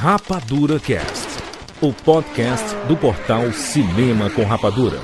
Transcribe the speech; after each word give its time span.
Rapadura 0.00 0.78
Cast, 0.78 1.42
o 1.82 1.92
podcast 1.92 2.72
do 2.86 2.96
portal 2.96 3.52
Cinema 3.52 4.30
com 4.30 4.44
Rapadura. 4.44 4.96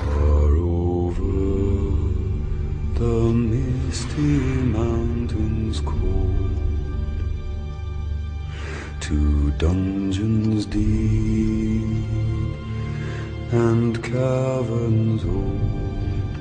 to 9.01 9.51
dungeons 9.59 10.65
deep 10.65 11.85
and 13.53 14.01
caverns 14.01 15.25
old 15.25 16.39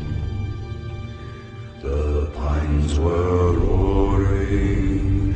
the 1.82 2.32
pines 2.36 3.00
were 3.00 3.54
roaring 3.54 5.34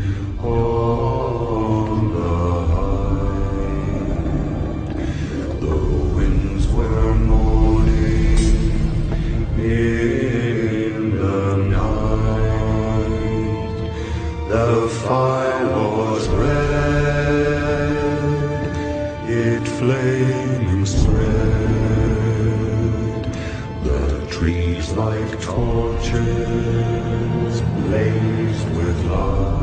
torches 25.58 27.56
blazed 27.62 28.70
with 28.78 29.00
light. 29.10 29.58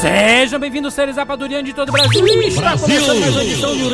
Sejam 0.00 0.60
bem-vindos, 0.60 0.92
seres 0.92 1.16
rapadurianos 1.16 1.64
de 1.66 1.74
todo 1.74 1.88
o 1.88 1.92
Brasil. 1.92 2.26
Está 2.26 2.76
começando 2.76 3.30
uma 3.30 3.42
edição 3.42 3.74
do 3.74 3.88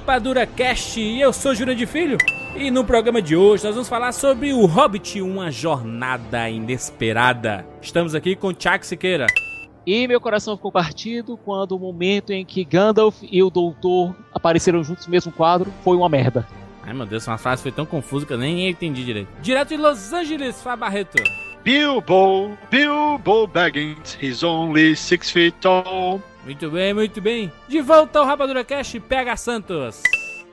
Rapadura 0.00 0.46
Cast. 0.46 0.98
E 0.98 1.20
eu 1.20 1.30
sou 1.32 1.54
Júnior 1.54 1.76
de 1.76 1.86
Filho. 1.86 2.16
E 2.56 2.70
no 2.70 2.84
programa 2.84 3.20
de 3.20 3.36
hoje 3.36 3.64
nós 3.64 3.74
vamos 3.74 3.88
falar 3.88 4.12
sobre 4.12 4.52
o 4.52 4.64
Hobbit, 4.64 5.20
uma 5.20 5.50
jornada 5.50 6.48
inesperada. 6.48 7.66
Estamos 7.82 8.14
aqui 8.14 8.34
com 8.34 8.52
Tiago 8.52 8.84
Siqueira. 8.84 9.26
E 9.86 10.08
meu 10.08 10.20
coração 10.20 10.56
ficou 10.56 10.72
partido 10.72 11.36
quando 11.36 11.72
o 11.72 11.78
momento 11.78 12.32
em 12.32 12.44
que 12.44 12.64
Gandalf 12.64 13.22
e 13.22 13.42
o 13.42 13.50
Doutor 13.50 14.16
apareceram 14.34 14.82
juntos 14.82 15.06
no 15.06 15.10
mesmo 15.10 15.30
quadro 15.30 15.70
foi 15.84 15.96
uma 15.96 16.08
merda. 16.08 16.46
Ai 16.82 16.94
meu 16.94 17.06
Deus, 17.06 17.26
uma 17.26 17.38
frase 17.38 17.62
foi 17.62 17.70
tão 17.70 17.84
confusa 17.84 18.24
que 18.24 18.32
eu 18.32 18.38
nem 18.38 18.68
entendi 18.68 19.04
direito. 19.04 19.28
Direto 19.42 19.68
de 19.68 19.76
Los 19.76 20.12
Angeles, 20.12 20.62
Fá 20.62 20.74
Barreto. 20.76 21.22
Bilbo, 21.62 22.56
Bilbo 22.70 23.46
Baggins, 23.46 24.16
he's 24.20 24.42
only 24.42 24.96
six 24.96 25.30
feet 25.30 25.54
tall. 25.60 26.22
Muito 26.50 26.68
bem, 26.68 26.92
muito 26.92 27.20
bem. 27.20 27.52
De 27.68 27.80
volta 27.80 28.18
ao 28.18 28.26
Rapadura 28.26 28.64
Cast, 28.64 28.98
pega 28.98 29.36
Santos. 29.36 30.02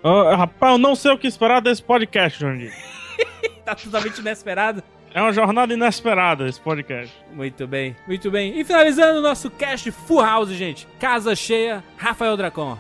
Ô, 0.03 0.35
rapaz, 0.35 0.73
eu 0.73 0.77
não 0.77 0.93
sei 0.93 1.11
o 1.11 1.17
que 1.17 1.25
esperar 1.25 1.59
desse 1.59 1.81
podcast, 1.81 2.39
Jandir. 2.39 2.71
Tá 3.65 3.73
totalmente 3.73 4.19
inesperado. 4.19 4.83
É 5.11 5.19
uma 5.19 5.33
jornada 5.33 5.73
inesperada 5.73 6.47
esse 6.47 6.61
podcast. 6.61 7.11
Muito 7.33 7.67
bem, 7.67 7.95
muito 8.07 8.29
bem. 8.29 8.59
E 8.59 8.63
finalizando 8.63 9.17
o 9.17 9.21
nosso 9.23 9.49
cast 9.49 9.89
Full 9.89 10.21
House, 10.21 10.49
gente. 10.49 10.87
Casa 10.99 11.35
cheia, 11.35 11.83
Rafael 11.97 12.37
Dracon. 12.37 12.77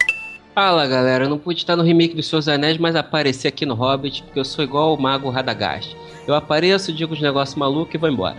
Fala 0.53 0.85
galera, 0.85 1.25
eu 1.25 1.29
não 1.29 1.39
pude 1.39 1.59
estar 1.59 1.75
no 1.75 1.83
remake 1.83 2.15
dos 2.15 2.29
Seus 2.29 2.47
Anéis, 2.47 2.77
mas 2.77 2.95
apareci 2.95 3.47
aqui 3.47 3.65
no 3.65 3.73
Hobbit, 3.73 4.21
porque 4.23 4.39
eu 4.39 4.45
sou 4.45 4.63
igual 4.63 4.93
o 4.93 5.01
mago 5.01 5.31
Radagast. 5.31 5.97
Eu 6.27 6.35
apareço, 6.35 6.93
digo 6.93 7.15
os 7.15 7.21
negócios 7.21 7.57
malucos 7.57 7.95
e 7.95 7.97
vou 7.97 8.09
embora. 8.09 8.37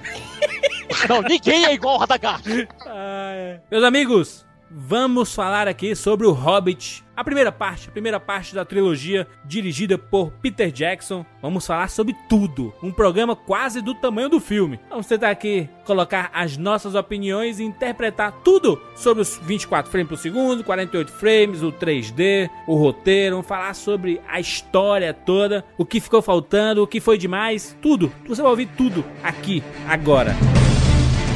Não, 1.08 1.20
ninguém 1.20 1.66
é 1.66 1.74
igual 1.74 1.96
o 1.96 1.98
Radagast. 1.98 2.46
Meus 3.70 3.84
amigos, 3.84 4.47
vamos 4.70 5.34
falar 5.34 5.68
aqui 5.68 5.94
sobre 5.94 6.26
o 6.26 6.32
Hobbit. 6.32 7.04
A 7.16 7.24
primeira 7.24 7.50
parte, 7.50 7.88
a 7.88 7.92
primeira 7.92 8.20
parte 8.20 8.54
da 8.54 8.64
trilogia 8.64 9.26
dirigida 9.44 9.98
por 9.98 10.30
Peter 10.30 10.70
Jackson. 10.70 11.26
Vamos 11.42 11.66
falar 11.66 11.88
sobre 11.88 12.14
tudo. 12.28 12.72
Um 12.80 12.92
programa 12.92 13.34
quase 13.34 13.80
do 13.80 13.92
tamanho 13.94 14.28
do 14.28 14.38
filme. 14.38 14.78
Vamos 14.88 15.06
tentar 15.06 15.30
aqui 15.30 15.68
colocar 15.84 16.30
as 16.32 16.56
nossas 16.56 16.94
opiniões 16.94 17.58
e 17.58 17.64
interpretar 17.64 18.30
tudo 18.44 18.80
sobre 18.94 19.22
os 19.22 19.40
24 19.42 19.90
frames 19.90 20.08
por 20.08 20.18
segundo, 20.18 20.62
48 20.62 21.10
frames, 21.10 21.62
o 21.62 21.72
3D, 21.72 22.48
o 22.68 22.76
roteiro. 22.76 23.36
Vamos 23.36 23.48
falar 23.48 23.74
sobre 23.74 24.20
a 24.28 24.38
história 24.38 25.12
toda, 25.12 25.64
o 25.76 25.84
que 25.84 26.00
ficou 26.00 26.22
faltando, 26.22 26.82
o 26.84 26.86
que 26.86 27.00
foi 27.00 27.18
demais, 27.18 27.76
tudo. 27.82 28.12
Você 28.28 28.40
vai 28.40 28.50
ouvir 28.50 28.68
tudo 28.76 29.04
aqui, 29.24 29.62
agora. 29.88 30.36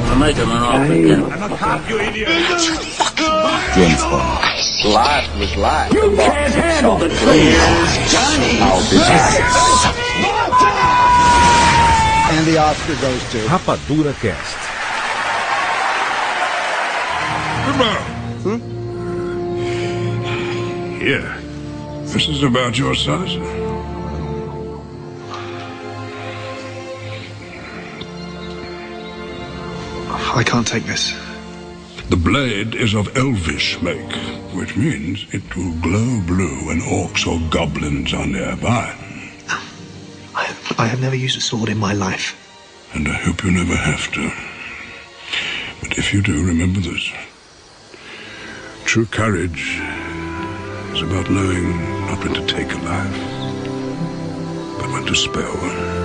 I 0.05 0.15
make 0.19 0.35
him 0.35 0.51
an 0.51 0.63
offer. 0.63 0.93
I'm 1.33 1.51
a 1.51 1.57
cop, 1.57 1.89
you 1.89 1.99
idiot. 1.99 2.29
James 3.75 4.01
Bond. 4.01 4.43
Life 4.85 5.29
was 5.39 5.55
life. 5.55 5.93
You 5.93 6.15
can't 6.15 6.53
handle 6.53 6.97
the 6.97 7.07
truth. 7.07 7.21
Johnny. 8.11 8.59
I'll 8.61 8.83
be 8.91 8.97
back. 8.97 9.39
And 12.33 12.45
the 12.47 12.57
Oscar 12.57 12.95
goes 13.01 13.31
to 13.31 13.37
Rapadura 13.47 14.13
Cast. 14.19 14.57
Goodbye. 17.65 18.03
Hmm? 18.43 18.59
Yeah. 21.01 21.39
This 22.11 22.27
is 22.27 22.43
about 22.43 22.77
your 22.77 22.93
son, 22.93 23.27
I 30.35 30.43
can't 30.43 30.65
take 30.65 30.85
this. 30.85 31.13
The 32.09 32.17
blade 32.17 32.73
is 32.73 32.95
of 32.95 33.15
elvish 33.15 33.79
make, 33.83 34.11
which 34.53 34.75
means 34.75 35.25
it 35.31 35.55
will 35.55 35.73
glow 35.79 36.21
blue 36.25 36.67
when 36.67 36.81
orcs 36.81 37.27
or 37.27 37.39
goblins 37.51 38.13
are 38.13 38.25
nearby. 38.25 38.95
I, 40.33 40.55
I 40.79 40.87
have 40.87 41.01
never 41.01 41.15
used 41.15 41.37
a 41.37 41.41
sword 41.41 41.69
in 41.69 41.77
my 41.77 41.93
life. 41.93 42.35
And 42.95 43.07
I 43.07 43.13
hope 43.13 43.43
you 43.43 43.51
never 43.51 43.75
have 43.75 44.11
to. 44.13 44.31
But 45.81 45.97
if 45.99 46.13
you 46.13 46.23
do, 46.23 46.45
remember 46.45 46.79
this. 46.79 47.11
True 48.85 49.05
courage 49.05 49.79
is 50.93 51.01
about 51.03 51.29
knowing 51.29 51.77
not 52.07 52.23
when 52.23 52.33
to 52.33 52.45
take 52.47 52.71
a 52.73 52.77
life, 52.77 53.19
but 54.79 54.91
when 54.91 55.05
to 55.05 55.15
spare 55.15 55.43
one. 55.43 56.02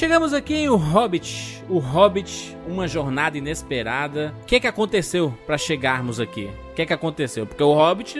Chegamos 0.00 0.32
aqui 0.32 0.54
em 0.54 0.68
O 0.70 0.76
Hobbit. 0.76 1.62
O 1.68 1.78
Hobbit, 1.78 2.56
uma 2.66 2.88
jornada 2.88 3.36
inesperada. 3.36 4.34
O 4.40 4.46
que 4.46 4.56
é 4.56 4.60
que 4.60 4.66
aconteceu 4.66 5.34
pra 5.44 5.58
chegarmos 5.58 6.18
aqui? 6.18 6.48
O 6.70 6.74
que 6.74 6.80
é 6.80 6.86
que 6.86 6.92
aconteceu? 6.94 7.46
Porque 7.46 7.62
o 7.62 7.74
Hobbit 7.74 8.18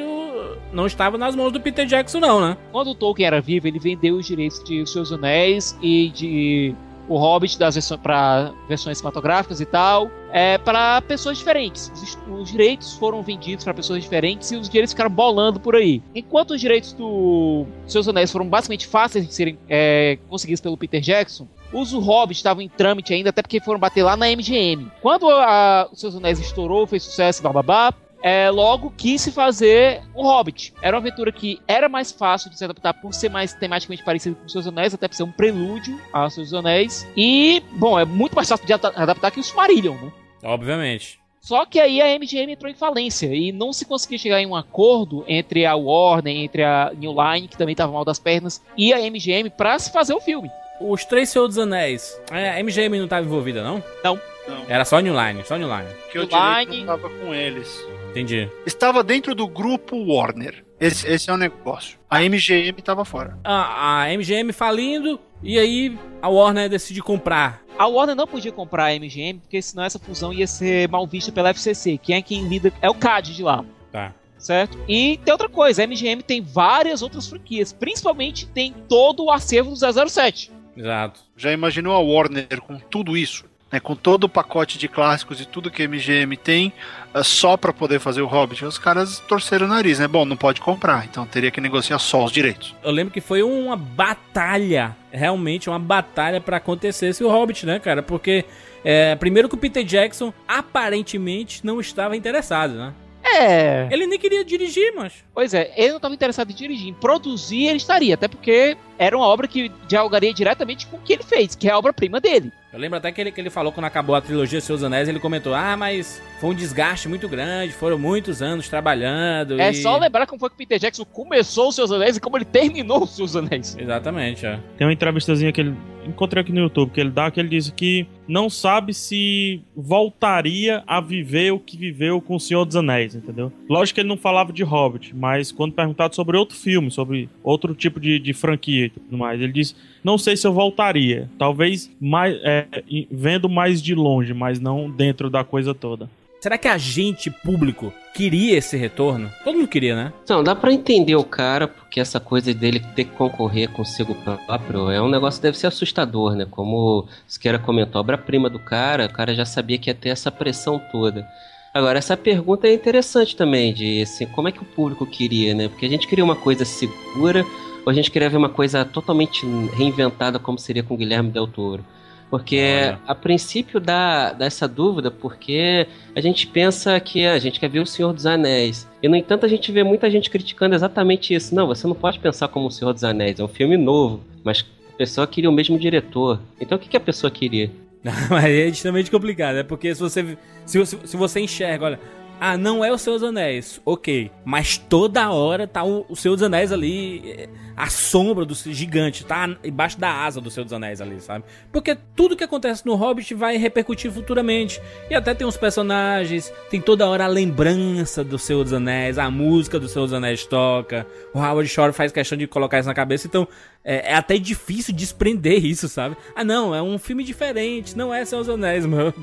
não 0.74 0.84
estava 0.84 1.16
nas 1.16 1.34
mãos 1.34 1.50
do 1.50 1.58
Peter 1.58 1.86
Jackson, 1.86 2.20
não, 2.20 2.38
né? 2.38 2.58
Quando 2.70 2.90
o 2.90 2.94
Tolkien 2.94 3.26
era 3.26 3.40
vivo, 3.40 3.66
ele 3.66 3.78
vendeu 3.78 4.16
os 4.16 4.26
direitos 4.26 4.62
de 4.62 4.82
Os 4.82 4.92
Seus 4.92 5.10
Anéis 5.10 5.74
e 5.80 6.10
de 6.10 6.74
O 7.08 7.16
Hobbit 7.16 7.58
das 7.58 7.76
versões, 7.76 7.98
para 7.98 8.52
versões 8.68 8.98
cinematográficas 8.98 9.58
e 9.58 9.64
tal, 9.64 10.10
é, 10.34 10.58
para 10.58 11.00
pessoas 11.00 11.38
diferentes. 11.38 11.90
Os, 11.94 12.18
os 12.42 12.50
direitos 12.52 12.92
foram 12.98 13.22
vendidos 13.22 13.64
para 13.64 13.72
pessoas 13.72 14.02
diferentes 14.02 14.52
e 14.52 14.56
os 14.56 14.68
direitos 14.68 14.92
ficaram 14.92 15.10
bolando 15.10 15.58
por 15.58 15.74
aí. 15.74 16.02
Enquanto 16.14 16.50
os 16.50 16.60
direitos 16.60 16.92
do 16.92 17.64
Seus 17.86 18.06
Anéis 18.06 18.30
foram 18.30 18.46
basicamente 18.46 18.86
fáceis 18.86 19.26
de 19.26 19.32
serem 19.32 19.58
é, 19.66 20.18
conseguidos 20.28 20.60
pelo 20.60 20.76
Peter 20.76 21.00
Jackson, 21.00 21.48
os 21.72 21.90
do 21.90 22.00
Hobbit 22.00 22.38
estavam 22.38 22.62
em 22.62 22.68
trâmite 22.68 23.14
ainda, 23.14 23.30
até 23.30 23.42
porque 23.42 23.60
foram 23.60 23.78
bater 23.78 24.02
lá 24.02 24.16
na 24.16 24.26
MGM. 24.26 24.90
Quando 25.00 25.28
a, 25.28 25.88
os 25.92 26.00
Seus 26.00 26.16
Anéis 26.16 26.38
estourou, 26.38 26.86
fez 26.86 27.02
sucesso, 27.02 27.42
blá, 27.42 27.94
é, 28.22 28.50
logo 28.50 28.92
quis 28.96 29.22
se 29.22 29.32
fazer 29.32 30.02
o 30.14 30.22
Hobbit. 30.22 30.74
Era 30.82 30.96
uma 30.96 31.00
aventura 31.00 31.32
que 31.32 31.60
era 31.66 31.88
mais 31.88 32.12
fácil 32.12 32.50
de 32.50 32.58
se 32.58 32.64
adaptar 32.64 32.94
por 32.94 33.14
ser 33.14 33.30
mais 33.30 33.54
tematicamente 33.54 34.04
parecido 34.04 34.36
com 34.36 34.46
os 34.46 34.52
Seus 34.52 34.66
Anéis, 34.66 34.94
até 34.94 35.08
por 35.08 35.14
ser 35.14 35.22
um 35.22 35.32
prelúdio 35.32 35.98
aos 36.12 36.34
Seus 36.34 36.52
Anéis. 36.52 37.06
E, 37.16 37.62
bom, 37.72 37.98
é 37.98 38.04
muito 38.04 38.34
mais 38.34 38.48
fácil 38.48 38.66
de 38.66 38.72
adaptar 38.72 39.30
que 39.30 39.40
o 39.40 39.42
Silmarillion, 39.42 39.94
né? 39.94 40.12
Obviamente. 40.42 41.18
Só 41.40 41.64
que 41.64 41.80
aí 41.80 42.02
a 42.02 42.18
MGM 42.18 42.52
entrou 42.52 42.70
em 42.70 42.74
falência 42.74 43.34
e 43.34 43.50
não 43.50 43.72
se 43.72 43.86
conseguia 43.86 44.18
chegar 44.18 44.42
em 44.42 44.46
um 44.46 44.54
acordo 44.54 45.24
entre 45.26 45.64
a 45.64 45.74
Warner, 45.74 46.36
entre 46.36 46.62
a 46.62 46.92
New 46.94 47.12
Line, 47.12 47.48
que 47.48 47.56
também 47.56 47.72
estava 47.72 47.92
mal 47.92 48.04
das 48.04 48.18
pernas, 48.18 48.62
e 48.76 48.92
a 48.92 48.98
MGM 48.98 49.48
para 49.48 49.78
se 49.78 49.90
fazer 49.90 50.12
o 50.12 50.20
filme. 50.20 50.50
Os 50.80 51.04
Três 51.04 51.28
Senhor 51.28 51.46
dos 51.46 51.58
Anéis. 51.58 52.20
é, 52.32 52.50
A 52.50 52.62
MGM 52.62 52.96
não 52.98 53.04
estava 53.04 53.24
envolvida, 53.24 53.62
não? 53.62 53.82
Não. 54.02 54.18
Não. 54.48 54.64
Era 54.68 54.84
só 54.84 54.98
New 54.98 55.14
Line, 55.14 55.44
só 55.44 55.56
New 55.56 55.68
Line. 55.68 55.88
Que 56.10 56.26
direito 56.26 56.70
Line- 56.70 56.84
não 56.84 56.98
tava 56.98 57.08
com 57.10 57.32
eles. 57.34 57.84
Entendi. 58.10 58.48
Estava 58.66 59.04
dentro 59.04 59.34
do 59.34 59.46
grupo 59.46 59.96
Warner. 59.96 60.64
Esse, 60.80 61.06
esse 61.06 61.30
é 61.30 61.32
o 61.32 61.36
negócio. 61.36 61.98
A 62.08 62.22
MGM 62.24 62.78
estava 62.78 63.04
fora. 63.04 63.38
A, 63.44 64.02
a 64.04 64.08
MGM 64.16 64.52
falindo, 64.52 65.20
e 65.42 65.58
aí 65.58 65.96
a 66.22 66.28
Warner 66.28 66.68
decide 66.68 67.00
comprar. 67.02 67.62
A 67.78 67.86
Warner 67.86 68.16
não 68.16 68.26
podia 68.26 68.50
comprar 68.50 68.86
a 68.86 68.94
MGM, 68.98 69.40
porque 69.40 69.60
senão 69.62 69.84
essa 69.84 69.98
fusão 69.98 70.32
ia 70.32 70.46
ser 70.46 70.88
mal 70.88 71.06
vista 71.06 71.30
pela 71.30 71.50
FCC. 71.50 71.98
Quem 71.98 72.16
é 72.16 72.22
quem 72.22 72.48
lida 72.48 72.72
é 72.82 72.88
o 72.90 72.94
CAD 72.94 73.34
de 73.34 73.42
lá. 73.42 73.64
Tá. 73.92 74.12
certo? 74.38 74.78
E 74.88 75.18
tem 75.24 75.32
outra 75.32 75.48
coisa, 75.48 75.82
a 75.82 75.86
MGM 75.86 76.22
tem 76.22 76.40
várias 76.40 77.02
outras 77.02 77.28
franquias, 77.28 77.72
principalmente 77.74 78.46
tem 78.46 78.72
todo 78.88 79.24
o 79.26 79.30
acervo 79.30 79.70
do 79.74 79.76
007. 80.08 80.50
Exato. 80.76 81.20
Já 81.36 81.52
imaginou 81.52 81.94
a 81.94 82.00
Warner 82.00 82.60
com 82.60 82.78
tudo 82.78 83.16
isso? 83.16 83.44
Né, 83.72 83.78
com 83.78 83.94
todo 83.94 84.24
o 84.24 84.28
pacote 84.28 84.76
de 84.78 84.88
clássicos 84.88 85.40
e 85.40 85.46
tudo 85.46 85.70
que 85.70 85.80
a 85.80 85.88
MGM 85.88 86.36
tem, 86.36 86.72
eh, 87.14 87.22
só 87.22 87.56
para 87.56 87.72
poder 87.72 88.00
fazer 88.00 88.20
o 88.20 88.26
Hobbit. 88.26 88.64
Os 88.64 88.78
caras 88.78 89.20
torceram 89.20 89.66
o 89.66 89.68
nariz, 89.68 90.00
né? 90.00 90.08
Bom, 90.08 90.24
não 90.24 90.36
pode 90.36 90.60
comprar, 90.60 91.04
então 91.04 91.24
teria 91.24 91.52
que 91.52 91.60
negociar 91.60 92.00
só 92.00 92.24
os 92.24 92.32
direitos. 92.32 92.74
Eu 92.82 92.90
lembro 92.90 93.12
que 93.14 93.20
foi 93.20 93.44
uma 93.44 93.76
batalha, 93.76 94.96
realmente 95.12 95.70
uma 95.70 95.78
batalha 95.78 96.40
pra 96.40 96.56
acontecer 96.56 97.06
esse 97.06 97.22
Hobbit, 97.22 97.64
né, 97.64 97.78
cara? 97.78 98.02
Porque, 98.02 98.44
é, 98.84 99.14
primeiro 99.14 99.48
que 99.48 99.54
o 99.54 99.58
Peter 99.58 99.84
Jackson 99.84 100.34
aparentemente 100.48 101.64
não 101.64 101.78
estava 101.78 102.16
interessado, 102.16 102.74
né? 102.74 102.92
É. 103.36 103.88
Ele 103.90 104.06
nem 104.06 104.18
queria 104.18 104.44
dirigir, 104.44 104.92
mas. 104.94 105.24
Pois 105.34 105.54
é, 105.54 105.72
ele 105.76 105.90
não 105.90 105.96
estava 105.96 106.14
interessado 106.14 106.50
em 106.50 106.54
dirigir, 106.54 106.88
em 106.88 106.94
produzir 106.94 107.66
ele 107.66 107.76
estaria, 107.76 108.14
até 108.14 108.28
porque 108.28 108.76
era 108.98 109.16
uma 109.16 109.26
obra 109.26 109.48
que 109.48 109.70
dialogaria 109.88 110.32
diretamente 110.32 110.86
com 110.86 110.96
o 110.96 111.00
que 111.00 111.12
ele 111.12 111.22
fez, 111.22 111.54
que 111.54 111.68
é 111.68 111.72
a 111.72 111.78
obra-prima 111.78 112.20
dele. 112.20 112.52
Eu 112.72 112.78
lembro 112.78 112.98
até 112.98 113.10
que 113.10 113.20
ele, 113.20 113.32
que 113.32 113.40
ele 113.40 113.50
falou 113.50 113.72
quando 113.72 113.86
acabou 113.86 114.14
a 114.14 114.20
trilogia 114.20 114.60
Seus 114.60 114.84
Anéis, 114.84 115.08
ele 115.08 115.18
comentou: 115.18 115.52
Ah, 115.52 115.76
mas 115.76 116.22
foi 116.40 116.50
um 116.50 116.54
desgaste 116.54 117.08
muito 117.08 117.28
grande, 117.28 117.72
foram 117.72 117.98
muitos 117.98 118.42
anos 118.42 118.68
trabalhando. 118.68 119.60
É 119.60 119.70
e... 119.70 119.74
só 119.74 119.96
lembrar 119.96 120.26
como 120.26 120.38
foi 120.38 120.48
que 120.50 120.54
o 120.54 120.58
Peter 120.58 120.78
Jackson 120.78 121.04
começou 121.04 121.68
os 121.68 121.74
seus 121.74 121.90
anéis 121.90 122.16
e 122.16 122.20
como 122.20 122.36
ele 122.36 122.44
terminou 122.44 123.02
os 123.02 123.16
seus 123.16 123.34
anéis. 123.34 123.76
Exatamente, 123.76 124.46
é. 124.46 124.60
Tem 124.78 124.86
uma 124.86 124.92
entrevistazinha 124.92 125.52
que 125.52 125.60
ele 125.60 125.76
encontrei 126.10 126.42
aqui 126.42 126.52
no 126.52 126.60
YouTube 126.60 126.90
que 126.92 127.00
ele 127.00 127.10
dá 127.10 127.30
que 127.30 127.40
ele 127.40 127.48
disse 127.48 127.72
que 127.72 128.06
não 128.28 128.48
sabe 128.48 128.94
se 128.94 129.60
voltaria 129.74 130.82
a 130.86 131.00
viver 131.00 131.52
o 131.52 131.58
que 131.58 131.76
viveu 131.76 132.20
com 132.20 132.36
o 132.36 132.40
Senhor 132.40 132.64
dos 132.64 132.76
Anéis, 132.76 133.14
entendeu? 133.14 133.52
Lógico 133.68 133.96
que 133.96 134.00
ele 134.02 134.08
não 134.08 134.16
falava 134.16 134.52
de 134.52 134.62
Hobbit, 134.62 135.14
mas 135.14 135.50
quando 135.50 135.72
perguntado 135.72 136.14
sobre 136.14 136.36
outro 136.36 136.56
filme, 136.56 136.90
sobre 136.90 137.28
outro 137.42 137.74
tipo 137.74 137.98
de, 137.98 138.18
de 138.18 138.32
franquia 138.32 138.86
e 138.86 138.90
tudo 138.90 139.16
mais, 139.16 139.40
ele 139.40 139.52
disse: 139.52 139.74
não 140.04 140.16
sei 140.16 140.36
se 140.36 140.46
eu 140.46 140.52
voltaria, 140.52 141.28
talvez 141.38 141.90
mais 142.00 142.36
é, 142.42 142.66
vendo 143.10 143.48
mais 143.48 143.82
de 143.82 143.94
longe, 143.94 144.32
mas 144.32 144.60
não 144.60 144.90
dentro 144.90 145.28
da 145.28 145.42
coisa 145.42 145.74
toda. 145.74 146.08
Será 146.40 146.56
que 146.56 146.68
a 146.68 146.78
gente, 146.78 147.30
público, 147.30 147.92
queria 148.14 148.56
esse 148.56 148.74
retorno? 148.74 149.30
Todo 149.44 149.56
mundo 149.56 149.68
queria, 149.68 149.94
né? 149.94 150.12
Não, 150.26 150.42
dá 150.42 150.56
pra 150.56 150.72
entender 150.72 151.14
o 151.14 151.22
cara, 151.22 151.68
porque 151.68 152.00
essa 152.00 152.18
coisa 152.18 152.54
dele 152.54 152.80
ter 152.80 153.04
que 153.04 153.14
concorrer 153.14 153.68
consigo 153.68 154.14
próprio 154.14 154.90
é 154.90 155.02
um 155.02 155.08
negócio 155.10 155.38
que 155.38 155.46
deve 155.46 155.58
ser 155.58 155.66
assustador, 155.66 156.34
né? 156.34 156.46
Como 156.50 156.76
o 156.76 157.08
Siqueira 157.28 157.58
comentou, 157.58 158.00
obra-prima 158.00 158.48
do 158.48 158.58
cara, 158.58 159.04
o 159.04 159.12
cara 159.12 159.34
já 159.34 159.44
sabia 159.44 159.76
que 159.76 159.90
ia 159.90 159.94
ter 159.94 160.08
essa 160.08 160.30
pressão 160.30 160.80
toda. 160.90 161.28
Agora, 161.74 161.98
essa 161.98 162.16
pergunta 162.16 162.66
é 162.66 162.72
interessante 162.72 163.36
também, 163.36 163.74
de 163.74 164.00
assim, 164.00 164.24
como 164.24 164.48
é 164.48 164.52
que 164.52 164.62
o 164.62 164.64
público 164.64 165.04
queria, 165.04 165.54
né? 165.54 165.68
Porque 165.68 165.84
a 165.84 165.90
gente 165.90 166.08
queria 166.08 166.24
uma 166.24 166.36
coisa 166.36 166.64
segura, 166.64 167.44
ou 167.84 167.90
a 167.90 167.94
gente 167.94 168.10
queria 168.10 168.30
ver 168.30 168.38
uma 168.38 168.48
coisa 168.48 168.82
totalmente 168.82 169.44
reinventada, 169.76 170.38
como 170.38 170.58
seria 170.58 170.82
com 170.82 170.94
o 170.94 170.96
Guilherme 170.96 171.30
Del 171.30 171.46
Toro. 171.46 171.84
Porque 172.30 172.60
Olha. 172.86 173.00
a 173.08 173.14
princípio 173.14 173.80
dá, 173.80 174.32
dá 174.32 174.44
essa 174.46 174.68
dúvida, 174.68 175.10
porque 175.10 175.86
a 176.14 176.20
gente 176.20 176.46
pensa 176.46 176.98
que 177.00 177.26
a 177.26 177.38
gente 177.40 177.58
quer 177.58 177.68
ver 177.68 177.80
o 177.80 177.86
Senhor 177.86 178.12
dos 178.12 178.24
Anéis. 178.24 178.88
E, 179.02 179.08
no 179.08 179.16
entanto, 179.16 179.44
a 179.44 179.48
gente 179.48 179.72
vê 179.72 179.82
muita 179.82 180.08
gente 180.08 180.30
criticando 180.30 180.74
exatamente 180.76 181.34
isso. 181.34 181.52
Não, 181.54 181.66
você 181.66 181.86
não 181.88 181.94
pode 181.94 182.20
pensar 182.20 182.46
como 182.48 182.68
o 182.68 182.70
Senhor 182.70 182.92
dos 182.92 183.02
Anéis, 183.02 183.40
é 183.40 183.44
um 183.44 183.48
filme 183.48 183.76
novo, 183.76 184.20
mas 184.44 184.64
a 184.94 184.96
pessoa 184.96 185.26
queria 185.26 185.50
o 185.50 185.52
mesmo 185.52 185.76
diretor. 185.76 186.38
Então, 186.60 186.78
o 186.78 186.80
que, 186.80 186.88
que 186.88 186.96
a 186.96 187.00
pessoa 187.00 187.30
queria? 187.30 187.70
Mas 188.30 188.44
é 188.46 188.66
extremamente 188.68 189.10
complicado, 189.10 189.56
é 189.56 189.62
porque 189.62 189.94
se 189.94 190.00
você 190.00 190.38
se, 190.64 190.78
você- 190.78 190.98
se 191.04 191.16
você 191.18 191.40
enxerga, 191.40 191.84
olha, 191.84 192.00
ah, 192.42 192.56
não 192.56 192.82
é 192.82 192.90
o 192.90 192.96
dos 192.96 193.22
Anéis, 193.22 193.82
ok, 193.84 194.30
mas 194.46 194.78
toda 194.78 195.30
hora 195.30 195.66
tá 195.66 195.84
o, 195.84 196.06
o 196.08 196.14
dos 196.14 196.42
Anéis 196.42 196.72
ali, 196.72 197.22
é, 197.36 197.48
a 197.76 197.90
sombra 197.90 198.46
do 198.46 198.54
gigante, 198.54 199.26
tá 199.26 199.46
embaixo 199.62 200.00
da 200.00 200.24
asa 200.24 200.40
do 200.40 200.48
dos 200.48 200.72
Anéis 200.72 201.02
ali, 201.02 201.20
sabe? 201.20 201.44
Porque 201.70 201.94
tudo 202.16 202.34
que 202.34 202.42
acontece 202.42 202.86
no 202.86 202.94
Hobbit 202.94 203.34
vai 203.34 203.58
repercutir 203.58 204.10
futuramente, 204.10 204.80
e 205.10 205.14
até 205.14 205.34
tem 205.34 205.46
uns 205.46 205.58
personagens, 205.58 206.50
tem 206.70 206.80
toda 206.80 207.06
hora 207.06 207.24
a 207.26 207.28
lembrança 207.28 208.24
do 208.24 208.38
dos 208.38 208.72
Anéis, 208.72 209.18
a 209.18 209.30
música 209.30 209.78
do 209.78 209.86
dos 209.86 210.12
Anéis 210.14 210.46
toca, 210.46 211.06
o 211.34 211.38
Howard 211.38 211.68
Shore 211.68 211.92
faz 211.92 212.10
questão 212.10 212.38
de 212.38 212.46
colocar 212.46 212.78
isso 212.78 212.88
na 212.88 212.94
cabeça, 212.94 213.26
então 213.26 213.46
é, 213.84 214.12
é 214.12 214.14
até 214.14 214.38
difícil 214.38 214.94
desprender 214.94 215.64
isso, 215.64 215.88
sabe? 215.88 216.16
Ah, 216.34 216.44
não, 216.44 216.74
é 216.74 216.82
um 216.82 216.98
filme 216.98 217.24
diferente, 217.24 217.96
não 217.96 218.12
é 218.12 218.24
Senhor 218.24 218.42
dos 218.42 218.54
Anéis, 218.54 218.84
mano. 218.86 219.14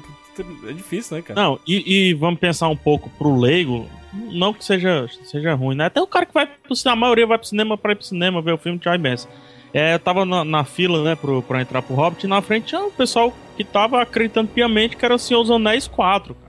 É 0.68 0.71
difícil, 0.71 1.18
né, 1.18 1.24
cara? 1.24 1.42
Não, 1.42 1.59
e, 1.68 2.09
e 2.09 2.13
vamos 2.13 2.39
pensar 2.39 2.68
um 2.68 2.75
pouco 2.75 3.09
pro 3.18 3.39
leigo, 3.39 3.88
não 4.31 4.54
que 4.54 4.63
seja, 4.63 5.07
seja 5.25 5.54
ruim, 5.56 5.75
né? 5.75 5.86
Até 5.86 6.01
o 6.01 6.07
cara 6.07 6.25
que 6.25 6.33
vai 6.33 6.45
pro 6.45 6.75
cinema, 6.75 6.98
a 6.98 7.00
maioria 7.01 7.25
vai 7.25 7.38
pro 7.38 7.48
cinema 7.48 7.77
pra 7.77 7.94
ir 7.94 7.95
pro 7.95 8.06
cinema 8.06 8.42
ver 8.42 8.54
o 8.54 8.57
filme 8.57 8.77
de 8.77 8.98
Benson. 8.98 9.27
É, 9.74 9.95
eu 9.95 10.00
tava 10.00 10.25
na, 10.25 10.45
na 10.45 10.63
fila, 10.63 11.03
né, 11.03 11.15
pro, 11.15 11.42
pra 11.42 11.62
entrar 11.62 11.81
pro 11.81 11.95
Hobbit, 11.95 12.25
e 12.25 12.30
na 12.30 12.42
frente 12.42 12.68
tinha 12.68 12.81
um 12.81 12.92
pessoal 12.92 13.33
que 13.56 13.63
tava 13.63 14.01
acreditando 14.01 14.50
piamente 14.50 14.95
que 14.95 15.03
era 15.03 15.15
o 15.15 15.19
Senhor 15.19 15.42
dos 15.42 15.51
Anéis 15.51 15.88
4, 15.88 16.33
cara. 16.36 16.47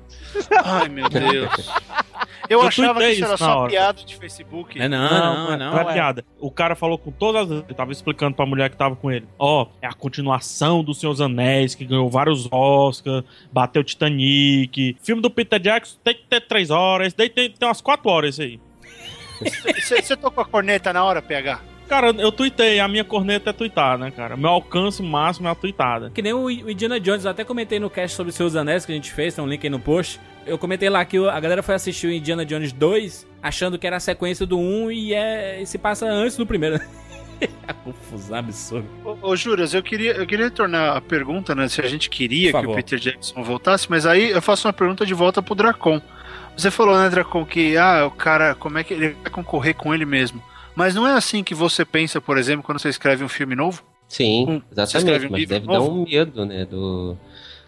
Ai, 0.64 0.88
meu 0.88 1.08
Deus. 1.10 1.70
Eu, 2.48 2.60
Eu 2.60 2.62
achava 2.62 3.00
que 3.00 3.10
isso 3.10 3.24
era 3.24 3.36
só 3.36 3.60
hora. 3.60 3.70
piada 3.70 4.02
de 4.04 4.16
Facebook. 4.16 4.80
É, 4.80 4.88
não, 4.88 5.08
não, 5.08 5.50
não. 5.58 5.72
não 5.72 5.78
é 5.80 5.92
piada. 5.92 6.24
O 6.40 6.50
cara 6.50 6.74
falou 6.74 6.98
com 6.98 7.10
todas 7.10 7.50
as. 7.50 7.64
Ele 7.64 7.74
tava 7.74 7.92
explicando 7.92 8.34
pra 8.34 8.46
mulher 8.46 8.70
que 8.70 8.76
tava 8.76 8.96
com 8.96 9.10
ele. 9.10 9.26
Ó, 9.38 9.66
é 9.82 9.86
a 9.86 9.92
continuação 9.92 10.82
do 10.82 10.94
Senhor 10.94 11.12
dos 11.12 11.20
Anéis, 11.20 11.74
que 11.74 11.84
ganhou 11.84 12.08
vários 12.08 12.48
Oscars, 12.50 13.24
bateu 13.52 13.84
Titanic. 13.84 14.96
Filme 15.02 15.20
do 15.22 15.30
Peter 15.30 15.60
Jackson 15.60 15.96
tem 16.02 16.14
que 16.14 16.22
ter 16.26 16.40
três 16.40 16.70
horas. 16.70 17.12
Daí 17.12 17.28
tem, 17.28 17.50
tem 17.50 17.68
umas 17.68 17.80
quatro 17.80 18.10
horas 18.10 18.34
isso 18.38 18.42
aí. 18.42 18.60
Você 19.80 20.02
você 20.02 20.16
tocou 20.16 20.42
a 20.42 20.46
corneta 20.46 20.92
na 20.92 21.04
hora, 21.04 21.22
PH? 21.22 21.60
Cara, 21.88 22.10
eu 22.10 22.30
tuitei, 22.30 22.80
a 22.80 22.86
minha 22.86 23.02
corneta 23.02 23.48
é 23.48 23.52
tuitar, 23.52 23.96
né, 23.96 24.10
cara? 24.10 24.36
Meu 24.36 24.50
alcance 24.50 25.02
máximo 25.02 25.48
é 25.48 25.50
a 25.50 25.54
tuitada. 25.54 26.10
Que 26.10 26.20
nem 26.20 26.34
o 26.34 26.50
Indiana 26.50 27.00
Jones, 27.00 27.24
eu 27.24 27.30
até 27.30 27.44
comentei 27.44 27.80
no 27.80 27.88
cast 27.88 28.14
sobre 28.14 28.28
os 28.28 28.36
seus 28.36 28.54
anéis 28.56 28.84
que 28.84 28.92
a 28.92 28.94
gente 28.94 29.10
fez, 29.10 29.34
tem 29.34 29.42
um 29.42 29.48
link 29.48 29.64
aí 29.64 29.70
no 29.70 29.80
post. 29.80 30.20
Eu 30.46 30.58
comentei 30.58 30.90
lá 30.90 31.02
que 31.04 31.16
a 31.16 31.40
galera 31.40 31.62
foi 31.62 31.74
assistir 31.74 32.06
o 32.06 32.12
Indiana 32.12 32.44
Jones 32.44 32.72
2 32.72 33.26
achando 33.42 33.78
que 33.78 33.86
era 33.86 33.96
a 33.96 34.00
sequência 34.00 34.44
do 34.44 34.58
1 34.58 34.90
e, 34.90 35.14
é, 35.14 35.62
e 35.62 35.66
se 35.66 35.78
passa 35.78 36.06
antes 36.06 36.36
do 36.36 36.46
primeiro. 36.46 36.78
a 37.66 37.72
confusão 37.72 38.38
absurda. 38.38 38.88
Ô, 39.04 39.30
ô 39.30 39.36
Juras, 39.36 39.72
eu 39.72 39.82
queria, 39.82 40.12
eu 40.12 40.26
queria 40.26 40.50
tornar 40.50 40.96
a 40.96 41.00
pergunta, 41.00 41.54
né? 41.54 41.68
Se 41.68 41.80
a 41.80 41.86
gente 41.86 42.10
queria 42.10 42.52
que 42.52 42.66
o. 42.66 42.74
Peter 42.74 42.98
Jackson 42.98 43.42
voltasse, 43.42 43.86
mas 43.88 44.04
aí 44.04 44.30
eu 44.30 44.42
faço 44.42 44.68
uma 44.68 44.74
pergunta 44.74 45.06
de 45.06 45.14
volta 45.14 45.42
pro 45.42 45.54
Dracon. 45.54 46.02
Você 46.56 46.70
falou, 46.70 46.98
né, 46.98 47.08
Dracon, 47.08 47.46
que 47.46 47.76
ah, 47.76 48.06
o 48.06 48.10
cara, 48.10 48.54
como 48.54 48.78
é 48.78 48.84
que 48.84 48.92
ele 48.92 49.16
vai 49.22 49.30
concorrer 49.30 49.74
com 49.74 49.94
ele 49.94 50.04
mesmo? 50.04 50.42
Mas 50.78 50.94
não 50.94 51.04
é 51.04 51.14
assim 51.14 51.42
que 51.42 51.56
você 51.56 51.84
pensa, 51.84 52.20
por 52.20 52.38
exemplo, 52.38 52.62
quando 52.62 52.78
você 52.78 52.88
escreve 52.88 53.24
um 53.24 53.28
filme 53.28 53.56
novo? 53.56 53.82
Sim, 54.06 54.62
exatamente, 54.70 55.26
um 55.26 55.30
mas 55.32 55.48
deve 55.48 55.66
dar 55.66 55.72
novo? 55.80 55.90
um 55.90 56.04
medo, 56.04 56.46
né, 56.46 56.64
do, 56.64 57.16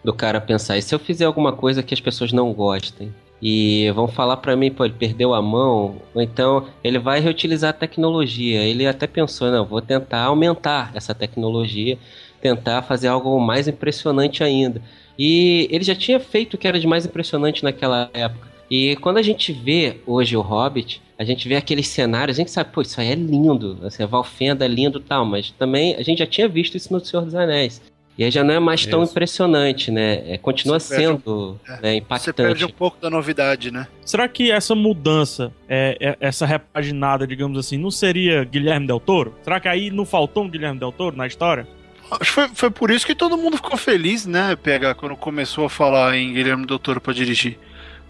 do 0.01 0.13
cara 0.13 0.39
pensar, 0.39 0.77
e 0.77 0.81
se 0.81 0.95
eu 0.95 0.97
fizer 0.97 1.25
alguma 1.25 1.51
coisa 1.51 1.83
que 1.83 1.93
as 1.93 1.99
pessoas 1.99 2.31
não 2.31 2.53
gostem? 2.53 3.13
E 3.41 3.91
vão 3.91 4.07
falar 4.07 4.37
pra 4.37 4.55
mim, 4.55 4.71
pô, 4.71 4.85
ele 4.85 4.93
perdeu 4.97 5.33
a 5.33 5.41
mão, 5.41 6.01
ou 6.15 6.21
então 6.21 6.69
ele 6.81 6.97
vai 6.99 7.19
reutilizar 7.19 7.71
a 7.71 7.73
tecnologia. 7.73 8.61
Ele 8.61 8.87
até 8.87 9.07
pensou, 9.07 9.51
não, 9.51 9.65
vou 9.65 9.81
tentar 9.81 10.21
aumentar 10.21 10.91
essa 10.93 11.13
tecnologia, 11.13 11.97
tentar 12.39 12.81
fazer 12.83 13.09
algo 13.09 13.37
mais 13.41 13.67
impressionante 13.67 14.41
ainda. 14.41 14.81
E 15.19 15.67
ele 15.69 15.83
já 15.83 15.95
tinha 15.95 16.19
feito 16.19 16.53
o 16.53 16.57
que 16.57 16.65
era 16.65 16.79
de 16.79 16.87
mais 16.87 17.05
impressionante 17.05 17.61
naquela 17.61 18.09
época. 18.13 18.49
E 18.69 18.95
quando 19.01 19.17
a 19.17 19.21
gente 19.21 19.51
vê 19.51 19.97
hoje 20.07 20.37
o 20.37 20.41
Hobbit, 20.41 21.01
a 21.21 21.23
gente 21.23 21.47
vê 21.47 21.55
aqueles 21.55 21.87
cenários, 21.87 22.35
a 22.35 22.41
gente 22.41 22.49
sabe, 22.49 22.71
pô, 22.73 22.81
isso 22.81 22.99
aí 22.99 23.11
é 23.11 23.15
lindo, 23.15 23.77
assim, 23.83 24.01
a 24.01 24.07
Valfenda 24.07 24.65
é 24.65 24.67
lindo 24.67 24.97
e 24.97 25.03
tal, 25.03 25.23
mas 25.23 25.51
também 25.51 25.95
a 25.95 26.01
gente 26.01 26.17
já 26.17 26.25
tinha 26.25 26.47
visto 26.49 26.75
isso 26.75 26.91
no 26.91 26.99
Senhor 26.99 27.23
dos 27.23 27.35
Anéis. 27.35 27.79
E 28.17 28.23
aí 28.23 28.31
já 28.31 28.43
não 28.43 28.55
é 28.55 28.59
mais 28.59 28.85
tão 28.87 29.03
Isso. 29.03 29.11
impressionante, 29.11 29.89
né? 29.91 30.33
É, 30.33 30.37
continua 30.37 30.79
Você 30.79 30.95
sendo 30.95 31.59
é, 31.65 31.71
né, 31.71 31.77
Você 31.81 31.95
impactante. 31.97 32.35
perde 32.35 32.65
um 32.65 32.69
pouco 32.69 32.99
da 32.99 33.09
novidade, 33.09 33.69
né? 33.71 33.87
Será 34.03 34.27
que 34.27 34.51
essa 34.51 34.73
mudança, 34.75 35.51
é, 35.69 35.95
é- 35.99 36.17
essa 36.19 36.45
repaginada, 36.45 37.25
digamos 37.27 37.57
assim, 37.57 37.77
não 37.77 37.91
seria 37.91 38.43
Guilherme 38.43 38.87
Del 38.87 38.99
Toro? 38.99 39.35
Será 39.43 39.59
que 39.59 39.67
aí 39.67 39.91
não 39.91 40.05
faltou 40.05 40.43
um 40.43 40.49
Guilherme 40.49 40.79
Del 40.79 40.91
Toro 40.91 41.15
na 41.15 41.25
história? 41.27 41.67
Acho 42.11 42.19
que 42.19 42.31
foi, 42.31 42.49
foi 42.53 42.69
por 42.71 42.91
isso 42.91 43.05
que 43.05 43.15
todo 43.15 43.37
mundo 43.37 43.55
ficou 43.57 43.77
feliz, 43.77 44.25
né, 44.25 44.55
PH, 44.55 44.95
quando 44.95 45.15
começou 45.15 45.65
a 45.65 45.69
falar 45.69 46.15
em 46.17 46.33
Guilherme 46.33 46.65
Doutor 46.65 46.99
pra 46.99 47.13
dirigir. 47.13 47.57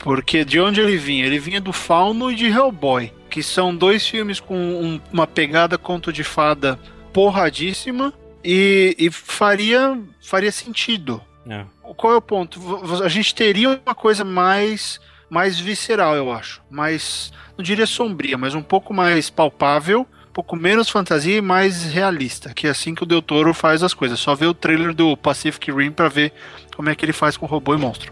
Porque 0.04 0.44
de 0.44 0.60
onde 0.60 0.82
ele 0.82 0.98
vinha? 0.98 1.26
Ele 1.26 1.40
vinha 1.40 1.62
do 1.62 1.72
Fauno 1.72 2.32
e 2.32 2.36
de 2.36 2.48
Hellboy, 2.48 3.14
que 3.30 3.44
são 3.44 3.76
dois 3.76 4.08
filmes 4.08 4.40
com 4.40 4.58
um- 4.58 5.00
uma 5.14 5.28
pegada 5.28 5.78
conto 5.78 6.12
de 6.12 6.24
fada 6.24 6.80
porradíssima 7.14 8.14
e, 8.44 8.96
e 8.98 9.10
faria, 9.12 9.98
faria 10.22 10.52
sentido. 10.52 11.22
É. 11.48 11.66
Qual 11.96 12.14
é 12.14 12.16
o 12.18 12.22
ponto? 12.22 12.60
A 13.04 13.08
gente 13.10 13.34
teria 13.34 13.70
uma 13.86 13.96
coisa 13.96 14.24
mais 14.24 15.00
mais 15.30 15.58
visceral, 15.58 16.14
eu 16.14 16.30
acho. 16.30 16.62
Mais, 16.70 17.32
não 17.58 17.64
diria 17.64 17.86
sombria, 17.88 18.38
mas 18.38 18.54
um 18.54 18.62
pouco 18.62 18.94
mais 18.94 19.30
palpável, 19.30 20.06
pouco 20.32 20.56
menos 20.56 20.90
fantasia 20.90 21.38
e 21.38 21.42
mais 21.42 21.84
realista. 21.84 22.54
Que 22.54 22.68
é 22.68 22.70
assim 22.70 22.96
que 22.96 23.04
o 23.04 23.06
Del 23.06 23.22
Toro 23.22 23.54
faz 23.54 23.84
as 23.84 23.94
coisas. 23.94 24.20
Só 24.20 24.34
ver 24.36 24.48
o 24.48 24.54
trailer 24.54 24.94
do 24.94 25.16
Pacific 25.18 25.72
Rim 25.72 25.92
pra 25.92 26.08
ver 26.08 26.34
como 26.76 26.90
é 26.90 26.96
que 26.96 27.06
ele 27.06 27.14
faz 27.14 27.38
com 27.38 27.46
robô 27.46 27.76
e 27.76 27.78
monstro. 27.78 28.12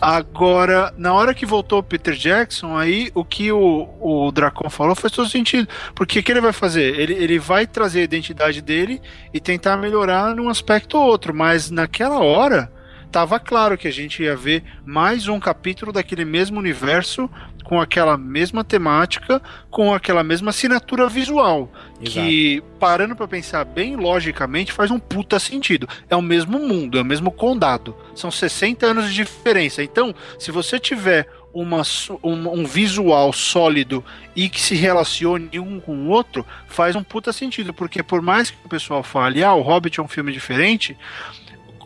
Agora, 0.00 0.92
na 0.98 1.12
hora 1.14 1.32
que 1.32 1.46
voltou 1.46 1.78
o 1.78 1.82
Peter 1.82 2.14
Jackson, 2.14 2.76
aí 2.76 3.10
o 3.14 3.24
que 3.24 3.50
o, 3.52 3.88
o 4.00 4.30
Dracon 4.32 4.68
falou 4.68 4.94
faz 4.94 5.12
todo 5.12 5.28
sentido. 5.28 5.68
Porque 5.94 6.18
o 6.18 6.22
que 6.22 6.32
ele 6.32 6.40
vai 6.40 6.52
fazer? 6.52 6.98
Ele, 6.98 7.14
ele 7.14 7.38
vai 7.38 7.66
trazer 7.66 8.00
a 8.00 8.04
identidade 8.04 8.60
dele 8.60 9.00
e 9.32 9.40
tentar 9.40 9.76
melhorar 9.76 10.34
num 10.34 10.48
aspecto 10.48 10.98
ou 10.98 11.06
outro. 11.06 11.34
Mas 11.34 11.70
naquela 11.70 12.18
hora, 12.18 12.70
tava 13.10 13.38
claro 13.40 13.78
que 13.78 13.88
a 13.88 13.92
gente 13.92 14.22
ia 14.22 14.36
ver 14.36 14.64
mais 14.84 15.28
um 15.28 15.40
capítulo 15.40 15.92
daquele 15.92 16.24
mesmo 16.24 16.58
universo, 16.58 17.30
com 17.70 17.80
aquela 17.80 18.18
mesma 18.18 18.64
temática, 18.64 19.40
com 19.70 19.94
aquela 19.94 20.24
mesma 20.24 20.50
assinatura 20.50 21.08
visual. 21.08 21.70
Que, 22.02 22.60
parando 22.80 23.14
pra 23.14 23.28
pensar 23.28 23.64
bem 23.64 23.94
logicamente, 23.94 24.72
faz 24.72 24.90
um 24.90 24.98
puta 24.98 25.38
sentido. 25.38 25.88
É 26.08 26.16
o 26.16 26.20
mesmo 26.20 26.58
mundo, 26.58 26.98
é 26.98 27.02
o 27.02 27.04
mesmo 27.04 27.30
condado. 27.30 27.94
São 28.12 28.28
60 28.28 28.86
anos 28.86 29.08
de 29.08 29.14
diferença. 29.14 29.84
Então, 29.84 30.12
se 30.36 30.50
você 30.50 30.80
tiver 30.80 31.28
uma, 31.54 31.82
um, 32.24 32.60
um 32.60 32.64
visual 32.64 33.32
sólido 33.32 34.04
e 34.34 34.48
que 34.48 34.60
se 34.60 34.74
relacione 34.74 35.60
um 35.60 35.78
com 35.78 35.94
o 35.94 36.08
outro, 36.08 36.44
faz 36.66 36.96
um 36.96 37.04
puta 37.04 37.32
sentido. 37.32 37.72
Porque 37.72 38.02
por 38.02 38.20
mais 38.20 38.50
que 38.50 38.56
o 38.64 38.68
pessoal 38.68 39.04
fale, 39.04 39.44
ah, 39.44 39.54
o 39.54 39.62
Hobbit 39.62 40.00
é 40.00 40.02
um 40.02 40.08
filme 40.08 40.32
diferente, 40.32 40.98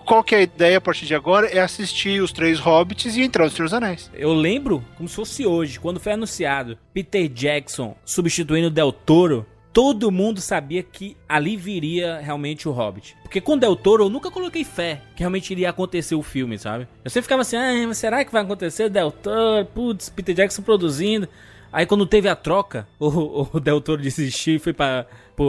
qual 0.04 0.23
que 0.23 0.34
é 0.34 0.38
a 0.38 0.42
ideia 0.42 0.78
a 0.78 0.80
partir 0.80 1.06
de 1.06 1.14
agora? 1.14 1.46
É 1.49 1.61
assistir 1.61 2.23
os 2.23 2.30
três 2.30 2.58
Hobbits 2.58 3.16
e 3.16 3.23
entrar 3.23 3.44
no 3.44 3.50
Senhor 3.50 3.64
dos 3.64 3.75
Anéis. 3.75 4.11
Eu 4.14 4.32
lembro 4.32 4.84
como 4.96 5.08
se 5.08 5.14
fosse 5.14 5.46
hoje, 5.46 5.80
quando 5.80 5.99
foi 5.99 6.12
anunciado 6.12 6.78
Peter 6.92 7.28
Jackson 7.28 7.96
substituindo 8.04 8.70
Del 8.70 8.92
Toro. 8.92 9.46
Todo 9.73 10.12
mundo 10.12 10.40
sabia 10.40 10.84
que 10.84 11.16
ali 11.28 11.56
viria 11.56 12.20
realmente 12.20 12.68
o 12.68 12.73
Hobbit. 12.73 13.16
Porque 13.23 13.40
com 13.40 13.58
Del 13.58 13.75
Toro 13.75 14.04
eu 14.04 14.08
nunca 14.08 14.30
coloquei 14.30 14.62
fé 14.62 15.00
que 15.16 15.20
realmente 15.20 15.50
iria 15.50 15.70
acontecer 15.70 16.14
o 16.14 16.23
filme, 16.23 16.56
sabe? 16.56 16.87
Eu 17.04 17.11
sempre 17.11 17.23
ficava 17.23 17.42
assim, 17.42 17.56
ah, 17.56 17.84
mas 17.88 17.99
será 17.99 18.25
que 18.25 18.30
vai 18.30 18.42
acontecer? 18.42 18.88
Del 18.88 19.11
Toro, 19.11 19.66
putz, 19.66 20.08
Peter 20.11 20.32
Jackson 20.32 20.62
produzindo. 20.62 21.28
Aí 21.75 21.87
quando 21.87 22.07
teve 22.07 22.28
a 22.28 22.37
troca, 22.37 22.87
o, 23.00 23.49
o 23.52 23.59
Del 23.59 23.81
Toro 23.81 24.00
desistiu 24.00 24.54
e 24.54 24.59
foi 24.61 24.73
pra, 24.73 25.07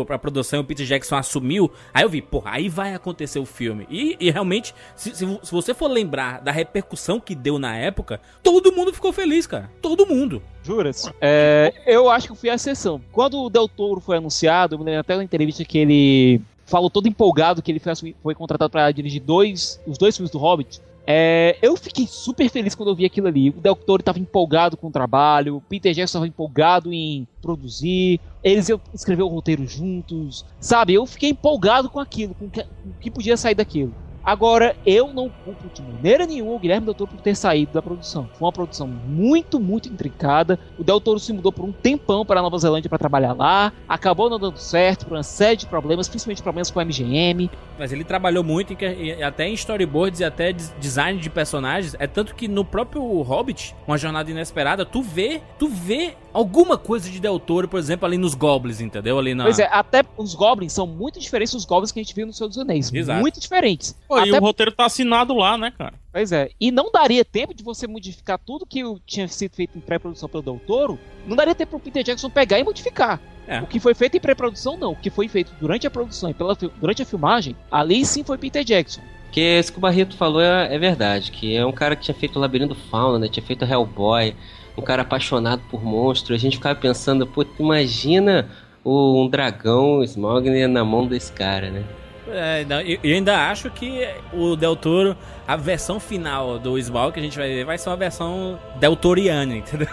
pra 0.07 0.17
produção 0.17 0.59
e 0.59 0.61
o 0.63 0.65
Peter 0.65 0.83
Jackson 0.83 1.15
assumiu. 1.15 1.71
Aí 1.93 2.03
eu 2.03 2.09
vi, 2.09 2.19
porra, 2.19 2.49
aí 2.53 2.67
vai 2.67 2.95
acontecer 2.95 3.37
o 3.37 3.45
filme. 3.45 3.85
E, 3.91 4.17
e 4.19 4.31
realmente, 4.31 4.73
se, 4.95 5.15
se, 5.15 5.39
se 5.43 5.51
você 5.51 5.71
for 5.71 5.87
lembrar 5.87 6.41
da 6.41 6.51
repercussão 6.51 7.19
que 7.19 7.35
deu 7.35 7.59
na 7.59 7.77
época, 7.77 8.19
todo 8.41 8.71
mundo 8.71 8.91
ficou 8.91 9.13
feliz, 9.13 9.45
cara. 9.45 9.69
Todo 9.83 10.07
mundo. 10.07 10.41
Juras? 10.63 11.11
É, 11.21 11.71
eu 11.85 12.09
acho 12.09 12.29
que 12.29 12.35
fui 12.35 12.49
a 12.49 12.55
exceção. 12.55 12.99
Quando 13.11 13.43
o 13.43 13.49
Del 13.49 13.67
Toro 13.67 14.01
foi 14.01 14.17
anunciado, 14.17 14.73
eu 14.73 14.79
me 14.79 14.85
lembro 14.85 15.01
até 15.01 15.15
da 15.15 15.23
entrevista 15.23 15.63
que 15.63 15.77
ele 15.77 16.41
falou 16.65 16.89
todo 16.89 17.07
empolgado 17.07 17.61
que 17.61 17.71
ele 17.71 17.79
foi, 17.79 18.15
foi 18.23 18.33
contratado 18.33 18.71
para 18.71 18.91
dirigir 18.91 19.21
dois, 19.21 19.79
os 19.85 19.99
dois 19.99 20.17
filmes 20.17 20.31
do 20.31 20.39
Hobbit. 20.39 20.81
É, 21.07 21.57
eu 21.61 21.77
fiquei 21.77 22.07
super 22.07 22.49
feliz 22.49 22.73
quando 22.73 22.89
eu 22.89 22.95
vi 22.95 23.05
aquilo 23.05 23.27
ali. 23.27 23.49
O 23.49 23.61
Del 23.61 23.75
Toro 23.75 24.01
estava 24.01 24.19
empolgado 24.19 24.75
com 24.75 24.87
o 24.87 24.91
trabalho, 24.91 25.57
o 25.57 25.61
Peter 25.61 25.93
Jackson 25.93 26.17
estava 26.17 26.27
empolgado 26.27 26.91
em 26.91 27.27
produzir, 27.41 28.19
eles 28.43 28.67
iam 28.69 28.81
escrever 28.93 29.23
o 29.23 29.27
roteiro 29.27 29.67
juntos, 29.67 30.45
sabe? 30.59 30.93
Eu 30.93 31.05
fiquei 31.05 31.29
empolgado 31.29 31.89
com 31.89 31.99
aquilo, 31.99 32.33
com 32.33 32.45
o 32.45 32.49
que, 32.49 32.65
que 33.01 33.11
podia 33.11 33.37
sair 33.37 33.55
daquilo. 33.55 33.93
Agora, 34.25 34.75
eu 34.85 35.13
não 35.13 35.29
culpo 35.29 35.69
de 35.73 35.81
maneira 35.81 36.25
nenhuma 36.25 36.53
o 36.53 36.59
Guilherme 36.59 36.85
Del 36.85 36.95
Toro 36.95 37.11
por 37.11 37.21
ter 37.21 37.35
saído 37.35 37.71
da 37.73 37.81
produção. 37.81 38.27
Foi 38.33 38.45
uma 38.47 38.51
produção 38.51 38.87
muito, 38.87 39.59
muito 39.59 39.87
intrincada. 39.87 40.59
O 40.79 40.83
Del 40.83 40.99
Toro 40.99 41.19
se 41.19 41.31
mudou 41.31 41.51
por 41.51 41.63
um 41.63 41.71
tempão 41.71 42.25
para 42.25 42.39
a 42.39 42.43
Nova 42.43 42.57
Zelândia 42.57 42.89
para 42.89 42.97
trabalhar 42.97 43.33
lá. 43.33 43.71
Acabou 43.87 44.29
não 44.29 44.39
dando 44.39 44.57
certo 44.57 45.05
por 45.05 45.15
uma 45.15 45.23
série 45.23 45.57
de 45.57 45.65
problemas, 45.67 46.07
principalmente 46.09 46.41
problemas 46.41 46.71
com 46.71 46.79
a 46.79 46.83
MGM. 46.85 47.49
Mas 47.77 47.91
ele 47.91 48.03
trabalhou 48.03 48.43
muito 48.43 48.73
em 48.73 49.21
até 49.23 49.47
em 49.47 49.53
storyboards 49.53 50.19
e 50.19 50.23
até 50.23 50.51
des- 50.51 50.73
design 50.79 51.19
de 51.19 51.29
personagens. 51.29 51.95
É 51.99 52.07
tanto 52.07 52.33
que 52.33 52.47
no 52.47 52.65
próprio 52.65 53.21
Hobbit, 53.21 53.75
uma 53.87 53.97
jornada 53.97 54.31
inesperada, 54.31 54.85
tu 54.85 55.01
vê, 55.01 55.41
tu 55.59 55.67
vê 55.67 56.15
alguma 56.33 56.77
coisa 56.77 57.09
de 57.09 57.19
Del 57.19 57.39
Toro, 57.39 57.67
por 57.67 57.77
exemplo, 57.79 58.05
ali 58.05 58.17
nos 58.17 58.33
Goblins, 58.33 58.81
entendeu? 58.81 59.19
Ali 59.19 59.33
na 59.35 59.43
Pois 59.43 59.59
é, 59.59 59.67
até 59.71 60.03
os 60.17 60.33
Goblins 60.33 60.73
são 60.73 60.87
muito 60.87 61.19
diferentes 61.19 61.53
dos 61.53 61.63
Goblins 61.65 61.91
que 61.91 61.99
a 61.99 62.03
gente 62.03 62.15
viu 62.15 62.25
no 62.25 62.33
Senhor 62.33 62.47
dos 62.49 62.57
Anéis. 62.57 62.91
Exato. 62.93 63.21
Muito 63.21 63.39
diferentes. 63.39 63.95
Pô, 64.19 64.25
e 64.25 64.29
Até- 64.29 64.37
o 64.37 64.41
roteiro 64.41 64.71
tá 64.71 64.85
assinado 64.85 65.33
lá, 65.35 65.57
né, 65.57 65.71
cara? 65.77 65.93
Pois 66.11 66.31
é. 66.31 66.49
E 66.59 66.71
não 66.71 66.91
daria 66.91 67.25
tempo 67.25 67.53
de 67.53 67.63
você 67.63 67.85
modificar 67.87 68.39
tudo 68.39 68.65
que 68.65 68.81
tinha 69.05 69.27
sido 69.27 69.53
feito 69.55 69.77
em 69.77 69.81
pré-produção 69.81 70.29
pelo 70.29 70.43
Del 70.43 70.61
Toro. 70.65 70.97
Não 71.27 71.35
daria 71.35 71.53
tempo 71.55 71.71
pro 71.71 71.79
Peter 71.79 72.03
Jackson 72.03 72.29
pegar 72.29 72.59
e 72.59 72.63
modificar. 72.63 73.19
É. 73.47 73.59
O 73.61 73.67
que 73.67 73.79
foi 73.79 73.93
feito 73.93 74.17
em 74.17 74.19
pré-produção, 74.19 74.77
não. 74.77 74.93
O 74.93 74.95
que 74.95 75.09
foi 75.09 75.27
feito 75.27 75.51
durante 75.59 75.85
a 75.85 75.91
produção 75.91 76.29
e 76.29 76.33
pela, 76.33 76.55
durante 76.55 77.01
a 77.01 77.05
filmagem, 77.05 77.55
ali 77.69 78.05
sim 78.05 78.23
foi 78.23 78.37
Peter 78.37 78.63
Jackson. 78.63 79.01
Porque 79.25 79.41
isso 79.59 79.71
que 79.71 79.77
o 79.77 79.81
Barreto 79.81 80.15
falou 80.15 80.41
é, 80.41 80.73
é 80.73 80.79
verdade, 80.79 81.29
que 81.31 81.55
é 81.55 81.65
um 81.65 81.71
cara 81.73 81.95
que 81.95 82.03
tinha 82.03 82.15
feito 82.15 82.37
o 82.37 82.39
Labirinto 82.39 82.73
Fauna, 82.73 83.19
né? 83.19 83.27
Tinha 83.27 83.45
feito 83.45 83.65
Hellboy, 83.65 84.33
um 84.77 84.81
cara 84.81 85.01
apaixonado 85.01 85.61
por 85.69 85.83
monstros. 85.83 86.35
A 86.37 86.41
gente 86.41 86.55
ficava 86.57 86.79
pensando, 86.79 87.27
pô, 87.27 87.45
imagina 87.59 88.49
o- 88.83 89.21
um 89.23 89.27
dragão 89.27 90.01
Smaug 90.03 90.49
na 90.67 90.85
mão 90.85 91.05
desse 91.05 91.31
cara, 91.33 91.69
né? 91.69 91.83
É, 92.27 92.65
eu, 93.03 93.15
ainda 93.15 93.49
acho 93.49 93.69
que 93.69 94.07
o 94.33 94.55
Del 94.55 94.75
Toro, 94.75 95.15
a 95.47 95.55
versão 95.55 95.99
final 95.99 96.57
do 96.57 96.77
Smaug 96.77 97.13
que 97.13 97.19
a 97.19 97.23
gente 97.23 97.37
vai 97.37 97.47
ver, 97.47 97.65
vai 97.65 97.77
ser 97.77 97.89
uma 97.89 97.95
versão 97.95 98.59
Del 98.79 98.95
Toriana, 98.95 99.55
entendeu? 99.57 99.87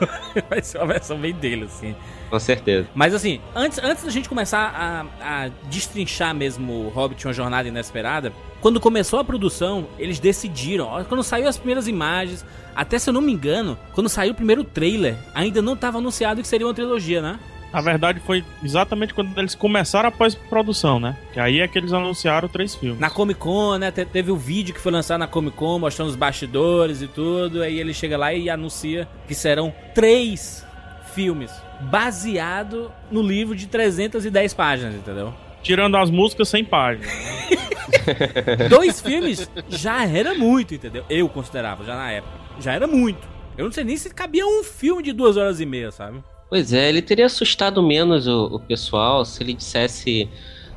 Vai 0.49 0.63
ser 0.63 0.79
uma 0.79 0.87
versão 0.87 1.19
bem 1.19 1.33
dele, 1.33 1.65
assim. 1.65 1.95
Com 2.31 2.39
certeza. 2.39 2.89
Mas 2.95 3.15
assim, 3.15 3.41
antes, 3.55 3.79
antes 3.83 4.05
da 4.05 4.11
gente 4.11 4.29
começar 4.29 5.07
a, 5.21 5.45
a 5.45 5.51
destrinchar 5.69 6.35
mesmo 6.35 6.87
o 6.87 6.89
Hobbit 6.89 7.27
Uma 7.27 7.35
Jornada 7.35 7.69
Inesperada, 7.69 8.33
quando 8.61 8.81
começou 8.81 9.19
a 9.19 9.25
produção, 9.25 9.87
eles 9.99 10.19
decidiram, 10.19 10.89
quando 11.09 11.23
saiu 11.23 11.49
as 11.49 11.59
primeiras 11.59 11.89
imagens, 11.89 12.45
até 12.75 12.99
se 12.99 13.11
eu 13.11 13.13
não 13.13 13.21
me 13.21 13.33
engano, 13.33 13.77
quando 13.93 14.09
saiu 14.09 14.33
o 14.33 14.35
primeiro 14.35 14.65
trailer, 14.65 15.17
ainda 15.35 15.61
não 15.61 15.75
estava 15.75 15.99
anunciado 15.99 16.41
que 16.41 16.49
seria 16.49 16.67
uma 16.67 16.73
trilogia, 16.73 17.21
né? 17.21 17.39
Na 17.73 17.81
verdade, 17.81 18.21
foi 18.21 18.45
exatamente 18.63 19.15
quando 19.15 19.37
eles 19.39 19.55
começaram 19.55 20.09
a 20.09 20.13
pós-produção, 20.13 21.01
né? 21.01 21.17
Que 21.33 21.41
aí 21.41 21.61
é 21.61 21.67
que 21.69 21.79
eles 21.79 21.93
anunciaram 21.93 22.47
três 22.49 22.75
filmes. 22.75 22.99
Na 23.01 23.09
Comic 23.09 23.41
Con, 23.41 23.79
né? 23.79 23.91
te- 23.91 24.05
Teve 24.05 24.31
o 24.31 24.37
vídeo 24.37 24.75
que 24.75 24.81
foi 24.81 24.93
lançado 24.93 25.21
na 25.21 25.27
Comic 25.27 25.57
Con 25.57 25.79
mostrando 25.79 26.09
os 26.09 26.17
bastidores 26.17 27.01
e 27.01 27.09
tudo. 27.09 27.63
Aí 27.63 27.81
ele 27.81 27.95
chega 27.95 28.17
lá 28.19 28.33
e 28.35 28.51
anuncia 28.51 29.09
que 29.27 29.35
serão 29.35 29.73
três 29.95 30.67
filmes 31.15 31.51
baseado 31.91 32.91
no 33.11 33.23
livro 33.23 33.55
de 33.57 33.67
310 33.67 34.55
páginas, 34.55 34.95
entendeu? 34.95 35.33
Tirando 35.63 35.97
as 35.97 36.11
músicas 36.11 36.49
sem 36.49 36.65
página. 36.65 37.07
Dois 38.69 39.01
filmes 39.01 39.51
já 39.69 40.05
era 40.07 40.35
muito, 40.35 40.75
entendeu? 40.75 41.05
Eu 41.09 41.29
considerava, 41.29 41.85
já 41.85 41.95
na 41.97 42.11
época. 42.11 42.33
Já 42.61 42.73
era 42.73 42.87
muito. 42.87 43.27
Eu 43.57 43.67
não 43.67 43.73
sei 43.73 43.85
nem 43.85 43.97
se 43.97 44.11
cabia 44.11 44.47
um 44.47 44.63
filme 44.65 45.03
de 45.03 45.13
duas 45.13 45.37
horas 45.37 45.61
e 45.61 45.67
meia, 45.67 45.91
sabe? 45.91 46.23
Pois 46.53 46.71
é, 46.71 46.87
ele 46.87 47.01
teria 47.01 47.25
assustado 47.25 47.83
menos 47.83 48.27
o, 48.27 48.45
o 48.45 48.61
pessoal 48.61 49.25
se 49.25 49.43
ele 49.43 49.55
dissesse: 49.55 50.29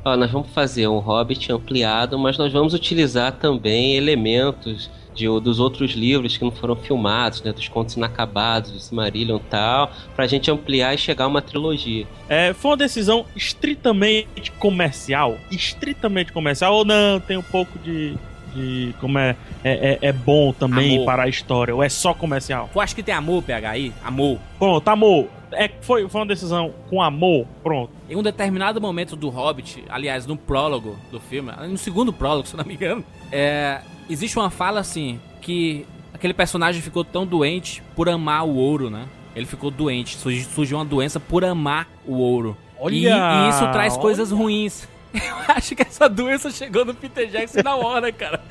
Ó, 0.02 0.16
nós 0.16 0.30
vamos 0.30 0.48
fazer 0.48 0.88
um 0.88 1.00
Hobbit 1.00 1.52
ampliado, 1.52 2.18
mas 2.18 2.38
nós 2.38 2.50
vamos 2.50 2.72
utilizar 2.72 3.32
também 3.32 3.94
elementos 3.94 4.88
de, 5.14 5.26
dos 5.38 5.60
outros 5.60 5.90
livros 5.90 6.38
que 6.38 6.42
não 6.42 6.50
foram 6.50 6.76
filmados, 6.76 7.42
né? 7.42 7.52
Dos 7.52 7.68
contos 7.68 7.94
inacabados, 7.94 8.70
do 8.70 8.80
Silmarillion 8.80 9.36
e 9.36 9.50
tal, 9.50 9.92
pra 10.14 10.26
gente 10.26 10.50
ampliar 10.50 10.94
e 10.94 10.98
chegar 10.98 11.26
a 11.26 11.28
uma 11.28 11.42
trilogia. 11.42 12.06
É, 12.26 12.54
foi 12.54 12.70
uma 12.70 12.78
decisão 12.78 13.26
estritamente 13.36 14.50
comercial. 14.52 15.36
Estritamente 15.50 16.32
comercial, 16.32 16.72
ou 16.72 16.86
não, 16.86 17.20
tem 17.20 17.36
um 17.36 17.42
pouco 17.42 17.78
de. 17.80 18.16
de 18.54 18.94
como 18.98 19.18
é, 19.18 19.36
é, 19.62 19.98
é, 20.00 20.08
é 20.08 20.12
bom 20.12 20.54
também 20.54 20.94
Amor. 20.94 21.04
para 21.04 21.24
a 21.24 21.28
história, 21.28 21.74
ou 21.74 21.82
é 21.82 21.88
só 21.90 22.14
comercial? 22.14 22.70
Tu 22.72 22.80
acha 22.80 22.94
que 22.94 23.02
tem 23.02 23.14
amor, 23.14 23.42
PH 23.42 23.68
aí? 23.68 23.92
Amor. 24.02 24.38
Pronto, 24.58 24.88
amor. 24.88 25.35
É, 25.52 25.70
foi, 25.80 26.08
foi 26.08 26.20
uma 26.20 26.26
decisão 26.26 26.74
com 26.88 27.00
amor, 27.02 27.46
pronto. 27.62 27.92
Em 28.08 28.16
um 28.16 28.22
determinado 28.22 28.80
momento 28.80 29.14
do 29.16 29.28
Hobbit, 29.28 29.84
aliás, 29.88 30.26
no 30.26 30.36
prólogo 30.36 30.96
do 31.10 31.20
filme, 31.20 31.52
no 31.68 31.78
segundo 31.78 32.12
prólogo, 32.12 32.46
se 32.48 32.54
eu 32.54 32.58
não 32.58 32.64
me 32.64 32.74
engano, 32.74 33.04
é, 33.30 33.80
existe 34.10 34.38
uma 34.38 34.50
fala 34.50 34.80
assim 34.80 35.20
que 35.40 35.86
aquele 36.12 36.34
personagem 36.34 36.82
ficou 36.82 37.04
tão 37.04 37.26
doente 37.26 37.82
por 37.94 38.08
amar 38.08 38.44
o 38.44 38.54
ouro, 38.56 38.90
né? 38.90 39.06
Ele 39.34 39.46
ficou 39.46 39.70
doente, 39.70 40.16
surgi- 40.16 40.44
surgiu 40.44 40.78
uma 40.78 40.84
doença 40.84 41.20
por 41.20 41.44
amar 41.44 41.88
o 42.06 42.14
ouro. 42.14 42.56
Olha, 42.78 42.94
e, 42.94 43.04
e 43.06 43.48
isso 43.50 43.70
traz 43.70 43.92
olha. 43.94 44.02
coisas 44.02 44.30
ruins. 44.30 44.88
Eu 45.14 45.54
acho 45.54 45.74
que 45.74 45.82
essa 45.82 46.08
doença 46.08 46.50
chegou 46.50 46.84
no 46.84 46.94
Peter 46.94 47.26
Jackson 47.28 47.62
na 47.62 47.74
hora, 47.76 48.12
cara. 48.12 48.42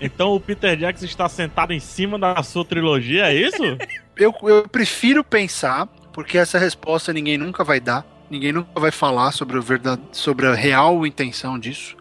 Então 0.00 0.34
o 0.34 0.40
Peter 0.40 0.76
Jackson 0.76 1.04
está 1.06 1.28
sentado 1.28 1.72
em 1.72 1.80
cima 1.80 2.18
da 2.18 2.42
sua 2.42 2.64
trilogia, 2.64 3.26
é 3.26 3.34
isso? 3.34 3.62
eu, 4.16 4.34
eu 4.42 4.68
prefiro 4.68 5.22
pensar, 5.24 5.88
porque 6.14 6.38
essa 6.38 6.58
resposta 6.58 7.12
ninguém 7.12 7.36
nunca 7.36 7.62
vai 7.62 7.78
dar, 7.80 8.06
ninguém 8.30 8.52
nunca 8.52 8.80
vai 8.80 8.90
falar 8.90 9.32
sobre, 9.32 9.58
o 9.58 9.62
verdade, 9.62 10.00
sobre 10.12 10.46
a 10.46 10.54
real 10.54 11.04
intenção 11.06 11.58
disso. 11.58 11.94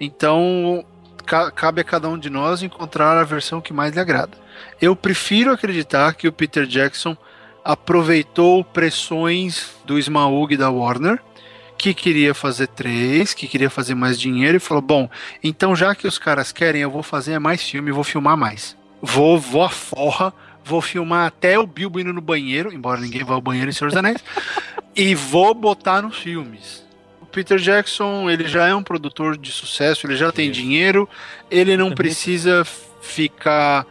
Então, 0.00 0.84
ca- 1.26 1.50
cabe 1.50 1.80
a 1.82 1.84
cada 1.84 2.08
um 2.08 2.16
de 2.18 2.30
nós 2.30 2.62
encontrar 2.62 3.18
a 3.18 3.24
versão 3.24 3.60
que 3.60 3.72
mais 3.72 3.92
lhe 3.92 4.00
agrada. 4.00 4.38
Eu 4.80 4.96
prefiro 4.96 5.52
acreditar 5.52 6.14
que 6.14 6.28
o 6.28 6.32
Peter 6.32 6.64
Jackson 6.66 7.16
aproveitou 7.64 8.62
pressões 8.62 9.70
do 9.84 9.98
Smaug 9.98 10.56
da 10.56 10.70
Warner, 10.70 11.20
que 11.76 11.92
queria 11.92 12.32
fazer 12.32 12.68
três, 12.68 13.34
que 13.34 13.46
queria 13.48 13.68
fazer 13.68 13.94
mais 13.94 14.18
dinheiro, 14.18 14.56
e 14.56 14.60
falou: 14.60 14.80
Bom, 14.82 15.10
então 15.42 15.74
já 15.76 15.94
que 15.94 16.06
os 16.06 16.18
caras 16.18 16.52
querem, 16.52 16.82
eu 16.82 16.90
vou 16.90 17.02
fazer 17.02 17.38
mais 17.38 17.62
filme, 17.62 17.90
vou 17.92 18.04
filmar 18.04 18.36
mais. 18.36 18.76
Vou, 19.02 19.38
vou 19.38 19.62
a 19.62 19.68
forra, 19.68 20.32
vou 20.66 20.82
filmar 20.82 21.26
até 21.26 21.56
o 21.56 21.66
Bilbo 21.66 22.00
indo 22.00 22.12
no 22.12 22.20
banheiro, 22.20 22.72
embora 22.72 23.00
ninguém 23.00 23.22
vá 23.22 23.34
ao 23.34 23.40
banheiro 23.40 23.70
em 23.70 23.72
Senhor 23.72 23.88
dos 23.88 23.96
Anéis, 23.96 24.22
e 24.96 25.14
vou 25.14 25.54
botar 25.54 26.02
nos 26.02 26.18
filmes. 26.18 26.84
O 27.22 27.26
Peter 27.26 27.56
Jackson, 27.56 28.28
ele 28.28 28.48
já 28.48 28.66
é 28.66 28.74
um 28.74 28.82
produtor 28.82 29.38
de 29.38 29.52
sucesso, 29.52 30.06
ele 30.06 30.16
já 30.16 30.32
tem 30.32 30.50
dinheiro, 30.50 31.08
ele 31.48 31.76
não 31.76 31.92
precisa 31.92 32.66
ficar, 33.00 33.86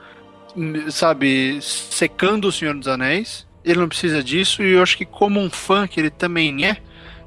sabe, 0.89 1.60
secando 1.62 2.50
o 2.50 2.51
Senhor 2.51 2.75
dos 2.75 2.89
Anéis. 2.89 3.48
Ele 3.63 3.79
não 3.79 3.88
precisa 3.88 4.22
disso, 4.22 4.62
e 4.62 4.74
eu 4.74 4.84
acho 4.84 4.98
que 4.98 5.05
como 5.05 5.39
um 5.39 5.50
fã 5.50 5.88
que 5.88 6.00
ele 6.00 6.10
também 6.10 6.65
é, 6.65 6.77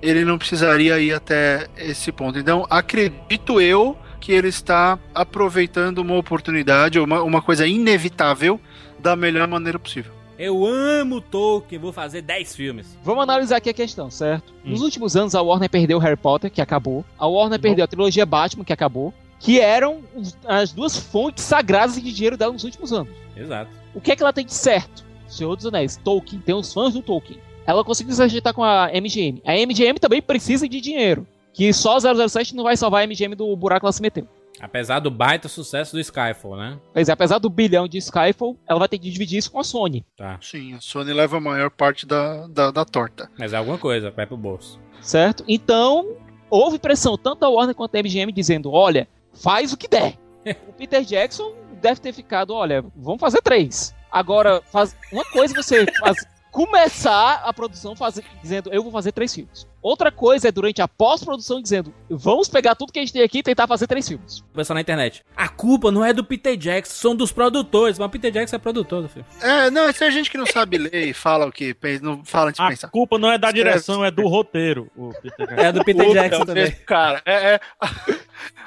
ele 0.00 0.25
não 0.25 0.38
precisaria 0.38 1.00
ir 1.00 1.12
até 1.12 1.67
esse 1.76 2.12
ponto. 2.12 2.38
Então, 2.38 2.67
acredito 2.71 3.61
eu 3.61 3.97
que 4.21 4.33
ele 4.33 4.49
está 4.49 4.99
aproveitando 5.14 5.99
uma 5.99 6.14
oportunidade, 6.14 6.99
uma, 7.00 7.23
uma 7.23 7.43
coisa 7.43 7.67
inevitável, 7.67 8.61
da 8.99 9.17
melhor 9.17 9.47
maneira 9.49 9.78
possível. 9.78 10.12
Eu 10.38 10.64
amo 10.64 11.21
Tolkien, 11.21 11.81
vou 11.81 11.93
fazer 11.93 12.23
10 12.23 12.55
filmes. 12.55 12.97
Vamos 13.02 13.25
analisar 13.25 13.57
aqui 13.57 13.71
a 13.71 13.75
questão, 13.75 14.09
certo? 14.09 14.55
Hum. 14.64 14.71
Nos 14.71 14.83
últimos 14.83 15.17
anos, 15.17 15.35
a 15.35 15.43
Warner 15.43 15.69
perdeu 15.69 15.99
Harry 15.99 16.17
Potter, 16.17 16.49
que 16.50 16.61
acabou. 16.61 17.05
A 17.19 17.26
Warner 17.26 17.61
perdeu 17.61 17.85
a 17.85 17.88
trilogia 17.88 18.25
Batman, 18.25 18.64
que 18.64 18.73
acabou. 18.73 19.12
Que 19.40 19.61
eram 19.61 20.00
as 20.47 20.73
duas 20.73 20.97
fontes 20.97 21.43
sagradas 21.45 22.00
de 22.00 22.12
dinheiro 22.12 22.37
dela 22.37 22.52
nos 22.52 22.62
últimos 22.62 22.93
anos. 22.93 23.12
Exato. 23.37 23.71
O 23.95 24.00
que 24.00 24.12
é 24.12 24.17
que 24.17 24.23
ela 24.23 24.33
tem 24.33 24.47
de 24.47 24.55
certo? 24.55 25.05
Senhor 25.26 25.55
dos 25.57 25.67
Anéis, 25.67 25.97
Tolkien, 25.97 26.40
tem 26.40 26.55
os 26.55 26.73
fãs 26.73 26.95
do 26.95 27.02
Tolkien. 27.02 27.40
Ela 27.67 27.85
conseguiu 27.85 28.14
se 28.14 28.23
ajeitar 28.23 28.55
com 28.55 28.64
a 28.64 28.90
MGM. 28.95 29.43
A 29.45 29.55
MGM 29.55 29.99
também 29.99 30.23
precisa 30.23 30.69
de 30.69 30.81
dinheiro. 30.81 31.26
Que 31.52 31.73
só 31.73 31.99
007 31.99 32.55
não 32.55 32.64
vai 32.64 32.76
salvar 32.76 33.02
a 33.02 33.07
MGM 33.07 33.35
do 33.35 33.55
buraco 33.57 33.81
que 33.81 33.87
ela 33.87 33.93
se 33.93 34.00
meteu. 34.02 34.26
Apesar 34.61 35.00
do 35.00 35.11
baita 35.11 35.49
sucesso 35.49 35.93
do 35.93 36.00
Skyfall, 36.00 36.57
né? 36.57 36.79
Pois 36.93 37.09
é, 37.09 37.12
apesar 37.12 37.38
do 37.38 37.49
bilhão 37.49 37.87
de 37.87 37.99
Skyfall, 37.99 38.57
ela 38.69 38.79
vai 38.79 38.88
ter 38.88 38.99
que 38.99 39.11
dividir 39.11 39.38
isso 39.38 39.50
com 39.50 39.59
a 39.61 39.65
Sony, 39.65 40.05
Tá. 40.17 40.38
Sim, 40.41 40.75
a 40.75 40.81
Sony 40.81 41.12
leva 41.12 41.37
a 41.37 41.41
maior 41.41 41.71
parte 41.71 42.07
da, 42.07 42.47
da, 42.49 42.71
da 42.71 42.85
torta. 42.85 43.31
Mas 43.38 43.53
é 43.53 43.57
alguma 43.57 43.79
coisa, 43.79 44.11
vai 44.11 44.27
pro 44.27 44.37
bolso. 44.37 44.81
certo? 45.00 45.45
Então, 45.47 46.17
houve 46.50 46.79
pressão 46.79 47.17
tanto 47.17 47.41
da 47.41 47.49
Warner 47.49 47.75
quanto 47.75 47.93
da 47.93 48.00
MGM 48.03 48.33
dizendo, 48.33 48.73
olha, 48.73 49.07
faz 49.33 49.73
o 49.73 49.77
que 49.77 49.88
der. 49.88 50.15
o 50.69 50.73
Peter 50.73 51.05
Jackson 51.05 51.53
deve 51.81 52.00
ter 52.00 52.12
ficado, 52.12 52.53
olha, 52.53 52.85
vamos 52.97 53.21
fazer 53.21 53.41
três. 53.43 53.95
Agora, 54.11 54.62
faz... 54.73 54.97
uma 55.12 55.25
coisa 55.27 55.55
você 55.55 55.87
faz... 56.00 56.17
começar 56.50 57.43
a 57.45 57.52
produção 57.52 57.95
faz... 57.95 58.21
dizendo, 58.43 58.71
eu 58.73 58.83
vou 58.83 58.93
fazer 58.93 59.12
três 59.12 59.35
filmes. 59.35 59.67
Outra 59.81 60.11
coisa 60.11 60.49
é 60.49 60.52
durante 60.52 60.83
a 60.83 60.88
pós-produção 60.88 61.62
dizendo, 61.62 61.95
vamos 62.11 62.49
pegar 62.49 62.75
tudo 62.75 62.93
que 62.93 62.99
a 62.99 63.02
gente 63.02 63.12
tem 63.12 63.23
aqui 63.23 63.38
e 63.38 63.43
tentar 63.43 63.67
fazer 63.67 63.87
três 63.87 64.09
filmes. 64.09 64.40
O 64.40 64.55
pessoal 64.55 64.75
na 64.75 64.81
internet. 64.81 65.25
A 65.37 65.49
culpa 65.49 65.93
não 65.93 66.05
é 66.05 66.12
do 66.12 66.25
Peter 66.25 66.57
Jackson, 66.57 66.95
são 66.95 67.17
dos 67.17 67.31
produtores. 67.31 67.99
Mas 67.99 68.07
o 68.07 68.11
Peter 68.11 68.31
Jackson 68.33 68.57
é 68.57 68.59
produtor 68.59 69.02
do 69.02 69.09
filme. 69.09 69.26
É, 69.40 69.71
não, 69.71 69.93
tem 69.93 70.11
gente 70.11 70.31
que 70.31 70.37
não 70.37 70.47
sabe 70.47 70.78
ler 70.78 71.09
e 71.09 71.12
fala 71.14 71.47
o 71.47 71.52
que 71.52 71.73
pensa, 71.75 72.02
não 72.05 72.25
fala 72.25 72.49
antes 72.50 72.59
de 72.59 72.67
A 72.67 72.69
pensar. 72.69 72.88
culpa 72.88 73.19
não 73.19 73.31
é 73.31 73.38
da 73.38 73.52
direção, 73.52 74.05
é 74.05 74.11
do 74.11 74.26
roteiro. 74.26 74.90
o 74.96 75.11
Peter 75.22 75.46
Jackson. 75.46 75.62
É 75.64 75.72
do 75.72 75.85
Peter 75.85 76.12
Jackson 76.12 76.42
é 76.42 76.44
também. 76.44 76.70
Cara, 76.85 77.22
é, 77.25 77.55
é, 77.55 77.61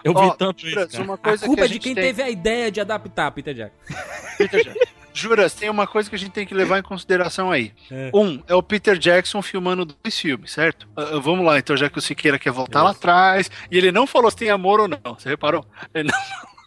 Eu 0.04 0.14
vi 0.14 0.38
tanto 0.38 0.66
isso. 0.66 0.76
Cara. 0.76 1.04
uma 1.04 1.16
A 1.16 1.18
coisa 1.18 1.46
culpa 1.46 1.62
que 1.62 1.64
a 1.64 1.66
é 1.66 1.74
de 1.74 1.80
quem 1.80 1.94
tem... 1.94 2.04
teve 2.06 2.24
a 2.24 2.30
ideia 2.30 2.72
de 2.72 2.80
adaptar 2.80 3.32
Peter 3.32 3.54
Jackson. 3.54 3.78
Peter 4.38 4.64
Jackson. 4.64 5.01
Juras, 5.14 5.54
tem 5.54 5.70
uma 5.70 5.86
coisa 5.86 6.10
que 6.10 6.16
a 6.16 6.20
gente 6.20 6.32
tem 6.32 6.46
que 6.46 6.54
levar 6.54 6.80
em 6.80 6.84
consideração 6.84 7.52
aí. 7.52 7.74
É. 7.90 8.12
Um, 8.14 8.42
é 8.48 8.56
o 8.56 8.64
Peter 8.64 8.98
Jackson 8.98 9.42
filmando 9.42 9.86
dois 9.86 10.18
filmes, 10.18 10.52
certo? 10.52 10.88
Ah, 10.96 11.20
vamos 11.20 11.46
lá, 11.46 11.60
então, 11.60 11.76
já 11.76 11.90
que 11.90 12.00
o 12.00 12.02
Siqueira 12.02 12.40
quer 12.40 12.52
voltar 12.52 12.84
lá 12.84 12.92
atrás, 12.92 13.50
e 13.70 13.78
ele 13.78 13.92
não 13.92 14.08
falou 14.08 14.32
se 14.32 14.38
tem 14.38 14.50
amor 14.50 14.80
ou 14.80 14.88
não, 14.88 15.16
você 15.18 15.30
reparou? 15.30 15.66
Não... 15.94 16.12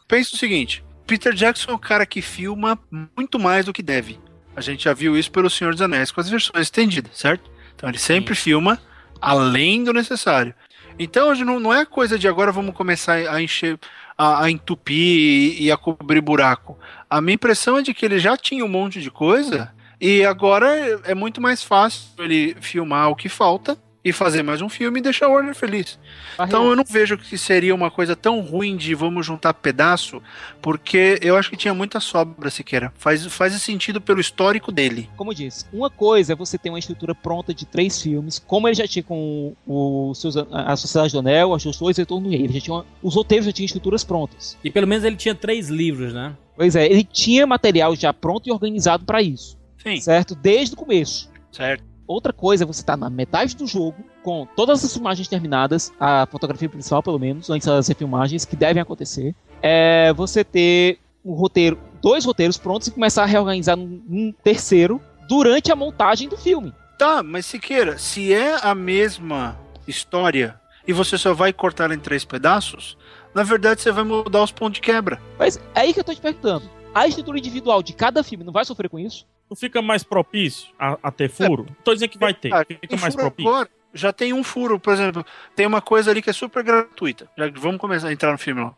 Pensa 0.07 0.35
o 0.35 0.39
seguinte, 0.39 0.85
Peter 1.07 1.33
Jackson 1.33 1.73
é 1.73 1.75
um 1.75 1.79
cara 1.79 2.07
que 2.07 2.23
filma 2.23 2.79
muito 3.17 3.39
mais 3.39 3.65
do 3.65 3.73
que 3.73 3.83
deve. 3.83 4.19
A 4.57 4.61
gente 4.61 4.85
já 4.85 4.95
viu 4.95 5.17
isso 5.17 5.31
pelo 5.31 5.51
Senhor 5.51 5.73
dos 5.73 5.83
Anéis 5.83 6.11
com 6.11 6.21
as 6.21 6.29
versões 6.29 6.63
estendidas, 6.67 7.19
certo? 7.19 7.51
Então 7.75 7.89
ele 7.89 7.99
sempre 7.99 8.35
filma 8.35 8.81
além 9.21 9.83
do 9.83 9.93
necessário. 9.93 10.55
Então 10.99 11.29
hoje 11.29 11.45
não, 11.45 11.59
não 11.59 11.75
é 11.75 11.85
coisa 11.85 12.19
de 12.19 12.29
agora 12.29 12.53
vamos 12.53 12.75
começar 12.75 13.15
a 13.15 13.43
encher, 13.43 13.79
a, 14.17 14.45
a 14.45 14.51
entupir 14.51 14.97
e, 14.97 15.65
e 15.65 15.73
a 15.73 15.77
cobrir 15.77 16.21
buraco. 16.21 16.79
A 17.09 17.21
minha 17.21 17.35
impressão 17.35 17.79
é 17.79 17.83
de 17.83 17.93
que 17.93 18.05
ele 18.05 18.19
já 18.19 18.37
tinha 18.37 18.65
um 18.65 18.69
monte 18.69 19.01
de 19.01 19.11
coisa 19.11 19.73
e 20.01 20.25
agora 20.25 20.75
é, 20.77 21.13
é 21.13 21.15
muito 21.15 21.41
mais 21.41 21.63
fácil 21.63 22.09
ele 22.19 22.57
filmar 22.61 23.11
o 23.11 23.17
que 23.17 23.29
falta 23.29 23.79
e 24.05 24.13
fazer 24.13 24.43
mais 24.43 24.61
um 24.61 24.69
filme 24.69 24.99
e 25.01 25.03
deixar 25.03 25.29
o 25.29 25.33
Warner 25.33 25.55
feliz. 25.55 25.99
Então 26.39 26.69
eu 26.69 26.77
não 26.77 26.85
vejo 26.87 27.17
que 27.17 27.39
seria 27.39 27.75
uma 27.75 27.91
coisa 27.91 28.15
tão 28.15 28.41
ruim 28.41 28.77
de 28.77 28.95
vamos 28.95 29.25
juntar 29.25 29.55
pedaço, 29.55 30.21
porque 30.61 31.19
eu 31.23 31.37
acho 31.37 31.49
que 31.49 31.57
tinha 31.57 31.73
muita 31.73 32.01
sobra 32.01 32.51
sequer. 32.51 32.93
Faz, 32.97 33.25
faz 33.27 33.55
sentido 33.63 34.01
pelo 34.01 34.21
histórico 34.21 34.71
dele. 34.71 35.09
Como 35.17 35.31
eu 35.31 35.35
disse, 35.35 35.65
uma 35.73 35.89
coisa 35.89 36.35
é 36.35 36.37
você 36.37 36.59
ter 36.59 36.69
uma 36.69 36.79
estrutura 36.79 37.15
pronta 37.15 37.55
de 37.55 37.65
três 37.65 38.03
filmes, 38.03 38.39
como 38.39 38.69
ele 38.69 38.75
já 38.75 38.87
tinha 38.87 39.03
com 39.03 39.55
o, 39.67 40.11
o 40.11 40.15
seus- 40.15 40.37
a 40.37 40.77
Sociedade 40.77 41.13
do 41.13 41.21
Anel, 41.21 41.55
as 41.55 41.65
dois 41.65 41.97
Retorno 41.97 42.25
do 42.29 42.31
Rei. 42.31 42.45
Ele 42.45 42.53
já 42.53 42.61
tinha 42.61 42.75
uma- 42.77 42.87
os 43.03 43.15
roteiros 43.15 43.47
já 43.47 43.53
tinham 43.53 43.67
estruturas 43.67 44.05
prontas. 44.05 44.59
E 44.63 44.71
pelo 44.71 44.87
menos 44.87 45.05
ele 45.05 45.17
tinha 45.17 45.35
três 45.35 45.69
livros, 45.71 46.13
né? 46.13 46.35
Pois 46.57 46.77
é, 46.77 46.85
ele 46.87 47.05
tinha 47.05 47.47
material 47.47 47.97
já 47.97 48.13
pronto 48.13 48.49
e 48.49 48.53
organizado 48.53 49.05
para 49.05 49.23
isso, 49.23 49.59
Sim, 49.83 49.99
certo? 50.01 50.35
Desde 50.35 50.75
o 50.75 50.77
começo. 50.77 51.31
certo. 51.51 51.94
Outra 52.07 52.33
coisa 52.33 52.65
é 52.65 52.67
você 52.67 52.81
estar 52.81 52.97
na 52.97 53.09
metade 53.09 53.57
do 53.57 53.67
jogo, 53.67 53.97
com 54.23 54.47
todas 54.55 54.85
as 54.85 54.93
filmagens 54.93 55.27
terminadas, 55.27 55.93
a 55.99 56.27
fotografia 56.27 56.69
principal, 56.69 57.03
pelo 57.03 57.19
menos, 57.19 57.49
antes 57.49 57.67
das 57.67 57.89
refilmagens, 57.89 58.45
que 58.45 58.57
devem 58.57 58.83
acontecer. 58.83 59.35
É 59.63 60.13
você 60.13 60.45
ter 60.45 60.99
um 61.25 61.33
roteiro, 61.33 61.79
dois 62.03 62.25
roteiros 62.25 62.59
prontos 62.59 62.89
e 62.89 62.91
começar 62.91 63.23
a 63.23 63.27
reorganizar 63.27 63.77
num, 63.77 64.03
num 64.07 64.33
terceiro 64.45 65.01
durante 65.27 65.73
a 65.73 65.77
montagem 65.77 66.29
do 66.29 66.37
filme. 66.37 66.75
Tá, 66.99 67.23
mas 67.23 67.47
Siqueira, 67.47 67.99
se 67.99 68.33
é 68.33 68.59
a 68.63 68.75
mesma 68.75 69.59
história 69.87 70.61
e 70.87 70.93
você 70.93 71.17
só 71.17 71.33
vai 71.33 71.53
cortar 71.53 71.91
em 71.91 71.99
três 71.99 72.25
pedaços, 72.25 72.97
na 73.35 73.43
verdade 73.43 73.81
você 73.81 73.91
vai 73.91 74.05
mudar 74.05 74.43
os 74.43 74.53
pontos 74.53 74.75
de 74.75 74.81
quebra. 74.83 75.21
Mas 75.39 75.57
é 75.75 75.81
aí 75.81 75.95
que 75.95 76.01
eu 76.01 76.05
tô 76.05 76.15
te 76.15 76.21
perguntando. 76.21 76.69
A 76.95 77.09
estrutura 77.09 77.39
individual 77.39 77.83
de 77.83 77.93
cada 77.93 78.23
filme 78.23 78.45
não 78.45 78.53
vai 78.53 78.65
sofrer 78.65 78.89
com 78.89 78.99
isso? 78.99 79.27
Não 79.55 79.57
fica 79.57 79.81
mais 79.81 80.03
propício 80.03 80.69
a, 80.77 80.99
a 81.01 81.11
ter 81.13 81.31
furo? 81.31 81.65
Tô 81.85 81.95
dizendo 81.95 82.09
que 82.11 82.19
vai 82.19 82.35
ter. 82.35 82.53
Ah, 82.53 82.65
Fica 82.67 82.97
mais 82.97 83.15
propício. 83.15 83.49
agora, 83.49 83.71
já 83.95 84.13
tem 84.13 84.33
um 84.33 84.43
furo, 84.43 84.81
por 84.81 84.93
exemplo, 84.93 85.25
tem 85.55 85.65
uma 85.65 85.81
coisa 85.81 86.11
ali 86.11 86.21
que 86.21 86.29
é 86.29 86.33
super 86.33 86.65
gratuita. 86.65 87.31
Já 87.39 87.49
vamos 87.55 87.81
começar 87.81 88.09
a 88.09 88.13
entrar 88.13 88.33
no 88.33 88.39
filme. 88.39 88.63
Lá. 88.63 88.75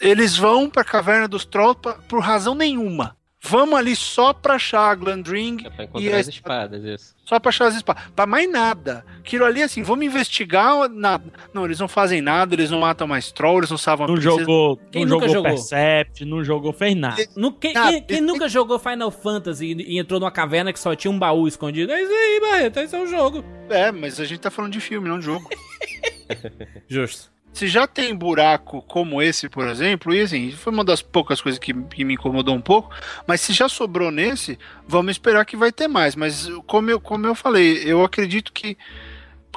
Eles 0.00 0.36
vão 0.36 0.70
pra 0.70 0.84
caverna 0.84 1.26
dos 1.26 1.44
trolls 1.44 1.76
pra- 1.82 1.94
por 1.94 2.20
razão 2.20 2.54
nenhuma. 2.54 3.16
Vamos 3.46 3.78
ali 3.78 3.94
só 3.94 4.32
pra 4.32 4.54
achar 4.54 4.90
a 4.90 4.94
Glandring 4.94 5.58
É 5.66 5.70
pra 5.70 5.84
e 5.84 5.86
encontrar 5.86 6.16
a 6.16 6.20
as 6.20 6.28
espadas, 6.28 6.82
isso. 6.84 7.14
Só 7.26 7.38
pra 7.38 7.50
achar 7.50 7.66
as 7.66 7.74
espadas. 7.76 8.02
Pra 8.16 8.26
mais 8.26 8.50
nada. 8.50 9.04
Aquilo 9.18 9.44
ali, 9.44 9.62
assim, 9.62 9.82
vamos 9.82 10.04
investigar 10.06 10.88
nada. 10.88 11.24
Não, 11.52 11.64
eles 11.64 11.78
não 11.78 11.86
fazem 11.88 12.20
nada, 12.22 12.54
eles 12.54 12.70
não 12.70 12.80
matam 12.80 13.06
mais 13.06 13.30
trolls, 13.32 13.60
eles 13.60 13.70
não 13.70 13.78
salvam 13.78 14.06
Não 14.06 14.14
princesa. 14.14 14.38
jogou, 14.40 14.76
Quem 14.90 15.04
não 15.04 15.14
nunca 15.16 15.28
jogou 15.28 15.42
jogou? 15.50 15.50
Percept, 15.58 16.24
não 16.24 16.42
jogou, 16.44 16.72
fez 16.72 16.96
nada. 16.96 17.22
Nu- 17.36 17.52
quem, 17.52 17.76
Ah, 17.76 17.88
quem- 17.90 18.02
quem 18.02 18.20
nunca 18.20 18.48
jogou 18.48 18.78
Final 18.78 19.10
Fantasy 19.10 19.66
e, 19.72 19.94
e 19.94 19.98
entrou 19.98 20.18
numa 20.18 20.30
caverna 20.30 20.72
que 20.72 20.78
só 20.80 20.94
tinha 20.94 21.10
um 21.10 21.18
baú 21.18 21.46
escondido? 21.46 21.92
É 21.92 22.02
isso 22.02 22.12
aí, 22.12 22.40
Barreto, 22.40 22.80
esse 22.80 22.96
é 22.96 23.00
o 23.02 23.06
jogo. 23.06 23.44
É, 23.68 23.92
mas 23.92 24.18
a 24.20 24.24
gente 24.24 24.40
tá 24.40 24.50
falando 24.50 24.72
de 24.72 24.80
filme, 24.80 25.08
não 25.08 25.18
de 25.18 25.26
jogo. 25.26 25.48
Justo. 26.88 27.33
Se 27.54 27.68
já 27.68 27.86
tem 27.86 28.12
buraco 28.12 28.82
como 28.82 29.22
esse, 29.22 29.48
por 29.48 29.68
exemplo, 29.68 30.12
e 30.12 30.20
assim, 30.20 30.50
foi 30.50 30.72
uma 30.72 30.84
das 30.84 31.00
poucas 31.00 31.40
coisas 31.40 31.56
que, 31.58 31.72
que 31.72 32.04
me 32.04 32.14
incomodou 32.14 32.52
um 32.52 32.60
pouco, 32.60 32.90
mas 33.28 33.40
se 33.40 33.52
já 33.52 33.68
sobrou 33.68 34.10
nesse, 34.10 34.58
vamos 34.88 35.12
esperar 35.12 35.44
que 35.44 35.56
vai 35.56 35.70
ter 35.70 35.86
mais. 35.86 36.16
Mas 36.16 36.50
como 36.66 36.90
eu, 36.90 37.00
como 37.00 37.28
eu 37.28 37.34
falei, 37.34 37.80
eu 37.84 38.04
acredito 38.04 38.52
que, 38.52 38.76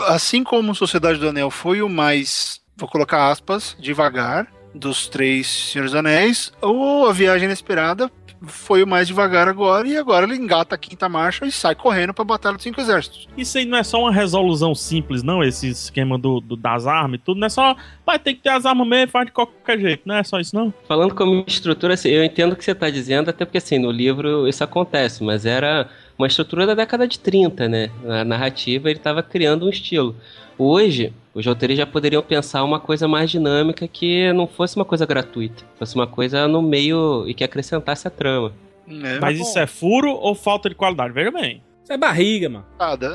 assim 0.02 0.44
como 0.44 0.76
Sociedade 0.76 1.18
do 1.18 1.28
Anel 1.28 1.50
foi 1.50 1.82
o 1.82 1.90
mais, 1.90 2.62
vou 2.78 2.88
colocar 2.88 3.32
aspas, 3.32 3.76
devagar, 3.80 4.48
dos 4.76 5.08
três 5.08 5.48
Senhores 5.48 5.96
Anéis, 5.96 6.54
ou 6.62 7.10
A 7.10 7.14
Viagem 7.14 7.46
Inesperada 7.46 8.12
foi 8.43 8.84
o 8.84 8.88
mais 8.88 9.08
devagar 9.08 9.47
agora, 9.47 9.88
e 9.88 9.97
agora 9.97 10.26
ele 10.26 10.36
engata 10.36 10.76
a 10.76 10.78
quinta 10.78 11.10
marcha 11.10 11.45
e 11.45 11.52
sai 11.52 11.73
correndo 11.76 12.13
pra 12.13 12.23
Batalha 12.23 12.56
dos 12.56 12.63
Cinco 12.63 12.80
Exércitos. 12.80 13.28
Isso 13.38 13.58
aí 13.58 13.65
não 13.65 13.78
é 13.78 13.84
só 13.84 14.00
uma 14.00 14.12
resolução 14.12 14.76
simples, 14.76 15.23
não? 15.23 15.43
Esse 15.43 15.67
esquema 15.69 16.17
do, 16.17 16.39
do- 16.39 16.56
das 16.56 16.86
armas 16.86 17.19
e 17.19 17.23
tudo. 17.23 17.39
Não 17.39 17.47
é 17.47 17.50
só. 17.50 17.76
Vai 18.06 18.19
ter 18.19 18.34
que 18.36 18.41
ter 18.41 18.50
as 18.50 18.65
armas 18.65 18.88
mesmo, 18.88 19.12
faz 19.12 19.26
de 19.26 19.32
qualquer 19.32 19.80
jeito. 19.80 20.04
Não 20.06 20.15
é 20.15 20.23
só 20.23 20.39
isso, 20.39 20.56
não? 20.56 20.73
Falando 20.88 21.15
como 21.15 21.43
estrutura, 21.47 21.93
assim, 21.95 22.10
eu 22.10 22.23
entendo 22.23 22.54
o 22.54 22.56
que 22.56 22.63
você 22.63 22.71
está 22.71 22.89
dizendo, 22.89 23.30
até 23.30 23.43
porque 23.45 23.58
assim, 23.58 23.80
no 23.80 23.91
livro 23.91 24.47
isso 24.47 24.63
acontece, 24.63 25.23
mas 25.23 25.45
era 25.45 25.89
uma 26.17 26.27
estrutura 26.27 26.65
da 26.65 26.73
década 26.73 27.08
de 27.08 27.19
30, 27.19 27.67
né? 27.69 27.89
A 28.08 28.23
narrativa 28.23 28.89
ele 28.89 28.99
estava 28.99 29.21
criando 29.21 29.65
um 29.65 29.69
estilo. 29.69 30.15
Hoje, 30.58 31.13
os 31.34 31.45
roteiristas 31.45 31.86
já 31.86 31.91
poderiam 31.91 32.21
pensar 32.23 32.63
uma 32.63 32.80
coisa 32.80 33.08
mais 33.08 33.30
dinâmica 33.30 33.88
que 33.88 34.32
não 34.34 34.47
fosse 34.47 34.75
uma 34.75 34.86
coisa 34.86 35.06
gratuita, 35.06 35.63
fosse 35.77 35.93
uma 35.95 36.08
coisa 36.08 36.47
no 36.47 36.62
meio 36.62 37.25
e 37.27 37.34
que 37.34 37.43
acrescentasse 37.43 38.08
a 38.08 38.12
trama. 38.12 38.53
É, 38.88 39.19
Mas 39.19 39.39
isso 39.39 39.60
é 39.60 39.67
furo 39.67 40.12
ou 40.12 40.34
falta 40.34 40.69
de 40.69 40.75
qualidade? 40.75 41.13
Veja 41.13 41.30
bem. 41.32 41.62
Isso 41.84 41.93
é 41.93 41.97
barriga, 41.97 42.49
mano. 42.49 42.65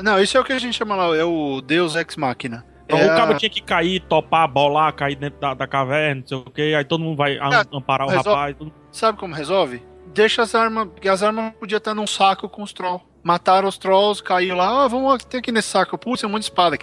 Não, 0.03 0.19
isso 0.21 0.37
é 0.37 0.39
o 0.39 0.43
que 0.43 0.53
a 0.53 0.59
gente 0.59 0.75
chama 0.75 0.95
lá, 0.95 1.15
é 1.15 1.23
o 1.23 1.61
Deus 1.61 1.95
Ex 1.95 2.15
Machina. 2.15 2.65
Então, 2.85 2.97
É 2.99 3.05
o 3.05 3.07
cara 3.09 3.33
tinha 3.35 3.49
que 3.49 3.61
cair, 3.61 3.99
topar, 4.01 4.47
bolar, 4.47 4.93
cair 4.93 5.15
dentro 5.15 5.39
da, 5.39 5.53
da 5.53 5.67
caverna, 5.67 6.21
não 6.21 6.27
sei 6.27 6.37
o 6.37 6.43
que, 6.43 6.75
aí 6.75 6.83
todo 6.83 7.01
mundo 7.03 7.17
vai 7.17 7.37
Ah, 7.39 7.63
amparar 7.73 8.07
o 8.07 8.11
rapaz. 8.11 8.55
Tudo... 8.57 8.73
Sabe 8.91 9.17
como 9.17 9.33
resolve? 9.33 9.81
Deixa 10.13 10.43
as 10.43 10.53
armas, 10.53 10.89
porque 10.89 11.09
as 11.09 11.23
armas 11.23 11.53
podiam 11.59 11.77
estar 11.77 11.95
num 11.95 12.07
saco 12.07 12.47
com 12.47 12.61
os 12.63 12.71
trolls. 12.71 13.03
Mataram 13.23 13.67
os 13.67 13.77
trolls, 13.77 14.21
caiu 14.21 14.55
lá, 14.55 14.83
ah, 14.83 14.87
vamos 14.87 15.23
ter 15.25 15.37
aqui 15.37 15.51
nesse 15.51 15.69
saco. 15.69 15.97
Putz, 15.97 16.23
é 16.23 16.27
um 16.27 16.29
monte 16.29 16.41
de 16.41 16.49
espada. 16.49 16.77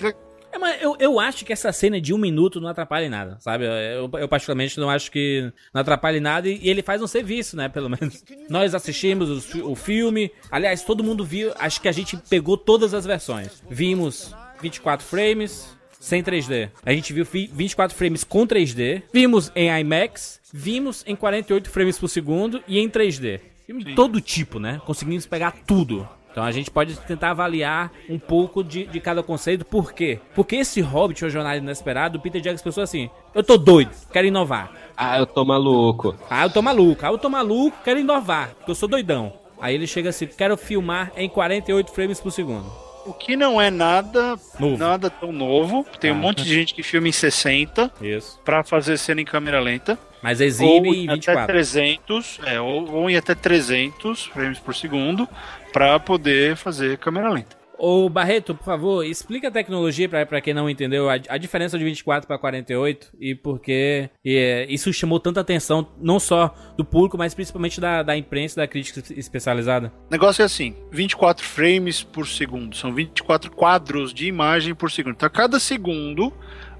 É, 0.52 0.58
mas 0.58 0.82
eu, 0.82 0.96
eu 0.98 1.20
acho 1.20 1.44
que 1.44 1.52
essa 1.52 1.70
cena 1.72 2.00
de 2.00 2.12
um 2.12 2.18
minuto 2.18 2.60
não 2.60 2.68
atrapalha 2.68 3.06
em 3.06 3.08
nada, 3.08 3.36
sabe? 3.38 3.64
Eu, 3.64 4.10
eu 4.18 4.28
particularmente 4.28 4.80
não 4.80 4.90
acho 4.90 5.10
que 5.10 5.52
não 5.72 5.80
atrapalha 5.80 6.16
em 6.16 6.20
nada 6.20 6.48
e, 6.48 6.58
e 6.60 6.68
ele 6.68 6.82
faz 6.82 7.00
um 7.00 7.06
serviço, 7.06 7.56
né? 7.56 7.68
Pelo 7.68 7.88
menos. 7.88 8.24
Nós 8.48 8.74
assistimos 8.74 9.54
o, 9.54 9.70
o 9.70 9.74
filme. 9.76 10.32
Aliás, 10.50 10.82
todo 10.82 11.04
mundo 11.04 11.24
viu. 11.24 11.52
Acho 11.56 11.80
que 11.80 11.88
a 11.88 11.92
gente 11.92 12.16
pegou 12.28 12.56
todas 12.56 12.94
as 12.94 13.06
versões. 13.06 13.62
Vimos 13.70 14.34
24 14.60 15.06
frames. 15.06 15.78
Sem 16.00 16.22
3D. 16.22 16.70
A 16.84 16.92
gente 16.92 17.12
viu 17.12 17.24
fi- 17.26 17.48
24 17.52 17.96
frames 17.96 18.24
com 18.24 18.46
3D. 18.46 19.02
Vimos 19.12 19.52
em 19.54 19.68
IMAX. 19.80 20.40
Vimos 20.52 21.04
em 21.06 21.14
48 21.14 21.70
frames 21.70 21.98
por 21.98 22.08
segundo 22.08 22.60
e 22.66 22.78
em 22.80 22.88
3D. 22.88 23.38
Filme 23.66 23.84
de 23.84 23.94
todo 23.94 24.20
tipo, 24.20 24.58
né? 24.58 24.80
Conseguimos 24.84 25.26
pegar 25.26 25.52
tudo. 25.66 26.08
Então 26.32 26.42
a 26.42 26.50
gente 26.52 26.70
pode 26.70 26.96
tentar 26.96 27.30
avaliar 27.32 27.92
um 28.08 28.18
pouco 28.18 28.64
de, 28.64 28.86
de 28.86 28.98
cada 29.00 29.22
conceito. 29.22 29.64
Por 29.64 29.92
quê? 29.92 30.18
Porque 30.34 30.56
esse 30.56 30.80
Hobbit, 30.80 31.24
o 31.24 31.30
Jornada 31.30 31.56
Inesperado, 31.58 32.18
o 32.18 32.20
Peter 32.20 32.40
Jackson 32.40 32.64
pensou 32.64 32.82
assim: 32.82 33.10
eu 33.34 33.42
tô 33.44 33.56
doido, 33.58 33.90
quero 34.12 34.26
inovar. 34.26 34.72
Ah, 34.96 35.18
eu 35.18 35.26
tô 35.26 35.44
maluco. 35.44 36.14
Ah, 36.30 36.44
eu 36.44 36.50
tô 36.50 36.62
maluco, 36.62 37.04
ah, 37.04 37.08
eu 37.10 37.18
tô 37.18 37.28
maluco, 37.28 37.76
quero 37.84 37.98
inovar, 38.00 38.54
porque 38.54 38.70
eu 38.70 38.74
sou 38.76 38.88
doidão. 38.88 39.32
Aí 39.60 39.74
ele 39.74 39.86
chega 39.88 40.10
assim: 40.10 40.26
quero 40.26 40.56
filmar 40.56 41.12
em 41.16 41.28
48 41.28 41.90
frames 41.92 42.20
por 42.20 42.30
segundo. 42.30 42.66
O 43.06 43.12
que 43.14 43.34
não 43.36 43.60
é 43.60 43.70
nada, 43.70 44.38
Novo. 44.58 44.76
nada 44.76 45.08
tão 45.08 45.32
novo. 45.32 45.86
Tem 45.98 46.10
um 46.12 46.14
Ah. 46.14 46.18
monte 46.18 46.42
de 46.44 46.54
gente 46.54 46.74
que 46.74 46.82
filma 46.82 47.08
em 47.08 47.12
60 47.12 47.90
Isso. 48.00 48.38
pra 48.44 48.62
fazer 48.62 48.96
cena 48.98 49.20
em 49.20 49.24
câmera 49.24 49.58
lenta. 49.60 49.98
Mas 50.22 50.40
ou 50.40 50.46
exibe 50.46 50.88
em 50.90 51.04
até 51.06 51.14
24. 51.14 51.46
300, 51.46 52.40
é, 52.44 52.60
ou, 52.60 52.90
ou 52.92 53.08
em 53.10 53.16
até 53.16 53.34
300 53.34 54.26
frames 54.26 54.58
por 54.58 54.74
segundo 54.74 55.26
pra 55.72 55.98
poder 55.98 56.56
fazer 56.56 56.98
câmera 56.98 57.30
lenta. 57.30 57.56
Ô 57.82 58.10
Barreto, 58.10 58.54
por 58.54 58.62
favor, 58.62 59.02
explica 59.06 59.48
a 59.48 59.50
tecnologia 59.50 60.06
pra 60.06 60.40
quem 60.42 60.52
não 60.52 60.68
entendeu, 60.68 61.08
a, 61.08 61.14
a 61.30 61.38
diferença 61.38 61.78
de 61.78 61.84
24 61.84 62.28
para 62.28 62.36
48 62.36 63.08
e 63.18 63.34
por 63.34 63.58
que 63.58 64.10
é, 64.22 64.66
isso 64.68 64.92
chamou 64.92 65.18
tanta 65.18 65.40
atenção, 65.40 65.88
não 65.98 66.20
só 66.20 66.54
do 66.76 66.84
público, 66.84 67.16
mas 67.16 67.32
principalmente 67.32 67.80
da, 67.80 68.02
da 68.02 68.14
imprensa 68.14 68.60
e 68.60 68.62
da 68.62 68.68
crítica 68.68 69.02
especializada. 69.14 69.90
O 70.08 70.12
negócio 70.12 70.42
é 70.42 70.44
assim: 70.44 70.76
24 70.92 71.42
frames 71.42 72.02
por 72.02 72.28
segundo. 72.28 72.76
São 72.76 72.92
24 72.92 73.50
quadros 73.50 74.12
de 74.12 74.26
imagem 74.26 74.74
por 74.74 74.90
segundo. 74.90 75.14
Então, 75.14 75.26
a 75.26 75.30
cada 75.30 75.58
segundo, 75.58 76.30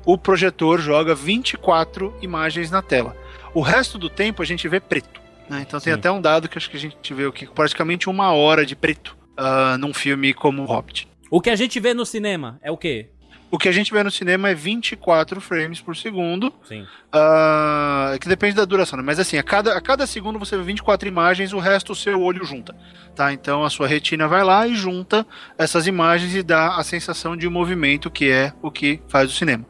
o 0.04 0.18
projetor 0.18 0.80
joga 0.80 1.14
24 1.14 2.14
imagens 2.20 2.70
na 2.70 2.82
tela. 2.82 3.16
O 3.54 3.62
resto 3.62 3.96
do 3.96 4.10
tempo 4.10 4.42
a 4.42 4.44
gente 4.44 4.68
vê 4.68 4.78
preto. 4.78 5.18
né? 5.48 5.64
Então, 5.66 5.80
tem 5.80 5.94
Sim. 5.94 5.98
até 5.98 6.10
um 6.10 6.20
dado 6.20 6.46
que 6.46 6.58
acho 6.58 6.68
que 6.68 6.76
a 6.76 6.80
gente 6.80 7.14
vê 7.14 7.24
o 7.24 7.32
que 7.32 7.46
praticamente 7.46 8.10
uma 8.10 8.34
hora 8.34 8.66
de 8.66 8.76
preto 8.76 9.18
ah, 9.40 9.78
num 9.78 9.94
filme 9.94 10.34
como 10.34 10.64
Hobbit. 10.64 11.08
O 11.30 11.40
que 11.40 11.48
a 11.48 11.56
gente 11.56 11.80
vê 11.80 11.94
no 11.94 12.04
cinema 12.04 12.58
é 12.62 12.70
o 12.70 12.76
quê? 12.76 13.08
O 13.50 13.58
que 13.58 13.68
a 13.68 13.72
gente 13.72 13.92
vê 13.92 14.00
no 14.02 14.10
cinema 14.10 14.48
é 14.48 14.54
24 14.54 15.40
frames 15.40 15.80
por 15.80 15.96
segundo. 15.96 16.52
Sim. 16.62 16.86
Ah, 17.10 18.16
que 18.20 18.28
depende 18.28 18.54
da 18.54 18.64
duração, 18.64 18.96
né? 18.96 19.02
Mas 19.04 19.18
assim, 19.18 19.38
a 19.38 19.42
cada, 19.42 19.76
a 19.76 19.80
cada 19.80 20.06
segundo 20.06 20.38
você 20.38 20.56
vê 20.56 20.62
24 20.62 21.08
imagens, 21.08 21.52
o 21.52 21.58
resto 21.58 21.92
o 21.92 21.96
seu 21.96 22.20
olho 22.20 22.44
junta. 22.44 22.76
Tá? 23.16 23.32
Então 23.32 23.64
a 23.64 23.70
sua 23.70 23.88
retina 23.88 24.28
vai 24.28 24.44
lá 24.44 24.68
e 24.68 24.74
junta 24.74 25.26
essas 25.58 25.86
imagens 25.86 26.34
e 26.34 26.42
dá 26.42 26.76
a 26.76 26.84
sensação 26.84 27.36
de 27.36 27.48
movimento, 27.48 28.10
que 28.10 28.30
é 28.30 28.52
o 28.62 28.70
que 28.70 29.00
faz 29.08 29.30
o 29.30 29.34
cinema. 29.34 29.66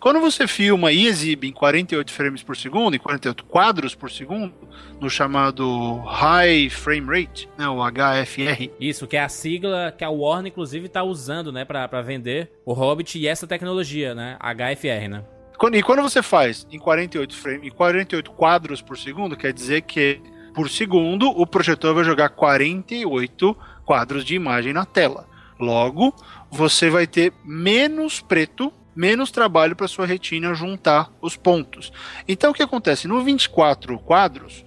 Quando 0.00 0.18
você 0.18 0.46
filma 0.48 0.90
e 0.90 1.06
exibe 1.06 1.46
em 1.46 1.52
48 1.52 2.10
frames 2.10 2.42
por 2.42 2.56
segundo, 2.56 2.96
em 2.96 2.98
48 2.98 3.44
quadros 3.44 3.94
por 3.94 4.10
segundo, 4.10 4.52
no 4.98 5.10
chamado 5.10 5.96
High 6.06 6.70
Frame 6.70 7.06
Rate, 7.06 7.48
né, 7.58 7.68
o 7.68 7.80
HFR, 7.82 8.70
Isso, 8.80 9.06
que 9.06 9.16
é 9.16 9.22
a 9.22 9.28
sigla 9.28 9.94
que 9.96 10.02
a 10.02 10.08
Warner, 10.08 10.50
inclusive, 10.50 10.88
tá 10.88 11.02
usando, 11.02 11.52
né, 11.52 11.66
pra 11.66 11.86
vender 12.00 12.50
o 12.64 12.72
Hobbit 12.72 13.18
e 13.18 13.28
essa 13.28 13.46
tecnologia, 13.46 14.14
né, 14.14 14.38
HFR, 14.40 15.06
né? 15.08 15.22
Quando- 15.58 15.76
E 15.76 15.82
quando 15.82 16.00
você 16.00 16.22
faz 16.22 16.66
em 16.72 16.78
48 16.78 17.36
frames, 17.36 17.66
em 17.66 17.70
48 17.70 18.30
quadros 18.32 18.80
por 18.80 18.96
segundo, 18.96 19.36
quer 19.36 19.52
dizer 19.52 19.82
que 19.82 20.18
por 20.54 20.70
segundo 20.70 21.28
o 21.28 21.46
projetor 21.46 21.94
vai 21.94 22.04
jogar 22.04 22.30
48 22.30 23.54
quadros 23.84 24.24
de 24.24 24.34
imagem 24.34 24.72
na 24.72 24.86
tela. 24.86 25.28
Logo, 25.58 26.14
você 26.50 26.88
vai 26.88 27.06
ter 27.06 27.34
menos 27.44 28.20
preto, 28.20 28.72
menos 29.00 29.30
trabalho 29.30 29.74
para 29.74 29.88
sua 29.88 30.04
retina 30.04 30.52
juntar 30.52 31.10
os 31.22 31.34
pontos. 31.34 31.90
Então 32.28 32.50
o 32.50 32.54
que 32.54 32.62
acontece? 32.62 33.08
No 33.08 33.22
24 33.24 33.98
quadros, 33.98 34.62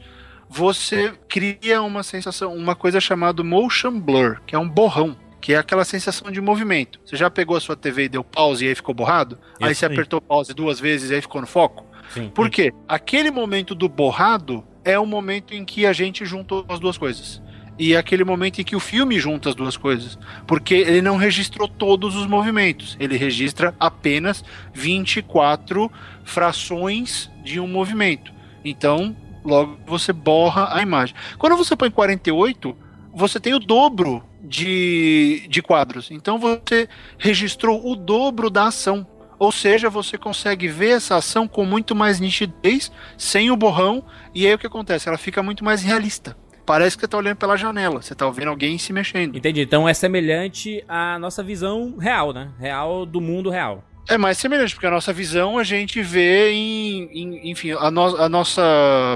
você 0.49 1.13
cria 1.29 1.83
uma 1.83 2.01
sensação, 2.01 2.51
uma 2.55 2.75
coisa 2.75 2.99
chamada 2.99 3.43
motion 3.43 3.99
blur, 3.99 4.41
que 4.47 4.55
é 4.55 4.59
um 4.59 4.67
borrão, 4.67 5.15
que 5.39 5.53
é 5.53 5.57
aquela 5.57 5.85
sensação 5.85 6.31
de 6.31 6.41
movimento. 6.41 6.99
Você 7.05 7.15
já 7.15 7.29
pegou 7.29 7.55
a 7.55 7.59
sua 7.59 7.75
TV 7.75 8.05
e 8.05 8.09
deu 8.09 8.23
pause 8.23 8.65
e 8.65 8.69
aí 8.69 8.73
ficou 8.73 8.95
borrado? 8.95 9.37
aí 9.61 9.71
Isso 9.71 9.81
você 9.81 9.85
aí. 9.85 9.93
apertou 9.93 10.19
pause 10.19 10.51
duas 10.51 10.79
vezes 10.79 11.11
e 11.11 11.13
aí 11.13 11.21
ficou 11.21 11.39
no 11.39 11.45
foco? 11.45 11.85
Sim. 12.09 12.29
Por 12.29 12.49
quê? 12.49 12.73
Aquele 12.87 13.29
momento 13.29 13.75
do 13.75 13.87
borrado 13.87 14.65
é 14.83 14.97
o 14.97 15.05
momento 15.05 15.53
em 15.53 15.63
que 15.63 15.85
a 15.85 15.93
gente 15.93 16.25
juntou 16.25 16.65
as 16.67 16.79
duas 16.79 16.97
coisas. 16.97 17.39
E 17.77 17.95
aquele 17.95 18.23
momento 18.23 18.61
em 18.61 18.63
que 18.63 18.75
o 18.75 18.79
filme 18.79 19.19
junta 19.19 19.49
as 19.49 19.55
duas 19.55 19.75
coisas. 19.75 20.17
Porque 20.45 20.75
ele 20.75 21.01
não 21.01 21.17
registrou 21.17 21.67
todos 21.67 22.15
os 22.15 22.27
movimentos. 22.27 22.95
Ele 22.99 23.17
registra 23.17 23.75
apenas 23.79 24.43
24 24.73 25.91
frações 26.23 27.31
de 27.43 27.59
um 27.59 27.67
movimento. 27.67 28.31
Então, 28.63 29.15
logo 29.43 29.77
você 29.85 30.13
borra 30.13 30.69
a 30.71 30.81
imagem. 30.81 31.15
Quando 31.37 31.57
você 31.57 31.75
põe 31.75 31.89
48, 31.89 32.75
você 33.13 33.39
tem 33.39 33.53
o 33.53 33.59
dobro 33.59 34.23
de, 34.43 35.45
de 35.49 35.61
quadros. 35.61 36.11
Então 36.11 36.37
você 36.37 36.89
registrou 37.17 37.89
o 37.89 37.95
dobro 37.95 38.49
da 38.49 38.67
ação. 38.67 39.07
Ou 39.39 39.51
seja, 39.51 39.89
você 39.89 40.17
consegue 40.17 40.67
ver 40.67 40.97
essa 40.97 41.15
ação 41.15 41.47
com 41.47 41.65
muito 41.65 41.95
mais 41.95 42.19
nitidez, 42.19 42.91
sem 43.17 43.51
o 43.51 43.57
borrão, 43.57 44.05
e 44.33 44.47
aí 44.47 44.53
o 44.53 44.59
que 44.59 44.67
acontece? 44.67 45.09
Ela 45.09 45.17
fica 45.17 45.43
muito 45.43 45.65
mais 45.65 45.83
realista. 45.83 46.37
Parece 46.65 46.95
que 46.95 47.01
você 47.01 47.05
está 47.05 47.17
olhando 47.17 47.37
pela 47.37 47.57
janela, 47.57 48.01
você 48.01 48.13
está 48.13 48.29
vendo 48.29 48.49
alguém 48.49 48.77
se 48.77 48.93
mexendo. 48.93 49.37
Entendi. 49.37 49.61
Então 49.61 49.87
é 49.87 49.93
semelhante 49.93 50.83
à 50.87 51.19
nossa 51.19 51.43
visão 51.43 51.97
real, 51.97 52.31
né? 52.31 52.51
Real 52.57 53.05
do 53.05 53.19
mundo 53.19 53.49
real. 53.49 53.83
É 54.09 54.17
mais 54.17 54.37
semelhante, 54.37 54.73
porque 54.73 54.85
a 54.85 54.91
nossa 54.91 55.13
visão 55.13 55.57
a 55.57 55.63
gente 55.63 56.01
vê 56.01 56.51
em. 56.51 57.09
em- 57.13 57.49
enfim, 57.51 57.71
a, 57.71 57.89
no- 57.89 58.17
a 58.21 58.27
nossa 58.27 58.61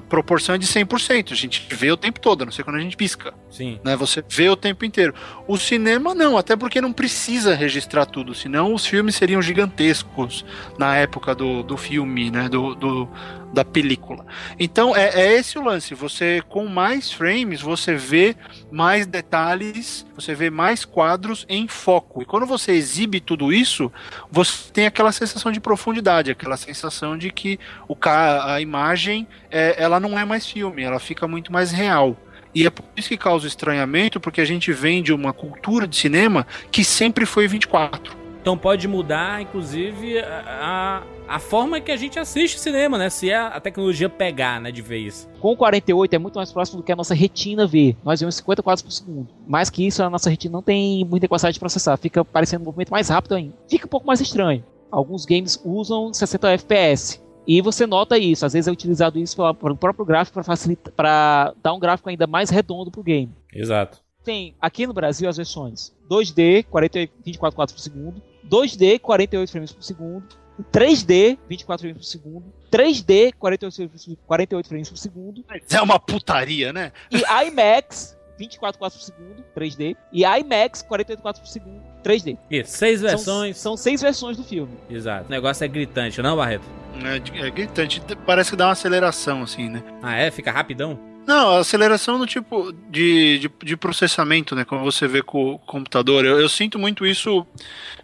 proporção 0.08 0.56
é 0.56 0.58
de 0.58 0.66
100%. 0.66 1.34
A 1.34 1.36
gente 1.36 1.68
vê 1.72 1.92
o 1.92 1.98
tempo 1.98 2.22
todo, 2.22 2.44
a 2.44 2.46
não 2.46 2.52
sei 2.54 2.64
quando 2.64 2.78
a 2.78 2.80
gente 2.80 2.96
pisca. 2.96 3.34
Sim. 3.52 3.80
né? 3.84 3.96
Você 3.98 4.24
vê 4.30 4.50
o 4.50 4.56
tempo 4.56 4.86
inteiro. 4.86 5.14
O 5.48 5.58
cinema 5.58 6.14
não, 6.16 6.38
até 6.38 6.56
porque 6.56 6.80
não 6.80 6.94
precisa 6.94 7.54
registrar 7.56 8.06
tudo, 8.06 8.34
senão 8.36 8.74
os 8.74 8.86
filmes 8.86 9.16
seriam 9.16 9.42
gigantescos 9.42 10.46
na 10.78 10.96
época 10.96 11.34
do, 11.36 11.64
do 11.64 11.76
filme, 11.76 12.32
né? 12.32 12.48
Do, 12.48 12.74
do- 12.76 13.10
da 13.54 13.64
película. 13.64 14.26
Então 14.60 14.94
é, 14.96 15.08
é 15.22 15.34
esse 15.40 15.58
o 15.58 15.64
lance. 15.64 15.96
Você 15.96 16.44
com 16.50 16.66
mais 16.68 17.12
frames 17.12 17.62
você 17.62 17.96
vê 17.96 18.36
mais 18.70 19.08
detalhes, 19.08 20.06
você 20.14 20.36
vê 20.36 20.50
mais 20.50 20.84
quadros 20.84 21.46
em 21.48 21.66
foco. 21.68 22.22
E 22.22 22.26
quando 22.26 22.46
você 22.46 22.74
exibe 22.74 23.22
tudo 23.22 23.52
isso, 23.54 23.90
você 24.30 24.70
tem 24.78 24.86
aquela 24.86 25.12
sensação 25.12 25.52
de 25.52 25.60
profundidade, 25.60 26.30
aquela 26.30 26.56
sensação 26.56 27.18
de 27.18 27.32
que 27.32 27.60
o 27.88 27.98
a 28.04 28.62
imagem 28.62 29.28
é, 29.50 29.76
ela 29.82 30.00
não 30.00 30.20
é 30.20 30.24
mais 30.24 30.46
filme, 30.46 30.84
ela 30.84 31.00
fica 31.00 31.28
muito 31.28 31.52
mais 31.52 31.72
real. 31.72 32.16
E 32.54 32.68
é 32.68 32.70
por 32.70 32.86
isso 32.96 33.10
que 33.10 33.18
causa 33.18 33.48
estranhamento, 33.48 34.20
porque 34.20 34.40
a 34.40 34.46
gente 34.46 34.72
vem 34.72 35.02
de 35.02 35.12
uma 35.12 35.34
cultura 35.34 35.88
de 35.88 35.96
cinema 35.96 36.46
que 36.72 36.84
sempre 36.84 37.26
foi 37.26 37.48
24. 37.48 38.16
Então 38.40 38.56
pode 38.56 38.88
mudar, 38.88 39.42
inclusive, 39.42 40.20
a, 40.20 41.02
a, 41.28 41.40
forma 41.40 41.80
que 41.80 41.92
a 41.92 41.96
gente 41.96 42.20
assiste 42.20 42.60
cinema, 42.60 42.98
né? 42.98 43.10
Se 43.10 43.32
a, 43.32 43.48
a 43.48 43.60
tecnologia 43.60 44.10
pegar, 44.10 44.62
né, 44.62 44.72
de 44.72 44.82
vez. 44.82 45.30
Com 45.40 45.54
o 45.54 45.58
48 45.58 46.14
é 46.14 46.18
muito 46.18 46.36
mais 46.36 46.52
próximo 46.52 46.78
do 46.78 46.84
que 46.84 46.92
a 46.92 46.96
nossa 46.96 47.14
retina 47.14 47.68
vê. 47.68 47.96
Nós 48.04 48.20
vemos 48.20 48.36
50 48.36 48.64
quadros 48.64 48.82
por 48.82 48.92
segundo. 48.92 49.28
Mais 49.48 49.70
que 49.70 49.86
isso, 49.86 50.04
a 50.04 50.10
nossa 50.10 50.30
retina 50.30 50.54
não 50.54 50.62
tem 50.62 51.04
muita 51.06 51.28
capacidade 51.28 51.54
de 51.56 51.60
processar. 51.60 51.98
Fica 51.98 52.24
parecendo 52.24 52.64
um 52.64 52.66
movimento 52.66 52.90
mais 52.90 53.10
rápido 53.10 53.36
ainda. 53.36 53.54
Fica 53.70 53.86
um 53.86 53.90
pouco 53.90 54.08
mais 54.08 54.22
estranho. 54.22 54.64
Alguns 54.92 55.26
games 55.26 55.60
usam 55.64 56.14
60 56.14 56.50
FPS. 56.52 57.22
E 57.46 57.62
você 57.62 57.88
nota 57.88 58.18
isso. 58.18 58.46
Às 58.46 58.54
vezes 58.54 58.68
é 58.68 58.72
utilizado 58.72 59.18
isso 59.18 59.36
para 59.36 59.74
o 59.74 59.78
próprio 59.78 60.06
gráfico 60.06 60.34
para 60.34 60.44
facilitar, 60.44 60.94
para 60.94 61.54
dar 61.64 61.74
um 61.74 61.80
gráfico 61.80 62.10
ainda 62.10 62.28
mais 62.28 62.50
redondo 62.50 62.92
pro 62.92 63.04
game. 63.04 63.32
Exato. 63.54 64.00
tem 64.24 64.56
aqui 64.60 64.86
no 64.86 64.94
Brasil 64.94 65.30
as 65.30 65.38
versões 65.38 65.96
2D, 66.12 66.66
48, 66.66 67.14
24 67.24 67.56
quadros 67.56 67.74
por 67.74 67.82
segundo, 67.82 68.22
2D, 68.48 69.00
48 69.00 69.50
frames 69.50 69.72
por 69.72 69.82
segundo, 69.82 70.26
3D, 70.72 71.38
24 71.50 71.82
frames 71.82 71.98
por 71.98 72.04
segundo, 72.06 72.54
3D, 72.72 73.34
48 73.40 73.76
frames 73.76 74.06
por- 74.06 74.18
48 74.28 74.68
frames 74.68 74.90
por 74.90 74.98
segundo, 74.98 75.46
É 75.72 75.82
uma 75.82 76.00
putaria, 76.00 76.74
né? 76.74 76.92
e 77.12 77.22
IMAX, 77.48 78.18
24 78.38 78.78
quadros 78.78 79.00
por 79.02 79.06
segundo, 79.06 79.44
3D, 79.56 79.96
e 80.12 80.24
IMAX, 80.24 80.82
48 80.84 81.22
quadros 81.22 81.42
por 81.42 81.48
segundo, 81.52 81.82
3D. 82.04 82.38
Isso, 82.52 82.78
seis 82.78 83.00
São- 83.00 83.10
versões. 83.10 83.58
São, 83.58 83.78
seis 83.78 84.02
versões 84.02 84.38
do 84.38 84.44
filme. 84.44 84.78
Exato. 84.90 85.26
O 85.28 85.30
negócio 85.32 85.64
é 85.64 85.68
gritante, 85.68 86.22
não, 86.22 86.36
Barreto? 86.38 86.64
É, 87.04 87.46
é 87.48 87.50
gritante. 87.52 88.02
Parece 88.26 88.50
que 88.52 88.56
dá 88.56 88.66
uma 88.68 88.72
aceleração, 88.74 89.44
assim, 89.44 89.70
né? 89.70 89.84
Ah, 90.02 90.16
é? 90.16 90.32
Fica 90.32 90.52
rapidão? 90.52 91.00
Não, 91.28 91.58
aceleração 91.58 92.18
no 92.18 92.26
tipo 92.26 92.72
de, 92.90 93.40
de, 93.40 93.52
de 93.62 93.76
processamento, 93.76 94.56
né? 94.56 94.64
Como 94.64 94.82
você 94.82 95.10
vê 95.10 95.22
com 95.22 95.56
o 95.56 95.60
computador. 95.60 96.24
Eu, 96.24 96.40
eu 96.40 96.48
sinto 96.48 96.80
muito 96.80 97.06
isso 97.06 97.46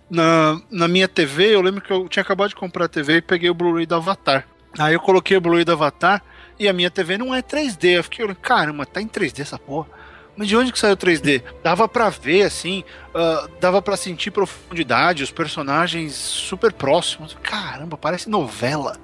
na, 0.10 0.62
na 0.70 0.90
minha 0.90 1.08
TV. 1.08 1.56
Eu 1.56 1.62
lembro 1.62 1.80
que 1.80 1.90
eu 1.90 2.10
tinha 2.10 2.22
acabado 2.22 2.50
de 2.50 2.56
comprar 2.56 2.84
a 2.84 2.90
TV 2.90 3.16
e 3.16 3.22
peguei 3.22 3.50
o 3.50 3.54
Blu-ray 3.54 3.86
do 3.86 3.96
Avatar. 3.96 4.46
Aí 4.78 4.94
eu 4.94 5.00
coloquei 5.00 5.38
o 5.38 5.42
Blu-ray 5.42 5.64
do 5.64 5.72
Avatar 5.72 6.22
e 6.60 6.68
a 6.68 6.74
minha 6.74 6.92
TV 6.92 7.18
não 7.18 7.34
é 7.34 7.42
3D. 7.42 7.92
Eu 7.92 8.04
fiquei 8.04 8.26
olhando, 8.26 8.36
caramba, 8.42 8.86
tá 8.86 9.02
em 9.02 9.08
3D 9.08 9.40
essa 9.40 9.58
porra. 9.58 9.88
Mas 10.36 10.50
de 10.50 10.58
onde 10.58 10.74
que 10.74 10.80
saiu 10.80 10.98
3D? 10.98 11.44
Dava 11.64 11.88
pra 11.88 12.10
ver, 12.10 12.44
assim, 12.44 12.84
ah, 13.16 13.48
dava 13.62 13.82
pra 13.82 13.96
sentir 13.96 14.32
profundidade, 14.32 15.24
os 15.24 15.32
personagens 15.32 16.14
super 16.14 16.74
próximos. 16.74 17.38
Caramba, 17.42 17.98
parece 17.98 18.30
novela. 18.30 18.98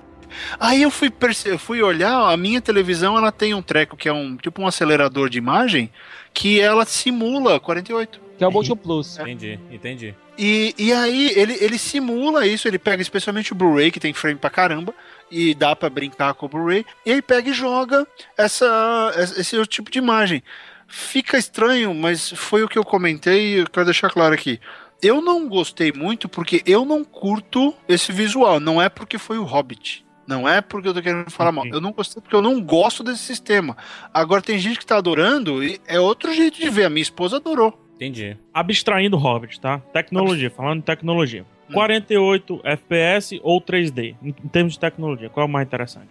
Aí 0.60 0.82
eu 0.82 0.92
fui, 0.92 1.10
perce- 1.10 1.50
eu 1.50 1.60
fui 1.60 1.82
olhar, 1.82 2.32
a 2.32 2.38
minha 2.38 2.62
televisão 2.62 3.18
ela 3.18 3.32
tem 3.32 3.54
um 3.54 3.62
treco 3.62 3.96
que 3.98 4.08
é 4.10 4.14
um 4.14 4.36
tipo 4.38 4.62
um 4.62 4.68
acelerador 4.68 5.30
de 5.30 5.38
imagem 5.38 5.90
que 6.34 6.60
ela 6.60 6.86
simula 6.86 7.60
48. 7.60 8.22
Que 8.38 8.44
é 8.44 8.48
o 8.48 8.52
Motion 8.52 8.76
Plus. 8.76 9.20
Entendi, 9.20 9.60
entendi. 9.70 10.16
E, 10.38 10.74
e 10.78 10.94
aí 10.94 11.34
ele, 11.36 11.58
ele 11.60 11.78
simula 11.78 12.48
isso, 12.48 12.66
ele 12.68 12.80
pega 12.80 13.02
especialmente 13.02 13.52
o 13.52 13.56
Blu-ray, 13.56 13.92
que 13.92 14.00
tem 14.00 14.14
frame 14.14 14.40
pra 14.40 14.50
caramba, 14.50 14.94
e 15.30 15.54
dá 15.54 15.76
pra 15.76 15.90
brincar 15.90 16.34
com 16.36 16.46
o 16.46 16.50
Blu-ray, 16.50 16.86
e 17.06 17.12
ele 17.12 17.22
pega 17.22 17.50
e 17.50 17.54
joga 17.54 18.08
essa, 18.38 19.12
esse 19.38 19.62
tipo 19.68 19.92
de 19.92 19.98
imagem. 20.00 20.42
Fica 20.88 21.38
estranho, 21.38 21.94
mas 21.94 22.30
foi 22.32 22.64
o 22.64 22.68
que 22.70 22.78
eu 22.80 22.86
comentei 22.86 23.56
e 23.56 23.60
eu 23.60 23.70
quero 23.70 23.86
deixar 23.86 24.10
claro 24.10 24.34
aqui. 24.34 24.60
Eu 25.02 25.22
não 25.22 25.48
gostei 25.48 25.92
muito 25.92 26.28
porque 26.30 26.64
eu 26.66 26.84
não 26.86 27.04
curto 27.04 27.74
esse 27.88 28.12
visual, 28.12 28.60
não 28.60 28.82
é 28.82 28.88
porque 28.90 29.18
foi 29.18 29.38
o 29.38 29.44
Hobbit. 29.44 30.06
Não 30.30 30.48
é 30.48 30.62
porque 30.62 30.88
eu 30.88 30.94
tô 30.94 31.02
querendo 31.02 31.32
falar 31.32 31.52
mal. 31.52 31.66
Eu 31.66 31.82
não 31.82 31.92
gostei 31.92 32.22
porque 32.22 32.36
eu 32.36 32.42
não 32.42 32.62
gosto 32.62 33.04
desse 33.04 33.24
sistema. 33.24 33.76
Agora 34.14 34.44
tem 34.44 34.60
gente 34.60 34.78
que 34.78 34.86
tá 34.86 34.98
adorando 34.98 35.64
e 35.64 35.82
é 35.88 36.00
outro 36.00 36.32
jeito 36.32 36.60
de 36.60 36.70
ver. 36.70 36.86
A 36.86 36.90
minha 36.90 37.02
esposa 37.02 37.38
adorou. 37.38 37.84
Entendi. 37.96 38.38
Abstraindo 38.54 39.18
o 39.18 39.20
Hobbit, 39.20 39.60
tá? 39.60 39.80
Tecnologia, 39.92 40.52
falando 40.52 40.82
de 40.82 40.86
tecnologia. 40.86 41.44
48 41.74 42.62
FPS 42.64 43.40
ou 43.42 43.60
3D? 43.60 44.16
Em 44.22 44.30
em 44.30 44.48
termos 44.50 44.74
de 44.74 44.80
tecnologia, 44.80 45.30
qual 45.32 45.48
é 45.48 45.50
o 45.50 45.52
mais 45.52 45.66
interessante? 45.66 46.10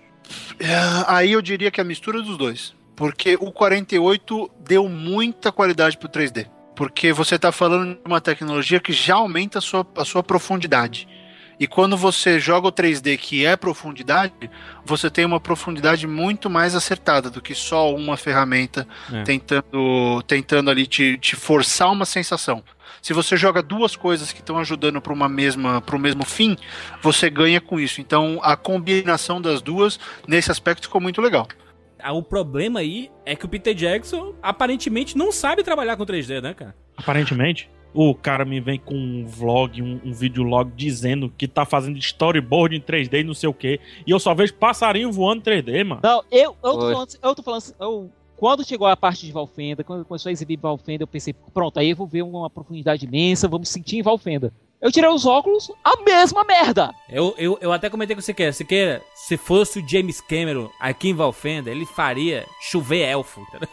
É, 0.58 0.66
Aí 1.06 1.30
eu 1.30 1.40
diria 1.40 1.70
que 1.70 1.80
é 1.80 1.82
a 1.82 1.86
mistura 1.86 2.20
dos 2.20 2.36
dois. 2.36 2.74
Porque 2.96 3.36
o 3.40 3.52
48 3.52 4.50
deu 4.66 4.88
muita 4.88 5.52
qualidade 5.52 5.96
pro 5.96 6.08
3D. 6.08 6.48
Porque 6.74 7.12
você 7.12 7.36
está 7.36 7.52
falando 7.52 7.94
de 7.94 8.00
uma 8.04 8.20
tecnologia 8.20 8.80
que 8.80 8.92
já 8.92 9.14
aumenta 9.14 9.58
a 9.58 9.62
sua, 9.62 9.86
a 9.96 10.04
sua 10.04 10.24
profundidade. 10.24 11.06
E 11.60 11.66
quando 11.66 11.96
você 11.96 12.38
joga 12.38 12.68
o 12.68 12.72
3D, 12.72 13.18
que 13.18 13.44
é 13.44 13.56
profundidade, 13.56 14.32
você 14.84 15.10
tem 15.10 15.24
uma 15.24 15.40
profundidade 15.40 16.06
muito 16.06 16.48
mais 16.48 16.74
acertada 16.74 17.28
do 17.30 17.40
que 17.42 17.54
só 17.54 17.92
uma 17.94 18.16
ferramenta 18.16 18.86
É. 19.12 19.22
tentando, 19.24 20.22
tentando 20.26 20.70
ali 20.70 20.86
te, 20.86 21.18
te 21.18 21.34
forçar 21.34 21.90
uma 21.90 22.04
sensação. 22.04 22.62
Se 23.02 23.12
você 23.12 23.36
joga 23.36 23.62
duas 23.62 23.94
coisas 23.96 24.32
que 24.32 24.40
estão 24.40 24.58
ajudando 24.58 25.00
para 25.00 25.12
uma 25.12 25.28
mesma 25.28 25.80
para 25.80 25.94
o 25.96 25.98
mesmo 25.98 26.24
fim, 26.24 26.56
você 27.02 27.28
ganha 27.30 27.60
com 27.60 27.78
isso. 27.78 28.00
Então 28.00 28.40
a 28.42 28.56
combinação 28.56 29.40
das 29.40 29.60
duas 29.62 29.98
nesse 30.26 30.50
aspecto 30.50 30.82
ficou 30.84 31.00
muito 31.00 31.20
legal. 31.20 31.46
Ah, 32.00 32.12
O 32.12 32.22
problema 32.22 32.80
aí 32.80 33.10
é 33.26 33.34
que 33.34 33.44
o 33.44 33.48
Peter 33.48 33.74
Jackson 33.74 34.34
aparentemente 34.40 35.16
não 35.18 35.32
sabe 35.32 35.62
trabalhar 35.64 35.96
com 35.96 36.04
3D, 36.06 36.40
né, 36.40 36.54
cara? 36.54 36.74
Aparentemente, 36.96 37.68
o 37.94 38.14
cara 38.14 38.44
me 38.44 38.60
vem 38.60 38.78
com 38.78 38.94
um 38.94 39.26
vlog, 39.26 39.82
um, 39.82 40.00
um 40.04 40.12
videolog 40.12 40.70
dizendo 40.76 41.32
que 41.36 41.48
tá 41.48 41.64
fazendo 41.64 41.98
storyboard 41.98 42.76
em 42.76 42.80
3D 42.80 43.20
e 43.20 43.24
não 43.24 43.34
sei 43.34 43.48
o 43.48 43.54
que. 43.54 43.80
E 44.06 44.10
eu 44.10 44.18
só 44.20 44.34
vejo 44.34 44.54
passarinho 44.54 45.10
voando 45.10 45.40
em 45.40 45.42
3D, 45.62 45.84
mano. 45.84 46.00
Não, 46.02 46.22
eu, 46.30 46.56
eu, 46.62 46.72
tô 46.72 46.80
falando, 46.80 47.08
eu 47.22 47.34
tô 47.34 47.42
falando 47.42 47.58
assim, 47.58 47.74
eu- 47.80 48.10
quando 48.36 48.64
chegou 48.64 48.86
a 48.86 48.96
parte 48.96 49.26
de 49.26 49.32
Valfenda, 49.32 49.82
quando 49.82 50.04
começou 50.04 50.30
a 50.30 50.32
exibir 50.32 50.56
Valfenda, 50.58 51.02
eu 51.02 51.08
pensei, 51.08 51.34
pronto, 51.52 51.78
aí 51.80 51.90
eu 51.90 51.96
vou 51.96 52.06
ver 52.06 52.22
uma 52.22 52.48
profundidade 52.48 53.04
imensa, 53.04 53.48
vamos 53.48 53.68
sentir 53.68 53.96
em 53.96 54.02
Valfenda. 54.02 54.52
Eu 54.80 54.92
tirei 54.92 55.10
os 55.10 55.26
óculos, 55.26 55.72
a 55.82 56.00
mesma 56.04 56.44
merda! 56.44 56.94
Eu, 57.10 57.34
eu, 57.36 57.58
eu 57.60 57.72
até 57.72 57.90
comentei 57.90 58.14
com 58.14 58.22
você 58.22 58.32
que 58.32 58.52
Siqueira, 58.52 59.02
se 59.12 59.36
fosse 59.36 59.80
o 59.80 59.88
James 59.88 60.20
Cameron 60.20 60.70
aqui 60.78 61.08
em 61.08 61.14
Valfenda, 61.14 61.68
ele 61.68 61.84
faria 61.84 62.46
chover 62.60 63.00
elfo. 63.00 63.40
entendeu? 63.40 63.68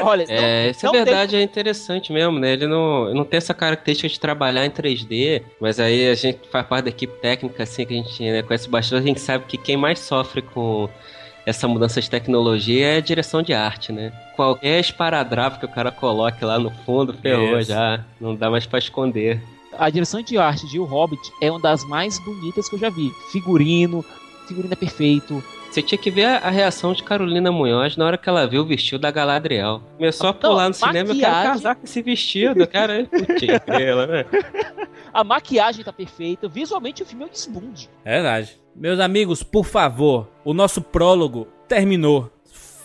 Olha, 0.00 0.24
É, 0.28 0.64
não, 0.64 0.70
isso 0.70 0.84
é 0.84 0.86
não 0.86 0.92
tem- 0.92 1.04
verdade, 1.04 1.36
é 1.36 1.42
interessante 1.42 2.12
mesmo, 2.12 2.38
né? 2.38 2.52
Ele 2.54 2.66
não, 2.66 3.12
não 3.14 3.24
tem 3.24 3.38
essa 3.38 3.54
característica 3.54 4.08
de 4.08 4.18
trabalhar 4.18 4.64
em 4.64 4.70
3D, 4.70 5.42
mas 5.60 5.78
aí 5.78 6.08
a 6.08 6.14
gente 6.14 6.40
faz 6.50 6.66
parte 6.66 6.84
da 6.84 6.90
equipe 6.90 7.12
técnica, 7.20 7.62
assim, 7.62 7.84
que 7.84 7.92
a 7.94 7.96
gente 7.96 8.22
né, 8.22 8.42
conhece 8.42 8.68
bastante, 8.68 9.02
a 9.02 9.06
gente 9.06 9.20
sabe 9.20 9.44
que 9.46 9.56
quem 9.58 9.76
mais 9.76 9.98
sofre 10.00 10.42
com 10.42 10.88
essa 11.44 11.66
mudança 11.68 12.00
de 12.00 12.08
tecnologia 12.08 12.86
é 12.86 12.96
a 12.96 13.00
direção 13.00 13.42
de 13.42 13.52
arte, 13.52 13.92
né? 13.92 14.12
Qualquer 14.36 14.80
esparadrapo 14.80 15.58
que 15.58 15.66
o 15.66 15.68
cara 15.68 15.90
coloque 15.90 16.44
lá 16.44 16.58
no 16.58 16.70
fundo, 16.84 17.12
ferrou 17.12 17.58
Isso. 17.58 17.70
já, 17.70 18.04
não 18.20 18.34
dá 18.34 18.48
mais 18.50 18.64
pra 18.64 18.78
esconder. 18.78 19.40
A 19.76 19.88
direção 19.90 20.22
de 20.22 20.36
arte 20.38 20.66
de 20.68 20.78
O 20.78 20.84
Hobbit 20.84 21.20
é 21.40 21.50
uma 21.50 21.58
das 21.60 21.82
mais 21.84 22.18
bonitas 22.20 22.68
que 22.68 22.74
eu 22.76 22.78
já 22.78 22.90
vi. 22.90 23.10
Figurino, 23.32 24.04
figurino 24.52 24.72
é 24.72 24.76
perfeito. 24.76 25.42
Você 25.70 25.80
tinha 25.80 25.98
que 25.98 26.10
ver 26.10 26.24
a, 26.26 26.36
a 26.38 26.50
reação 26.50 26.92
de 26.92 27.02
Carolina 27.02 27.50
Munhoz 27.50 27.96
na 27.96 28.04
hora 28.04 28.18
que 28.18 28.28
ela 28.28 28.46
viu 28.46 28.60
o 28.62 28.66
vestido 28.66 29.00
da 29.00 29.10
Galadriel. 29.10 29.82
Começou 29.96 30.28
a 30.28 30.34
pular 30.34 30.68
no 30.68 30.74
cinema, 30.74 30.98
eu 30.98 31.04
quero 31.06 31.18
maquiagem- 31.18 31.52
casar 31.52 31.74
com 31.76 31.84
esse 31.84 32.02
vestido, 32.02 32.66
cara. 32.66 33.04
Putz, 33.10 33.40
grela, 33.66 34.06
né? 34.06 34.24
A 35.14 35.24
maquiagem 35.24 35.82
tá 35.84 35.92
perfeita, 35.92 36.46
visualmente 36.48 37.02
o 37.02 37.06
filme 37.06 37.24
é 37.24 37.26
um 37.26 37.30
desbunde. 37.30 37.88
É 38.04 38.14
verdade. 38.14 38.56
Meus 38.76 39.00
amigos, 39.00 39.42
por 39.42 39.64
favor, 39.64 40.28
o 40.44 40.52
nosso 40.52 40.80
prólogo 40.82 41.48
terminou. 41.68 42.30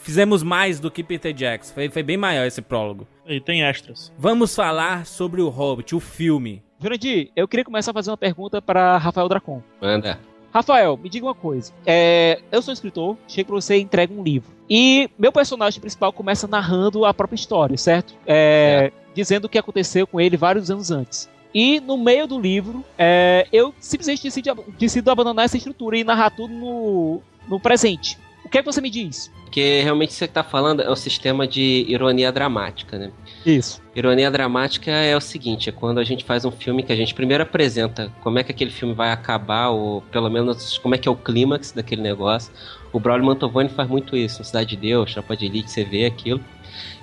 Fizemos 0.04 0.42
mais 0.42 0.80
do 0.80 0.90
que 0.90 1.04
Peter 1.04 1.34
Jackson. 1.34 1.74
Foi, 1.74 1.90
foi 1.90 2.04
bem 2.04 2.16
maior 2.16 2.46
esse 2.46 2.62
prólogo. 2.62 3.06
E 3.26 3.42
tem 3.42 3.64
extras. 3.64 4.14
Vamos 4.18 4.56
falar 4.56 5.06
sobre 5.06 5.42
o 5.42 5.50
Hobbit, 5.50 5.94
o 5.94 6.00
filme. 6.00 6.64
Jurandir, 6.80 7.32
eu 7.36 7.48
queria 7.48 7.66
começar 7.66 7.92
fazendo 7.92 8.12
uma 8.12 8.18
pergunta 8.18 8.62
para 8.62 8.98
Rafael 8.98 9.28
Dracon. 9.28 9.62
Manda. 9.82 10.18
Rafael, 10.58 10.98
me 10.98 11.08
diga 11.08 11.26
uma 11.26 11.36
coisa. 11.36 11.72
É, 11.86 12.40
eu 12.52 12.62
sou 12.64 12.74
escritor, 12.74 13.16
chego 13.28 13.50
pra 13.50 13.62
você 13.62 13.78
e 13.78 13.82
entrego 13.82 14.20
um 14.20 14.24
livro. 14.24 14.50
E 14.68 15.10
meu 15.18 15.32
personagem 15.32 15.80
principal 15.80 16.12
começa 16.12 16.48
narrando 16.48 17.06
a 17.06 17.14
própria 17.14 17.36
história, 17.36 17.78
certo? 17.78 18.16
É, 18.26 18.92
Dizendo 19.14 19.46
o 19.46 19.50
que 19.50 19.58
aconteceu 19.58 20.06
com 20.06 20.20
ele 20.20 20.36
vários 20.36 20.70
anos 20.72 20.92
antes. 20.92 21.30
E 21.54 21.80
no 21.80 21.98
meio 21.98 22.28
do 22.28 22.40
livro, 22.40 22.84
é, 22.98 23.48
eu 23.54 23.74
simplesmente 23.80 24.24
decido, 24.24 24.66
decido 24.78 25.12
abandonar 25.12 25.46
essa 25.46 25.58
estrutura 25.58 25.98
e 25.98 26.04
narrar 26.04 26.32
tudo 26.32 26.54
no, 26.54 27.22
no 27.48 27.60
presente. 27.60 28.18
O 28.48 28.50
que 28.50 28.60
é 28.60 28.62
que 28.62 28.66
você 28.66 28.80
me 28.80 28.90
diz? 28.90 29.30
Porque 29.44 29.82
realmente 29.84 30.14
você 30.14 30.26
tá 30.26 30.42
falando 30.42 30.82
é 30.82 30.90
o 30.90 30.96
sistema 30.96 31.46
de 31.46 31.86
ironia 31.86 32.32
dramática, 32.32 32.98
né? 32.98 33.12
Isso. 33.46 33.82
Ironia 33.94 34.32
dramática 34.32 34.90
é 34.90 35.18
o 35.18 35.20
seguinte, 35.20 35.68
é 35.68 35.72
quando 35.74 35.98
a 35.98 36.04
gente 36.06 36.24
faz 36.24 36.46
um 36.46 36.52
filme 36.52 36.82
que 36.82 36.94
a 36.94 36.96
gente 36.96 37.14
primeiro 37.14 37.44
apresenta 37.44 38.10
como 38.22 38.40
é 38.40 38.44
que 38.44 38.54
aquele 38.54 38.72
filme 38.72 38.94
vai 38.94 39.12
acabar, 39.12 39.68
ou 39.72 40.02
pelo 40.04 40.30
menos 40.30 40.78
como 40.78 40.96
é 40.96 40.98
que 40.98 41.10
é 41.10 41.12
o 41.12 41.16
clímax 41.16 41.74
daquele 41.74 42.02
negócio. 42.02 42.54
O 42.94 43.02
Braulio 43.02 43.26
Mantovani 43.26 43.68
faz 43.68 43.90
muito 43.90 44.16
isso, 44.16 44.42
Cidade 44.46 44.70
de 44.70 44.78
Deus, 44.78 45.12
Chapa 45.12 45.36
de 45.36 45.46
Elite, 45.46 45.70
você 45.70 45.84
vê 45.84 46.06
aquilo. 46.06 46.40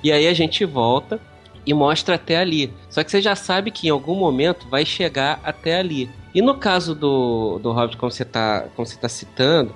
E 0.03 0.11
aí 0.11 0.27
a 0.27 0.33
gente 0.33 0.65
volta 0.65 1.21
e 1.67 1.75
mostra 1.75 2.15
até 2.15 2.39
ali. 2.39 2.73
Só 2.89 3.05
que 3.05 3.11
você 3.11 3.21
já 3.21 3.37
sabe 3.37 3.71
que 3.71 3.89
em 3.89 3.91
algum 3.91 4.15
momento 4.15 4.67
vai 4.67 4.87
chegar 4.87 5.41
até 5.45 5.79
ali. 5.79 6.09
E 6.35 6.41
no 6.41 6.55
caso 6.55 6.95
do, 6.95 7.59
do 7.59 7.71
Hobbit, 7.71 7.99
como 7.99 8.11
você 8.11 8.25
tá, 8.25 8.65
como 8.75 8.87
você 8.87 8.97
tá 8.97 9.11
citando, 9.11 9.75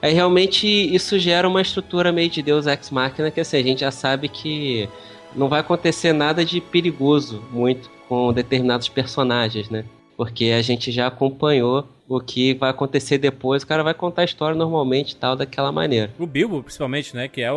Aí 0.00 0.12
realmente 0.12 0.66
isso 0.66 1.18
gera 1.18 1.48
uma 1.48 1.62
estrutura 1.62 2.12
meio 2.12 2.30
de 2.30 2.42
Deus 2.42 2.66
Ex 2.66 2.90
Machina, 2.90 3.30
que 3.30 3.40
assim, 3.40 3.56
a 3.56 3.62
gente 3.62 3.80
já 3.80 3.90
sabe 3.90 4.28
que 4.28 4.88
não 5.34 5.48
vai 5.48 5.60
acontecer 5.60 6.12
nada 6.12 6.44
de 6.44 6.60
perigoso 6.60 7.42
muito 7.50 7.90
com 8.08 8.32
determinados 8.32 8.88
personagens, 8.88 9.68
né? 9.68 9.84
Porque 10.16 10.46
a 10.46 10.62
gente 10.62 10.90
já 10.90 11.06
acompanhou 11.06 11.86
o 12.08 12.20
que 12.20 12.54
vai 12.54 12.70
acontecer 12.70 13.18
depois, 13.18 13.64
o 13.64 13.66
cara 13.66 13.82
vai 13.82 13.92
contar 13.92 14.22
a 14.22 14.24
história 14.24 14.56
normalmente 14.56 15.10
e 15.10 15.16
tal, 15.16 15.34
daquela 15.34 15.72
maneira. 15.72 16.12
O 16.18 16.24
Bilbo, 16.24 16.62
principalmente, 16.62 17.16
né? 17.16 17.26
Que 17.26 17.42
é 17.42 17.50
o, 17.52 17.56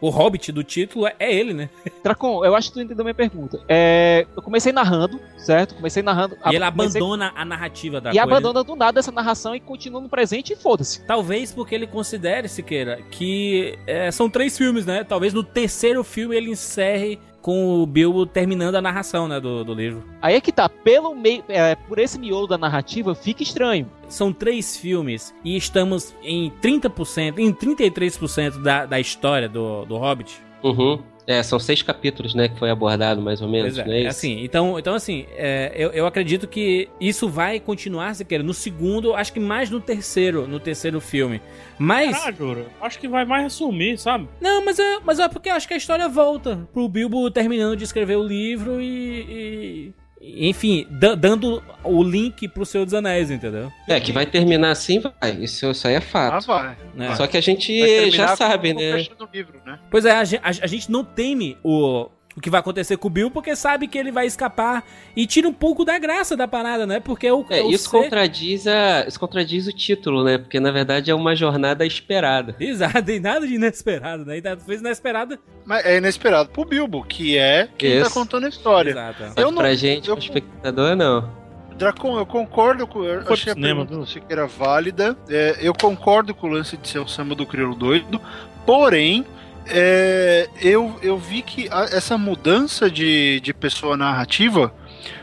o, 0.00 0.06
o 0.06 0.08
Hobbit 0.08 0.50
do 0.52 0.64
título, 0.64 1.06
é 1.06 1.14
ele, 1.32 1.52
né? 1.52 1.68
Dracon, 2.02 2.42
eu 2.46 2.56
acho 2.56 2.68
que 2.68 2.74
tu 2.74 2.80
entendeu 2.80 3.04
minha 3.04 3.14
pergunta. 3.14 3.60
É, 3.68 4.26
eu 4.34 4.40
comecei 4.42 4.72
narrando, 4.72 5.20
certo? 5.36 5.74
Comecei 5.74 6.02
narrando. 6.02 6.34
E 6.46 6.56
ele 6.56 6.64
comecei- 6.70 6.98
abandona 7.00 7.30
a 7.36 7.44
narrativa 7.44 8.00
da 8.00 8.08
E 8.10 8.14
coisa. 8.14 8.22
abandona 8.22 8.64
do 8.64 8.74
nada 8.74 8.98
essa 9.00 9.12
narração 9.12 9.54
e 9.54 9.60
continua 9.60 10.00
no 10.00 10.08
presente 10.08 10.54
e 10.54 10.56
foda-se. 10.56 11.04
Talvez 11.06 11.52
porque 11.52 11.74
ele 11.74 11.86
considere, 11.86 12.48
Siqueira, 12.48 13.00
que 13.10 13.78
é, 13.86 14.10
são 14.10 14.30
três 14.30 14.56
filmes, 14.56 14.86
né? 14.86 15.04
Talvez 15.04 15.34
no 15.34 15.44
terceiro 15.44 16.02
filme 16.02 16.34
ele 16.34 16.50
encerre 16.50 17.18
com 17.42 17.82
o 17.82 17.86
Bilbo 17.86 18.24
terminando 18.24 18.76
a 18.76 18.80
narração, 18.80 19.26
né, 19.26 19.40
do, 19.40 19.64
do 19.64 19.74
livro. 19.74 20.04
Aí 20.22 20.36
é 20.36 20.40
que 20.40 20.52
tá, 20.52 20.68
pelo 20.68 21.14
meio, 21.14 21.42
é, 21.48 21.74
por 21.74 21.98
esse 21.98 22.18
miolo 22.18 22.46
da 22.46 22.56
narrativa, 22.56 23.14
fica 23.14 23.42
estranho. 23.42 23.90
São 24.08 24.32
três 24.32 24.76
filmes 24.76 25.34
e 25.44 25.56
estamos 25.56 26.14
em 26.22 26.50
30%, 26.62 27.38
em 27.38 27.52
33% 27.52 28.62
da, 28.62 28.86
da 28.86 29.00
história 29.00 29.48
do, 29.48 29.84
do 29.84 29.96
Hobbit. 29.96 30.40
Uhum. 30.62 31.02
É, 31.26 31.40
são 31.42 31.58
seis 31.58 31.82
capítulos, 31.82 32.34
né, 32.34 32.48
que 32.48 32.58
foi 32.58 32.68
abordado 32.70 33.22
mais 33.22 33.40
ou 33.40 33.48
menos, 33.48 33.74
Pois 33.74 33.86
não 33.86 33.92
é, 33.92 33.96
é 33.96 33.98
é 33.98 34.00
isso? 34.02 34.10
assim, 34.10 34.42
então, 34.42 34.76
então 34.78 34.94
assim, 34.94 35.24
é, 35.36 35.72
eu, 35.76 35.90
eu 35.90 36.04
acredito 36.06 36.48
que 36.48 36.88
isso 37.00 37.28
vai 37.28 37.60
continuar, 37.60 38.14
se 38.14 38.24
quer, 38.24 38.42
no 38.42 38.52
segundo, 38.52 39.14
acho 39.14 39.32
que 39.32 39.38
mais 39.38 39.70
no 39.70 39.80
terceiro, 39.80 40.48
no 40.48 40.58
terceiro 40.58 41.00
filme. 41.00 41.40
Mas, 41.78 42.16
Caralho, 42.18 42.36
Jura, 42.36 42.66
acho 42.80 42.98
que 42.98 43.06
vai 43.06 43.24
mais 43.24 43.44
resumir, 43.44 43.98
sabe? 43.98 44.28
não, 44.40 44.64
mas 44.64 44.78
é, 44.80 44.98
mas 45.04 45.18
é 45.20 45.28
porque 45.28 45.48
acho 45.48 45.68
que 45.68 45.74
a 45.74 45.76
história 45.76 46.08
volta 46.08 46.68
pro 46.72 46.88
Bilbo 46.88 47.30
terminando 47.30 47.76
de 47.76 47.84
escrever 47.84 48.16
o 48.16 48.22
livro 48.24 48.80
e- 48.80 49.20
e, 49.28 49.92
enfim, 50.22 50.86
da- 50.88 51.14
dando 51.14 51.62
o 51.82 52.02
link 52.02 52.46
pro 52.48 52.64
Senhor 52.64 52.84
dos 52.84 52.94
Anéis, 52.94 53.30
entendeu? 53.30 53.72
É, 53.88 53.98
que 53.98 54.12
vai 54.12 54.24
terminar 54.24 54.70
assim, 54.70 55.00
vai. 55.00 55.32
Isso, 55.32 55.68
isso 55.70 55.88
aí 55.88 55.94
é 55.94 55.98
Ah, 55.98 56.00
fato. 56.00 56.46
vai. 56.46 56.76
Né? 56.94 57.14
Só 57.16 57.26
que 57.26 57.36
a 57.36 57.40
gente 57.40 58.10
já 58.10 58.36
sabe, 58.36 58.72
né? 58.72 59.02
do 59.18 59.28
livro, 59.32 59.60
né? 59.66 59.78
Pois 59.90 60.04
é, 60.04 60.12
a, 60.12 60.20
a- 60.20 60.48
a 60.62 60.66
gente 60.66 60.90
não 60.90 61.02
teme 61.04 61.56
o, 61.64 62.08
o 62.36 62.40
que 62.40 62.48
vai 62.48 62.60
acontecer 62.60 62.96
com 62.96 63.08
o 63.08 63.10
Bill 63.10 63.30
porque 63.30 63.54
sabe 63.54 63.86
que 63.86 63.98
ele 63.98 64.10
vai 64.10 64.26
escapar 64.26 64.82
e 65.14 65.26
tira 65.26 65.46
um 65.48 65.52
pouco 65.52 65.84
da 65.84 65.98
graça 65.98 66.34
da 66.36 66.48
parada, 66.48 66.86
né? 66.86 66.98
Porque 66.98 67.30
o, 67.30 67.44
É, 67.50 67.60
o 67.62 67.70
isso 67.70 67.90
ser- 67.90 67.98
contradiz, 68.04 68.66
a, 68.66 69.04
isso 69.06 69.20
contradiz 69.20 69.66
o 69.66 69.72
título, 69.72 70.24
né? 70.24 70.38
Porque 70.38 70.58
na 70.58 70.70
verdade 70.70 71.10
é 71.10 71.14
uma 71.14 71.36
jornada 71.36 71.84
esperada. 71.84 72.56
Exato, 72.58 73.02
tem 73.02 73.20
nada 73.20 73.46
de 73.46 73.54
inesperado, 73.54 74.24
né? 74.24 74.38
E 74.38 74.42
tá- 74.42 74.56
fez 74.56 74.80
inesperado. 74.80 75.38
Mas 75.66 75.84
é 75.84 75.98
inesperado 75.98 76.48
pro 76.50 76.64
Bilbo, 76.64 77.04
que 77.04 77.36
é 77.36 77.68
quem 77.76 77.98
Isso. 77.98 78.08
tá 78.08 78.10
contando 78.14 78.46
a 78.46 78.48
história. 78.48 78.90
Exato. 78.92 79.22
Eu 79.24 79.32
que 79.34 79.42
não- 79.42 79.54
pra 79.54 79.74
gente, 79.74 80.08
eu- 80.08 80.16
pro 80.16 80.24
espectador, 80.24 80.96
não. 80.96 81.42
Dracon, 81.76 82.18
eu 82.18 82.26
concordo 82.26 82.86
com. 82.86 83.02
Eu 83.04 83.22
Foi 83.24 83.32
achei 83.32 83.52
a 83.52 83.54
cinema, 83.54 83.80
pergunta 83.84 83.92
do 84.00 84.04
viu? 84.04 84.06
Siqueira 84.22 84.46
válida. 84.46 85.16
É, 85.28 85.56
eu 85.60 85.72
concordo 85.74 86.34
com 86.34 86.46
o 86.46 86.50
lance 86.50 86.76
de 86.76 86.86
ser 86.88 86.98
o 86.98 87.08
samba 87.08 87.34
do 87.34 87.44
crioulo 87.46 87.74
doido. 87.74 88.20
Porém, 88.66 89.24
é, 89.66 90.48
eu, 90.60 90.94
eu 91.02 91.16
vi 91.18 91.42
que 91.42 91.68
a- 91.70 91.84
essa 91.92 92.16
mudança 92.18 92.90
de, 92.90 93.40
de 93.40 93.52
pessoa 93.54 93.96
narrativa 93.96 94.72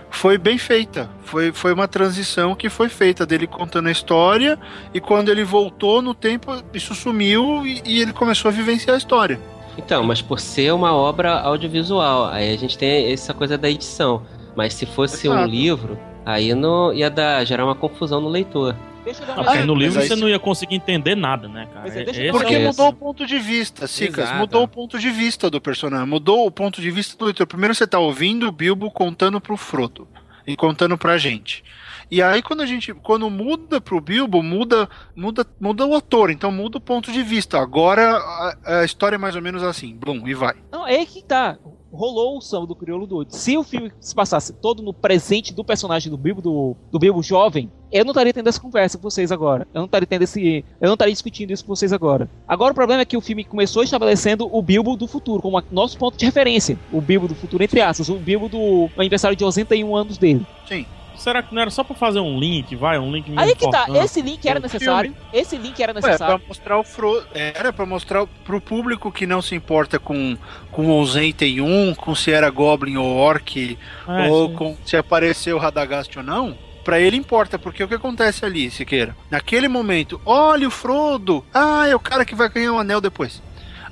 foi 0.10 0.38
bem 0.38 0.58
feita. 0.58 1.10
Foi, 1.24 1.52
foi 1.52 1.72
uma 1.74 1.88
transição 1.88 2.56
que 2.56 2.70
foi 2.70 2.90
feita 2.90 3.26
dele 3.26 3.46
contando 3.46 3.88
a 3.88 3.92
história 3.92 4.58
e 4.94 5.00
quando 5.00 5.30
ele 5.30 5.44
voltou 5.44 6.02
no 6.02 6.14
tempo, 6.16 6.52
isso 6.74 6.96
sumiu 6.96 7.66
e, 7.66 7.82
e 7.86 8.02
ele 8.02 8.12
começou 8.14 8.50
a 8.50 8.52
vivenciar 8.52 8.96
a 8.96 8.98
história. 8.98 9.40
Então, 9.78 10.04
mas 10.04 10.22
por 10.22 10.40
ser 10.40 10.74
uma 10.74 10.94
obra 10.94 11.40
audiovisual, 11.40 12.26
aí 12.26 12.54
a 12.54 12.58
gente 12.58 12.78
tem 12.78 13.12
essa 13.14 13.34
coisa 13.34 13.58
da 13.58 13.70
edição. 13.70 14.24
Mas 14.56 14.74
se 14.74 14.86
fosse 14.86 15.30
um 15.30 15.34
Exato. 15.34 15.50
livro, 15.50 16.00
aí 16.26 16.54
não 16.54 16.92
ia 16.92 17.10
dar, 17.10 17.46
gerar 17.46 17.64
uma 17.66 17.76
confusão 17.76 18.20
no 18.20 18.28
leitor. 18.28 18.76
Deixa 19.04 19.24
eu 19.24 19.28
dar 19.28 19.34
Ah, 19.34 19.36
uma 19.38 19.44
porque 19.46 19.60
Ah, 19.60 19.66
no 19.66 19.76
livro 19.76 20.02
você 20.02 20.16
não 20.16 20.30
ia 20.30 20.40
conseguir 20.40 20.76
entender 20.76 21.16
nada, 21.16 21.48
né, 21.48 21.68
cara? 21.74 21.88
É, 21.90 22.02
É- 22.02 22.06
deixa 22.06 22.32
Porque 22.32 22.56
é 22.56 22.66
mudou 22.68 22.90
o 22.90 22.94
ponto 22.94 23.26
de 23.26 23.40
vista, 23.40 23.88
Cicas. 23.88 24.26
Exato. 24.26 24.40
Mudou 24.40 24.64
o 24.64 24.68
ponto 24.68 25.00
de 25.00 25.10
vista 25.10 25.50
do 25.50 25.60
personagem. 25.62 26.08
Mudou 26.08 26.46
o 26.46 26.52
ponto 26.52 26.82
de 26.82 26.92
vista 26.92 27.18
do 27.18 27.26
leitor. 27.26 27.48
Primeiro 27.48 27.74
você 27.74 27.88
tá 27.88 28.00
ouvindo 28.00 28.48
o 28.48 28.52
Bilbo 28.52 28.92
contando 28.92 29.40
pro 29.40 29.58
Frodo 29.58 30.08
e 30.46 30.56
contando 30.56 30.98
pra 30.98 31.18
gente. 31.18 31.64
E 32.12 32.22
aí 32.24 32.42
quando 32.42 32.62
a 32.62 32.66
gente, 32.66 32.92
quando 32.94 33.30
muda 33.30 33.80
pro 33.80 34.02
Bilbo, 34.02 34.42
muda, 34.42 34.90
muda, 35.16 35.46
muda 35.60 35.86
o 35.86 35.96
ator, 35.96 36.32
então 36.32 36.52
muda 36.52 36.80
o 36.80 36.82
ponto 36.82 37.12
de 37.12 37.22
vista. 37.22 37.60
Agora 37.60 38.18
a, 38.18 38.80
a 38.80 38.86
história 38.86 39.16
é 39.16 39.20
mais 39.20 39.36
ou 39.36 39.42
menos 39.42 39.62
assim, 39.62 39.96
blum, 39.96 40.28
e 40.28 40.34
vai. 40.34 40.56
Não, 40.72 40.88
é 40.88 40.96
aí 40.96 41.06
que 41.06 41.24
tá. 41.24 41.58
Rolou 41.92 42.38
o 42.38 42.42
samba 42.42 42.68
do 42.68 42.76
crioulo 42.76 43.08
doido. 43.08 43.32
Se 43.32 43.58
o 43.58 43.64
filme 43.64 43.92
se 44.00 44.14
passasse 44.14 44.54
todo 44.54 44.84
no 44.84 44.94
presente 44.94 45.54
do 45.54 45.64
personagem 45.64 46.12
do 46.12 46.18
Bilbo, 46.18 46.42
do, 46.42 46.76
do 46.92 47.00
Bilbo 47.00 47.24
jovem, 47.24 47.72
eu 47.92 48.06
não 48.06 48.12
estaria 48.12 48.34
tendo 48.34 48.48
essa 48.48 48.62
conversa 48.62 48.98
com 48.98 49.02
vocês 49.02 49.32
agora. 49.32 49.68
Eu 49.74 49.80
não 49.80 49.86
estaria 49.86 50.06
tendo 50.06 50.22
esse. 50.22 50.64
Eu 50.80 50.88
não 50.88 50.94
estaria 50.94 51.14
discutindo 51.14 51.52
isso 51.52 51.66
com 51.66 51.76
vocês 51.76 51.92
agora. 51.92 52.30
Agora 52.48 52.72
o 52.72 52.76
problema 52.76 53.02
é 53.02 53.06
que 53.06 53.18
o 53.18 53.22
filme 53.22 53.44
começou 53.44 53.84
estabelecendo 53.84 54.48
o 54.52 54.62
Bilbo 54.62 54.96
do 54.96 55.08
futuro, 55.08 55.42
como 55.42 55.62
nosso 55.72 55.98
ponto 55.98 56.18
de 56.18 56.26
referência. 56.26 56.78
O 56.92 57.02
Bilbo 57.02 57.28
do 57.28 57.36
futuro, 57.36 57.64
entre 57.64 57.82
aspas, 57.82 58.10
o 58.10 58.16
Bilbo 58.16 58.48
do 58.48 58.90
aniversário 58.98 59.36
de 59.36 59.44
81 59.44 59.96
anos 59.96 60.18
dele. 60.18 60.46
Sim. 60.68 60.86
Será 61.20 61.44
que 61.44 61.54
não 61.54 61.62
era 61.62 61.70
só 61.70 61.84
pra 61.84 61.96
fazer 61.96 62.20
um 62.20 62.40
link, 62.40 62.76
vai? 62.76 62.98
Um 62.98 63.12
link 63.12 63.32
Aí 63.38 63.54
que 63.56 63.70
tá, 63.70 63.84
importante? 63.84 64.06
esse 64.06 64.22
link 64.22 64.48
era 64.48 64.60
É 64.60 64.62
necessário. 64.62 65.16
Esse 65.34 65.58
link 65.58 65.82
era 65.84 65.92
Ué, 65.92 65.96
necessário. 66.02 66.40
pra 66.40 66.48
mostrar 66.48 66.80
o 66.80 66.84
Frodo. 66.84 67.28
Era 67.34 67.72
pra 67.74 67.86
mostrar 67.86 68.26
pro 68.46 68.60
público 68.62 69.12
que 69.12 69.28
não 69.28 69.42
se 69.42 69.54
importa 69.54 70.00
com, 70.00 70.38
com 70.72 70.88
o 70.88 71.00
81, 71.02 71.94
com 71.96 72.16
se 72.16 72.32
era 72.32 72.50
Goblin 72.50 72.98
ou 72.98 73.16
Orc, 73.16 73.78
É, 74.08 74.30
ou 74.30 74.48
sim. 74.50 74.56
com 74.56 74.78
se 74.86 74.98
apareceu 74.98 75.58
o 75.58 75.60
Radagast 75.60 76.18
ou 76.18 76.24
não, 76.24 76.58
pra 76.84 77.00
ele 77.00 77.18
importa, 77.18 77.60
porque 77.60 77.84
o 77.84 77.88
que 77.88 77.94
acontece 77.96 78.46
ali, 78.46 78.72
Siqueira? 78.72 79.16
Naquele 79.30 79.68
momento, 79.68 80.20
olha 80.26 80.68
o 80.68 80.72
Frodo! 80.72 81.46
Ah, 81.54 81.88
é 81.88 81.96
o 81.96 82.00
cara 82.00 82.26
que 82.26 82.34
vai 82.36 82.50
ganhar 82.50 82.74
o 82.74 82.80
anel 82.80 83.02
depois. 83.02 83.42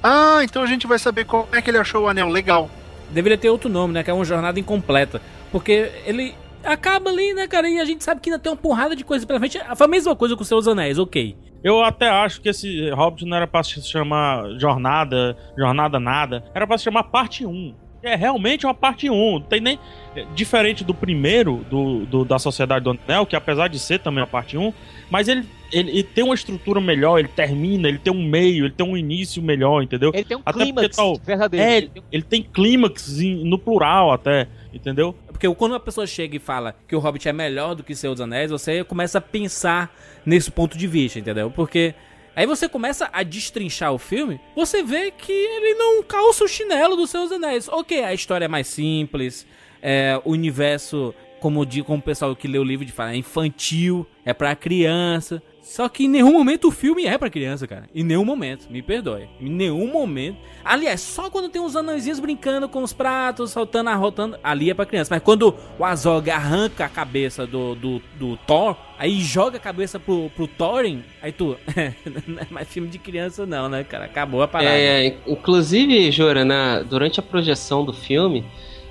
Ah, 0.01 0.39
então 0.43 0.61
a 0.63 0.67
gente 0.67 0.87
vai 0.87 0.97
saber 0.99 1.25
como 1.25 1.47
é 1.51 1.61
que 1.61 1.69
ele 1.69 1.77
achou 1.77 2.03
o 2.03 2.07
anel. 2.07 2.29
Legal. 2.29 2.69
Deveria 3.09 3.37
ter 3.37 3.49
outro 3.49 3.69
nome, 3.69 3.93
né? 3.93 4.03
Que 4.03 4.09
é 4.09 4.13
uma 4.13 4.25
jornada 4.25 4.59
incompleta. 4.59 5.21
Porque 5.51 5.91
ele 6.05 6.35
acaba 6.67 7.09
ali, 7.09 7.33
né, 7.33 7.47
cara? 7.47 7.69
E 7.69 7.79
a 7.79 7.85
gente 7.85 8.03
sabe 8.03 8.21
que 8.21 8.29
ainda 8.29 8.39
tem 8.41 8.51
uma 8.51 8.57
porrada 8.57 8.95
de 8.95 9.03
coisa 9.03 9.25
pela 9.25 9.39
frente. 9.39 9.59
Foi 9.75 9.85
a 9.85 9.89
mesma 9.89 10.15
coisa 10.15 10.35
com 10.35 10.41
os 10.41 10.47
seus 10.47 10.67
anéis, 10.67 10.97
ok. 10.99 11.35
Eu 11.63 11.83
até 11.83 12.07
acho 12.09 12.39
que 12.41 12.49
esse 12.49 12.89
Hobbit 12.91 13.25
não 13.25 13.35
era 13.37 13.47
pra 13.47 13.63
se 13.63 13.81
chamar 13.81 14.43
Jornada, 14.59 15.35
Jornada 15.57 15.99
Nada. 15.99 16.43
Era 16.53 16.67
pra 16.67 16.77
se 16.77 16.83
chamar 16.83 17.03
Parte 17.03 17.45
1. 17.45 17.73
É 18.03 18.15
realmente 18.15 18.65
uma 18.65 18.75
parte 18.75 19.09
1. 19.09 19.31
Não 19.33 19.41
tem 19.41 19.59
nem. 19.59 19.79
é, 20.15 20.23
Diferente 20.35 20.83
do 20.83 20.93
primeiro, 20.93 21.65
do, 21.69 22.05
do- 22.05 22.23
da 22.23 22.37
Sociedade 22.37 22.85
do 22.85 22.91
Anel, 22.91 23.25
que 23.25 23.35
apesar 23.35 23.67
de 23.67 23.79
ser 23.79 23.99
também 23.99 24.23
a 24.23 24.27
parte 24.27 24.55
1, 24.55 24.71
mas 25.09 25.27
ele, 25.27 25.43
ele, 25.73 25.89
ele 25.89 26.03
tem 26.03 26.23
uma 26.23 26.35
estrutura 26.35 26.79
melhor, 26.79 27.17
ele 27.17 27.27
termina, 27.27 27.89
ele 27.89 27.97
tem 27.97 28.13
um 28.13 28.23
meio, 28.23 28.65
ele 28.65 28.73
tem 28.73 28.85
um 28.87 28.95
início 28.95 29.41
melhor, 29.41 29.81
entendeu? 29.81 30.11
Ele 30.13 30.23
tem 30.23 30.37
um 30.37 30.41
Até 30.45 30.59
clímax 30.63 30.87
porque 30.87 30.95
tal- 30.95 31.17
verdadeiro. 31.25 31.65
É, 31.65 31.77
Ele 31.77 31.87
tem 31.89 32.01
um- 32.01 32.05
ele 32.11 32.23
tem 32.23 32.43
clímax 32.43 33.17
no 33.43 33.57
plural 33.57 34.11
até, 34.13 34.47
entendeu? 34.77 35.15
Porque 35.27 35.47
quando 35.55 35.73
uma 35.73 35.79
pessoa 35.79 36.07
chega 36.07 36.35
e 36.35 36.39
fala 36.39 36.75
que 36.87 36.95
o 36.95 36.99
Hobbit 36.99 37.27
é 37.27 37.33
melhor 37.33 37.75
do 37.75 37.83
que 37.83 37.95
Senhor 37.95 38.13
dos 38.13 38.21
Anéis, 38.21 38.51
você 38.51 38.83
começa 38.83 39.17
a 39.17 39.21
pensar 39.21 39.95
nesse 40.25 40.49
ponto 40.51 40.77
de 40.77 40.87
vista, 40.87 41.19
entendeu? 41.19 41.51
Porque 41.51 41.93
aí 42.35 42.45
você 42.45 42.69
começa 42.69 43.09
a 43.11 43.23
destrinchar 43.23 43.93
o 43.93 43.97
filme, 43.97 44.39
você 44.55 44.83
vê 44.83 45.11
que 45.11 45.31
ele 45.31 45.73
não 45.75 46.03
calça 46.03 46.43
o 46.43 46.47
chinelo 46.47 46.95
dos 46.95 47.09
Seus 47.09 47.31
Anéis. 47.31 47.67
Ok, 47.67 48.03
a 48.03 48.13
história 48.13 48.45
é 48.45 48.47
mais 48.47 48.67
simples, 48.67 49.45
é, 49.81 50.19
o 50.23 50.31
universo, 50.31 51.13
como, 51.39 51.65
como 51.85 51.99
o 51.99 52.01
pessoal 52.01 52.35
que 52.35 52.47
lê 52.47 52.57
o 52.57 52.63
livro 52.63 52.85
de 52.85 52.91
fala, 52.91 53.13
é 53.13 53.17
infantil, 53.17 54.05
é 54.25 54.33
pra 54.33 54.55
criança. 54.55 55.41
Só 55.67 55.89
que 55.89 56.05
em 56.05 56.07
nenhum 56.07 56.31
momento 56.31 56.69
o 56.69 56.71
filme 56.71 57.05
é 57.05 57.17
pra 57.17 57.29
criança, 57.29 57.67
cara. 57.67 57.89
Em 57.93 58.01
nenhum 58.01 58.23
momento, 58.23 58.67
me 58.69 58.81
perdoe. 58.81 59.27
Em 59.39 59.49
nenhum 59.49 59.91
momento. 59.91 60.37
Aliás, 60.63 61.01
só 61.01 61.29
quando 61.29 61.49
tem 61.49 61.61
uns 61.61 61.75
anõezinhos 61.75 62.21
brincando 62.21 62.69
com 62.69 62.81
os 62.81 62.93
pratos, 62.93 63.51
saltando, 63.51 63.89
arrotando, 63.89 64.39
ali 64.41 64.69
é 64.71 64.73
pra 64.73 64.85
criança. 64.85 65.13
Mas 65.13 65.21
quando 65.21 65.53
o 65.77 65.83
Azog 65.83 66.31
arranca 66.31 66.85
a 66.85 66.89
cabeça 66.89 67.45
do, 67.45 67.75
do, 67.75 68.01
do 68.17 68.37
Thor, 68.37 68.77
aí 68.97 69.19
joga 69.19 69.57
a 69.57 69.59
cabeça 69.59 69.99
pro, 69.99 70.31
pro 70.33 70.47
Thorin, 70.47 71.03
aí 71.21 71.33
tu. 71.33 71.57
não 72.25 72.41
é 72.41 72.47
mais 72.49 72.69
filme 72.69 72.87
de 72.87 72.97
criança, 72.97 73.45
não, 73.45 73.67
né, 73.67 73.83
cara? 73.83 74.05
Acabou 74.05 74.41
a 74.41 74.47
parada. 74.47 74.73
É, 74.73 75.17
inclusive, 75.27 76.09
Jora, 76.11 76.45
na, 76.45 76.81
durante 76.81 77.19
a 77.19 77.23
projeção 77.23 77.83
do 77.83 77.91
filme, 77.91 78.45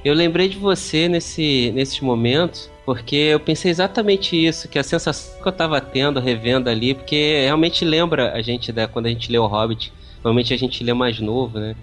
eu 0.05 0.13
lembrei 0.13 0.47
de 0.47 0.59
você 0.59 1.09
nesse, 1.09 1.73
nesses 1.75 2.01
momentos, 2.01 2.71
porque 2.87 3.17
eu 3.17 3.41
pensei 3.41 3.69
exatamente 3.69 4.37
isso, 4.37 4.69
que 4.69 4.79
a 4.79 4.85
sensação 4.85 5.43
que 5.43 5.49
eu 5.49 5.53
tava 5.53 5.81
tendo, 5.81 6.21
revendo 6.21 6.71
ali, 6.71 6.95
porque 6.95 7.41
realmente 7.43 7.85
lembra 7.85 8.33
a 8.33 8.41
gente 8.41 8.71
da, 8.71 8.87
quando 8.87 9.07
a 9.07 9.09
gente 9.09 9.31
lê 9.31 9.37
o 9.37 9.47
Hobbit, 9.47 9.93
normalmente 10.23 10.55
a 10.55 10.57
gente 10.57 10.85
lê 10.85 10.95
mais 10.95 11.19
novo, 11.19 11.59
né? 11.59 11.75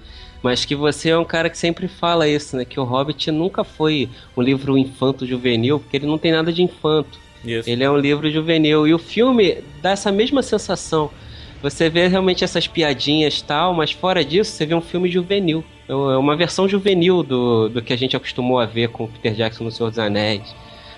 Mas 0.41 0.63
que 0.63 0.75
você 0.75 1.09
é 1.09 1.17
um 1.17 1.25
cara 1.25 1.49
que 1.49 1.57
sempre 1.57 1.89
fala 1.89 2.25
isso, 2.25 2.55
né? 2.55 2.63
Que 2.63 2.79
o 2.79 2.85
Hobbit 2.85 3.31
nunca 3.31 3.65
foi 3.65 4.09
um 4.35 4.41
livro 4.41 4.77
infanto-juvenil, 4.77 5.81
porque 5.81 5.97
ele 5.97 6.05
não 6.05 6.17
tem 6.17 6.31
nada 6.31 6.53
de 6.53 6.63
infanto. 6.63 7.19
Isso. 7.45 7.69
Ele 7.69 7.83
é 7.83 7.91
um 7.91 7.97
livro 7.97 8.31
juvenil. 8.31 8.87
E 8.87 8.93
o 8.93 8.99
filme 8.99 9.57
dá 9.81 9.91
essa 9.91 10.11
mesma 10.11 10.41
sensação. 10.41 11.11
Você 11.61 11.89
vê 11.89 12.07
realmente 12.07 12.43
essas 12.43 12.67
piadinhas 12.67 13.41
tal, 13.41 13.73
mas 13.73 13.91
fora 13.91 14.23
disso, 14.23 14.51
você 14.51 14.65
vê 14.65 14.73
um 14.75 14.81
filme 14.81 15.09
juvenil. 15.09 15.63
É 15.87 15.93
uma 15.93 16.35
versão 16.35 16.67
juvenil 16.67 17.23
do, 17.23 17.69
do 17.69 17.81
que 17.81 17.93
a 17.93 17.97
gente 17.97 18.15
acostumou 18.15 18.59
a 18.59 18.65
ver 18.65 18.89
com 18.89 19.05
o 19.05 19.07
Peter 19.07 19.33
Jackson 19.33 19.65
no 19.65 19.71
Senhor 19.71 19.89
dos 19.89 19.99
Anéis. 19.99 20.53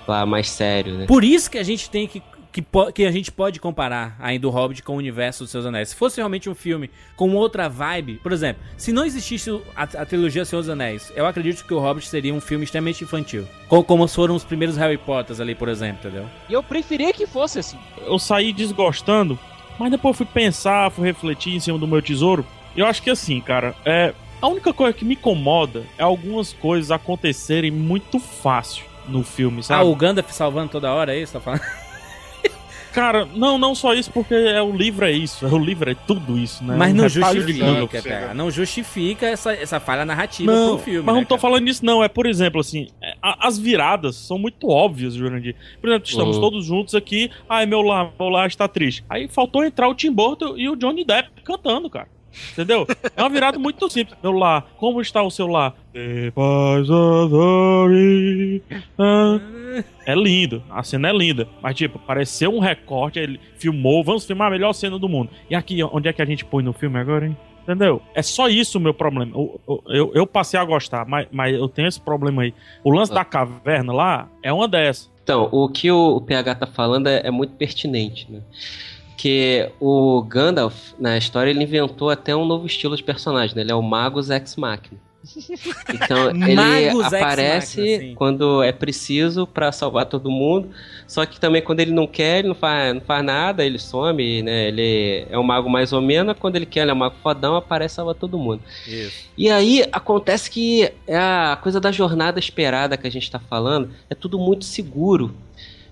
Lá, 0.08 0.26
mais 0.26 0.50
sério, 0.50 0.94
né? 1.00 1.06
Por 1.06 1.24
isso 1.24 1.50
que 1.50 1.58
a 1.58 1.64
gente 1.64 1.90
tem 1.90 2.08
que. 2.08 2.22
Que, 2.52 2.64
que 2.94 3.06
a 3.06 3.12
gente 3.12 3.34
pode 3.34 3.60
comparar 3.60 4.16
ainda 4.18 4.48
o 4.48 4.50
Hobbit 4.50 4.82
com 4.82 4.94
o 4.94 4.98
universo 4.98 5.44
dos 5.44 5.52
Seus 5.52 5.66
Anéis. 5.66 5.90
Se 5.90 5.96
fosse 5.98 6.22
realmente 6.22 6.50
um 6.50 6.56
filme 6.56 6.90
com 7.18 7.36
outra 7.36 7.68
vibe, 7.68 8.14
por 8.24 8.32
exemplo, 8.32 8.64
se 8.78 8.94
não 8.94 9.04
existisse 9.04 9.52
a, 9.76 9.84
a 9.84 10.06
trilogia 10.06 10.46
Senhor 10.46 10.62
dos 10.62 10.70
Anéis, 10.70 11.12
eu 11.18 11.26
acredito 11.26 11.66
que 11.66 11.74
o 11.74 11.80
Hobbit 11.80 12.08
seria 12.08 12.34
um 12.34 12.40
filme 12.40 12.64
extremamente 12.64 13.04
infantil. 13.04 13.46
Co- 13.68 13.84
Como, 13.84 14.08
foram 14.08 14.36
os 14.36 14.46
primeiros 14.46 14.78
Harry 14.78 14.98
Potters 14.98 15.42
ali, 15.42 15.54
por 15.54 15.68
exemplo, 15.68 16.08
entendeu? 16.08 16.30
E 16.48 16.54
eu 16.54 16.64
preferia 16.64 17.12
que 17.12 17.28
fosse 17.28 17.60
assim. 17.60 17.78
eu 18.08 18.18
saí 18.18 18.54
desgostando, 18.54 19.38
mas 19.78 19.92
depois 19.92 20.16
fui 20.16 20.26
pensar, 20.26 20.90
fui 20.92 21.06
refletir 21.06 21.54
em 21.54 21.60
cima 21.60 21.78
do 21.78 21.86
meu 21.86 22.02
tesouro. 22.02 22.46
E 22.74 22.80
eu 22.80 22.86
acho 22.86 23.04
que 23.04 23.10
assim, 23.10 23.42
cara, 23.42 23.76
é, 23.84 24.14
A 24.42 24.48
única 24.48 24.72
coisa 24.72 24.94
que 24.98 25.04
me 25.04 25.16
incomoda 25.16 25.84
é 25.98 26.04
algumas 26.04 26.54
coisas 26.54 26.90
acontecerem 26.90 27.70
muito 27.70 28.18
fácil 28.18 28.86
no 29.08 29.24
filme, 29.24 29.60
Ah, 29.60 29.64
sabe? 29.64 29.86
o 29.86 29.96
Gandalf 29.96 30.30
salvando 30.32 30.70
toda 30.72 30.92
hora, 30.94 31.16
é 31.16 31.20
isso? 31.22 31.34
Tá 31.34 31.40
falando? 31.40 31.62
Cara, 32.94 33.26
não, 33.26 33.58
não 33.58 33.76
só 33.76 33.94
isso, 33.94 34.10
porque 34.10 34.34
é, 34.34 34.62
o 34.62 34.72
livro 34.72 35.06
é 35.06 35.12
isso. 35.12 35.46
O 35.46 35.58
livro 35.60 35.92
é 35.92 35.96
tudo 36.08 36.38
isso, 36.38 36.64
né? 36.64 36.78
Mas 36.78 36.94
não 36.94 37.10
justifica, 37.10 38.02
cara. 38.02 38.34
Não 38.34 38.50
justifica 38.50 39.26
essa, 39.26 39.52
essa 39.52 39.82
falha 39.82 40.06
narrativa 40.06 40.50
Não, 40.50 40.76
pro 40.78 40.86
filme. 40.86 41.02
mas 41.06 41.14
né, 41.14 41.20
não 41.20 41.26
tô 41.28 41.36
cara? 41.36 41.42
falando 41.42 41.66
nisso, 41.66 41.86
não. 41.86 42.02
É, 42.02 42.08
por 42.08 42.26
exemplo, 42.26 42.62
assim, 42.62 42.88
é, 43.04 43.16
a- 43.22 43.48
as 43.50 43.60
viradas 43.60 44.16
são 44.16 44.40
muito 44.40 44.70
óbvias, 44.70 45.14
Jurandir. 45.14 45.58
Por 45.82 45.90
exemplo, 45.90 46.08
estamos 46.08 46.38
Uhum. 46.38 46.42
todos 46.42 46.66
juntos 46.66 46.96
aqui. 46.96 47.30
Ai, 47.50 47.66
meu 47.66 47.82
lar, 47.82 48.14
meu 48.18 48.30
lar 48.30 48.48
está 48.48 48.66
triste. 48.66 49.04
Aí 49.10 49.28
faltou 49.28 49.66
entrar 49.66 49.90
o 49.90 49.94
Tim 49.94 50.14
Burton 50.14 50.56
e 50.56 50.70
o 50.70 50.76
Johnny 50.78 51.04
Depp 51.04 51.30
cantando, 51.44 51.90
cara. 51.90 52.08
Entendeu? 52.52 52.86
É 53.16 53.22
uma 53.22 53.30
virada 53.30 53.58
muito 53.58 53.90
simples. 53.90 54.18
Meu 54.22 54.32
lar, 54.32 54.66
como 54.78 55.02
está 55.02 55.22
o 55.24 55.32
seu 55.32 55.48
ah. 58.98 59.40
É 60.06 60.16
lindo, 60.16 60.64
a 60.70 60.84
cena 60.84 61.10
é 61.10 61.14
linda. 61.14 61.48
Mas, 61.62 61.76
tipo, 61.76 61.98
pareceu 62.00 62.54
um 62.54 62.60
recorte. 62.60 63.20
Ele 63.20 63.40
filmou, 63.58 64.04
vamos 64.04 64.26
filmar 64.26 64.48
a 64.48 64.52
melhor 64.52 64.74
cena 64.74 65.00
do 65.00 65.10
mundo. 65.10 65.30
E 65.50 65.56
aqui, 65.56 65.84
onde 65.84 66.08
é 66.08 66.14
que 66.14 66.22
a 66.22 66.26
gente 66.26 66.46
põe 66.46 66.64
no 66.64 66.74
filme 66.74 67.00
agora, 67.00 67.26
hein? 67.28 67.38
Entendeu? 67.64 68.00
É 68.14 68.22
só 68.22 68.48
isso 68.48 68.78
o 68.78 68.82
meu 68.82 68.94
problema. 68.94 69.32
Eu, 69.36 69.60
eu, 69.88 70.12
eu- 70.14 70.28
passei 70.28 70.60
a 70.60 70.64
gostar, 70.64 71.04
mas, 71.08 71.28
mas 71.32 71.56
eu 71.56 71.68
tenho 71.68 71.88
esse 71.88 72.00
problema 72.00 72.44
aí. 72.44 72.54
O 72.84 72.92
lance 72.92 73.12
da 73.12 73.26
caverna 73.26 73.92
lá 73.92 74.30
é 74.44 74.54
uma 74.54 74.68
dessas. 74.68 75.10
Então, 75.24 75.50
o 75.52 75.68
que 75.68 75.90
o, 75.92 76.18
o 76.18 76.22
PH 76.22 76.54
tá 76.56 76.68
falando 76.68 77.08
é, 77.08 77.22
é 77.26 77.32
muito 77.32 77.56
pertinente, 77.56 78.32
né? 78.32 78.42
Que 79.18 79.72
o 79.80 80.22
Gandalf, 80.24 80.94
na 81.00 81.18
história, 81.18 81.50
ele 81.50 81.64
inventou 81.64 82.10
até 82.10 82.36
um 82.36 82.46
novo 82.46 82.66
estilo 82.66 82.96
de 82.96 83.04
personagem, 83.04 83.56
né? 83.56 83.62
Ele 83.62 83.72
é 83.72 83.76
o 83.76 83.82
Magus 83.82 84.30
Ex 84.30 84.56
Machina. 84.56 85.00
Então, 85.94 86.30
ele 86.30 87.00
aparece 87.04 87.82
Machina, 87.82 88.16
quando 88.16 88.64
é 88.64 88.72
preciso 88.72 89.48
pra 89.48 89.72
salvar 89.72 90.06
todo 90.06 90.30
mundo. 90.30 90.70
Só 91.08 91.26
que 91.26 91.40
também 91.40 91.62
quando 91.62 91.80
ele 91.80 91.92
não 91.92 92.08
quer, 92.08 92.40
ele 92.40 92.50
não 92.50 92.56
faz, 92.56 92.94
não 92.94 93.02
faz 93.02 93.24
nada, 93.26 93.66
ele 93.66 93.80
some, 93.80 94.44
né? 94.44 94.68
Ele 94.68 95.26
é 95.30 95.38
um 95.38 95.44
mago 95.44 95.70
mais 95.70 95.94
ou 95.94 96.02
menos. 96.02 96.36
Quando 96.40 96.56
ele 96.56 96.66
quer, 96.66 96.82
ele 96.82 96.92
é 96.92 96.94
um 96.94 96.98
mago 96.98 97.16
fodão, 97.22 97.56
aparece 97.56 97.94
e 97.94 97.96
salva 97.96 98.14
todo 98.14 98.38
mundo. 98.38 98.62
Isso. 98.88 99.26
E 99.38 99.50
aí 99.50 99.84
acontece 99.92 100.50
que 100.50 100.92
é 101.08 101.18
a 101.18 101.58
coisa 101.62 101.80
da 101.80 101.92
jornada 101.92 102.40
esperada 102.40 102.98
que 102.98 103.08
a 103.08 103.12
gente 103.12 103.30
tá 103.30 103.40
falando 103.40 103.90
é 104.10 104.16
tudo 104.16 104.38
muito 104.38 104.66
seguro. 104.66 105.34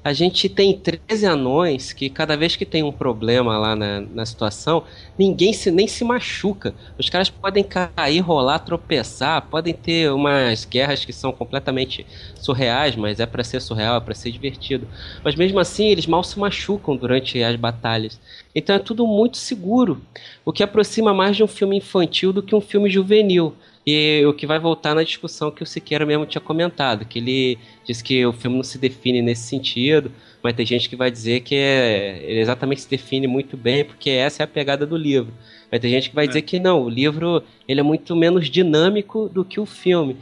A 0.04 0.12
gente 0.12 0.50
tem 0.50 0.78
13 0.78 1.26
anões 1.26 1.94
que 1.94 2.10
cada 2.10 2.36
vez 2.36 2.58
que 2.58 2.66
tem 2.66 2.84
um 2.84 2.92
problema 2.92 3.58
lá 3.58 3.74
na, 3.74 4.02
na 4.02 4.26
situação, 4.26 4.84
ninguém 5.18 5.54
se, 5.54 5.72
nem 5.72 5.88
se 5.88 6.04
machuca. 6.04 6.76
Os 7.00 7.10
caras 7.10 7.30
podem 7.30 7.64
cair, 7.64 8.20
rolar, 8.20 8.60
tropeçar, 8.60 9.44
podem 9.44 9.74
ter 9.74 10.12
umas 10.12 10.66
guerras 10.66 11.06
que 11.06 11.14
são 11.14 11.32
completamente 11.32 12.06
surreais, 12.36 12.98
mas 12.98 13.22
é 13.22 13.26
pra 13.26 13.46
ser 13.46 13.62
surreal, 13.62 13.96
é 13.96 14.02
pra 14.02 14.14
ser 14.14 14.30
divertido. 14.32 14.86
Mas 15.24 15.36
mesmo 15.36 15.58
assim, 15.58 15.88
eles 15.88 16.06
mal 16.06 16.22
se 16.22 16.38
machucam 16.38 16.98
durante 16.98 17.42
as 17.42 17.56
batalhas. 17.56 18.20
Então 18.54 18.76
é 18.76 18.80
tudo 18.80 19.08
muito 19.08 19.38
seguro, 19.38 20.02
o 20.44 20.52
que 20.52 20.64
aproxima 20.64 21.14
mais 21.14 21.38
de 21.38 21.44
um 21.46 21.48
filme 21.48 21.78
infantil 21.78 22.34
do 22.34 22.44
que 22.44 22.54
um 22.54 22.62
filme 22.62 22.90
juvenil. 22.90 23.56
E 23.86 24.24
o 24.26 24.34
que 24.34 24.48
vai 24.48 24.60
voltar 24.60 24.96
na 24.96 25.04
discussão 25.04 25.52
que 25.52 25.62
o 25.62 25.66
Siqueira 25.66 26.06
mesmo 26.06 26.26
tinha 26.26 26.42
comentado, 26.42 27.06
que 27.06 27.20
ele 27.20 27.58
diz 27.86 28.02
que 28.02 28.26
o 28.26 28.32
filme 28.32 28.56
não 28.58 28.64
se 28.64 28.78
define 28.78 29.22
nesse 29.22 29.44
sentido, 29.48 30.10
mas 30.42 30.56
tem 30.56 30.66
gente 30.66 30.88
que 30.88 30.96
vai 30.96 31.12
dizer 31.12 31.42
que 31.42 31.54
é, 31.56 32.24
ele 32.24 32.40
exatamente 32.40 32.82
se 32.82 32.90
define 32.90 33.28
muito 33.28 33.58
bem, 33.58 33.84
porque 33.84 34.10
essa 34.10 34.42
é 34.42 34.46
a 34.46 34.48
pegada 34.48 34.86
do 34.86 34.96
livro. 34.96 35.34
Mas 35.70 35.82
tem 35.82 35.92
gente 35.92 36.10
que 36.10 36.16
vai 36.16 36.28
dizer 36.28 36.44
que 36.44 36.60
não, 36.60 36.82
o 36.84 36.90
livro 36.90 37.44
ele 37.68 37.80
é 37.82 37.84
muito 37.84 38.16
menos 38.16 38.50
dinâmico 38.50 39.28
do 39.28 39.44
que 39.44 39.60
o 39.60 39.66
filme. 39.66 40.18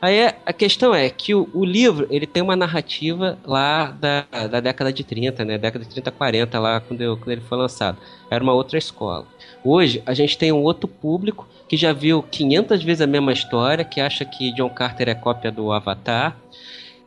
Aí 0.00 0.16
é- 0.16 0.38
a 0.46 0.52
questão 0.52 0.94
é 0.94 1.10
que 1.10 1.34
o, 1.34 1.48
o 1.52 1.64
livro 1.64 2.06
ele 2.10 2.26
tem 2.26 2.42
uma 2.42 2.56
narrativa 2.56 3.38
lá 3.44 3.90
da, 3.90 4.26
da 4.48 4.60
década 4.60 4.92
de 4.92 5.04
30, 5.04 5.44
né? 5.44 5.58
Década 5.58 5.84
de 5.84 5.90
30, 5.90 6.10
40, 6.10 6.58
lá 6.58 6.80
quando, 6.80 7.02
eu- 7.02 7.16
quando 7.18 7.30
ele 7.32 7.40
foi 7.42 7.58
lançado. 7.58 7.98
Era 8.30 8.42
uma 8.42 8.54
outra 8.54 8.78
escola. 8.78 9.26
Hoje 9.64 10.02
a 10.06 10.14
gente 10.14 10.38
tem 10.38 10.52
um 10.52 10.62
outro 10.62 10.88
público 10.88 11.46
que 11.68 11.76
já 11.76 11.92
viu 11.92 12.22
500 12.22 12.82
vezes 12.82 13.00
a 13.02 13.06
mesma 13.06 13.32
história, 13.32 13.84
que 13.84 14.00
acha 14.00 14.24
que 14.24 14.52
John 14.52 14.70
Carter 14.70 15.08
é 15.08 15.14
cópia 15.14 15.52
do 15.52 15.70
Avatar 15.70 16.36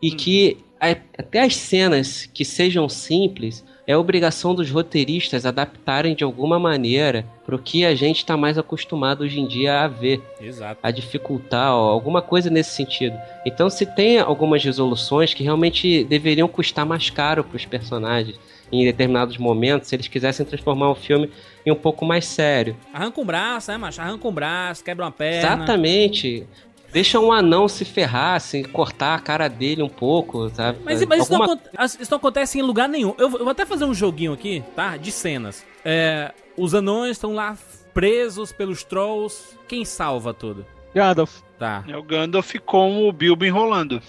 e 0.01 0.11
que 0.11 0.57
a- 0.79 0.95
até 1.17 1.41
as 1.41 1.55
cenas 1.55 2.29
que 2.33 2.45
sejam 2.45 2.87
simples 2.87 3.63
é 3.85 3.97
obrigação 3.97 4.55
dos 4.55 4.69
roteiristas 4.71 5.45
adaptarem 5.45 6.15
de 6.15 6.23
alguma 6.23 6.57
maneira 6.57 7.25
para 7.45 7.55
o 7.55 7.59
que 7.59 7.83
a 7.83 7.93
gente 7.93 8.17
está 8.17 8.37
mais 8.37 8.57
acostumado 8.57 9.23
hoje 9.23 9.41
em 9.41 9.47
dia 9.47 9.81
a 9.81 9.87
ver 9.89 10.21
Exato. 10.39 10.79
a 10.81 10.89
dificultar, 10.91 11.73
ó, 11.73 11.89
alguma 11.89 12.21
coisa 12.21 12.49
nesse 12.49 12.71
sentido. 12.71 13.17
Então, 13.45 13.69
se 13.69 13.85
tem 13.85 14.19
algumas 14.19 14.63
resoluções 14.63 15.33
que 15.33 15.43
realmente 15.43 16.05
deveriam 16.05 16.47
custar 16.47 16.85
mais 16.85 17.09
caro 17.09 17.43
para 17.43 17.57
os 17.57 17.65
personagens 17.65 18.39
em 18.81 18.85
determinados 18.85 19.37
momentos, 19.37 19.87
se 19.89 19.95
eles 19.95 20.07
quisessem 20.07 20.45
transformar 20.45 20.89
o 20.89 20.95
filme 20.95 21.29
em 21.65 21.71
um 21.71 21.75
pouco 21.75 22.03
mais 22.05 22.25
sério. 22.25 22.75
Arranca 22.93 23.21
um 23.21 23.25
braço, 23.25 23.71
né, 23.71 23.77
macho? 23.77 24.01
Arranca 24.01 24.27
um 24.27 24.31
braço, 24.31 24.83
quebra 24.83 25.05
uma 25.05 25.11
perna. 25.11 25.37
Exatamente. 25.39 26.47
Deixa 26.91 27.19
um 27.19 27.31
anão 27.31 27.67
se 27.67 27.83
ferrar, 27.85 28.35
assim, 28.35 28.61
cortar 28.63 29.15
a 29.15 29.19
cara 29.19 29.47
dele 29.47 29.81
um 29.81 29.89
pouco, 29.89 30.47
sabe? 30.51 30.77
Mas, 30.85 31.03
mas 31.05 31.23
isso, 31.23 31.31
não, 31.33 31.41
Alguma- 31.41 31.59
aconte- 31.61 31.69
as- 31.75 31.99
isso 31.99 32.11
não 32.11 32.17
acontece 32.17 32.59
em 32.59 32.61
lugar 32.61 32.87
nenhum. 32.87 33.15
Eu, 33.17 33.29
vou- 33.29 33.39
eu 33.39 33.45
vou 33.45 33.51
até 33.51 33.65
fazer 33.65 33.85
um 33.85 33.93
joguinho 33.95 34.31
aqui, 34.33 34.63
tá? 34.75 34.95
De 34.97 35.11
cenas. 35.11 35.65
É, 35.83 36.31
os 36.55 36.73
anões 36.75 37.11
estão 37.13 37.33
lá 37.33 37.57
presos 37.95 38.51
pelos 38.51 38.83
trolls. 38.83 39.55
Quem 39.67 39.83
salva 39.85 40.33
tudo? 40.35 40.65
Gandalf. 40.93 41.41
Tá, 41.57 41.83
É 41.87 41.95
o 41.97 42.03
Gandalf 42.03 42.53
com 42.65 43.07
o 43.07 43.11
Bilbo 43.11 43.43
enrolando. 43.45 43.99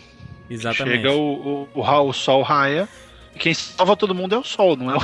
exatamente. 0.50 0.96
Chega 0.96 1.12
o, 1.12 1.66
o, 1.74 1.80
o 1.80 2.12
sol 2.12 2.42
raia. 2.42 2.86
Quem 3.38 3.52
salva 3.54 3.96
todo 3.96 4.14
mundo 4.14 4.34
é 4.34 4.38
o 4.38 4.44
sol, 4.44 4.76
não 4.76 4.90
é 4.90 4.96
o. 4.96 5.00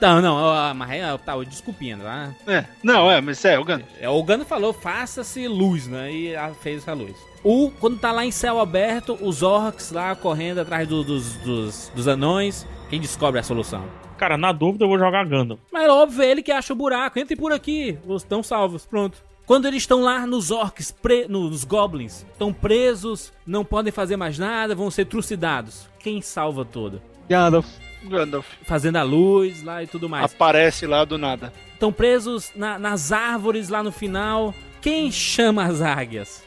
Não, 0.00 0.20
não, 0.20 0.34
ó, 0.34 0.74
mas 0.74 0.90
é, 0.90 1.16
tá, 1.18 1.36
desculpinha, 1.44 1.96
tá? 1.96 2.34
É. 2.46 2.64
Não, 2.82 3.08
é, 3.08 3.20
mas 3.20 3.44
é 3.44 3.56
o 3.56 3.64
Gandalf. 3.64 3.88
É, 4.00 4.08
O 4.08 4.20
Gano 4.24 4.44
falou, 4.44 4.72
faça-se 4.72 5.46
luz, 5.46 5.86
né? 5.86 6.10
E 6.10 6.34
fez 6.60 6.82
essa 6.82 6.92
luz. 6.92 7.14
O, 7.44 7.70
quando 7.78 7.98
tá 8.00 8.10
lá 8.10 8.24
em 8.26 8.32
céu 8.32 8.58
aberto, 8.60 9.16
os 9.20 9.44
orcs 9.44 9.92
lá 9.92 10.16
correndo 10.16 10.58
atrás 10.60 10.88
do- 10.88 11.04
dos, 11.04 11.36
dos, 11.36 11.92
dos 11.94 12.08
anões. 12.08 12.66
Quem 12.90 13.00
descobre 13.00 13.38
a 13.38 13.44
solução? 13.44 13.84
Cara, 14.18 14.36
na 14.36 14.50
dúvida 14.50 14.84
eu 14.84 14.88
vou 14.88 14.98
jogar 14.98 15.24
Gandalf. 15.24 15.60
Mas 15.72 15.84
é 15.84 15.88
óbvio, 15.88 16.22
é 16.22 16.30
ele 16.30 16.42
que 16.42 16.50
acha 16.50 16.72
o 16.72 16.76
buraco. 16.76 17.20
Entre 17.20 17.36
por 17.36 17.52
aqui. 17.52 17.96
Os 18.04 18.22
estão 18.22 18.42
salvos. 18.42 18.84
Pronto. 18.84 19.22
Quando 19.46 19.66
eles 19.66 19.82
estão 19.84 20.00
lá 20.02 20.26
nos 20.26 20.50
orcs, 20.50 20.90
pre- 20.90 21.26
nos 21.28 21.62
goblins, 21.62 22.24
estão 22.32 22.52
presos, 22.52 23.32
não 23.46 23.64
podem 23.64 23.92
fazer 23.92 24.16
mais 24.16 24.36
nada, 24.38 24.74
vão 24.74 24.90
ser 24.90 25.04
trucidados. 25.04 25.88
Quem 26.00 26.20
salva 26.20 26.64
tudo? 26.64 27.00
Gandalf. 27.28 27.66
Gandalf. 28.04 28.46
Fazendo 28.64 28.96
a 28.96 29.02
luz 29.02 29.62
lá 29.62 29.82
e 29.82 29.86
tudo 29.86 30.08
mais. 30.08 30.24
Aparece 30.32 30.86
lá 30.86 31.04
do 31.04 31.16
nada. 31.16 31.52
Estão 31.74 31.92
presos 31.92 32.50
na- 32.54 32.78
nas 32.78 33.12
árvores 33.12 33.68
lá 33.68 33.82
no 33.82 33.92
final. 33.92 34.54
Quem 34.80 35.10
chama 35.12 35.64
as 35.64 35.80
águias? 35.80 36.42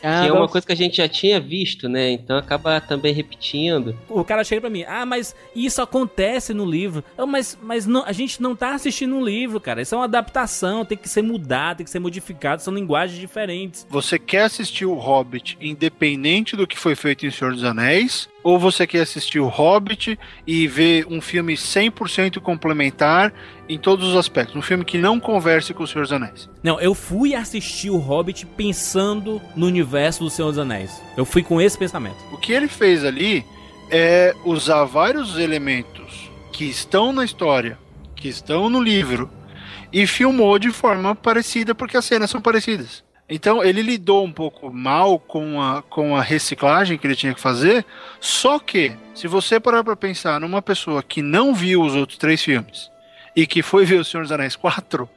Que 0.00 0.28
é 0.28 0.30
uma 0.32 0.46
coisa 0.46 0.66
que 0.66 0.72
a 0.72 0.76
gente 0.76 0.98
já 0.98 1.08
tinha 1.08 1.40
visto, 1.40 1.88
né? 1.88 2.10
Então 2.10 2.36
acaba 2.36 2.78
também 2.78 3.14
repetindo. 3.14 3.96
O 4.06 4.22
cara 4.22 4.44
chega 4.44 4.60
pra 4.60 4.68
mim, 4.68 4.82
ah, 4.86 5.06
mas 5.06 5.34
isso 5.56 5.80
acontece 5.80 6.52
no 6.52 6.66
livro. 6.66 7.02
Eu, 7.16 7.26
mas 7.26 7.56
mas 7.62 7.86
não, 7.86 8.04
a 8.04 8.12
gente 8.12 8.42
não 8.42 8.54
tá 8.54 8.74
assistindo 8.74 9.14
um 9.16 9.24
livro, 9.24 9.58
cara. 9.58 9.80
Isso 9.80 9.94
é 9.94 9.98
uma 9.98 10.04
adaptação, 10.04 10.84
tem 10.84 10.98
que 10.98 11.08
ser 11.08 11.22
mudado, 11.22 11.78
tem 11.78 11.84
que 11.84 11.90
ser 11.90 12.00
modificado, 12.00 12.60
são 12.60 12.74
linguagens 12.74 13.18
diferentes. 13.18 13.86
Você 13.88 14.18
quer 14.18 14.42
assistir 14.42 14.84
o 14.84 14.92
Hobbit 14.92 15.56
independente 15.58 16.54
do 16.54 16.66
que 16.66 16.76
foi 16.78 16.94
feito 16.94 17.24
em 17.26 17.30
Senhor 17.30 17.54
dos 17.54 17.64
Anéis? 17.64 18.28
Ou 18.44 18.58
você 18.58 18.86
quer 18.86 19.00
assistir 19.00 19.40
o 19.40 19.48
Hobbit 19.48 20.18
e 20.46 20.68
ver 20.68 21.06
um 21.08 21.18
filme 21.22 21.54
100% 21.54 22.40
complementar 22.40 23.32
em 23.66 23.78
todos 23.78 24.10
os 24.10 24.16
aspectos? 24.16 24.54
Um 24.54 24.60
filme 24.60 24.84
que 24.84 24.98
não 24.98 25.18
converse 25.18 25.72
com 25.72 25.82
o 25.82 25.86
Senhor 25.86 26.02
dos 26.02 26.12
Anéis. 26.12 26.50
Não, 26.62 26.78
eu 26.78 26.94
fui 26.94 27.34
assistir 27.34 27.88
o 27.88 27.96
Hobbit 27.96 28.44
pensando 28.44 29.40
no 29.56 29.66
universo 29.66 30.22
do 30.22 30.28
Senhor 30.28 30.50
dos 30.50 30.58
Anéis. 30.58 31.02
Eu 31.16 31.24
fui 31.24 31.42
com 31.42 31.58
esse 31.58 31.78
pensamento. 31.78 32.18
O 32.30 32.36
que 32.36 32.52
ele 32.52 32.68
fez 32.68 33.02
ali 33.02 33.46
é 33.90 34.34
usar 34.44 34.84
vários 34.84 35.38
elementos 35.38 36.30
que 36.52 36.66
estão 36.66 37.14
na 37.14 37.24
história, 37.24 37.78
que 38.14 38.28
estão 38.28 38.68
no 38.68 38.82
livro, 38.82 39.30
e 39.92 40.06
filmou 40.06 40.58
de 40.58 40.70
forma 40.70 41.14
parecida, 41.14 41.74
porque 41.74 41.96
as 41.96 42.04
cenas 42.04 42.28
são 42.28 42.40
parecidas. 42.40 43.03
Então 43.28 43.64
ele 43.64 43.80
lidou 43.80 44.24
um 44.24 44.32
pouco 44.32 44.70
mal 44.70 45.18
com 45.18 45.60
a, 45.60 45.82
com 45.82 46.14
a 46.14 46.20
reciclagem 46.20 46.98
que 46.98 47.06
ele 47.06 47.16
tinha 47.16 47.34
que 47.34 47.40
fazer, 47.40 47.84
só 48.20 48.58
que, 48.58 48.92
se 49.14 49.26
você 49.26 49.58
parar 49.58 49.82
pra 49.82 49.96
pensar 49.96 50.38
numa 50.38 50.60
pessoa 50.60 51.02
que 51.02 51.22
não 51.22 51.54
viu 51.54 51.82
os 51.82 51.94
outros 51.94 52.18
três 52.18 52.42
filmes 52.42 52.90
e 53.34 53.46
que 53.46 53.62
foi 53.62 53.84
ver 53.84 54.00
O 54.00 54.04
Senhor 54.04 54.22
dos 54.22 54.32
Anéis 54.32 54.56
4, 54.56 55.08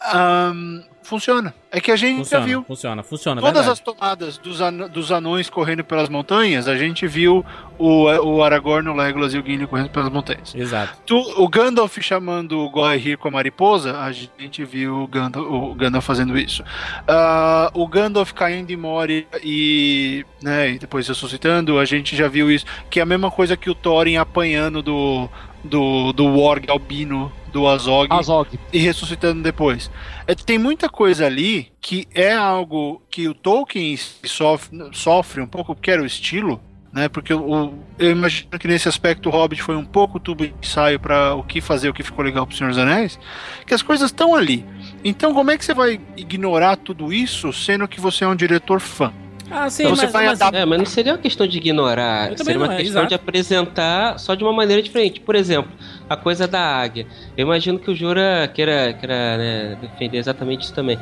ahn, 0.00 0.82
Funciona. 1.02 1.52
É 1.72 1.80
que 1.80 1.90
a 1.90 1.96
gente 1.96 2.18
Funciona, 2.18 2.42
já 2.42 2.46
viu. 2.46 2.62
funciona, 2.64 3.02
funciona. 3.02 3.40
Todas 3.40 3.64
verdade. 3.66 3.72
as 3.72 3.80
tomadas 3.80 4.38
dos, 4.38 4.60
an- 4.60 4.86
dos 4.88 5.10
anões 5.10 5.50
correndo 5.50 5.82
pelas 5.82 6.08
montanhas, 6.08 6.68
a 6.68 6.76
gente 6.76 7.04
viu 7.08 7.44
o, 7.78 8.04
o 8.04 8.44
Aragorn, 8.44 8.88
o 8.88 8.94
Legolas 8.94 9.34
e 9.34 9.38
o 9.38 9.44
Gimli 9.44 9.66
correndo 9.66 9.88
pelas 9.90 10.08
montanhas. 10.08 10.54
Exato. 10.54 10.98
Tu- 11.06 11.34
o 11.42 11.48
Gandalf 11.48 11.98
chamando 12.00 12.60
o 12.60 12.70
Gohir 12.70 13.18
com 13.18 13.26
a 13.26 13.30
mariposa, 13.30 13.98
a 13.98 14.12
gente 14.12 14.62
viu 14.64 14.98
o 15.02 15.08
Gandalf, 15.08 15.46
o 15.50 15.74
Gandalf 15.74 16.06
fazendo 16.06 16.38
isso. 16.38 16.62
Ah, 17.08 17.70
o 17.74 17.88
Gandalf 17.88 18.32
caindo 18.32 18.70
em 18.70 18.76
Moria 18.76 19.26
e, 19.42 20.24
né, 20.40 20.70
e 20.72 20.78
depois 20.78 21.08
ressuscitando, 21.08 21.78
a 21.78 21.84
gente 21.84 22.14
já 22.14 22.28
viu 22.28 22.50
isso. 22.52 22.66
Que 22.88 23.00
é 23.00 23.02
a 23.02 23.06
mesma 23.06 23.30
coisa 23.32 23.56
que 23.56 23.70
o 23.70 23.74
Thorin 23.74 24.16
apanhando 24.16 24.80
do, 24.80 25.28
do, 25.64 26.12
do 26.12 26.26
Warg 26.26 26.70
albino 26.70 27.32
do 27.52 27.66
Azog 27.66 28.12
Azog. 28.12 28.58
e 28.72 28.78
ressuscitando 28.78 29.42
depois. 29.42 29.90
É, 30.26 30.34
tem 30.34 30.58
muita 30.58 30.88
coisa 30.88 31.26
ali 31.26 31.72
que 31.80 32.06
é 32.14 32.32
algo 32.32 33.02
que 33.10 33.28
o 33.28 33.34
Tolkien 33.34 33.96
sofre, 33.96 34.78
sofre 34.92 35.40
um 35.40 35.46
pouco, 35.46 35.74
porque 35.74 35.90
era 35.90 36.02
o 36.02 36.06
estilo, 36.06 36.60
né? 36.92 37.08
Porque 37.08 37.32
o, 37.34 37.74
eu 37.98 38.10
imagino 38.10 38.58
que 38.58 38.68
nesse 38.68 38.88
aspecto 38.88 39.28
o 39.28 39.32
Hobbit 39.32 39.62
foi 39.62 39.76
um 39.76 39.84
pouco 39.84 40.18
tubo 40.18 40.46
de 40.46 40.54
ensaio 40.62 40.98
para 40.98 41.34
o 41.34 41.42
que 41.42 41.60
fazer, 41.60 41.88
o 41.88 41.94
que 41.94 42.02
ficou 42.02 42.24
legal 42.24 42.46
pro 42.46 42.56
Senhor 42.56 42.70
dos 42.70 42.78
Anéis, 42.78 43.18
que 43.66 43.74
as 43.74 43.82
coisas 43.82 44.10
estão 44.10 44.34
ali. 44.34 44.64
Então, 45.04 45.34
como 45.34 45.50
é 45.50 45.58
que 45.58 45.64
você 45.64 45.74
vai 45.74 46.00
ignorar 46.16 46.76
tudo 46.76 47.12
isso, 47.12 47.52
sendo 47.52 47.88
que 47.88 48.00
você 48.00 48.24
é 48.24 48.28
um 48.28 48.36
diretor 48.36 48.80
fã? 48.80 49.12
Ah, 49.50 49.68
sim, 49.68 49.82
Então 49.82 49.96
você 49.96 50.02
mas, 50.04 50.12
vai 50.12 50.26
mas- 50.26 50.40
adaptar- 50.40 50.60
É, 50.60 50.64
mas 50.64 50.78
não 50.78 50.86
seria 50.86 51.12
uma 51.12 51.18
questão 51.18 51.46
de 51.46 51.58
ignorar, 51.58 52.36
seria 52.38 52.56
uma 52.56 52.66
é, 52.74 52.76
questão 52.76 53.02
exato. 53.02 53.08
de 53.08 53.14
apresentar 53.14 54.18
só 54.18 54.34
de 54.34 54.44
uma 54.44 54.52
maneira 54.52 54.80
diferente. 54.82 55.20
Por 55.20 55.34
exemplo, 55.34 55.70
a 56.08 56.16
coisa 56.16 56.46
da 56.46 56.60
águia. 56.60 57.06
Eu 57.36 57.46
imagino 57.46 57.78
que 57.78 57.90
o 57.90 57.94
Jura 57.94 58.48
queira, 58.54 58.92
queira 58.92 59.36
né, 59.36 59.78
defender 59.80 60.18
exatamente 60.18 60.62
isso 60.62 60.74
também. 60.74 60.98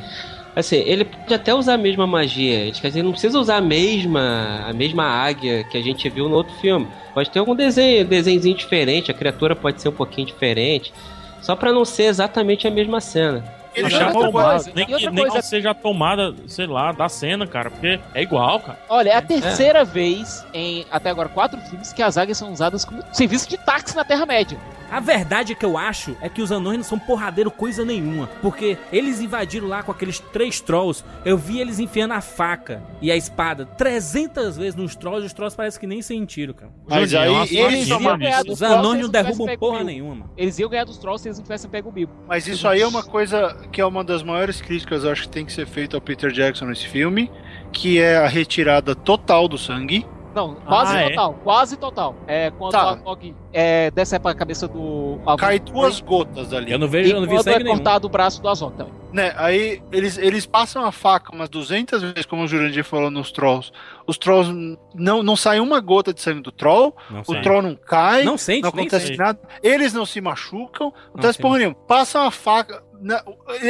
Assim, 0.57 0.77
ele 0.77 1.05
pode 1.05 1.33
até 1.35 1.55
usar 1.55 1.75
a 1.75 1.79
mesma 1.79 2.05
magia, 2.07 2.55
ele, 2.63 2.73
quer 2.73 2.89
dizer, 2.89 2.99
ele 3.01 3.07
não 3.07 3.13
precisa 3.13 3.39
usar 3.39 3.59
a 3.59 3.61
mesma, 3.61 4.65
a 4.67 4.73
mesma 4.73 5.05
águia 5.05 5.63
que 5.65 5.77
a 5.79 5.83
gente 5.83 6.09
viu 6.09 6.29
no 6.29 6.35
outro 6.35 6.53
filme. 6.55 6.89
Pode 7.15 7.31
ter 7.31 7.39
algum 7.39 7.55
desenho, 7.55 8.05
desenhozinho 8.05 8.57
diferente, 8.57 9.11
a 9.11 9.15
criatura 9.15 9.55
pode 9.55 9.81
ser 9.81 9.89
um 9.91 9.93
pouquinho 9.93 10.27
diferente, 10.27 10.93
só 11.41 11.55
pra 11.55 11.73
não 11.73 11.85
ser 11.85 12.05
exatamente 12.05 12.67
a 12.67 12.71
mesma 12.73 13.01
cena. 13.01 13.45
Ele 13.79 14.31
coisa, 14.33 14.73
Nem 14.75 14.87
que, 14.87 15.11
nem 15.11 15.15
coisa- 15.25 15.37
que 15.41 15.43
seja 15.47 15.71
a 15.71 15.75
tomada, 15.75 16.35
sei 16.47 16.67
lá, 16.67 16.93
da 16.93 17.09
cena, 17.09 17.47
cara, 17.47 17.71
porque 17.71 17.99
é 18.15 18.23
igual, 18.23 18.61
cara. 18.61 18.79
Olha, 18.89 19.11
é 19.11 19.17
a 19.17 19.23
terceira 19.23 19.85
vez 19.85 20.45
em 20.53 20.85
até 20.91 21.11
agora 21.11 21.29
quatro 21.29 21.61
filmes 21.63 21.93
que 21.93 22.03
as 22.03 22.17
águias 22.17 22.39
são 22.39 22.53
usadas 22.53 22.85
como 22.85 23.03
serviço 23.13 23.49
de 23.49 23.57
táxi 23.59 23.95
na 23.97 24.05
Terra-média. 24.05 24.59
A 24.91 25.01
verdade 25.01 25.55
que 25.55 25.67
eu 25.67 25.77
acho 25.77 26.17
é 26.23 26.31
que 26.31 26.41
os 26.41 26.51
anões 26.51 26.79
não 26.79 26.85
são 26.85 26.99
porradeiro 26.99 27.51
coisa 27.51 27.85
nenhuma. 27.85 28.27
Porque 28.41 28.79
eles 28.91 29.21
invadiram 29.21 29.69
lá 29.69 29.83
com 29.83 29.93
aqueles 29.93 30.19
três 30.19 30.63
trolls. 30.63 31.05
Eu 31.27 31.37
vi 31.37 31.61
eles 31.61 31.79
enfiando 31.79 32.15
a 32.15 32.23
faca 32.23 32.83
e 33.03 33.13
a 33.13 33.17
espada 33.17 33.67
300 33.67 34.57
vezes 34.57 34.75
nos 34.75 34.97
trolls 34.97 35.25
e 35.25 35.27
os 35.27 35.35
trolls 35.35 35.55
parecem 35.55 35.79
que 35.79 35.87
nem 35.87 36.01
sentiram, 36.01 36.55
cara. 36.55 36.73
Mas 36.89 37.15
aí 37.15 37.29
uma 37.29 37.45
eles 37.45 37.87
iam 37.87 38.01
ganhar 38.17 38.43
dos 38.43 38.55
Os 38.55 38.59
trolls 38.61 38.81
se 38.81 38.87
anões 38.89 39.03
não 39.03 39.09
derrubam 39.11 39.57
porra 39.59 39.85
nenhuma. 39.85 40.31
Eles 40.39 40.59
iam 40.59 40.71
ganhar 40.71 40.85
dos 40.85 40.97
trolls 40.97 41.21
se 41.23 41.29
eles 41.29 41.37
não 41.39 41.43
tivessem 41.45 41.69
pego 41.71 41.91
o 41.91 41.93
Bilbo. 41.93 42.15
Mas 42.27 42.47
isso 42.47 42.67
aí 42.67 42.81
é 42.81 42.87
uma 42.87 43.03
coisa 43.03 43.55
que 43.73 43.81
é 43.81 43.87
uma 43.87 44.03
das 44.05 44.23
maiores 44.23 44.61
críticas, 44.61 45.05
eu 45.05 45.11
acho 45.13 45.23
que 45.23 45.29
tem 45.29 45.45
que 45.45 45.53
ser 45.53 45.67
feita 45.67 45.97
ao 45.97 46.01
Peter 46.01 46.31
Jackson 46.31 46.67
nesse 46.67 46.87
filme, 46.87 47.31
que 47.73 47.99
é 48.01 48.17
a 48.17 48.27
retirada 48.27 48.95
total 48.95 49.47
do 49.49 49.59
sangue. 49.59 50.07
Não, 50.35 50.55
quase 50.55 50.95
Ah, 50.97 51.01
é? 51.01 51.09
total, 51.11 51.35
quase 51.43 51.77
total. 51.77 52.15
É 52.27 52.51
quando 52.53 52.71
Tá. 52.73 52.85
o 52.85 52.89
Azog 52.91 53.35
é, 53.53 53.91
decepa 53.91 54.31
a 54.31 54.35
cabeça 54.35 54.69
do 54.69 55.19
Azog. 55.25 55.41
Cai 55.41 55.59
duas 55.59 56.01
gotas 56.01 56.53
ali. 56.53 56.71
Eu 56.71 56.79
não 56.79 56.87
vejo, 56.87 57.09
E 57.09 57.13
eu 57.13 57.21
não 57.21 57.27
vi 57.27 57.35
quando 57.35 57.49
é 57.49 57.53
sangue 57.53 57.65
nenhum. 57.65 57.77
cortado 57.77 58.07
o 58.07 58.11
braço 58.11 58.41
do 58.41 58.49
Azog 58.49 58.77
também. 58.77 58.93
Né, 59.11 59.33
aí 59.39 59.83
eles, 59.91 60.19
eles 60.19 60.45
passam 60.45 60.85
a 60.85 60.93
faca 60.93 61.35
umas 61.35 61.49
200 61.49 62.03
vezes, 62.03 62.27
como 62.27 62.43
o 62.45 62.47
Jurandir 62.47 62.85
falou 62.85 63.11
nos 63.11 63.33
trolls. 63.33 63.73
Os 64.07 64.19
trolls 64.19 64.53
não, 64.95 65.23
não 65.23 65.35
sai 65.35 65.59
uma 65.61 65.81
gota 65.81 66.13
de 66.13 66.21
sangue 66.21 66.43
do 66.43 66.53
troll, 66.53 66.95
Não 67.11 67.23
o 67.27 67.41
troll 67.43 67.63
não 67.63 67.75
cai, 67.75 68.23
Não 68.23 68.37
sente, 68.37 68.63
não 68.63 68.69
acontece 68.69 69.17
nada, 69.17 69.41
eles 69.63 69.95
não 69.95 70.05
se 70.05 70.21
machucam, 70.21 70.93
não 70.93 71.09
acontece 71.15 71.39
porra 71.41 71.57
nenhuma. 71.59 71.75
Passam 71.75 72.23
a 72.27 72.31
faca, 72.31 72.83
na- 73.01 73.23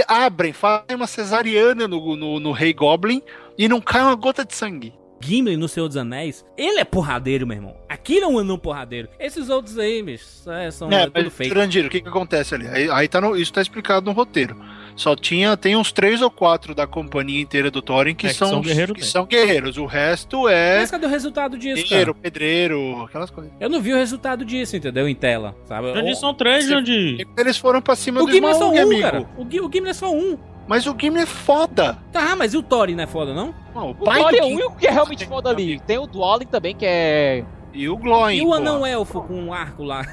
abrem, 0.06 0.52
fazem 0.52 0.96
uma 0.96 1.06
cesariana 1.06 1.86
no, 1.88 2.16
no, 2.16 2.40
no 2.40 2.52
Rei 2.52 2.72
Goblin 2.72 3.22
e 3.56 3.68
não 3.68 3.80
cai 3.80 4.02
uma 4.02 4.14
gota 4.14 4.44
de 4.44 4.54
sangue. 4.54 4.94
Gimli 5.20 5.56
no 5.56 5.66
Senhor 5.68 5.88
dos 5.88 5.96
Anéis, 5.96 6.44
ele 6.56 6.78
é 6.78 6.84
porradeiro, 6.84 7.44
meu 7.44 7.56
irmão. 7.56 7.76
Aqui 7.88 8.20
não 8.20 8.38
é 8.38 8.42
um 8.42 8.56
porradeiro. 8.58 9.08
Esses 9.18 9.48
outros 9.48 9.76
aí, 9.76 10.00
bicho, 10.00 10.48
é, 10.48 10.70
são 10.70 10.88
É, 10.92 11.02
é, 11.02 11.06
tudo 11.06 11.24
mas, 11.24 11.32
fake. 11.34 11.48
Jurandir, 11.48 11.86
o 11.86 11.90
que, 11.90 12.00
que 12.00 12.08
acontece 12.08 12.54
ali? 12.54 12.68
Aí, 12.68 12.88
aí 12.88 13.08
tá 13.08 13.20
no- 13.20 13.36
isso 13.36 13.52
tá 13.52 13.60
explicado 13.60 14.06
no 14.06 14.12
roteiro. 14.12 14.56
Só 14.98 15.14
tinha, 15.14 15.56
tem 15.56 15.76
uns 15.76 15.92
três 15.92 16.20
ou 16.20 16.28
quatro 16.30 16.74
da 16.74 16.84
companhia 16.86 17.40
inteira 17.40 17.70
do 17.70 17.80
Thorin 17.80 18.14
que, 18.16 18.26
É, 18.26 18.30
que 18.30 18.34
são, 18.36 18.48
são 18.48 18.60
guerreiros 18.60 18.96
que 18.96 19.04
são 19.04 19.24
guerreiros. 19.26 19.76
O 19.78 19.86
resto 19.86 20.48
é 20.48 20.80
Mas 20.80 20.90
cadê 20.90 21.06
o 21.06 21.08
resultado 21.08 21.56
disso, 21.56 21.82
pedreiro, 21.82 22.12
cara? 22.14 22.22
pedreiro, 22.22 23.02
aquelas 23.04 23.30
coisas. 23.30 23.52
Eu 23.60 23.68
não 23.70 23.80
vi 23.80 23.92
o 23.92 23.96
resultado 23.96 24.44
disso, 24.44 24.76
entendeu? 24.76 25.08
Em 25.08 25.14
tela, 25.14 25.54
sabe? 25.66 25.94
Jandir 25.94 26.12
O- 26.12 26.16
são 26.16 26.34
três. 26.34 26.66
Jandir. 26.68 27.24
Eles 27.38 27.56
foram 27.56 27.80
pra 27.80 27.94
cima 27.94 28.20
O 28.20 28.26
do 28.26 28.32
Gimli 28.32 28.46
é 28.46 28.50
irmão, 28.54 28.74
um, 28.74 28.82
amigo. 28.82 29.00
cara. 29.00 29.28
O, 29.38 29.48
Gi- 29.48 29.60
o 29.60 29.70
Gimli 29.72 29.90
é 29.90 29.94
só 29.94 30.12
um. 30.12 30.36
Mas 30.66 30.84
o 30.86 30.96
Gimli 31.00 31.20
é 31.22 31.26
foda. 31.26 31.96
Tá, 32.12 32.34
mas 32.34 32.52
e 32.52 32.56
o 32.56 32.62
Thorin 32.62 32.96
não 32.96 33.04
é 33.04 33.06
foda, 33.06 33.32
não? 33.32 33.54
Não, 33.74 33.86
o 33.86 33.90
O 33.92 33.94
pai 33.94 34.18
Dwalin 34.18 34.36
do 34.38 34.42
é 34.42 34.46
o 34.46 34.52
único 34.54 34.76
que 34.76 34.86
é 34.86 34.90
realmente 34.90 35.24
foda 35.26 35.48
ali. 35.48 35.78
Tem 35.86 35.96
o 35.96 36.06
Dwalin 36.08 36.46
também, 36.46 36.74
que 36.74 36.84
é... 36.84 37.44
E 37.72 37.88
o 37.88 37.96
Gloin. 37.96 38.36
E 38.36 38.42
o 38.44 38.52
anão 38.52 38.84
elfo 38.84 39.20
com 39.22 39.34
um 39.34 39.52
arco 39.52 39.84
lá? 39.84 40.04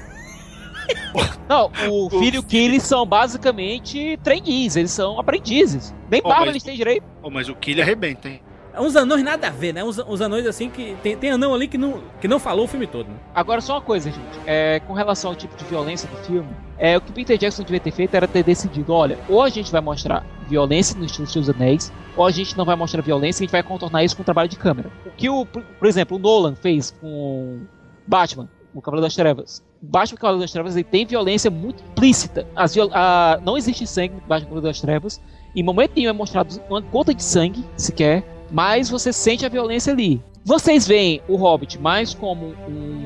Não, 1.48 1.70
o 1.90 2.10
filho 2.10 2.42
que 2.42 2.56
eles 2.56 2.82
são 2.82 3.06
basicamente 3.06 4.18
trainees, 4.22 4.76
eles 4.76 4.90
são 4.90 5.18
aprendizes. 5.18 5.94
Nem 6.10 6.20
Pô, 6.20 6.28
barba 6.28 6.46
mas- 6.46 6.54
eles 6.54 6.62
têm 6.62 6.76
direito. 6.76 7.04
Pô, 7.22 7.30
mas 7.30 7.48
o 7.48 7.54
Killy 7.54 7.82
arrebenta, 7.82 8.28
hein? 8.28 8.40
É 8.76 8.80
uns 8.80 8.94
anões 8.94 9.22
nada 9.22 9.46
a 9.46 9.50
ver, 9.50 9.72
né? 9.72 9.82
Uns, 9.82 9.98
uns 9.98 10.20
anões 10.20 10.44
assim 10.44 10.68
que. 10.68 10.94
Tem, 11.02 11.16
tem 11.16 11.30
anão 11.30 11.54
ali 11.54 11.66
que 11.66 11.78
não, 11.78 12.02
que 12.20 12.28
não 12.28 12.38
falou 12.38 12.66
o 12.66 12.68
filme 12.68 12.86
todo, 12.86 13.06
né? 13.06 13.14
Agora, 13.34 13.62
só 13.62 13.74
uma 13.76 13.80
coisa, 13.80 14.10
gente. 14.10 14.38
É, 14.44 14.80
com 14.80 14.92
relação 14.92 15.30
ao 15.30 15.36
tipo 15.36 15.56
de 15.56 15.64
violência 15.64 16.06
do 16.06 16.16
filme, 16.18 16.50
é, 16.76 16.94
o 16.94 17.00
que 17.00 17.10
Peter 17.10 17.38
Jackson 17.38 17.62
devia 17.62 17.80
ter 17.80 17.90
feito 17.90 18.14
era 18.14 18.28
ter 18.28 18.42
decidido: 18.42 18.92
olha, 18.92 19.18
ou 19.30 19.40
a 19.40 19.48
gente 19.48 19.72
vai 19.72 19.80
mostrar 19.80 20.26
violência 20.46 20.94
no 20.98 21.06
estilo 21.06 21.26
Seus 21.26 21.48
Anéis, 21.48 21.90
ou 22.14 22.26
a 22.26 22.30
gente 22.30 22.54
não 22.54 22.66
vai 22.66 22.76
mostrar 22.76 23.00
violência 23.00 23.42
e 23.42 23.44
a 23.44 23.46
gente 23.46 23.52
vai 23.52 23.62
contornar 23.62 24.04
isso 24.04 24.14
com 24.14 24.20
o 24.20 24.24
trabalho 24.26 24.48
de 24.50 24.58
câmera. 24.58 24.90
O 25.06 25.10
que, 25.10 25.30
o, 25.30 25.46
por 25.46 25.62
por 25.62 25.88
exemplo, 25.88 26.18
o 26.18 26.20
Nolan 26.20 26.54
fez 26.54 26.90
com 27.00 27.60
Batman, 28.06 28.46
o 28.74 28.82
Cavaleiro 28.82 29.06
das 29.06 29.14
Trevas. 29.14 29.64
Batman, 29.86 30.16
o 30.16 30.20
Cavaleiro 30.20 30.42
das 30.44 30.52
Trevas, 30.52 30.74
ele 30.76 30.84
tem 30.84 31.06
violência 31.06 31.50
muito 31.50 31.82
implícita. 31.82 32.46
As 32.54 32.74
viol- 32.74 32.90
a- 32.92 33.40
não 33.44 33.56
existe 33.56 33.86
sangue 33.86 34.14
no 34.14 34.20
Batman, 34.20 34.36
o 34.36 34.40
Cavaleiro 34.54 34.66
das 34.66 34.80
Trevas. 34.80 35.20
Em 35.54 35.62
momento 35.62 35.92
nenhum 35.96 36.10
é 36.10 36.12
mostrado 36.12 36.60
uma 36.68 36.80
gota 36.80 37.14
de 37.14 37.22
sangue, 37.22 37.64
sequer, 37.76 38.24
mas 38.50 38.90
você 38.90 39.12
sente 39.12 39.46
a 39.46 39.48
violência 39.48 39.92
ali. 39.92 40.20
Vocês 40.44 40.86
veem 40.86 41.20
o 41.28 41.36
Hobbit 41.36 41.80
mais 41.80 42.14
como 42.14 42.54
um- 42.68 43.05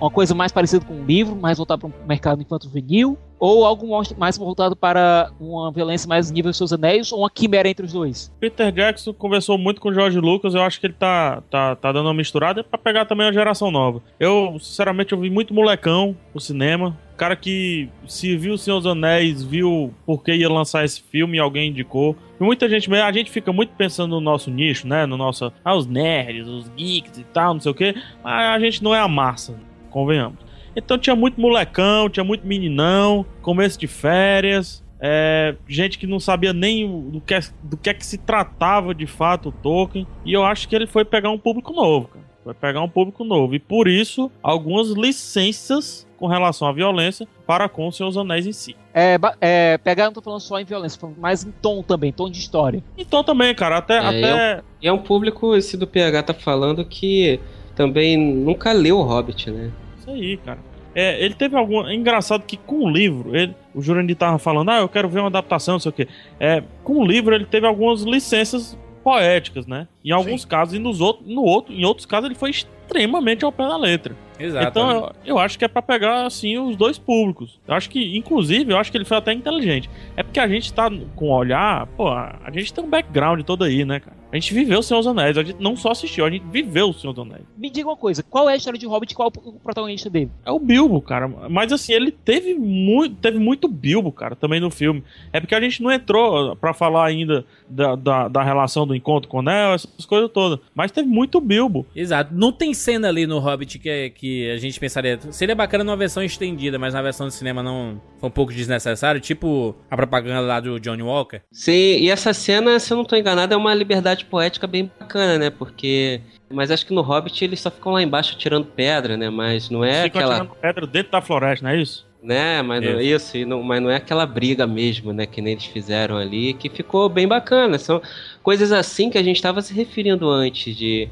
uma 0.00 0.10
coisa 0.10 0.34
mais 0.34 0.50
parecida 0.50 0.84
com 0.84 0.94
um 0.94 1.04
livro, 1.04 1.36
mais 1.36 1.58
voltado 1.58 1.80
para 1.80 1.88
um 1.88 2.06
mercado 2.06 2.40
infanto-juvenil, 2.40 3.18
ou 3.38 3.64
algo 3.64 3.86
mais 4.18 4.36
voltado 4.36 4.76
para 4.76 5.30
uma 5.40 5.72
violência 5.72 6.06
mais 6.08 6.30
nível 6.30 6.52
Seus 6.52 6.72
Anéis, 6.72 7.10
ou 7.10 7.20
uma 7.20 7.30
quimera 7.30 7.68
entre 7.68 7.86
os 7.86 7.92
dois? 7.92 8.32
Peter 8.38 8.70
Jackson 8.70 9.12
conversou 9.14 9.56
muito 9.56 9.80
com 9.80 9.88
o 9.88 9.94
George 9.94 10.20
Lucas, 10.20 10.54
eu 10.54 10.62
acho 10.62 10.78
que 10.78 10.86
ele 10.86 10.94
tá, 10.94 11.42
tá, 11.50 11.74
tá 11.74 11.92
dando 11.92 12.06
uma 12.06 12.14
misturada 12.14 12.62
pra 12.62 12.78
pegar 12.78 13.06
também 13.06 13.26
a 13.26 13.32
geração 13.32 13.70
nova. 13.70 14.02
Eu, 14.18 14.58
sinceramente, 14.60 15.12
eu 15.12 15.20
vi 15.20 15.30
muito 15.30 15.54
molecão 15.54 16.16
no 16.34 16.40
cinema. 16.40 16.96
Cara 17.16 17.36
que 17.36 17.90
se 18.06 18.34
viu 18.34 18.54
o 18.54 18.58
Senhor 18.58 18.78
dos 18.78 18.86
Anéis, 18.86 19.42
viu 19.42 19.92
porque 20.06 20.34
ia 20.34 20.48
lançar 20.48 20.86
esse 20.86 21.02
filme 21.02 21.36
e 21.36 21.40
alguém 21.40 21.68
indicou. 21.68 22.16
E 22.40 22.42
muita 22.42 22.66
gente, 22.66 22.90
a 22.94 23.12
gente 23.12 23.30
fica 23.30 23.52
muito 23.52 23.74
pensando 23.76 24.12
no 24.12 24.20
nosso 24.22 24.50
nicho, 24.50 24.88
né? 24.88 25.04
No 25.04 25.18
nosso. 25.18 25.52
Ah, 25.62 25.74
os 25.74 25.86
nerds, 25.86 26.48
os 26.48 26.70
geeks 26.74 27.18
e 27.18 27.24
tal, 27.24 27.52
não 27.52 27.60
sei 27.60 27.72
o 27.72 27.74
quê. 27.74 27.94
Mas 28.24 28.46
a 28.46 28.58
gente 28.58 28.82
não 28.82 28.94
é 28.94 29.00
a 29.00 29.06
massa, 29.06 29.54
convenhamos. 29.90 30.38
Então 30.74 30.96
tinha 30.96 31.16
muito 31.16 31.40
molecão, 31.40 32.08
tinha 32.08 32.24
muito 32.24 32.46
meninão, 32.46 33.26
começo 33.42 33.78
de 33.78 33.86
férias. 33.86 34.82
É, 35.02 35.56
gente 35.66 35.98
que 35.98 36.06
não 36.06 36.20
sabia 36.20 36.52
nem 36.52 37.10
do 37.10 37.20
que, 37.20 37.34
do 37.62 37.76
que 37.76 37.88
é 37.90 37.94
que 37.94 38.04
se 38.04 38.18
tratava 38.18 38.94
de 38.94 39.06
fato 39.06 39.48
o 39.48 39.52
Tolkien. 39.52 40.06
E 40.24 40.32
eu 40.32 40.44
acho 40.44 40.68
que 40.68 40.76
ele 40.76 40.86
foi 40.86 41.04
pegar 41.04 41.30
um 41.30 41.38
público 41.38 41.72
novo, 41.72 42.08
cara. 42.08 42.24
Foi 42.44 42.54
pegar 42.54 42.80
um 42.82 42.88
público 42.88 43.24
novo. 43.24 43.54
E 43.54 43.58
por 43.58 43.86
isso, 43.86 44.30
algumas 44.42 44.90
licenças 44.90 46.06
com 46.18 46.26
relação 46.26 46.68
à 46.68 46.72
violência 46.72 47.26
para 47.46 47.68
com 47.68 47.88
os 47.88 47.96
seus 47.96 48.16
anéis 48.16 48.46
em 48.46 48.52
si. 48.52 48.76
É, 48.92 49.18
é, 49.40 49.78
pegar, 49.78 50.04
não 50.06 50.12
tô 50.12 50.22
falando 50.22 50.40
só 50.40 50.58
em 50.60 50.64
violência, 50.64 51.00
mais 51.18 51.44
em 51.44 51.50
tom 51.50 51.82
também, 51.82 52.12
tom 52.12 52.30
de 52.30 52.38
história. 52.38 52.82
Então 52.96 53.22
também, 53.24 53.54
cara, 53.54 53.78
até. 53.78 53.94
É, 53.94 53.98
até... 53.98 54.62
E 54.82 54.88
é 54.88 54.92
um 54.92 54.98
público, 54.98 55.54
esse 55.54 55.76
do 55.76 55.86
PH 55.86 56.22
tá 56.24 56.34
falando, 56.34 56.84
que 56.84 57.40
também 57.74 58.16
nunca 58.16 58.72
leu 58.72 58.98
o 58.98 59.02
Hobbit, 59.02 59.50
né? 59.50 59.70
Isso 60.14 60.22
aí, 60.22 60.36
cara. 60.38 60.58
É, 60.94 61.22
ele 61.24 61.34
teve 61.34 61.56
algum. 61.56 61.86
É 61.86 61.94
engraçado 61.94 62.44
que 62.44 62.56
com 62.56 62.84
o 62.84 62.90
livro, 62.90 63.36
ele, 63.36 63.54
o 63.74 63.80
Jurandir 63.80 64.16
tava 64.16 64.38
falando, 64.38 64.70
ah, 64.70 64.80
eu 64.80 64.88
quero 64.88 65.08
ver 65.08 65.20
uma 65.20 65.28
adaptação, 65.28 65.74
não 65.74 65.80
sei 65.80 65.90
o 65.90 65.92
quê. 65.92 66.08
É, 66.38 66.62
com 66.82 66.98
o 66.98 67.06
livro, 67.06 67.34
ele 67.34 67.44
teve 67.44 67.66
algumas 67.66 68.02
licenças 68.02 68.76
poéticas, 69.04 69.66
né? 69.66 69.86
Em 70.04 70.10
alguns 70.10 70.44
casos, 70.44 70.74
e 70.74 70.78
nos 70.78 71.00
outros, 71.00 71.26
no 71.26 71.42
outro, 71.42 71.72
em 71.72 71.84
outros 71.84 72.06
casos, 72.06 72.26
ele 72.26 72.34
foi 72.34 72.50
extremamente 72.50 73.44
ao 73.44 73.52
pé 73.52 73.66
da 73.66 73.76
letra. 73.76 74.16
Exato. 74.40 74.66
Então 74.68 74.90
eu, 74.90 75.12
eu 75.24 75.38
acho 75.38 75.58
que 75.58 75.64
é 75.64 75.68
pra 75.68 75.82
pegar 75.82 76.26
assim 76.26 76.58
os 76.58 76.76
dois 76.76 76.98
públicos. 76.98 77.58
Eu 77.66 77.74
acho 77.74 77.88
que, 77.90 78.16
inclusive, 78.16 78.72
eu 78.72 78.78
acho 78.78 78.90
que 78.90 78.96
ele 78.96 79.04
foi 79.04 79.16
até 79.16 79.32
inteligente. 79.32 79.88
É 80.16 80.22
porque 80.22 80.40
a 80.40 80.48
gente 80.48 80.72
tá 80.72 80.90
com 81.14 81.26
o 81.30 81.32
olhar, 81.34 81.86
pô, 81.88 82.08
a 82.08 82.50
gente 82.52 82.72
tem 82.72 82.82
um 82.84 82.88
background 82.88 83.42
todo 83.42 83.64
aí, 83.64 83.84
né, 83.84 84.00
cara? 84.00 84.18
A 84.32 84.36
gente 84.36 84.54
viveu 84.54 84.78
o 84.78 84.82
Senhor 84.82 85.00
dos 85.00 85.08
Anéis, 85.08 85.36
a 85.36 85.42
gente 85.42 85.60
não 85.60 85.74
só 85.76 85.90
assistiu, 85.90 86.24
a 86.24 86.30
gente 86.30 86.44
viveu 86.52 86.90
o 86.90 86.94
Senhor 86.94 87.12
dos 87.12 87.26
Anéis. 87.26 87.42
Me 87.58 87.68
diga 87.68 87.88
uma 87.88 87.96
coisa, 87.96 88.22
qual 88.22 88.48
é 88.48 88.52
a 88.52 88.56
história 88.56 88.78
de 88.78 88.86
Hobbit 88.86 89.12
e 89.12 89.16
qual 89.16 89.26
é 89.34 89.38
o 89.48 89.52
protagonista 89.54 90.08
dele? 90.08 90.30
É 90.46 90.52
o 90.52 90.58
Bilbo, 90.60 91.00
cara. 91.02 91.26
Mas 91.50 91.72
assim, 91.72 91.92
ele 91.92 92.12
teve 92.12 92.54
muito, 92.54 93.16
teve 93.16 93.40
muito 93.40 93.66
Bilbo, 93.66 94.12
cara, 94.12 94.36
também 94.36 94.60
no 94.60 94.70
filme. 94.70 95.02
É 95.32 95.40
porque 95.40 95.54
a 95.54 95.60
gente 95.60 95.82
não 95.82 95.90
entrou 95.90 96.54
pra 96.54 96.72
falar 96.72 97.06
ainda 97.06 97.44
da, 97.68 97.96
da, 97.96 98.28
da 98.28 98.42
relação 98.44 98.86
do 98.86 98.94
encontro 98.94 99.28
com 99.28 99.38
o 99.38 99.42
Neo, 99.42 99.74
essas 99.74 100.06
coisas 100.06 100.30
todas. 100.30 100.60
Mas 100.76 100.92
teve 100.92 101.08
muito 101.08 101.40
Bilbo. 101.40 101.84
Exato. 101.94 102.32
Não 102.32 102.52
tem 102.52 102.72
cena 102.72 103.08
ali 103.08 103.26
no 103.26 103.40
Hobbit 103.40 103.80
que, 103.80 103.88
é- 103.90 104.10
que 104.10 104.29
a 104.52 104.56
gente 104.56 104.78
pensaria. 104.78 105.18
Seria 105.30 105.54
bacana 105.54 105.84
numa 105.84 105.96
versão 105.96 106.22
estendida, 106.22 106.78
mas 106.78 106.94
na 106.94 107.02
versão 107.02 107.28
de 107.28 107.34
cinema 107.34 107.62
não 107.62 108.00
foi 108.18 108.28
um 108.28 108.32
pouco 108.32 108.52
desnecessário. 108.52 109.20
Tipo 109.20 109.74
a 109.90 109.96
propaganda 109.96 110.40
lá 110.40 110.60
do 110.60 110.78
Johnny 110.78 111.02
Walker. 111.02 111.40
Sim, 111.50 111.98
e 111.98 112.10
essa 112.10 112.32
cena, 112.32 112.78
se 112.78 112.92
eu 112.92 112.96
não 112.96 113.04
tô 113.04 113.16
enganado, 113.16 113.54
é 113.54 113.56
uma 113.56 113.74
liberdade 113.74 114.24
poética 114.24 114.66
bem 114.66 114.90
bacana, 114.98 115.38
né? 115.38 115.50
Porque. 115.50 116.20
Mas 116.48 116.70
acho 116.70 116.84
que 116.86 116.92
no 116.92 117.00
Hobbit 117.00 117.44
eles 117.44 117.60
só 117.60 117.70
ficam 117.70 117.92
lá 117.92 118.02
embaixo 118.02 118.36
tirando 118.36 118.66
pedra, 118.66 119.16
né? 119.16 119.30
Mas 119.30 119.70
não 119.70 119.84
é 119.84 120.04
Ficam 120.04 120.20
aquela. 120.20 120.36
atirando 120.36 120.56
pedra 120.60 120.86
dentro 120.86 121.12
da 121.12 121.20
floresta, 121.20 121.64
não 121.64 121.72
é 121.72 121.80
isso? 121.80 122.10
Né, 122.22 122.60
mas 122.60 122.84
não, 122.84 123.00
isso, 123.00 123.36
e 123.38 123.46
não, 123.46 123.62
mas 123.62 123.80
não 123.80 123.88
é 123.88 123.96
aquela 123.96 124.26
briga 124.26 124.66
mesmo, 124.66 125.10
né, 125.10 125.24
que 125.24 125.40
nem 125.40 125.54
eles 125.54 125.64
fizeram 125.64 126.18
ali, 126.18 126.52
que 126.52 126.68
ficou 126.68 127.08
bem 127.08 127.26
bacana. 127.26 127.78
São 127.78 128.02
coisas 128.42 128.72
assim 128.72 129.08
que 129.08 129.16
a 129.16 129.22
gente 129.22 129.36
estava 129.36 129.62
se 129.62 129.72
referindo 129.72 130.28
antes, 130.28 130.76
de 130.76 131.08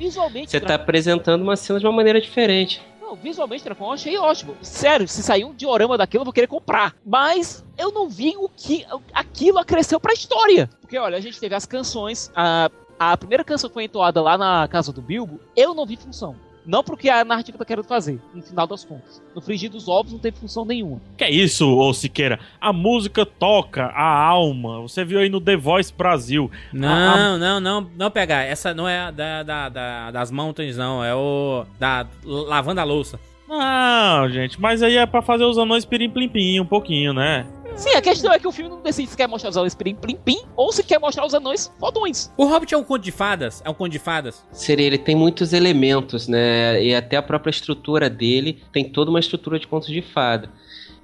você 0.46 0.60
tá 0.60 0.74
apresentando 0.74 1.40
uma 1.40 1.56
cena 1.56 1.80
de 1.80 1.86
uma 1.86 1.92
maneira 1.92 2.20
diferente. 2.20 2.82
Não, 3.08 3.16
visualmente, 3.16 3.64
Dracon, 3.64 3.86
eu 3.86 3.92
achei 3.92 4.18
ótimo. 4.18 4.54
Sério, 4.60 5.08
se 5.08 5.22
sair 5.22 5.42
um 5.42 5.54
diorama 5.54 5.96
daquilo, 5.96 6.20
eu 6.20 6.24
vou 6.26 6.32
querer 6.32 6.46
comprar. 6.46 6.94
Mas 7.06 7.64
eu 7.78 7.90
não 7.90 8.06
vi 8.06 8.34
o 8.36 8.50
que 8.50 8.84
aquilo 9.14 9.58
acresceu 9.58 9.98
pra 9.98 10.12
história. 10.12 10.68
Porque, 10.78 10.98
olha, 10.98 11.16
a 11.16 11.20
gente 11.20 11.40
teve 11.40 11.54
as 11.54 11.64
canções. 11.64 12.30
A, 12.36 12.70
a 12.98 13.16
primeira 13.16 13.42
canção 13.42 13.70
que 13.70 13.74
foi 13.74 13.84
entoada 13.84 14.20
lá 14.20 14.36
na 14.36 14.68
casa 14.68 14.92
do 14.92 15.00
Bilbo, 15.00 15.40
eu 15.56 15.72
não 15.72 15.86
vi 15.86 15.96
função. 15.96 16.36
Não 16.68 16.84
porque 16.84 17.08
a 17.08 17.24
narrativa 17.24 17.56
tá 17.56 17.64
querendo 17.64 17.86
fazer, 17.86 18.20
no 18.34 18.42
final 18.42 18.66
das 18.66 18.84
contas. 18.84 19.22
No 19.34 19.40
frigir 19.40 19.70
dos 19.70 19.88
ovos 19.88 20.12
não 20.12 20.18
teve 20.18 20.36
função 20.36 20.66
nenhuma. 20.66 21.00
Que 21.16 21.24
é 21.24 21.30
isso, 21.30 21.66
ô 21.66 21.94
Siqueira? 21.94 22.38
A 22.60 22.74
música 22.74 23.24
toca 23.24 23.86
a 23.86 24.22
alma. 24.26 24.82
Você 24.82 25.02
viu 25.02 25.18
aí 25.18 25.30
no 25.30 25.40
The 25.40 25.56
Voice 25.56 25.90
Brasil. 25.96 26.50
Não, 26.70 27.38
não, 27.38 27.58
não, 27.58 27.90
não 27.96 28.10
pegar. 28.10 28.42
Essa 28.42 28.74
não 28.74 28.86
é 28.86 28.98
a 29.00 29.10
da, 29.10 29.42
da, 29.42 29.68
da- 29.70 30.10
das 30.10 30.30
Mountains, 30.30 30.76
não. 30.76 31.02
É 31.02 31.14
o 31.14 31.64
da 31.80 32.06
lavando 32.22 32.80
a 32.82 32.84
louça. 32.84 33.18
Não, 33.48 34.28
gente, 34.28 34.60
mas 34.60 34.82
aí 34.82 34.98
é 34.98 35.06
pra 35.06 35.22
fazer 35.22 35.44
os 35.44 35.56
anões 35.56 35.86
pirim-plim-pim 35.86 36.60
um 36.60 36.66
pouquinho, 36.66 37.14
né? 37.14 37.46
Sim, 37.78 37.90
a 37.90 38.02
questão 38.02 38.32
é 38.32 38.40
que 38.40 38.46
o 38.48 38.50
filme 38.50 38.68
não 38.68 38.82
decide 38.82 39.08
se 39.08 39.16
quer 39.16 39.28
mostrar 39.28 39.50
os 39.50 39.56
anões 39.56 39.72
plim-plim-pim 39.72 40.40
ou 40.56 40.72
se 40.72 40.82
quer 40.82 40.98
mostrar 40.98 41.24
os 41.24 41.32
anões 41.32 41.72
fodões. 41.78 42.28
O 42.36 42.44
Hobbit 42.44 42.74
é 42.74 42.76
um 42.76 42.82
conto 42.82 43.04
de 43.04 43.12
fadas? 43.12 43.62
É 43.64 43.70
um 43.70 43.74
conto 43.74 43.92
de 43.92 44.00
fadas? 44.00 44.44
Seria, 44.50 44.84
ele 44.84 44.98
tem 44.98 45.14
muitos 45.14 45.52
elementos, 45.52 46.26
né? 46.26 46.82
E 46.82 46.92
até 46.92 47.16
a 47.16 47.22
própria 47.22 47.50
estrutura 47.50 48.10
dele 48.10 48.60
tem 48.72 48.84
toda 48.84 49.10
uma 49.10 49.20
estrutura 49.20 49.60
de 49.60 49.68
contos 49.68 49.90
de 49.90 50.02
fada. 50.02 50.50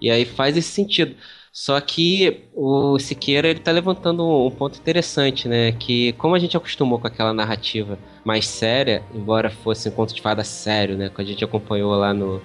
E 0.03 0.11
aí 0.11 0.25
faz 0.25 0.57
esse 0.57 0.69
sentido. 0.69 1.15
Só 1.53 1.81
que 1.81 2.49
o 2.53 2.99
Siqueira 2.99 3.47
ele 3.47 3.61
tá 3.61 3.71
levantando 3.71 4.29
um 4.45 4.51
ponto 4.51 4.77
interessante, 4.77 5.47
né? 5.47 5.71
Que 5.71 6.13
como 6.15 6.35
a 6.35 6.41
gente 6.41 6.57
acostumou 6.57 6.99
com 6.99 7.07
aquela 7.07 7.33
narrativa 7.33 7.97
mais 8.25 8.49
séria, 8.49 9.05
embora 9.15 9.49
fosse 9.49 9.89
um 9.89 9.93
conto 9.93 10.13
de 10.13 10.21
fada 10.21 10.43
sério, 10.43 10.97
né? 10.97 11.09
Que 11.09 11.23
a 11.23 11.25
gente 11.25 11.45
acompanhou 11.45 11.95
lá 11.95 12.13
no, 12.13 12.43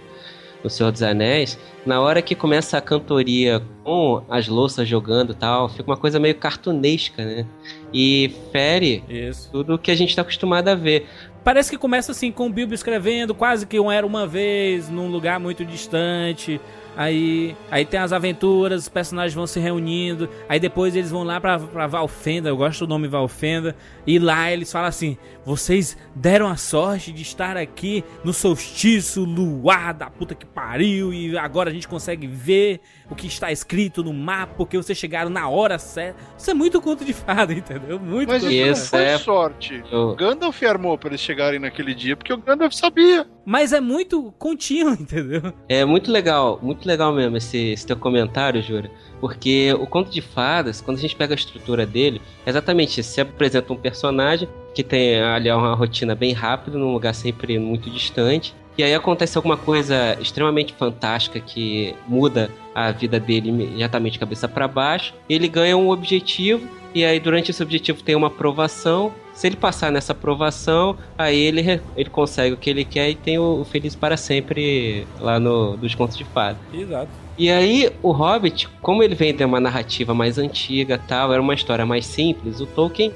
no 0.64 0.70
Senhor 0.70 0.92
dos 0.92 1.02
Anéis, 1.02 1.58
na 1.86 2.02
hora 2.02 2.22
que 2.22 2.36
começa 2.36 2.78
a 2.78 2.82
cantoria 2.82 3.62
com 3.84 4.24
as 4.30 4.48
louças 4.48 4.88
jogando 4.88 5.32
e 5.32 5.36
tal, 5.36 5.70
fica 5.70 5.90
uma 5.90 5.98
coisa 5.98 6.20
meio 6.20 6.36
cartunesca, 6.36 7.24
né? 7.24 7.46
E 7.94 8.32
fere 8.52 9.04
Isso. 9.10 9.50
tudo 9.52 9.80
que 9.80 9.92
a 9.92 9.96
gente 9.96 10.16
tá 10.16 10.22
acostumado 10.22 10.68
a 10.68 10.76
ver. 10.76 11.08
Parece 11.44 11.70
que 11.70 11.78
começa 11.78 12.12
assim 12.12 12.32
com 12.32 12.48
o 12.48 12.50
Bilbo 12.50 12.74
escrevendo 12.74 13.34
quase 13.34 13.66
que 13.66 13.80
um 13.80 13.92
era 13.92 14.06
uma 14.06 14.28
vez, 14.28 14.90
num 14.90 15.10
lugar 15.10 15.40
muito 15.40 15.64
distante. 15.66 16.60
Aí, 16.98 17.56
aí 17.72 17.86
tem 17.86 18.00
as 18.00 18.12
aventuras, 18.12 18.84
os 18.84 18.90
personagens 18.90 19.34
vão 19.34 19.48
se 19.48 19.60
reunindo. 19.60 20.30
Aí 20.50 20.60
depois 20.60 20.96
eles 20.96 21.12
vão 21.12 21.24
lá 21.24 21.40
pra, 21.40 21.58
pra 21.60 21.88
Valfenda, 21.88 22.50
eu 22.50 22.58
gosto 22.58 22.86
do 22.86 22.90
nome 22.90 23.08
Valfenda. 23.08 23.76
E 24.06 24.20
lá 24.20 24.52
eles 24.52 24.72
falam 24.72 24.88
assim: 24.90 25.18
vocês 25.46 25.98
deram 26.16 26.48
a 26.48 26.58
sorte 26.58 27.12
de 27.12 27.22
estar 27.22 27.56
aqui 27.58 28.04
no 28.24 28.34
solstício 28.34 29.24
luar 29.24 29.94
da 29.94 30.10
puta 30.10 30.36
que 30.36 30.46
pariu. 30.46 31.14
E 31.14 31.38
agora 31.38 31.70
a 31.70 31.74
gente 31.74 31.88
consegue 31.88 32.28
ver 32.28 32.82
o 33.10 33.16
que 33.16 33.28
está 33.28 33.52
escrito 33.52 34.04
no 34.04 34.14
mapa, 34.14 34.54
porque 34.58 34.78
vocês 34.78 34.98
chegaram 34.98 35.30
na 35.30 35.48
hora 35.48 35.80
certa. 35.80 36.20
Isso 36.38 36.52
é 36.52 36.54
muito 36.54 36.82
conto 36.82 37.06
de 37.06 37.14
fada, 37.14 37.54
entendeu? 37.54 38.00
Muito 38.00 38.30
Mas 38.30 38.44
conto 38.44 38.52
isso 38.54 38.64
de 38.66 38.70
não 38.82 38.88
foi 38.88 39.04
é- 39.04 39.18
sorte. 39.18 39.84
Eu- 39.92 40.16
Gandalf 40.16 40.62
armou 40.64 40.98
pra 40.98 41.10
eles 41.10 41.22
chegarem 41.22 41.60
naquele 41.60 41.94
dia, 41.96 42.16
porque 42.18 42.34
o 42.34 42.38
Gandalf 42.38 42.74
sabia. 42.74 43.26
Mas 43.50 43.74
é 43.74 43.82
muito 43.82 44.32
contínuo, 44.38 44.94
entendeu? 45.02 45.52
É 45.68 45.84
muito 45.84 46.12
legal, 46.12 46.60
muito 46.62 46.88
legal 46.88 47.12
mesmo 47.12 47.36
esse, 47.36 47.58
esse 47.72 47.88
teu 47.88 47.98
comentário, 47.98 48.62
Jura. 48.62 48.92
Porque 49.20 49.74
o 49.74 49.88
conto 49.88 50.12
de 50.12 50.22
fadas, 50.22 50.82
quando 50.82 50.98
a 50.98 51.02
gente 51.02 51.16
pega 51.16 51.34
a 51.34 51.36
estrutura 51.36 51.84
dele, 51.84 52.22
é 52.46 52.50
exatamente 52.52 53.02
isso. 53.02 53.10
Você 53.10 53.22
apresenta 53.22 53.74
um 53.74 53.76
personagem 53.76 54.48
que 54.76 54.84
tem 54.84 55.20
ali 55.20 55.50
uma 55.50 55.74
rotina 55.74 56.14
bem 56.14 56.32
rápida, 56.32 56.78
num 56.78 56.94
lugar 56.94 57.16
sempre 57.16 57.58
muito 57.58 57.90
distante. 57.90 58.54
E 58.80 58.84
aí 58.84 58.96
acontece 58.96 59.38
alguma 59.38 59.58
coisa 59.58 60.18
extremamente 60.22 60.72
fantástica 60.72 61.38
que 61.38 61.94
muda 62.08 62.50
a 62.74 62.92
vida 62.92 63.20
dele 63.20 63.50
imediatamente 63.50 64.14
de 64.14 64.20
cabeça 64.20 64.48
para 64.48 64.70
baixo. 64.70 65.14
Ele 65.28 65.50
ganha 65.50 65.76
um 65.76 65.90
objetivo 65.90 66.66
e 66.96 67.04
aí 67.04 67.20
durante 67.20 67.52
esse 67.52 67.62
objetivo 67.62 68.02
tem 68.02 68.16
uma 68.16 68.28
aprovação. 68.28 69.12
Se 69.34 69.48
ele 69.48 69.58
passar 69.58 69.92
nessa 69.92 70.14
aprovação, 70.14 70.96
aí 71.18 71.38
ele, 71.38 71.82
ele 71.98 72.10
consegue 72.10 72.54
o 72.54 72.58
que 72.58 72.70
ele 72.70 72.86
quer 72.86 73.10
e 73.10 73.16
tem 73.16 73.38
o, 73.38 73.60
o 73.60 73.66
feliz 73.66 73.96
para 73.96 74.16
sempre 74.16 75.06
lá 75.20 75.42
no 75.42 75.76
dos 75.76 75.94
contos 75.94 76.16
de 76.18 76.24
fada. 76.24 76.58
Exato. 76.74 77.10
E 77.38 77.52
aí, 77.52 77.92
o 78.02 78.12
Hobbit, 78.12 78.70
como 78.82 79.04
ele 79.04 79.14
vem 79.14 79.36
de 79.36 79.44
uma 79.44 79.60
narrativa 79.60 80.14
mais 80.14 80.38
antiga 80.38 80.98
tal, 80.98 81.34
era 81.34 81.42
uma 81.42 81.54
história 81.54 81.86
mais 81.86 82.06
simples, 82.06 82.62
o 82.62 82.66
Tolkien 82.66 83.12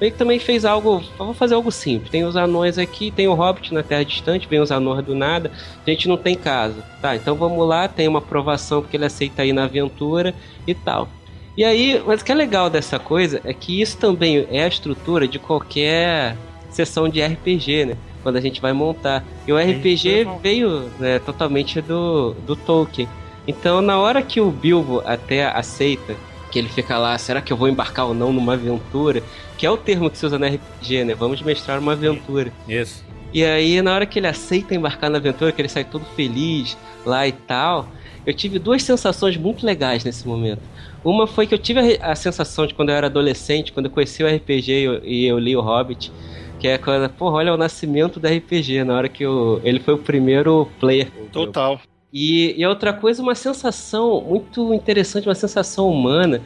meio 0.00 0.12
que 0.12 0.18
também 0.18 0.38
fez 0.38 0.64
algo. 0.64 1.02
Vamos 1.16 1.36
fazer 1.36 1.54
algo 1.54 1.70
simples. 1.70 2.10
Tem 2.10 2.24
os 2.24 2.36
anões 2.36 2.78
aqui, 2.78 3.10
tem 3.10 3.28
o 3.28 3.34
Hobbit 3.34 3.72
na 3.72 3.82
Terra 3.82 4.04
Distante, 4.04 4.48
vem 4.48 4.60
os 4.60 4.70
anões 4.70 5.04
do 5.04 5.14
nada, 5.14 5.50
a 5.86 5.90
gente 5.90 6.08
não 6.08 6.16
tem 6.16 6.34
casa. 6.34 6.82
Tá, 7.00 7.16
então 7.16 7.34
vamos 7.34 7.66
lá, 7.66 7.88
tem 7.88 8.08
uma 8.08 8.18
aprovação 8.18 8.80
porque 8.82 8.96
ele 8.96 9.04
aceita 9.04 9.44
ir 9.44 9.52
na 9.52 9.64
aventura 9.64 10.34
e 10.66 10.74
tal. 10.74 11.08
E 11.56 11.64
aí, 11.64 12.00
mas 12.06 12.20
o 12.20 12.24
que 12.24 12.30
é 12.30 12.34
legal 12.34 12.70
dessa 12.70 13.00
coisa 13.00 13.40
é 13.44 13.52
que 13.52 13.80
isso 13.80 13.98
também 13.98 14.46
é 14.50 14.62
a 14.62 14.68
estrutura 14.68 15.26
de 15.26 15.40
qualquer 15.40 16.36
sessão 16.70 17.08
de 17.08 17.20
RPG, 17.20 17.86
né? 17.86 17.96
Quando 18.22 18.36
a 18.36 18.40
gente 18.40 18.60
vai 18.60 18.72
montar. 18.72 19.24
E 19.46 19.52
o 19.52 19.58
RPG 19.58 20.28
veio 20.40 20.88
né, 21.00 21.18
totalmente 21.18 21.80
do, 21.80 22.34
do 22.46 22.54
Tolkien. 22.54 23.08
Então, 23.46 23.80
na 23.80 23.98
hora 23.98 24.22
que 24.22 24.40
o 24.40 24.50
Bilbo 24.50 25.02
até 25.04 25.46
aceita 25.46 26.14
que 26.50 26.58
ele 26.58 26.68
fica 26.68 26.98
lá, 26.98 27.16
será 27.18 27.40
que 27.40 27.52
eu 27.52 27.56
vou 27.56 27.68
embarcar 27.68 28.06
ou 28.06 28.14
não 28.14 28.32
numa 28.32 28.54
aventura? 28.54 29.22
Que 29.56 29.66
é 29.66 29.70
o 29.70 29.76
termo 29.76 30.10
que 30.10 30.18
se 30.18 30.26
usa 30.26 30.38
no 30.38 30.46
RPG, 30.46 31.04
né? 31.04 31.14
Vamos 31.14 31.42
mestrar 31.42 31.78
uma 31.78 31.92
aventura. 31.92 32.52
Isso. 32.68 33.04
E 33.32 33.44
aí, 33.44 33.82
na 33.82 33.94
hora 33.94 34.06
que 34.06 34.18
ele 34.18 34.26
aceita 34.26 34.74
embarcar 34.74 35.10
na 35.10 35.18
aventura, 35.18 35.52
que 35.52 35.60
ele 35.60 35.68
sai 35.68 35.84
todo 35.84 36.04
feliz 36.16 36.76
lá 37.04 37.26
e 37.26 37.32
tal, 37.32 37.88
eu 38.24 38.32
tive 38.32 38.58
duas 38.58 38.82
sensações 38.82 39.36
muito 39.36 39.64
legais 39.64 40.04
nesse 40.04 40.26
momento. 40.26 40.62
Uma 41.04 41.26
foi 41.26 41.46
que 41.46 41.54
eu 41.54 41.58
tive 41.58 41.98
a, 42.00 42.12
a 42.12 42.14
sensação 42.14 42.66
de 42.66 42.74
quando 42.74 42.88
eu 42.90 42.94
era 42.94 43.06
adolescente, 43.06 43.72
quando 43.72 43.86
eu 43.86 43.92
conheci 43.92 44.22
o 44.22 44.26
RPG 44.26 44.72
e 44.72 44.84
eu, 44.84 45.04
e 45.04 45.26
eu 45.26 45.38
li 45.38 45.56
o 45.56 45.60
Hobbit, 45.60 46.10
que 46.58 46.66
é 46.66 46.78
quando, 46.78 47.08
porra, 47.10 47.36
olha 47.36 47.54
o 47.54 47.56
nascimento 47.56 48.18
do 48.18 48.26
RPG, 48.26 48.84
na 48.84 48.94
hora 48.94 49.08
que 49.08 49.24
eu, 49.24 49.60
ele 49.62 49.78
foi 49.78 49.94
o 49.94 49.98
primeiro 49.98 50.68
player. 50.80 51.08
Total. 51.32 51.80
E, 52.12 52.54
e 52.56 52.66
outra 52.66 52.92
coisa, 52.92 53.22
uma 53.22 53.34
sensação 53.34 54.20
muito 54.22 54.72
interessante, 54.72 55.28
uma 55.28 55.34
sensação 55.34 55.88
humana. 55.90 56.40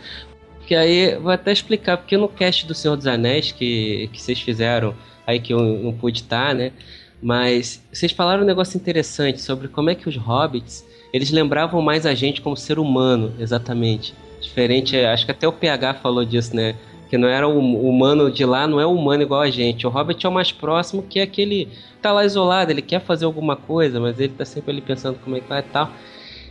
Que 0.67 0.75
aí 0.75 1.17
vou 1.17 1.31
até 1.31 1.53
explicar, 1.53 1.97
porque 1.97 2.17
no 2.17 2.29
cast 2.29 2.67
do 2.67 2.75
Senhor 2.75 2.97
dos 2.97 3.07
Anéis 3.07 3.53
que, 3.53 4.09
que 4.13 4.23
vocês 4.23 4.41
fizeram, 4.41 4.95
aí 5.27 5.41
que 5.41 5.53
eu 5.53 5.61
não 5.61 5.93
pude 5.93 6.21
estar, 6.21 6.55
né? 6.55 6.73
Mas 7.21 7.83
vocês 7.93 8.13
falaram 8.13 8.43
um 8.43 8.47
negócio 8.47 8.77
interessante 8.77 9.41
sobre 9.41 9.69
como 9.69 9.91
é 9.91 9.95
que 9.95 10.09
os 10.09 10.17
hobbits 10.17 10.85
eles 11.13 11.31
lembravam 11.31 11.83
mais 11.83 12.07
a 12.07 12.15
gente 12.15 12.41
como 12.41 12.57
ser 12.57 12.79
humano, 12.79 13.35
exatamente. 13.39 14.15
Diferente, 14.41 14.97
acho 14.97 15.27
que 15.27 15.31
até 15.31 15.47
o 15.47 15.53
PH 15.53 15.95
falou 15.95 16.25
disso, 16.25 16.57
né? 16.57 16.75
Que 17.13 17.19
não 17.19 17.29
era 17.29 17.47
o 17.47 17.59
humano 17.59 18.31
de 18.31 18.43
lá, 18.43 18.67
não 18.67 18.81
é 18.81 18.87
humano 18.87 19.23
igual 19.23 19.43
a 19.43 19.51
gente. 19.51 19.87
O 19.87 19.91
Hobbit 19.91 20.25
é 20.25 20.29
o 20.31 20.33
mais 20.33 20.51
próximo, 20.51 21.03
que 21.03 21.19
é 21.21 21.25
aquele 21.25 21.69
tá 22.01 22.11
lá 22.11 22.25
isolado, 22.25 22.71
ele 22.71 22.81
quer 22.81 23.03
fazer 23.03 23.27
alguma 23.27 23.55
coisa, 23.55 24.01
mas 24.01 24.19
ele 24.19 24.33
tá 24.33 24.47
sempre 24.47 24.71
ali 24.71 24.81
pensando 24.81 25.19
como 25.23 25.37
é 25.37 25.41
que 25.41 25.47
vai 25.47 25.61
e 25.61 25.63
tal. 25.63 25.91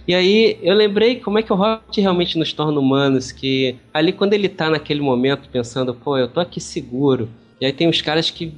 E 0.08 0.14
aí 0.14 0.60
eu 0.62 0.76
lembrei 0.76 1.16
como 1.16 1.40
é 1.40 1.42
que 1.42 1.52
o 1.52 1.56
Hobbit 1.56 2.00
realmente 2.00 2.38
nos 2.38 2.54
torna 2.54 2.80
humanos, 2.80 3.32
que 3.32 3.76
ali 3.92 4.14
quando 4.14 4.34
ele 4.34 4.48
tá 4.48 4.70
naquele 4.70 5.02
momento 5.02 5.50
pensando, 5.50 5.96
pô, 5.96 6.16
eu 6.16 6.28
tô 6.28 6.40
aqui 6.40 6.62
seguro, 6.62 7.28
E 7.62 7.66
aí 7.66 7.72
tem 7.72 7.88
os 7.88 8.02
caras 8.02 8.32
que 8.32 8.52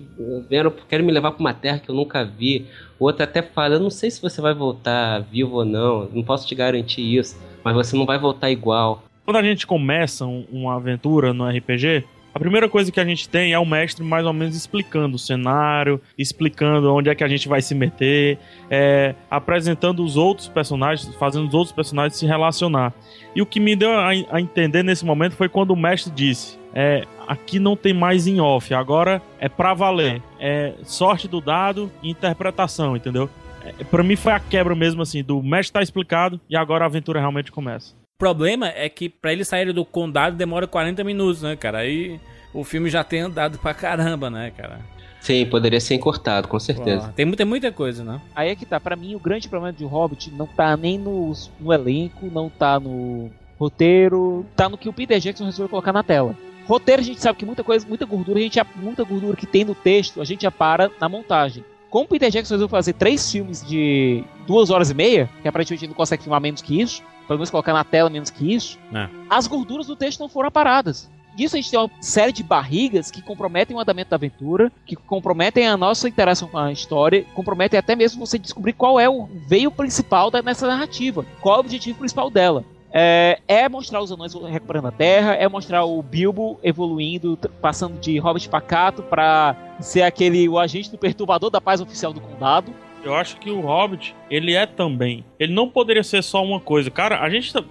vieram, 0.49 0.71
querem 0.87 1.05
me 1.05 1.11
levar 1.11 1.31
pra 1.31 1.41
uma 1.41 1.53
terra 1.53 1.77
que 1.77 1.89
eu 1.89 1.95
nunca 1.95 2.23
vi. 2.23 2.65
O 2.97 3.03
outro 3.03 3.21
até 3.21 3.41
fala, 3.41 3.75
eu 3.75 3.79
não 3.81 3.89
sei 3.89 4.09
se 4.09 4.21
você 4.21 4.39
vai 4.39 4.53
voltar 4.53 5.19
vivo 5.19 5.57
ou 5.57 5.65
não, 5.65 6.07
não 6.13 6.23
posso 6.23 6.47
te 6.47 6.55
garantir 6.55 7.01
isso, 7.01 7.37
mas 7.63 7.75
você 7.75 7.97
não 7.97 8.05
vai 8.05 8.17
voltar 8.17 8.49
igual. 8.49 9.03
Quando 9.25 9.37
a 9.37 9.43
gente 9.43 9.65
começa 9.65 10.25
um- 10.25 10.45
uma 10.51 10.75
aventura 10.75 11.33
no 11.33 11.45
RPG, 11.47 12.03
a 12.33 12.39
primeira 12.39 12.67
coisa 12.67 12.91
que 12.91 12.99
a 12.99 13.05
gente 13.05 13.29
tem 13.29 13.53
é 13.53 13.59
o 13.59 13.65
mestre 13.65 14.03
mais 14.03 14.25
ou 14.25 14.33
menos 14.33 14.55
explicando 14.55 15.15
o 15.15 15.19
cenário, 15.19 16.01
explicando 16.17 16.93
onde 16.93 17.09
é 17.09 17.15
que 17.15 17.23
a 17.23 17.27
gente 17.27 17.47
vai 17.47 17.61
se 17.61 17.73
meter, 17.73 18.37
é, 18.69 19.15
apresentando 19.29 20.03
os 20.03 20.17
outros 20.17 20.47
personagens, 20.49 21.13
fazendo 21.15 21.47
os 21.47 21.53
outros 21.53 21.71
personagens 21.73 22.17
se 22.17 22.25
relacionar. 22.25 22.91
E 23.35 23.41
o 23.41 23.45
que 23.45 23.59
me 23.59 23.75
deu 23.75 23.91
a, 23.91 24.09
a 24.09 24.41
entender 24.41 24.83
nesse 24.83 25.05
momento 25.05 25.35
foi 25.35 25.47
quando 25.47 25.71
o 25.71 25.75
mestre 25.77 26.11
disse: 26.11 26.57
é, 26.73 27.05
aqui 27.27 27.59
não 27.59 27.77
tem 27.77 27.93
mais 27.93 28.27
em 28.27 28.41
off, 28.41 28.73
agora 28.73 29.21
é 29.39 29.47
pra 29.47 29.73
valer. 29.73 30.21
É 30.39 30.73
sorte 30.83 31.27
do 31.29 31.39
dado 31.39 31.89
e 32.01 32.09
interpretação, 32.09 32.97
entendeu? 32.97 33.29
É, 33.63 33.83
pra 33.85 34.03
mim 34.03 34.17
foi 34.17 34.33
a 34.33 34.39
quebra 34.39 34.75
mesmo 34.75 35.01
assim, 35.01 35.23
do 35.23 35.41
mestre 35.41 35.71
tá 35.73 35.81
explicado 35.81 36.41
e 36.49 36.57
agora 36.57 36.83
a 36.83 36.87
aventura 36.87 37.19
realmente 37.19 37.51
começa. 37.51 37.95
O 38.15 38.19
problema 38.19 38.67
é 38.67 38.87
que 38.87 39.09
pra 39.09 39.33
eles 39.33 39.47
saírem 39.47 39.73
do 39.73 39.83
condado 39.83 40.37
demora 40.37 40.67
40 40.67 41.03
minutos, 41.03 41.41
né, 41.41 41.55
cara? 41.55 41.79
Aí 41.79 42.19
o 42.53 42.63
filme 42.63 42.89
já 42.89 43.03
tem 43.03 43.21
andado 43.21 43.57
pra 43.57 43.73
caramba, 43.73 44.29
né, 44.29 44.51
cara? 44.55 44.79
Sim, 45.19 45.45
poderia 45.45 45.79
ser 45.79 45.95
encurtado, 45.95 46.47
com 46.47 46.59
certeza. 46.59 47.07
Pô, 47.07 47.13
tem 47.13 47.25
muita, 47.25 47.45
muita 47.45 47.71
coisa, 47.71 48.03
né? 48.03 48.21
Aí 48.35 48.49
é 48.49 48.55
que 48.55 48.65
tá, 48.65 48.79
pra 48.79 48.95
mim 48.95 49.15
o 49.15 49.19
grande 49.19 49.49
problema 49.49 49.73
de 49.73 49.83
Hobbit 49.83 50.31
não 50.31 50.45
tá 50.45 50.75
nem 50.77 50.97
no, 50.97 51.31
no 51.59 51.73
elenco, 51.73 52.29
não 52.31 52.49
tá 52.49 52.79
no 52.79 53.31
roteiro, 53.57 54.45
tá 54.55 54.69
no 54.69 54.77
que 54.77 54.89
o 54.89 54.93
Peter 54.93 55.19
Jackson 55.19 55.45
resolveu 55.45 55.69
colocar 55.69 55.93
na 55.93 56.03
tela. 56.03 56.35
Roteiro 56.67 57.01
a 57.01 57.05
gente 57.05 57.21
sabe 57.21 57.39
que 57.39 57.45
muita 57.45 57.63
coisa, 57.63 57.87
muita 57.87 58.05
gordura, 58.05 58.39
a 58.39 58.41
gente 58.41 58.55
já, 58.55 58.65
muita 58.75 59.03
gordura 59.03 59.35
que 59.35 59.47
tem 59.47 59.65
no 59.65 59.73
texto, 59.73 60.21
a 60.21 60.25
gente 60.25 60.43
já 60.43 60.51
para 60.51 60.91
na 60.99 61.09
montagem. 61.09 61.63
Como 61.89 62.05
o 62.05 62.07
Peter 62.07 62.29
Jackson 62.29 62.55
resolveu 62.55 62.69
fazer 62.69 62.93
três 62.93 63.31
filmes 63.31 63.65
de 63.65 64.23
duas 64.45 64.69
horas 64.69 64.89
e 64.91 64.93
meia, 64.93 65.29
que 65.41 65.47
aparentemente 65.47 65.87
não 65.87 65.93
consegue 65.93 66.23
filmar 66.23 66.41
menos 66.41 66.61
que 66.61 66.81
isso, 66.81 67.01
pelo 67.27 67.39
menos 67.39 67.49
colocar 67.49 67.73
na 67.73 67.83
tela 67.83 68.09
menos 68.09 68.29
que 68.29 68.53
isso, 68.53 68.77
É. 68.93 69.07
as 69.29 69.47
gorduras 69.47 69.87
do 69.87 69.95
texto 69.95 70.19
não 70.19 70.29
foram 70.29 70.47
aparadas. 70.47 71.09
Disso 71.35 71.55
a 71.55 71.59
gente 71.59 71.71
tem 71.71 71.79
uma 71.79 71.89
série 71.99 72.31
de 72.31 72.43
barrigas 72.43 73.09
que 73.09 73.21
comprometem 73.21 73.75
o 73.75 73.79
andamento 73.79 74.11
da 74.11 74.15
aventura, 74.15 74.71
que 74.85 74.95
comprometem 74.95 75.67
a 75.67 75.75
nossa 75.75 76.07
interação 76.07 76.47
com 76.47 76.59
a 76.59 76.71
história, 76.71 77.25
comprometem 77.33 77.79
até 77.79 77.95
mesmo 77.95 78.23
você 78.23 78.37
descobrir 78.37 78.73
qual 78.73 78.99
é 78.99 79.09
o 79.09 79.27
veio 79.47 79.71
principal 79.71 80.29
da, 80.29 80.43
nessa 80.43 80.67
narrativa, 80.67 81.25
qual 81.41 81.55
é 81.55 81.57
o 81.57 81.61
objetivo 81.61 81.97
principal 81.97 82.29
dela. 82.29 82.63
É, 82.95 83.39
é 83.47 83.67
mostrar 83.67 83.99
os 84.03 84.11
anões 84.11 84.35
recuperando 84.35 84.85
a 84.85 84.91
Terra, 84.91 85.33
é 85.33 85.47
mostrar 85.49 85.83
o 85.83 86.03
Bilbo 86.03 86.59
evoluindo, 86.61 87.35
passando 87.59 87.99
de 87.99 88.19
Hobbit 88.19 88.47
pacato 88.47 89.01
pra 89.01 89.55
ser 89.79 90.03
aquele 90.03 90.47
o 90.47 90.59
agente 90.59 90.91
do 90.91 90.97
perturbador 90.99 91.49
da 91.49 91.59
paz 91.59 91.81
oficial 91.81 92.13
do 92.13 92.21
condado. 92.21 92.71
Eu 93.03 93.13
acho 93.15 93.37
que 93.37 93.51
o 93.51 93.61
Hobbit, 93.61 94.15
ele 94.29 94.53
é 94.53 94.65
também. 94.65 95.23
Ele 95.39 95.53
não 95.53 95.67
poderia 95.67 96.03
ser 96.03 96.23
só 96.23 96.43
uma 96.43 96.59
coisa. 96.59 96.89
Cara, 96.89 97.19
a 97.21 97.29
gente 97.29 97.51
tá. 97.51 97.63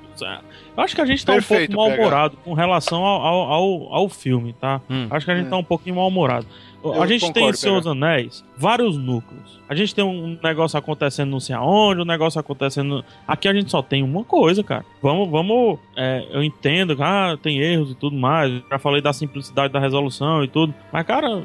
Eu 0.77 0.83
acho 0.83 0.95
que 0.95 1.01
a 1.01 1.07
gente 1.07 1.25
tá 1.25 1.33
Perfeito, 1.33 1.73
um 1.73 1.75
pouco 1.75 1.91
mal-humorado 1.91 2.37
com 2.45 2.53
relação 2.55 3.05
ao, 3.05 3.23
ao, 3.23 3.41
ao, 3.53 3.95
ao 3.95 4.09
filme, 4.09 4.53
tá? 4.53 4.81
Hum. 4.91 5.07
Acho 5.11 5.25
que 5.27 5.33
a 5.33 5.37
gente 5.37 5.47
É. 5.47 5.51
tá 5.51 5.57
um 5.57 5.65
pouquinho 5.65 5.97
mal-humorado. 5.97 6.47
Eu 6.85 7.01
A 7.01 7.07
gente 7.07 7.21
tem 7.21 7.29
em 7.31 7.47
concordo, 7.47 7.57
Senhor 7.57 7.81
dos 7.81 7.85
PH. 7.93 8.07
Anéis 8.07 8.45
vários 8.57 8.97
núcleos. 8.97 9.61
A 9.69 9.75
gente 9.75 9.95
tem 9.95 10.05
um 10.05 10.37
negócio 10.43 10.79
acontecendo 10.79 11.31
não 11.31 11.41
sei 11.41 11.55
aonde, 11.55 12.03
um 12.03 12.05
negócio 12.05 12.39
acontecendo. 12.41 13.05
Aqui 13.27 13.49
a 13.49 13.55
gente 13.55 13.71
só 13.71 13.81
tem 13.81 14.03
uma 14.03 14.25
coisa, 14.25 14.63
cara. 14.63 14.85
Vamos, 15.01 15.31
vamos. 15.31 15.79
é, 15.97 16.27
eu 16.31 16.43
entendo 16.43 16.95
que 16.97 17.03
ah, 17.03 17.39
tem 17.41 17.59
erros 17.61 17.93
e 17.93 17.95
tudo 17.95 18.17
mais. 18.17 18.63
Já 18.69 18.79
falei 18.79 19.01
da 19.01 19.13
simplicidade 19.13 19.73
da 19.73 19.79
resolução 19.79 20.43
e 20.45 20.49
tudo. 20.49 20.75
Mas, 20.93 21.07
cara, 21.07 21.43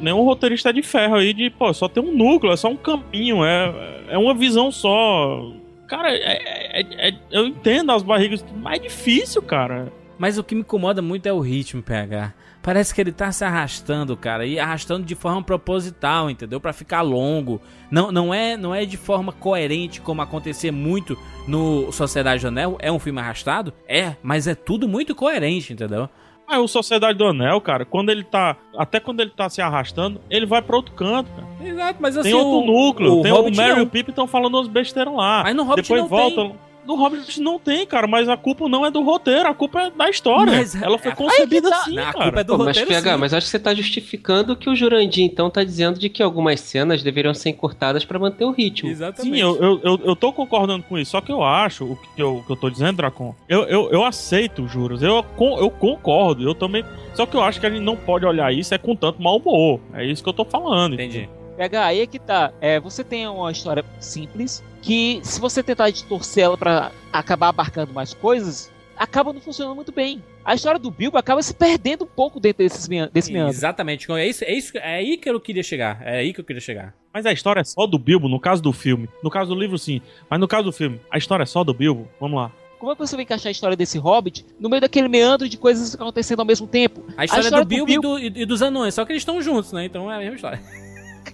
nenhum 0.00 0.22
roteirista 0.24 0.72
de 0.72 0.82
ferro 0.82 1.16
aí 1.16 1.32
de, 1.32 1.50
pô, 1.50 1.72
só 1.72 1.88
tem 1.88 2.02
um 2.02 2.16
núcleo, 2.16 2.52
é 2.52 2.56
só 2.56 2.68
um 2.68 2.76
caminho, 2.76 3.44
é, 3.44 4.04
é 4.10 4.18
uma 4.18 4.34
visão 4.34 4.70
só. 4.70 5.52
Cara, 5.88 6.12
é- 6.12 6.80
é- 6.80 7.08
é- 7.08 7.14
eu 7.30 7.46
entendo 7.46 7.90
as 7.92 8.02
barrigas, 8.02 8.44
mas 8.62 8.78
é 8.78 8.82
difícil, 8.84 9.42
cara. 9.42 9.92
Mas 10.18 10.36
o 10.38 10.44
que 10.44 10.54
me 10.54 10.60
incomoda 10.60 11.00
muito 11.00 11.26
é 11.26 11.32
o 11.32 11.40
ritmo, 11.40 11.82
PH. 11.82 12.34
Parece 12.62 12.94
que 12.94 13.00
ele 13.00 13.10
tá 13.10 13.32
se 13.32 13.42
arrastando, 13.42 14.14
cara, 14.14 14.44
e 14.44 14.60
arrastando 14.60 15.06
de 15.06 15.14
forma 15.14 15.42
proposital, 15.42 16.28
entendeu? 16.30 16.60
Pra 16.60 16.74
ficar 16.74 17.00
longo. 17.00 17.58
Não, 17.90 18.12
não 18.12 18.34
é, 18.34 18.54
não 18.54 18.74
é 18.74 18.84
de 18.84 18.98
forma 18.98 19.32
coerente 19.32 19.98
como 20.02 20.20
acontecia 20.20 20.70
muito 20.70 21.16
no 21.48 21.90
Sociedade 21.90 22.42
do 22.42 22.48
Anel. 22.48 22.76
É 22.80 22.92
um 22.92 22.98
filme 22.98 23.18
arrastado? 23.18 23.72
É, 23.88 24.14
mas 24.22 24.46
é 24.46 24.54
tudo 24.54 24.86
muito 24.86 25.14
coerente, 25.14 25.72
entendeu? 25.72 26.06
Ah, 26.50 26.58
o 26.58 26.66
Sociedade 26.66 27.16
do 27.16 27.26
Anel, 27.26 27.60
cara, 27.60 27.84
quando 27.84 28.10
ele 28.10 28.24
tá. 28.24 28.56
Até 28.76 28.98
quando 28.98 29.20
ele 29.20 29.30
tá 29.30 29.48
se 29.48 29.62
arrastando, 29.62 30.20
ele 30.28 30.46
vai 30.46 30.60
pra 30.60 30.74
outro 30.76 30.92
canto, 30.94 31.30
cara. 31.30 31.46
Exato, 31.62 31.98
mas 32.00 32.16
assim. 32.16 32.30
Tem 32.30 32.38
outro 32.38 32.58
o, 32.58 32.66
núcleo, 32.66 33.18
o 33.20 33.22
tem 33.22 33.30
Hobbit 33.30 33.54
o 33.54 33.56
Mary 33.56 33.72
e 33.72 33.76
não. 33.76 33.82
o 33.84 33.86
Pippin 33.86 34.10
estão 34.10 34.26
falando 34.26 34.54
umas 34.56 34.66
besteiras 34.66 35.14
lá. 35.14 35.42
Mas 35.44 35.54
no 35.54 35.62
Hobbit 35.62 35.82
Depois 35.82 36.00
não 36.02 36.08
voltam. 36.08 36.48
tem. 36.50 36.69
No 36.90 36.96
Hobbit 36.96 37.40
não 37.40 37.56
tem, 37.56 37.86
cara, 37.86 38.08
mas 38.08 38.28
a 38.28 38.36
culpa 38.36 38.68
não 38.68 38.84
é 38.84 38.90
do 38.90 39.00
roteiro, 39.00 39.48
a 39.48 39.54
culpa 39.54 39.82
é 39.82 39.90
da 39.92 40.10
história. 40.10 40.52
Mas 40.54 40.74
Ela 40.74 40.98
foi 40.98 41.12
concebida 41.14 41.70
tá. 41.70 41.76
assim, 41.76 41.94
Não, 41.94 42.02
a 42.02 42.12
cara. 42.12 42.24
culpa 42.24 42.40
é 42.40 42.44
do 42.44 42.52
Pô, 42.56 42.58
mas 42.64 42.66
roteiro, 42.66 42.88
PH, 42.88 43.12
sim. 43.12 43.20
mas 43.20 43.32
acho 43.32 43.46
que 43.46 43.50
você 43.52 43.58
tá 43.60 43.72
justificando 43.72 44.56
que 44.56 44.68
o 44.68 44.74
Jurandir 44.74 45.24
então 45.24 45.48
tá 45.48 45.62
dizendo 45.62 46.00
de 46.00 46.08
que 46.08 46.20
algumas 46.20 46.58
cenas 46.58 47.00
deveriam 47.00 47.32
ser 47.32 47.50
encurtadas 47.50 48.04
pra 48.04 48.18
manter 48.18 48.44
o 48.44 48.50
ritmo. 48.50 48.90
Exatamente. 48.90 49.36
Sim, 49.36 49.40
eu, 49.40 49.56
eu, 49.62 49.80
eu, 49.84 50.00
eu 50.04 50.16
tô 50.16 50.32
concordando 50.32 50.82
com 50.82 50.98
isso, 50.98 51.12
só 51.12 51.20
que 51.20 51.30
eu 51.30 51.44
acho, 51.44 51.84
o 51.84 51.96
que 51.96 52.20
eu, 52.20 52.42
que 52.44 52.50
eu 52.50 52.56
tô 52.56 52.68
dizendo, 52.68 52.96
Dracon, 52.96 53.36
eu, 53.48 53.62
eu, 53.68 53.88
eu 53.92 54.04
aceito 54.04 54.62
os 54.64 54.72
juros, 54.72 55.00
eu, 55.00 55.24
eu 55.38 55.70
concordo, 55.70 56.42
eu 56.42 56.56
também. 56.56 56.84
Só 57.14 57.24
que 57.24 57.36
eu 57.36 57.42
acho 57.44 57.60
que 57.60 57.66
a 57.66 57.70
gente 57.70 57.84
não 57.84 57.94
pode 57.96 58.26
olhar 58.26 58.52
isso 58.52 58.74
é 58.74 58.78
com 58.78 58.96
tanto 58.96 59.22
mau 59.22 59.36
humor. 59.36 59.78
É 59.94 60.04
isso 60.04 60.24
que 60.24 60.28
eu 60.28 60.32
tô 60.32 60.44
falando. 60.44 60.94
Entendi. 60.94 61.28
PH, 61.56 61.84
aí 61.84 62.00
é 62.00 62.06
que 62.06 62.18
tá. 62.18 62.52
É, 62.60 62.80
você 62.80 63.04
tem 63.04 63.28
uma 63.28 63.52
história 63.52 63.84
simples 64.00 64.64
que, 64.82 65.20
se 65.22 65.40
você 65.40 65.62
tentar 65.62 65.90
distorcer 65.90 66.44
ela 66.44 66.56
pra 66.56 66.90
acabar 67.12 67.48
abarcando 67.48 67.92
mais 67.92 68.14
coisas, 68.14 68.70
acaba 68.96 69.32
não 69.32 69.40
funcionando 69.40 69.74
muito 69.74 69.92
bem. 69.92 70.22
A 70.44 70.54
história 70.54 70.78
do 70.80 70.90
Bilbo 70.90 71.16
acaba 71.18 71.42
se 71.42 71.52
perdendo 71.54 72.04
um 72.04 72.06
pouco 72.06 72.40
dentro 72.40 72.58
desses 72.64 72.88
desse 73.12 73.32
meandro. 73.32 73.52
Exatamente. 73.54 74.10
É, 74.12 74.26
isso, 74.28 74.44
é, 74.44 74.52
isso, 74.52 74.76
é 74.78 74.94
aí 74.96 75.16
que 75.16 75.28
eu 75.28 75.38
queria 75.40 75.62
chegar. 75.62 76.00
É 76.02 76.18
aí 76.18 76.32
que 76.32 76.40
eu 76.40 76.44
queria 76.44 76.60
chegar. 76.60 76.94
Mas 77.12 77.26
a 77.26 77.32
história 77.32 77.60
é 77.60 77.64
só 77.64 77.86
do 77.86 77.98
Bilbo, 77.98 78.28
no 78.28 78.40
caso 78.40 78.62
do 78.62 78.72
filme. 78.72 79.08
No 79.22 79.30
caso 79.30 79.54
do 79.54 79.60
livro, 79.60 79.78
sim. 79.78 80.00
Mas 80.28 80.40
no 80.40 80.48
caso 80.48 80.64
do 80.64 80.72
filme, 80.72 81.00
a 81.10 81.18
história 81.18 81.42
é 81.42 81.46
só 81.46 81.62
do 81.62 81.74
Bilbo. 81.74 82.08
Vamos 82.20 82.36
lá. 82.40 82.50
Como 82.78 82.90
é 82.90 82.94
que 82.94 83.00
você 83.06 83.14
vai 83.14 83.24
encaixar 83.24 83.48
a 83.48 83.52
história 83.52 83.76
desse 83.76 83.98
Hobbit 83.98 84.46
no 84.58 84.70
meio 84.70 84.80
daquele 84.80 85.06
meandro 85.08 85.46
de 85.46 85.58
coisas 85.58 85.94
acontecendo 85.94 86.40
ao 86.40 86.46
mesmo 86.46 86.66
tempo? 86.66 87.04
A 87.16 87.26
história, 87.26 87.50
do 87.50 87.64
Bilbo, 87.66 87.90
E, 87.92 88.30
do- 88.30 88.38
e 88.40 88.46
dos 88.46 88.62
anões, 88.62 88.94
só 88.94 89.04
que 89.04 89.12
eles 89.12 89.20
estão 89.20 89.42
juntos, 89.42 89.70
né? 89.72 89.84
Então 89.84 90.10
é 90.10 90.16
a 90.16 90.18
mesma 90.18 90.36
história. 90.36 90.60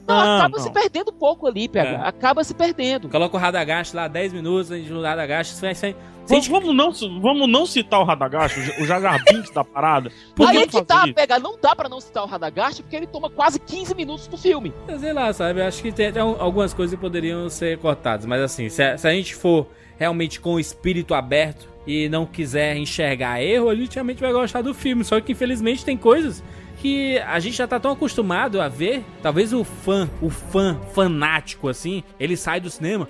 Não, 0.06 0.14
Não, 0.14 0.36
acaba 0.36 0.56
não. 0.58 0.64
se 0.64 0.70
perdendo 0.70 1.10
um 1.10 1.18
pouco 1.18 1.46
ali, 1.46 1.68
PH. 1.68 1.90
É. 1.90 2.08
Acaba 2.08 2.44
se 2.44 2.54
perdendo. 2.54 3.08
Coloca 3.08 3.36
o 3.36 3.40
Radagast 3.40 3.94
lá 3.94 4.06
10 4.08 4.32
minutos, 4.32 4.70
a 4.70 4.76
gente 4.76 4.90
no 4.90 5.02
Radagast, 5.02 5.54
sai, 5.54 5.74
sai. 5.74 5.96
Vamos, 6.28 6.48
vamos 6.48 6.74
não, 6.74 7.20
vamos 7.20 7.48
não 7.48 7.66
citar 7.66 8.00
o 8.00 8.04
Radagast, 8.04 8.58
o 8.80 8.84
Jar 8.84 9.00
Jar 9.00 9.22
Binks 9.30 9.50
da 9.50 9.62
parada. 9.62 10.10
Por 10.34 10.48
Aí 10.48 10.56
que 10.56 10.62
é 10.62 10.66
que 10.66 10.84
tá, 10.84 11.04
isso? 11.04 11.14
PH. 11.14 11.38
Não 11.38 11.56
dá 11.60 11.74
pra 11.76 11.88
não 11.88 12.00
citar 12.00 12.24
o 12.24 12.26
Radagast 12.26 12.82
porque 12.82 12.96
ele 12.96 13.06
toma 13.06 13.30
quase 13.30 13.60
15 13.60 13.94
minutos 13.94 14.26
do 14.26 14.36
filme. 14.36 14.72
Sei 14.98 15.12
lá, 15.12 15.32
sabe? 15.32 15.62
Acho 15.62 15.80
que 15.82 15.92
tem, 15.92 16.12
tem 16.12 16.20
algumas 16.22 16.74
coisas 16.74 16.94
que 16.96 17.00
poderiam 17.00 17.48
ser 17.48 17.78
cortadas. 17.78 18.26
Mas 18.26 18.40
assim, 18.42 18.68
se 18.68 18.82
a, 18.82 18.98
se 18.98 19.06
a 19.06 19.12
gente 19.12 19.36
for 19.36 19.68
realmente 19.98 20.40
com 20.40 20.54
o 20.54 20.60
espírito 20.60 21.14
aberto 21.14 21.68
e 21.86 22.08
não 22.08 22.26
quiser 22.26 22.76
enxergar 22.76 23.40
erro, 23.40 23.68
a 23.70 23.74
gente 23.76 23.94
realmente 23.94 24.20
vai 24.20 24.32
gostar 24.32 24.62
do 24.62 24.74
filme. 24.74 25.04
Só 25.04 25.20
que 25.20 25.30
infelizmente 25.30 25.84
tem 25.84 25.96
coisas 25.96 26.42
que 26.76 27.18
a 27.18 27.38
gente 27.38 27.56
já 27.56 27.66
tá 27.66 27.80
tão 27.80 27.92
acostumado 27.92 28.60
a 28.60 28.68
ver. 28.68 29.04
Talvez 29.22 29.52
o 29.52 29.64
fã, 29.64 30.08
o 30.20 30.30
fã 30.30 30.78
fanático 30.94 31.68
assim, 31.68 32.02
ele 32.18 32.36
sai 32.36 32.60
do 32.60 32.70
cinema, 32.70 33.08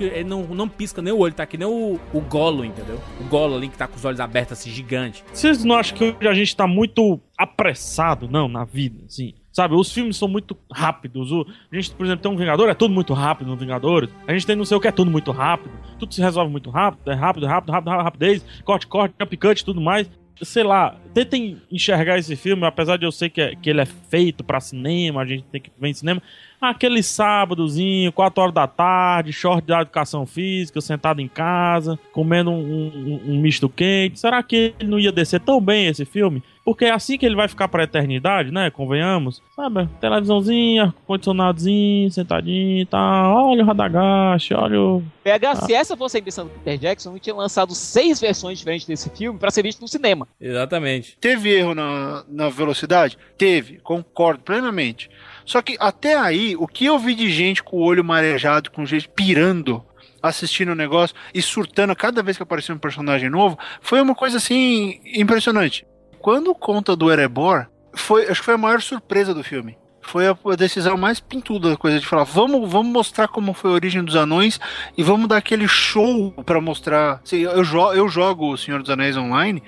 ele 0.00 0.24
não, 0.24 0.42
não 0.44 0.68
pisca 0.68 1.00
nem 1.02 1.12
o 1.12 1.18
olho, 1.18 1.34
tá 1.34 1.46
que 1.46 1.56
nem 1.56 1.68
o, 1.68 1.98
o 2.12 2.20
Golo, 2.20 2.64
entendeu? 2.64 3.00
O 3.20 3.24
Golo 3.24 3.56
ali 3.56 3.68
que 3.68 3.76
tá 3.76 3.86
com 3.86 3.96
os 3.96 4.04
olhos 4.04 4.20
abertos 4.20 4.58
assim, 4.58 4.70
gigante. 4.70 5.24
Vocês 5.32 5.64
não 5.64 5.76
acham 5.76 5.96
que 5.96 6.04
hoje 6.04 6.28
a 6.28 6.34
gente 6.34 6.56
tá 6.56 6.66
muito 6.66 7.20
apressado, 7.36 8.28
não, 8.28 8.48
na 8.48 8.64
vida, 8.64 9.04
assim? 9.06 9.34
Sabe, 9.52 9.74
os 9.74 9.92
filmes 9.92 10.16
são 10.16 10.28
muito 10.28 10.56
rápidos. 10.72 11.32
O, 11.32 11.44
a 11.72 11.74
gente, 11.74 11.90
por 11.90 12.06
exemplo, 12.06 12.22
tem 12.22 12.30
um 12.30 12.36
Vingador, 12.36 12.68
é 12.68 12.74
tudo 12.74 12.94
muito 12.94 13.12
rápido 13.12 13.48
no 13.48 13.56
Vingadores. 13.56 14.08
A 14.26 14.32
gente 14.32 14.46
tem 14.46 14.54
não 14.54 14.64
sei 14.64 14.76
o 14.76 14.80
que, 14.80 14.86
é 14.86 14.92
tudo 14.92 15.10
muito 15.10 15.32
rápido. 15.32 15.72
Tudo 15.98 16.14
se 16.14 16.20
resolve 16.20 16.50
muito 16.50 16.70
rápido, 16.70 17.10
é 17.10 17.14
rápido, 17.14 17.46
rápido, 17.46 17.72
rápido, 17.72 17.90
rápido 17.90 18.04
rapidez, 18.04 18.44
corte, 18.64 18.86
corte, 18.86 19.14
jump 19.18 19.36
cut 19.36 19.60
e 19.60 19.64
tudo 19.64 19.80
mais. 19.80 20.08
Sei 20.42 20.62
lá, 20.62 20.94
tentem 21.12 21.60
enxergar 21.70 22.18
esse 22.18 22.36
filme, 22.36 22.64
apesar 22.64 22.96
de 22.96 23.04
eu 23.04 23.10
sei 23.12 23.28
que, 23.28 23.40
é- 23.40 23.54
que 23.56 23.68
ele 23.68 23.80
é 23.80 23.86
feito 23.86 24.44
pra 24.44 24.60
cinema, 24.60 25.22
a 25.22 25.26
gente 25.26 25.44
tem 25.44 25.60
que 25.60 25.70
ver 25.78 25.88
em 25.88 25.94
cinema. 25.94 26.22
Aquele 26.60 27.02
sábadozinho, 27.02 28.12
4 28.12 28.42
horas 28.42 28.54
da 28.54 28.66
tarde, 28.66 29.32
short 29.32 29.66
da 29.66 29.80
educação 29.82 30.26
física, 30.26 30.80
sentado 30.80 31.20
em 31.20 31.28
casa, 31.28 31.98
comendo 32.12 32.50
um, 32.50 32.56
um- 32.56 33.32
um 33.32 33.40
misto 33.40 33.68
quente. 33.68 34.18
Será 34.20 34.42
que 34.42 34.74
ele 34.78 34.88
não 34.90 34.98
ia 34.98 35.12
descer 35.12 35.40
tão 35.40 35.60
bem 35.60 35.86
esse 35.86 36.04
filme? 36.04 36.42
Porque 36.68 36.84
é 36.84 36.90
assim 36.90 37.16
que 37.16 37.24
ele 37.24 37.34
vai 37.34 37.48
ficar 37.48 37.66
pra 37.66 37.84
eternidade, 37.84 38.52
né? 38.52 38.70
Convenhamos. 38.70 39.40
Sabe? 39.56 39.88
Televisãozinha, 40.02 40.94
condicionadozinho, 41.06 42.10
sentadinho 42.10 42.82
e 42.82 42.84
tal. 42.84 43.48
Olha 43.52 43.64
o 43.64 43.66
Radagast, 43.66 44.52
olha 44.52 44.78
o. 44.78 45.02
PH, 45.24 45.54
se 45.62 45.72
essa 45.72 45.96
fosse 45.96 46.18
a 46.18 46.20
intenção 46.20 46.44
do 46.44 46.50
Peter 46.50 46.76
Jackson, 46.76 47.12
ele 47.12 47.20
tinha 47.20 47.34
lançado 47.34 47.74
seis 47.74 48.20
versões 48.20 48.58
diferentes 48.58 48.86
desse 48.86 49.08
filme 49.08 49.38
pra 49.38 49.50
ser 49.50 49.62
visto 49.62 49.80
no 49.80 49.88
cinema. 49.88 50.28
Exatamente. 50.38 51.16
Teve 51.18 51.48
erro 51.54 51.74
na, 51.74 52.22
na 52.28 52.50
velocidade? 52.50 53.16
Teve, 53.38 53.78
concordo 53.78 54.42
plenamente. 54.42 55.08
Só 55.46 55.62
que 55.62 55.74
até 55.80 56.18
aí, 56.18 56.54
o 56.54 56.66
que 56.66 56.84
eu 56.84 56.98
vi 56.98 57.14
de 57.14 57.30
gente 57.30 57.62
com 57.62 57.78
o 57.78 57.82
olho 57.82 58.04
marejado, 58.04 58.70
com 58.70 58.84
gente 58.84 59.08
pirando, 59.08 59.82
assistindo 60.22 60.72
o 60.72 60.74
negócio 60.74 61.16
e 61.32 61.40
surtando 61.40 61.96
cada 61.96 62.22
vez 62.22 62.36
que 62.36 62.42
aparecia 62.42 62.74
um 62.74 62.78
personagem 62.78 63.30
novo, 63.30 63.58
foi 63.80 64.02
uma 64.02 64.14
coisa 64.14 64.36
assim 64.36 65.00
impressionante. 65.14 65.86
Quando 66.20 66.54
conta 66.54 66.94
do 66.96 67.10
Erebor, 67.10 67.66
foi, 67.92 68.28
acho 68.28 68.40
que 68.40 68.44
foi 68.44 68.54
a 68.54 68.58
maior 68.58 68.80
surpresa 68.80 69.34
do 69.34 69.42
filme. 69.44 69.76
Foi 70.00 70.26
a, 70.26 70.56
decisão 70.56 70.96
mais 70.96 71.20
pintuda 71.20 71.70
da 71.70 71.76
coisa 71.76 72.00
de 72.00 72.06
falar, 72.06 72.24
vamos, 72.24 72.70
vamos 72.70 72.90
mostrar 72.90 73.28
como 73.28 73.52
foi 73.52 73.70
a 73.70 73.74
origem 73.74 74.02
dos 74.02 74.16
anões 74.16 74.58
e 74.96 75.02
vamos 75.02 75.28
dar 75.28 75.36
aquele 75.36 75.68
show 75.68 76.32
pra 76.46 76.62
mostrar. 76.62 77.20
Assim, 77.22 77.40
eu, 77.40 77.62
jo 77.62 77.92
eu 77.92 78.08
jogo 78.08 78.50
o 78.50 78.56
Senhor 78.56 78.80
dos 78.80 78.88
Anéis 78.88 79.18
online 79.18 79.62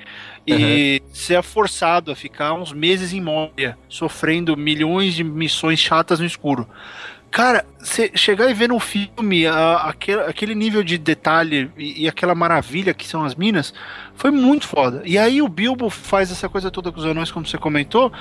e 0.47 1.03
ser 1.13 1.43
forçado 1.43 2.11
a 2.11 2.17
ficar 2.17 2.55
uns 2.55 2.73
meses 2.73 3.13
em 3.13 3.21
Moria, 3.21 3.77
sofrendo 3.87 4.57
milhões 4.57 5.13
de 5.13 5.23
missões 5.23 5.79
chatas 5.79 6.19
no 6.19 6.25
escuro. 6.27 6.67
Cara, 7.31 7.65
você 7.79 8.11
chegar 8.15 8.51
e 8.51 8.55
ver 8.55 8.69
no 8.69 8.81
filme 8.81 9.47
a- 9.47 9.77
aquele, 9.89 10.21
aquele 10.23 10.55
nível 10.55 10.83
de 10.83 10.99
detalhe 10.99 11.71
e, 11.79 12.03
e 12.05 12.09
aquela 12.09 12.35
maravilha 12.35 12.93
que 12.93 13.07
são 13.07 13.25
as 13.25 13.37
minas, 13.37 13.73
foi 14.17 14.31
muito 14.33 14.67
foda. 14.67 15.03
E 15.05 15.17
aí 15.17 15.41
o 15.41 15.49
Bilbo 15.49 15.89
faz 15.89 16.33
essa 16.33 16.49
coisa 16.49 16.71
toda 16.73 16.91
com 16.91 16.99
os 16.99 17.07
anões, 17.07 17.31
como 17.31 17.47
você 17.47 17.57
comentou, 17.57 18.13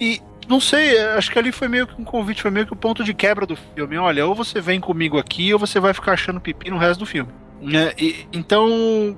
e 0.00 0.20
não 0.48 0.60
sei, 0.60 0.98
acho 1.16 1.30
que 1.30 1.38
ali 1.38 1.52
foi 1.52 1.68
meio 1.68 1.86
que 1.86 2.00
um 2.00 2.04
convite, 2.04 2.42
foi 2.42 2.50
meio 2.50 2.66
que 2.66 2.72
o 2.72 2.76
ponto 2.76 3.04
de 3.04 3.14
quebra 3.14 3.46
do 3.46 3.56
filme. 3.56 3.96
Olha, 3.98 4.26
ou 4.26 4.34
você 4.34 4.60
vem 4.60 4.80
comigo 4.80 5.16
aqui, 5.16 5.52
ou 5.52 5.58
você 5.60 5.78
vai 5.78 5.94
ficar 5.94 6.12
achando 6.12 6.40
pipi 6.40 6.68
no 6.70 6.78
resto 6.78 7.00
do 7.00 7.06
filme. 7.06 7.30
né? 7.58 7.92
E- 7.98 8.26
então, 8.34 8.68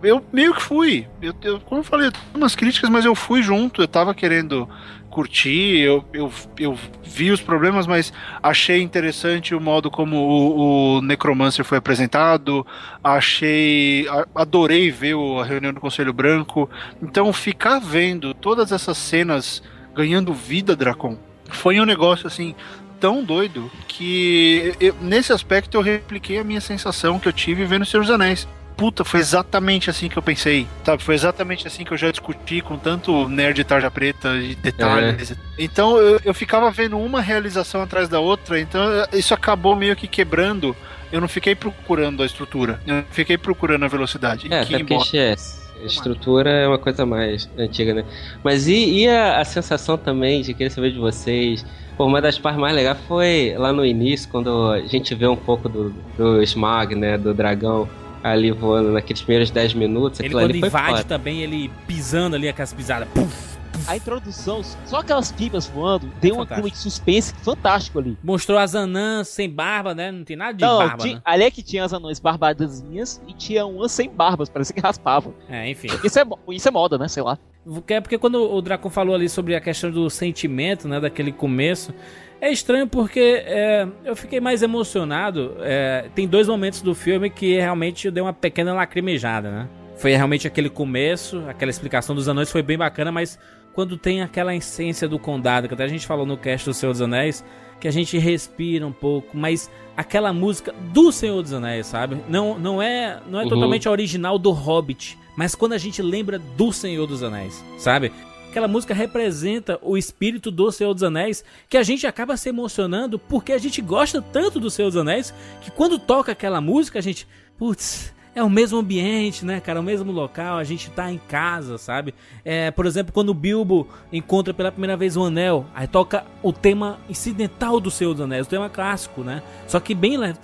eu 0.03 0.25
meio 0.33 0.55
que 0.55 0.63
fui. 0.63 1.09
Eu, 1.21 1.35
eu- 1.43 1.61
como 1.61 1.81
eu 1.81 1.85
falei, 1.85 2.07
eu 2.07 2.13
umas 2.35 2.55
críticas, 2.55 2.89
mas 2.89 3.05
eu 3.05 3.13
fui 3.15 3.43
junto, 3.43 3.83
eu 3.83 3.89
tava 3.89 4.15
querendo 4.15 4.69
curtir, 5.11 5.81
eu, 5.81 6.05
eu, 6.13 6.33
eu 6.59 6.79
vi 7.03 7.31
os 7.31 7.41
problemas, 7.41 7.87
mas 7.87 8.13
achei 8.43 8.81
interessante 8.81 9.55
o 9.55 9.61
modo 9.61 9.91
como 9.91 10.17
o, 10.17 10.97
o 10.99 11.03
Necromancer 11.03 11.65
foi 11.65 11.79
apresentado, 11.79 12.67
achei. 13.03 14.07
adorei 14.35 14.91
ver 14.91 15.15
a 15.41 15.45
reunião 15.45 15.73
do 15.73 15.81
Conselho 15.81 16.13
Branco. 16.13 16.69
Então, 17.03 17.33
ficar 17.33 17.79
vendo 17.79 18.35
todas 18.35 18.73
essas 18.73 18.99
cenas 18.99 19.63
ganhando 19.95 20.33
vida, 20.33 20.77
Dracon, 20.77 21.17
foi 21.49 21.81
um 21.81 21.85
negócio 21.85 22.27
assim. 22.27 22.55
Tão 23.01 23.23
doido 23.23 23.71
que 23.87 24.75
eu- 24.81 24.95
nesse 25.01 25.33
aspecto 25.33 25.77
eu 25.77 25.81
repliquei 25.81 26.37
a 26.39 26.43
minha 26.43 26.61
sensação 26.61 27.17
que 27.21 27.29
eu 27.29 27.33
tive 27.33 27.65
vendo 27.65 27.87
Senhor 27.87 28.03
dos 28.03 28.11
Anéis. 28.11 28.49
Puta, 28.79 29.05
foi 29.05 29.19
exatamente 29.19 29.91
assim 29.91 30.09
que 30.09 30.17
eu 30.17 30.23
pensei, 30.23 30.65
sabe? 30.85 31.03
Foi 31.03 31.17
exatamente 31.17 31.67
assim 31.67 31.85
que 31.85 31.91
eu 31.93 31.97
já 31.97 32.13
discuti 32.13 32.61
com 32.61 32.79
tanto 32.79 33.29
nerd 33.29 33.57
de 33.57 33.65
tarja 33.65 33.91
preta 33.91 34.37
e 34.37 34.55
detalhes. 34.55 35.35
Então 35.59 35.99
eu, 35.99 36.21
eu 36.25 36.33
ficava 36.33 36.71
vendo 36.71 36.97
uma 36.97 37.21
realização 37.21 37.83
atrás 37.83 38.09
da 38.09 38.21
outra, 38.21 38.61
então 38.61 38.81
isso 39.13 39.35
acabou 39.35 39.75
meio 39.75 39.97
que 39.97 40.07
quebrando. 40.07 40.77
Eu 41.11 41.21
não 41.21 41.27
fiquei 41.27 41.57
procurando 41.57 42.23
a 42.23 42.27
estrutura, 42.27 42.81
eu 42.87 43.03
fiquei 43.11 43.37
procurando 43.37 43.85
a 43.85 43.89
velocidade. 43.89 44.47
É, 44.47 44.65
Que 44.65 44.77
até 44.77 44.79
porque 44.79 44.95
embora- 44.95 45.09
yes, 45.13 45.69
a 45.83 45.85
estrutura 45.85 46.49
é 46.49 46.69
uma 46.69 46.79
coisa 46.79 47.05
mais 47.05 47.51
antiga, 47.59 47.93
né? 47.95 48.05
Mas 48.45 48.69
e, 48.69 49.01
e 49.01 49.09
a, 49.09 49.41
a 49.41 49.45
sensação 49.45 49.99
também 49.99 50.41
de 50.41 50.55
querer 50.55 50.71
saber 50.71 50.93
de 50.93 50.99
vocês? 50.99 51.67
Pô, 51.97 52.07
uma 52.07 52.21
das 52.21 52.39
partes 52.39 52.61
mais 52.61 52.77
legais 52.77 52.97
foi 53.09 53.55
lá 53.59 53.73
no 53.73 53.85
início, 53.85 54.29
quando 54.31 54.71
a 54.71 54.79
gente 54.83 55.17
vê 55.17 55.27
um 55.27 55.35
pouco 55.37 55.69
do, 55.69 55.93
do 56.17 56.41
Smog, 56.45 56.95
né? 56.95 57.19
Do 57.19 57.35
dragão 57.35 57.89
ali 58.23 58.51
voando 58.51 58.91
naqueles 58.93 59.23
primeiros 59.23 59.51
10 59.51 59.75
minutos. 59.75 60.21
Ele 60.21 60.31
quando 60.31 60.45
ali 60.51 60.61
foi 60.61 60.69
invade 60.69 60.89
foda. 60.91 61.05
também, 61.05 61.41
ele 61.43 61.71
pisando 61.87 62.37
ali 62.37 62.49
aquelas 62.49 62.73
pisadas. 62.73 63.09
Puf, 63.15 63.59
A 63.87 63.97
introdução, 63.97 64.61
só 64.87 64.99
aquelas 64.99 65.31
pipas 65.31 65.67
voando, 65.67 66.11
deu 66.21 66.35
um 66.35 66.39
Fantástico. 66.39 66.55
clima 66.63 66.71
de 66.71 66.79
suspense 66.79 67.33
fantástico 67.43 67.99
ali. 68.01 68.19
mostrou 68.25 68.59
as 68.59 68.75
anãs 68.75 69.29
sem 69.29 69.49
barba, 69.49 69.95
né? 69.95 70.11
Não 70.11 70.25
tem 70.25 70.37
nada 70.37 70.53
de 70.53 70.65
Não, 70.65 70.79
barba, 70.79 70.97
tinha- 71.03 71.15
né? 71.17 71.23
ali 71.25 71.45
é 71.45 71.51
que 71.51 71.63
tinha 71.63 71.85
as 71.85 71.93
anões 71.93 72.19
barbadazinhas 72.19 73.23
e 73.29 73.33
tinha 73.33 73.65
umas 73.67 73.93
sem 73.93 74.11
barbas, 74.11 74.49
parecia 74.49 74.75
que 74.75 74.81
raspavam. 74.81 75.33
É, 75.49 75.71
enfim. 75.71 75.89
Isso 76.03 76.19
é, 76.19 76.25
isso 76.51 76.67
é 76.69 76.71
moda, 76.71 76.99
né? 76.99 77.07
Sei 77.09 77.23
lá. 77.23 77.39
Porque- 77.65 77.95
É 77.95 78.01
porque 78.01 78.19
quando 78.19 78.37
o 78.53 78.61
Draco 78.63 78.89
falou 78.91 79.15
ali 79.15 79.29
sobre 79.29 79.55
a 79.55 79.61
questão 79.61 79.91
do 79.91 80.09
sentimento, 80.11 80.89
né, 80.89 80.99
daquele 80.99 81.31
começo, 81.31 81.95
é 82.41 82.51
estranho 82.53 82.87
porque 82.87 83.43
é, 83.45 83.87
eu 84.05 84.15
fiquei 84.17 84.41
mais 84.41 84.63
emocionado. 84.63 85.57
é, 85.61 86.07
tem 86.15 86.27
dois 86.27 86.49
momentos 86.49 86.81
do 86.83 86.95
filme 86.95 87.31
que 87.31 87.57
realmente 87.57 88.07
eu 88.07 88.13
dei 88.13 88.23
uma 88.23 88.33
pequena 88.33 88.73
lacrimejada, 88.75 89.51
né? 89.51 89.69
Foi 89.97 90.13
realmente 90.15 90.47
aquele 90.47 90.71
começo, 90.71 91.43
aquela 91.49 91.71
explicação 91.71 92.15
dos 92.15 92.29
anões 92.29 92.51
foi 92.53 92.63
bem 92.63 92.79
bacana, 92.79 93.11
mas 93.11 93.39
quando 93.75 93.97
tem 93.97 94.23
aquela 94.23 94.55
essência 94.55 95.09
do 95.09 95.19
condado, 95.19 95.67
que 95.69 95.75
até 95.75 95.85
a 95.85 95.89
gente 95.89 96.07
falou 96.07 96.25
no 96.27 96.37
cast 96.37 96.65
do 96.69 96.75
Senhor 96.75 96.93
dos 96.93 97.03
Anéis, 97.03 97.45
que 97.81 97.87
a 97.89 97.91
gente 97.93 98.17
respira 98.19 98.87
um 98.87 98.93
pouco, 98.93 99.37
mas 99.37 99.71
aquela 99.97 100.33
música 100.33 100.73
do 100.93 101.11
Senhor 101.13 101.43
dos 101.43 101.53
Anéis, 101.53 101.87
sabe? 101.87 102.17
Não, 102.29 102.59
não 102.59 102.81
é, 102.83 103.19
não 103.29 103.41
é 103.41 103.45
Uhum. 103.45 103.49
totalmente 103.49 103.87
a 103.89 103.91
original 103.91 104.39
do 104.39 104.51
Hobbit, 104.53 105.19
mas 105.37 105.55
quando 105.55 105.73
a 105.75 105.79
gente 105.79 106.01
lembra 106.03 106.39
do 106.39 106.73
Senhor 106.73 107.07
dos 107.07 107.23
Anéis, 107.23 107.65
sabe? 107.79 108.13
Aquela 108.49 108.67
música 108.67 108.95
representa 108.95 109.79
o 109.83 109.97
espírito 109.97 110.51
do 110.51 110.73
Senhor 110.73 110.95
dos 110.95 111.03
Anéis, 111.03 111.45
que 111.69 111.77
a 111.77 111.83
gente 111.83 112.07
acaba 112.07 112.35
se 112.35 112.49
emocionando 112.49 113.19
porque 113.19 113.53
a 113.53 113.59
gente 113.59 113.83
gosta 113.83 114.23
tanto 114.23 114.59
do 114.59 114.71
Senhor 114.71 114.89
dos 114.89 114.97
Anéis, 114.97 115.35
que 115.61 115.71
quando 115.71 115.99
toca 115.99 116.33
aquela 116.33 116.59
música 116.59 116.99
a 116.99 117.03
gente, 117.03 117.29
putz, 117.59 118.13
é 118.39 118.43
o 118.43 118.49
mesmo 118.49 118.79
ambiente, 118.79 119.45
né, 119.45 119.61
cara? 119.61 119.81
O 119.81 119.83
mesmo 119.83 120.13
local, 120.13 120.59
a 120.59 120.65
gente 120.65 120.91
tá 120.91 121.11
em 121.13 121.19
casa, 121.19 121.77
sabe? 121.77 122.15
É, 122.45 122.71
por 122.71 122.87
exemplo, 122.87 123.13
quando 123.13 123.31
o 123.31 123.35
Bilbo 123.35 123.89
encontra 124.13 124.55
pela 124.55 124.71
primeira 124.71 124.97
vez 124.97 125.17
o 125.17 125.25
anel, 125.25 125.67
aí 125.75 125.89
toca 125.89 126.25
o 126.43 126.53
tema 126.53 126.99
incidental 127.09 127.81
do 127.81 127.91
Senhor 127.91 128.13
dos 128.15 128.23
Anéis, 128.23 128.47
o 128.47 128.51
tema 128.51 128.71
clássico, 128.71 129.23
né? 129.23 129.43
Só 129.67 129.81
que 129.81 129.95
bem 129.95 130.17
leve. 130.17 130.39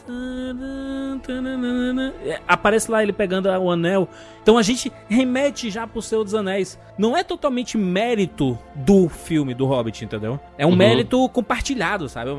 É, 2.25 2.41
Aparece 2.49 2.91
lá 2.91 3.03
ele 3.03 3.13
pegando 3.13 3.49
o 3.49 3.71
anel. 3.71 4.09
Então 4.43 4.59
a 4.59 4.63
gente 4.63 4.93
remete 5.09 5.71
já 5.71 5.87
pro 5.87 6.03
Senhor 6.03 6.23
dos 6.25 6.35
Anéis. 6.35 6.79
Não 6.99 7.17
é 7.17 7.25
totalmente 7.25 7.79
mérito 7.79 8.59
do 8.75 9.09
filme, 9.09 9.55
do 9.55 9.65
Hobbit, 9.65 10.05
entendeu? 10.05 10.39
É 10.59 10.67
um 10.67 10.71
Uhum. 10.71 10.77
mérito 10.77 11.29
compartilhado, 11.31 12.09
sabe? 12.09 12.31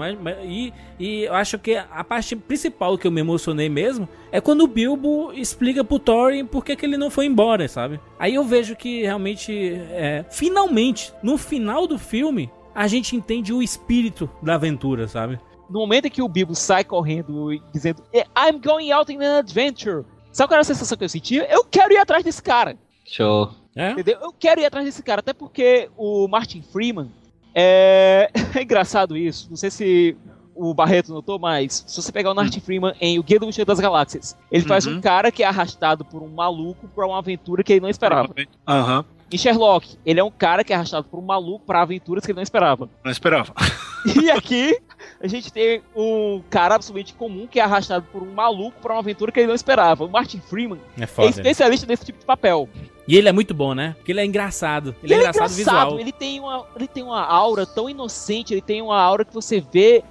E, 0.43 0.72
e 0.99 1.24
eu 1.24 1.34
acho 1.34 1.58
que 1.58 1.76
a 1.76 2.03
parte 2.03 2.36
principal 2.36 2.97
que 2.97 3.08
eu 3.08 3.12
me 3.12 3.22
emocionei 3.22 3.70
mesmo 3.70 4.08
é 4.36 4.42
quando 4.42 4.66
o 4.66 4.68
Bilbo 4.68 5.32
explica 5.32 5.82
pro 5.82 5.98
Thorin 5.98 6.46
por 6.46 6.66
que, 6.66 6.76
que 6.76 6.86
ele 6.86 6.98
não 6.98 7.10
foi 7.10 7.26
embora, 7.26 7.70
sabe? 7.70 8.02
Aí 8.20 8.36
eu 8.36 8.44
vejo 8.44 8.76
que 8.76 9.02
realmente, 9.04 9.74
é, 9.92 10.26
finalmente, 10.30 11.14
no 11.24 11.38
final 11.38 11.88
do 11.88 11.98
filme, 11.98 12.52
a 12.74 12.86
gente 12.86 13.16
entende 13.16 13.54
o 13.54 13.64
espírito 13.64 14.30
da 14.44 14.56
aventura, 14.56 15.08
sabe? 15.08 15.40
No 15.70 15.80
momento 15.80 16.08
em 16.08 16.12
que 16.12 16.22
o 16.22 16.28
Bilbo 16.28 16.54
sai 16.54 16.84
correndo 16.84 17.54
e 17.54 17.62
dizendo 17.74 18.04
"Eh, 18.12 18.26
I'm 18.38 18.60
going 18.60 18.92
out 18.92 19.10
in 19.10 19.24
an 19.24 19.38
adventure. 19.38 20.04
Sabe 20.34 20.50
qual 20.50 20.56
era 20.56 20.64
a 20.64 20.66
sensação 20.66 20.98
que 20.98 21.06
eu 21.06 21.10
sentia? 21.10 21.48
Eu 21.50 21.64
quero 21.64 21.94
ir 21.94 21.98
atrás 21.98 22.22
desse 22.22 22.44
cara. 22.44 22.78
Show. 23.06 23.52
É? 23.74 23.92
Entendeu? 23.92 24.20
Eu 24.22 24.34
quero 24.34 24.60
ir 24.60 24.66
atrás 24.66 24.86
desse 24.86 25.02
cara. 25.02 25.22
Até 25.22 25.32
porque 25.32 25.90
o 25.96 26.28
Martin 26.28 26.62
Freeman. 26.62 27.10
É, 27.54 28.30
é 28.54 28.62
engraçado 28.62 29.16
isso. 29.16 29.48
Não 29.50 29.56
sei 29.56 29.72
se 29.72 30.18
o 30.56 30.74
Barreto 30.74 31.12
notou, 31.14 31.38
mas 31.38 31.84
se 31.86 32.01
você 32.01 32.12
pegar 32.12 32.32
o 32.32 32.36
Martin 32.36 32.60
Freeman 32.62 32.93
em 33.01 33.20
O 33.20 33.24
Guia 33.24 33.39
do 33.39 33.45
Mochileiro 33.45 33.68
das 33.68 33.80
Galáxias, 33.80 34.38
ele 34.51 34.64
faz 34.66 34.86
Uhum. 34.86 34.95
um 34.97 35.01
cara 35.01 35.32
que 35.32 35.43
é 35.43 35.45
arrastado 35.47 36.06
por 36.06 36.24
um 36.24 36.30
maluco 36.30 36.88
pra 36.88 37.06
uma 37.06 37.18
aventura 37.18 37.64
que 37.64 37.74
ele 37.74 37.82
não 37.82 37.89
esperava. 37.89 38.34
Aham, 38.68 39.03
Em 39.32 39.38
Sherlock, 39.38 39.97
ele 40.06 40.20
é 40.20 40.24
um 40.24 40.30
cara 40.32 40.64
que 40.64 40.72
é 40.72 40.76
arrastado 40.76 41.08
por 41.10 41.20
um 41.20 41.24
maluco 41.26 41.66
pra 41.66 41.82
aventuras 41.82 42.24
que 42.26 42.32
ele 42.32 42.36
não 42.38 42.43
esperava. 42.43 42.88
não 43.03 43.12
esperava. 43.12 43.53
E 44.22 44.30
aqui 44.30 44.78
a 45.20 45.26
gente 45.26 45.51
tem 45.51 45.82
um 45.95 46.39
cara 46.47 46.76
absolutamente 46.76 47.16
comum 47.16 47.47
que 47.47 47.60
é 47.60 47.64
arrastado 47.64 48.06
por 48.12 48.22
um 48.22 48.32
maluco 48.32 48.80
pra 48.80 48.93
uma 48.93 48.99
aventura 48.99 49.32
que 49.32 49.39
ele 49.39 49.47
não 49.47 49.56
esperava. 49.56 50.06
O 50.06 50.08
Martin 50.08 50.39
Freeman 50.39 50.80
É 50.95 51.06
é 51.06 51.08
foda. 51.08 51.30
especialista 51.32 51.88
nesse 51.88 52.06
tipo 52.06 52.20
de 52.20 52.26
papel. 52.26 52.70
E 53.08 53.18
ele 53.18 53.28
é 53.28 53.32
muito 53.32 53.51
bom, 53.51 53.74
né? 53.74 53.95
Porque 53.97 54.12
ele 54.12 54.20
é 54.22 54.26
engraçado. 54.26 54.95
Ele, 55.01 55.16
é 55.16 55.18
engraçado, 55.18 55.49
visual. 55.49 55.99
Ele 55.99 56.12
tem, 56.12 56.39
uma, 56.39 56.68
ele 56.76 56.88
tem 56.88 57.01
uma 57.01 57.26
aura 57.26 57.66
tão 57.66 57.89
inocente, 57.89 58.53
ele 58.53 58.62
tem 58.62 58.80
uma 58.80 58.95
aura 59.01 59.26
que 59.26 59.34
você 59.34 59.60
vê 59.60 60.03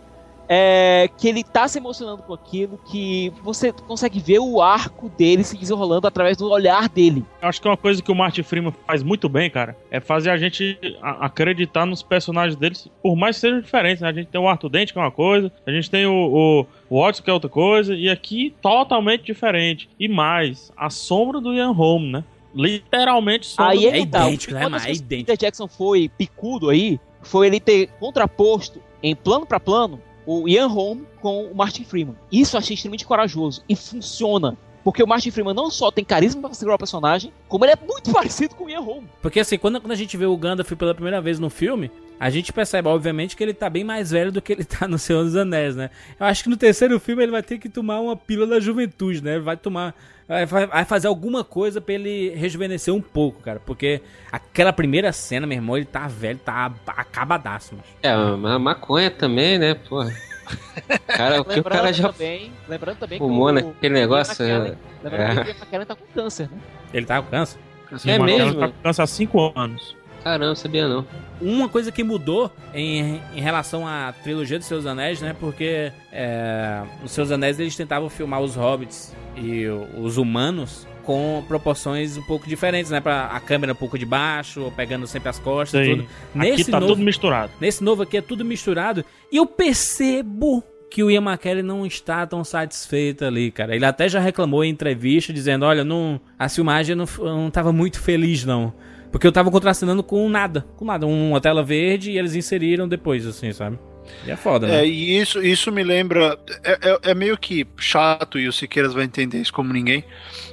é, 0.49 1.09
que 1.17 1.29
ele 1.29 1.43
tá 1.43 1.67
se 1.67 1.79
emocionando 1.79 2.23
com 2.23 2.35
aquilo, 2.35 2.79
que 2.87 3.33
você 3.43 3.73
consegue 3.73 4.21
ver 4.21 4.39
o 4.39 4.61
arco 4.61 5.09
dele 5.09 5.45
se 5.45 5.57
desenrolando 5.57 6.07
através 6.07 6.37
do 6.37 6.51
olhar 6.51 6.89
dele. 6.89 7.25
Eu 7.41 7.49
Acho 7.49 7.61
que 7.61 7.69
uma 7.69 7.77
coisa 7.77 8.03
que 8.03 8.11
o 8.11 8.15
Martin 8.15 8.43
Freeman 8.43 8.75
faz 8.87 9.03
muito 9.03 9.29
bem, 9.29 9.51
cara, 9.51 9.77
é 9.91 10.01
fazer 10.01 10.31
a 10.31 10.37
gente 10.37 10.79
acreditar 11.03 11.87
nos 11.87 12.03
personagens 12.03 12.57
deles, 12.57 12.89
por 13.03 13.17
mais 13.17 13.37
que 13.37 13.41
sejam 13.41 13.61
diferentes. 13.61 14.01
Né? 14.01 14.09
A 14.09 14.13
gente 14.13 14.29
tem 14.29 14.41
o 14.41 14.49
Arthur 14.49 14.69
Dente, 14.69 14.93
que 14.93 14.99
é 14.99 15.03
uma 15.03 15.11
coisa, 15.11 15.53
a 15.67 15.71
gente 15.71 15.91
tem 15.91 16.07
o, 16.07 16.13
o, 16.13 16.67
o 16.91 17.01
Watson, 17.01 17.23
que 17.23 17.31
é 17.31 17.33
outra 17.33 17.51
coisa, 17.51 17.95
e 17.95 18.09
aqui 18.09 18.55
totalmente 18.61 19.25
diferente. 19.25 19.89
E 19.99 20.09
mais, 20.09 20.73
a 20.77 20.91
sombra 20.91 21.41
do 21.41 21.53
Ian 21.53 21.73
Holm, 21.73 22.11
né? 22.11 22.25
literalmente 22.55 23.47
sono 23.47 23.69
Aí 23.69 23.81
do 23.81 23.87
é 23.87 24.01
É 24.01 24.07
tá. 24.07 24.27
idêntico, 24.27 24.55
né, 24.55 24.69
mas 24.69 24.87
é 24.87 24.93
idêntico. 24.93 25.27
Peter 25.27 25.37
Jackson 25.37 25.67
foi 25.67 26.09
picudo 26.09 26.71
aí 26.71 27.01
foi 27.21 27.47
ele 27.47 27.59
ter 27.59 27.89
contraposto 27.99 28.81
em 29.03 29.15
plano 29.15 29.45
pra 29.45 29.59
plano 29.59 30.01
o 30.27 30.49
Ian 30.49 30.67
Holm 30.67 31.01
com 31.21 31.45
o 31.47 31.55
Martin 31.55 31.85
Freeman. 31.85 32.17
Isso 32.31 32.57
eu 32.57 32.59
achei 32.59 32.75
extremamente 32.75 33.07
corajoso 33.07 33.63
e 33.69 33.77
funciona. 33.77 34.57
Porque 34.83 35.03
o 35.03 35.07
Martin 35.07 35.31
Freeman 35.31 35.55
não 35.55 35.71
só 35.71 35.91
tem 35.91 36.05
carisma 36.05 36.43
pra 36.43 36.53
segurar 36.53 36.75
o 36.75 36.79
personagem, 36.79 37.33
como 37.49 37.65
ele 37.65 37.73
é 37.73 37.77
muito 37.77 38.13
parecido 38.13 38.55
com 38.55 38.65
o 38.65 38.71
Ian 38.71 38.81
Holm. 38.81 39.05
Porque 39.23 39.41
assim, 39.41 39.57
quando, 39.57 39.81
quando 39.81 39.93
a 39.93 39.97
gente 39.97 40.17
vê 40.17 40.27
o 40.27 40.37
Gandalf 40.37 40.71
pela 40.73 40.95
primeira 40.95 41.21
vez 41.23 41.39
no 41.39 41.49
filme, 41.49 41.91
a 42.19 42.31
gente 42.31 42.53
percebe, 42.53 42.89
obviamente, 42.89 43.37
que 43.37 43.43
ele 43.43 43.53
tá 43.55 43.69
bem 43.69 43.85
mais 43.85 44.11
velho 44.11 44.31
do 44.33 44.41
que 44.43 44.53
ele 44.53 44.65
tá 44.65 44.87
no 44.89 44.99
Senhor 44.99 45.25
dos 45.25 45.37
Anéis, 45.37 45.77
né? 45.77 45.91
Eu 46.19 46.27
acho 46.27 46.43
que 46.45 46.49
no 46.51 46.57
terceiro 46.57 46.99
filme 47.01 47.23
ele 47.23 47.33
vai 47.33 47.43
ter 47.43 47.59
que 47.59 47.69
tomar 47.69 48.01
uma 48.01 48.17
pílula 48.17 48.47
da 48.55 48.61
juventude, 48.61 49.23
né? 49.23 49.35
Ele 49.35 49.43
vai 49.45 49.57
tomar. 49.57 49.95
Vai, 50.27 50.87
fazer 50.87 51.07
alguma 51.07 51.45
coisa 51.45 51.83
pra 51.83 51.95
ele 51.95 52.31
rejuvenescer 52.31 52.95
um 52.95 53.01
pouco, 53.01 53.43
cara. 53.43 53.61
Porque 53.61 54.01
aquela 54.33 54.73
primeira 54.73 55.13
cena, 55.13 55.47
meu 55.47 55.57
irmão, 55.59 55.77
ele 55.77 55.85
tá 55.85 56.09
velho, 56.09 56.39
tá 56.39 56.73
acabadaço, 56.87 57.75
mas. 57.77 57.85
É, 58.03 58.11
a 58.11 58.59
maconha 58.59 59.11
também, 59.11 59.59
né, 59.59 59.75
porra. 59.75 60.11
Cara, 61.07 61.41
o 61.41 61.45
que 61.45 61.59
o 61.59 61.65
cara 61.65 61.91
já 61.91 62.13
também, 62.13 62.53
lembrando 62.69 62.99
também 62.99 63.19
fumou 63.19 63.47
que 63.55 63.63
o- 63.63 63.67
naquele 63.69 63.95
negócio. 63.95 64.45
É- 64.45 64.75
lembrando 65.03 65.45
que 65.45 65.51
o 65.51 65.53
Ian 65.53 65.57
McKellen 65.57 65.87
tá 65.87 65.97
com 65.97 66.05
câncer, 66.15 66.51
né? 66.51 66.59
Ele 66.93 67.07
tá 67.07 67.23
com 67.23 67.31
câncer. 67.31 67.59
É 68.05 68.19
Marcelo 68.19 68.25
mesmo? 68.25 68.61
Tá 68.61 68.69
com 68.69 68.83
câncer 68.83 69.03
há 69.03 69.07
5 69.07 69.53
anos. 69.57 69.97
Caramba, 70.25 70.55
sabia 70.55 70.89
não. 70.89 71.07
Uma 71.39 71.69
coisa 71.69 71.93
que 71.93 72.03
mudou 72.03 72.51
em, 72.73 73.21
em 73.35 73.41
relação 73.41 73.87
à 73.87 74.11
trilogia 74.23 74.59
dos 74.59 74.67
Seus 74.67 74.87
Anéis, 74.87 75.21
né? 75.21 75.37
Porque 75.39 75.93
é, 76.11 76.83
nos 77.03 77.13
Seus 77.13 77.31
Anéis 77.31 77.61
eles 77.61 77.77
tentavam 77.77 78.09
filmar 78.09 78.41
os 78.41 78.57
hobbits 78.57 79.15
e 79.37 79.67
os 79.99 80.17
humanos 80.17 80.87
com 81.03 81.45
proporções 81.47 82.17
um 82.17 82.23
pouco 82.23 82.49
diferentes, 82.49 82.91
né? 82.91 83.01
Pra 83.03 83.27
a 83.27 83.39
câmera 83.39 83.75
um 83.75 83.77
pouco 83.77 83.99
de 83.99 84.07
baixo, 84.07 84.63
ou 84.63 84.73
pegando 84.73 85.07
sempre 85.07 85.29
as 85.29 85.39
costas 85.39 85.83
e 85.83 85.85
Sei. 85.85 85.97
tudo. 85.97 86.09
Aqui 86.35 86.51
Nesse 86.51 86.71
tá 86.71 86.81
novo, 86.81 86.95
tudo 86.95 87.05
misturado. 87.05 87.53
nesse 87.61 87.85
novo 87.85 88.03
aqui 88.03 88.17
é 88.17 88.23
tudo 88.23 88.43
misturado. 88.47 89.05
E 89.31 89.37
eu 89.37 89.45
percebo 89.45 90.65
que 90.91 91.03
o 91.03 91.11
Ian 91.11 91.21
McKellen 91.23 91.63
não 91.63 91.85
está 91.85 92.27
tão 92.27 92.43
satisfeito 92.43 93.25
ali, 93.25 93.51
cara. 93.51 93.75
Ele 93.77 93.85
até 93.85 94.09
já 94.09 94.21
reclamou 94.21 94.65
em 94.65 94.71
entrevista, 94.71 95.33
dizendo, 95.33 95.67
olha, 95.67 95.85
não, 95.85 96.19
a 96.39 96.49
filmagem 96.49 96.95
não, 96.97 97.05
não 97.19 97.51
tava 97.51 97.73
muito 97.73 98.01
feliz, 98.01 98.45
não. 98.45 98.73
Porque 99.15 99.29
eu 99.29 99.31
tava 99.31 99.49
contracenando 99.49 100.03
com 100.03 100.29
nada, 100.29 100.67
com 100.77 100.85
nada. 100.85 101.07
Uma 101.07 101.41
tela 101.41 101.63
verde 101.63 102.11
e 102.11 102.19
eles 102.19 102.35
inseriram 102.35 102.89
depois, 102.89 103.25
assim, 103.25 103.53
sabe? 103.53 103.79
E 104.27 104.31
é 104.33 104.35
foda, 104.35 104.67
né? 104.67 104.81
É, 104.81 104.87
e 104.89 105.17
isso, 105.17 105.41
isso 105.41 105.71
me 105.71 105.85
lembra. 105.85 106.37
É, 106.65 106.73
é- 106.91 107.11
é 107.13 107.15
meio 107.15 107.39
que 107.39 107.65
chato, 107.77 108.41
e 108.41 108.49
o 108.49 108.53
Siqueiras 108.53 108.93
vai 108.93 109.05
entender 109.05 109.39
isso 109.41 109.53
como 109.53 109.73
ninguém, 109.73 110.03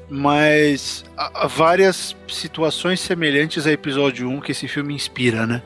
mas 0.08 1.04
há, 1.18 1.48
várias 1.48 2.16
situações 2.28 3.00
semelhantes 3.00 3.66
a 3.66 3.72
episódio 3.72 4.30
1 4.30 4.40
que 4.42 4.52
esse 4.52 4.68
filme 4.68 4.94
inspira, 4.94 5.48
né? 5.48 5.64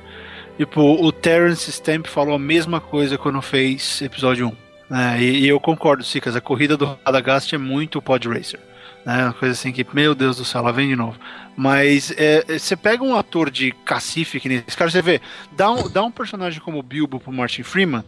Tipo, 0.58 0.82
o 0.82 1.12
Terence 1.12 1.70
Stamp 1.70 2.08
falou 2.08 2.34
a 2.36 2.40
mesma 2.40 2.80
coisa 2.80 3.18
quando 3.18 3.42
fez 3.42 4.02
episódio 4.02 4.48
1. 4.48 4.52
né? 4.90 5.18
E, 5.22 5.40
e 5.42 5.48
eu 5.50 5.60
concordo, 5.60 6.02
Sicas, 6.02 6.34
a 6.34 6.40
corrida 6.40 6.78
do 6.78 6.98
Radagast 7.06 7.54
é 7.54 7.58
muito 7.58 8.02
Pod 8.02 8.30
Racer. 8.30 8.62
Né? 9.06 9.24
Uma 9.26 9.34
coisa 9.34 9.54
assim 9.54 9.72
que, 9.72 9.86
meu 9.94 10.16
Deus 10.16 10.38
do 10.38 10.46
céu, 10.46 10.62
ela 10.62 10.74
vem 10.74 10.88
de 10.90 10.96
novo. 10.96 11.18
Mas 11.56 12.12
é, 12.18 12.44
é, 12.48 12.60
você 12.60 12.76
pega 12.76 13.04
um 13.04 13.16
ator 13.16 13.50
de 13.50 13.72
cacife 13.86 14.40
que 14.40 14.50
nesse 14.50 14.76
cara, 14.76 14.90
você 14.90 15.02
vê, 15.02 15.22
dá 15.56 15.72
um, 15.72 15.90
dá 15.90 16.04
um 16.04 16.12
personagem 16.12 16.60
como 16.60 16.82
Bilbo 16.82 17.20
pro 17.20 17.32
Martin 17.32 17.64
Freeman, 17.64 18.04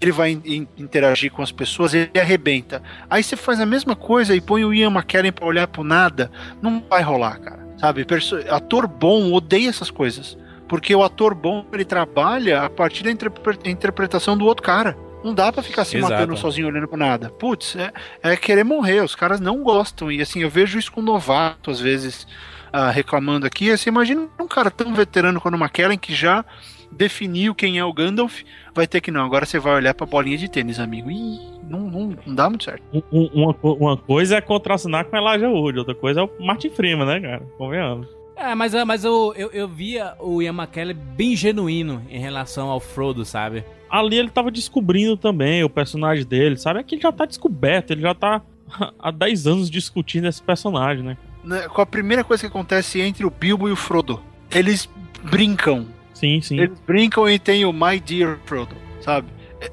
ele 0.00 0.12
vai 0.12 0.30
in- 0.30 0.42
in- 0.44 0.68
interagir 0.78 1.30
com 1.30 1.42
as 1.42 1.52
pessoas, 1.52 1.92
ele 1.92 2.10
arrebenta. 2.18 2.82
Aí 3.08 3.22
você 3.22 3.36
faz 3.36 3.60
a 3.60 3.66
mesma 3.66 3.94
coisa 3.94 4.34
e 4.34 4.40
põe 4.40 4.64
o 4.64 4.72
Ian 4.72 4.90
McKellen 4.90 5.30
pra 5.30 5.44
olhar 5.46 5.66
pro 5.66 5.84
nada, 5.84 6.30
não 6.62 6.82
vai 6.88 7.02
rolar, 7.02 7.38
cara. 7.38 7.60
Sabe? 7.76 8.04
Perso- 8.04 8.36
ator 8.48 8.86
bom 8.86 9.32
odeia 9.32 9.68
essas 9.68 9.90
coisas. 9.90 10.36
Porque 10.66 10.94
o 10.94 11.02
ator 11.02 11.34
bom, 11.34 11.66
ele 11.72 11.84
trabalha 11.84 12.62
a 12.62 12.70
partir 12.70 13.02
da 13.04 13.10
interpre- 13.10 13.58
interpretação 13.64 14.36
do 14.38 14.44
outro 14.46 14.62
cara. 14.64 14.96
Não 15.22 15.34
dá 15.34 15.52
pra 15.52 15.62
ficar 15.62 15.84
se 15.84 15.96
Exato. 15.98 16.12
matando 16.12 16.36
sozinho 16.36 16.66
olhando 16.68 16.88
pro 16.88 16.96
nada. 16.96 17.28
Putz, 17.30 17.76
é, 17.76 17.92
é 18.22 18.36
querer 18.36 18.64
morrer. 18.64 19.02
Os 19.02 19.14
caras 19.14 19.38
não 19.40 19.62
gostam. 19.62 20.10
E 20.10 20.20
assim, 20.22 20.40
eu 20.40 20.48
vejo 20.50 20.78
isso 20.78 20.90
com 20.90 21.02
novato, 21.02 21.70
às 21.70 21.78
vezes, 21.80 22.26
ah, 22.72 22.90
reclamando 22.90 23.46
aqui. 23.46 23.76
Você 23.76 23.90
imagina 23.90 24.26
um 24.40 24.48
cara 24.48 24.70
tão 24.70 24.94
veterano 24.94 25.40
quanto 25.40 25.54
o 25.56 25.60
McKellen 25.60 25.98
que 25.98 26.14
já 26.14 26.44
definiu 26.90 27.54
quem 27.54 27.78
é 27.78 27.84
o 27.84 27.92
Gandalf, 27.92 28.40
vai 28.74 28.86
ter 28.86 29.00
que 29.00 29.10
não. 29.10 29.24
Agora 29.24 29.46
você 29.46 29.58
vai 29.58 29.74
olhar 29.74 29.94
pra 29.94 30.06
bolinha 30.06 30.36
de 30.38 30.48
tênis, 30.48 30.80
amigo. 30.80 31.10
Ih, 31.10 31.38
não, 31.68 31.80
não, 31.80 32.16
não 32.26 32.34
dá 32.34 32.48
muito 32.48 32.64
certo. 32.64 32.82
Um- 32.92 33.02
um- 33.12 33.30
uma, 33.44 33.56
uma 33.62 33.96
coisa 33.96 34.36
é 34.36 34.40
contracenar 34.40 35.04
com 35.04 35.16
Elijah 35.16 35.48
Wood, 35.48 35.78
outra 35.78 35.94
coisa 35.94 36.20
é 36.20 36.24
o 36.24 36.30
Martin 36.44 36.70
Freeman, 36.70 37.06
né, 37.06 37.20
cara? 37.20 37.42
Convenhamos. 37.56 38.08
É, 38.36 38.54
mas, 38.54 38.72
mas 38.86 39.04
eu, 39.04 39.34
eu, 39.36 39.50
eu 39.52 39.68
via 39.68 40.14
o 40.18 40.40
Ian 40.42 40.54
McKellen 40.54 40.96
bem 40.96 41.36
genuíno 41.36 42.02
em 42.08 42.18
relação 42.18 42.68
ao 42.70 42.80
Frodo, 42.80 43.24
sabe? 43.24 43.62
Ali 43.90 44.16
ele 44.16 44.30
tava 44.30 44.50
descobrindo 44.50 45.16
também 45.16 45.64
o 45.64 45.70
personagem 45.70 46.24
dele, 46.24 46.56
sabe? 46.56 46.80
Aqui 46.80 46.94
ele 46.94 47.02
já 47.02 47.10
tá 47.10 47.24
descoberto, 47.24 47.90
ele 47.90 48.02
já 48.02 48.14
tá 48.14 48.40
há 48.98 49.10
10 49.10 49.46
anos 49.46 49.70
discutindo 49.70 50.28
esse 50.28 50.42
personagem, 50.42 51.02
né? 51.02 51.16
Né, 51.42 51.68
Com 51.68 51.80
a 51.80 51.86
primeira 51.86 52.22
coisa 52.22 52.42
que 52.42 52.46
acontece 52.46 53.00
entre 53.00 53.24
o 53.24 53.30
Bilbo 53.30 53.68
e 53.68 53.72
o 53.72 53.76
Frodo. 53.76 54.22
Eles 54.50 54.88
brincam. 55.24 55.86
Sim, 56.14 56.40
sim. 56.40 56.60
Eles 56.60 56.78
brincam 56.86 57.28
e 57.28 57.38
tem 57.38 57.64
o 57.64 57.72
My 57.72 57.98
Dear 57.98 58.38
Frodo, 58.44 58.76
sabe? 59.00 59.28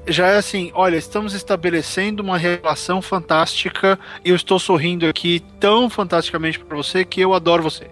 Já 0.06 0.28
é 0.28 0.36
assim, 0.36 0.70
olha, 0.74 0.96
estamos 0.96 1.32
estabelecendo 1.32 2.22
uma 2.22 2.36
relação 2.36 3.00
fantástica 3.00 3.98
e 4.24 4.30
eu 4.30 4.36
estou 4.36 4.58
sorrindo 4.58 5.06
aqui 5.06 5.42
tão 5.58 5.88
fantasticamente 5.88 6.58
pra 6.58 6.76
você 6.76 7.04
que 7.04 7.20
eu 7.20 7.32
adoro 7.32 7.62
você. 7.62 7.90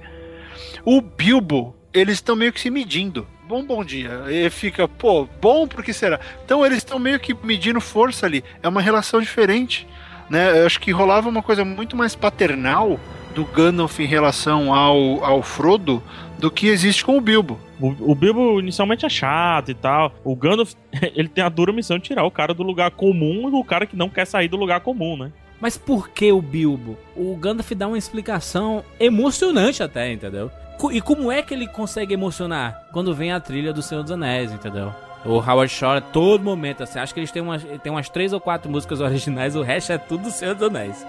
O 0.85 1.01
Bilbo, 1.01 1.74
eles 1.93 2.14
estão 2.14 2.37
meio 2.37 2.53
que 2.53 2.61
se 2.61 2.70
medindo. 2.70 3.27
Bom, 3.49 3.62
bom 3.64 3.84
dia. 3.84 4.24
E 4.28 4.51
fica, 4.51 4.88
pô, 4.88 5.28
bom, 5.40 5.68
por 5.68 5.84
que 5.84 5.92
será? 5.92 6.18
Então 6.44 6.66
eles 6.66 6.78
estão 6.78 6.99
meio 6.99 7.20
que 7.20 7.32
medindo 7.32 7.80
força 7.80 8.26
ali. 8.26 8.42
É 8.61 8.68
uma 8.68 8.80
relação 8.80 9.20
diferente, 9.20 9.86
né? 10.28 10.61
Eu 10.61 10.66
acho 10.66 10.80
que 10.80 10.90
rolava 10.90 11.28
uma 11.28 11.42
coisa 11.42 11.64
muito 11.64 11.97
mais 11.97 12.16
paternal 12.16 12.99
do 13.36 13.44
Gandalf 13.44 14.01
em 14.01 14.07
relação 14.07 14.74
ao, 14.74 15.24
ao 15.24 15.42
Frodo 15.44 16.03
do 16.40 16.51
que 16.51 16.66
existe 16.66 17.05
com 17.05 17.16
o 17.16 17.20
Bilbo. 17.20 17.61
O, 17.80 18.11
o 18.11 18.14
Bilbo 18.16 18.59
inicialmente 18.59 19.07
é 19.07 19.09
chato 19.09 19.70
e 19.70 19.74
tal. 19.74 20.12
O 20.24 20.34
Gandalf, 20.34 20.72
ele 21.14 21.28
tem 21.28 21.44
a 21.44 21.49
dura 21.49 21.72
missão 21.72 21.99
de 21.99 22.05
tirar 22.05 22.24
o 22.24 22.30
cara 22.32 22.53
do 22.53 22.64
lugar 22.64 22.90
comum 22.90 23.49
e 23.49 23.55
o 23.55 23.62
cara 23.62 23.86
que 23.86 23.94
não 23.94 24.09
quer 24.09 24.26
sair 24.26 24.49
do 24.49 24.57
lugar 24.57 24.80
comum, 24.80 25.16
né? 25.16 25.30
Mas 25.61 25.78
por 25.78 26.09
que 26.09 26.32
o 26.32 26.42
Bilbo? 26.42 26.99
O 27.14 27.36
Gandalf 27.36 27.70
dá 27.72 27.86
uma 27.86 27.97
explicação 27.97 28.82
emocionante 28.99 29.84
até, 29.84 30.12
entendeu? 30.12 30.51
E 30.93 31.01
como 31.01 31.33
é 31.33 31.43
que 31.43 31.55
ele 31.55 31.66
consegue 31.66 32.14
emocionar? 32.14 32.87
Quando 32.93 33.14
vem 33.14 33.33
a 33.33 33.41
trilha 33.41 33.72
do 33.72 33.83
Senhor 33.83 34.03
dos 34.03 34.12
Anéis, 34.12 34.53
entendeu? 34.53 34.95
O 35.24 35.39
Howard 35.39 35.74
chora 35.77 35.99
a 35.99 36.01
todo 36.01 36.43
momento, 36.45 36.83
assim. 36.83 36.99
Acho 36.99 37.12
que 37.12 37.20
eles 37.20 37.33
têm 37.33 37.43
umas, 37.43 37.64
tem 37.83 37.91
umas 37.91 38.09
três 38.09 38.33
ou 38.33 38.41
quatro 38.41 38.70
músicas 38.70 39.01
originais, 39.01 39.57
o 39.57 39.62
resto 39.62 39.93
é 39.93 39.99
tudo 39.99 40.24
do 40.24 40.31
Senhor 40.31 40.55
dos 40.55 40.68
Anéis. 40.68 41.07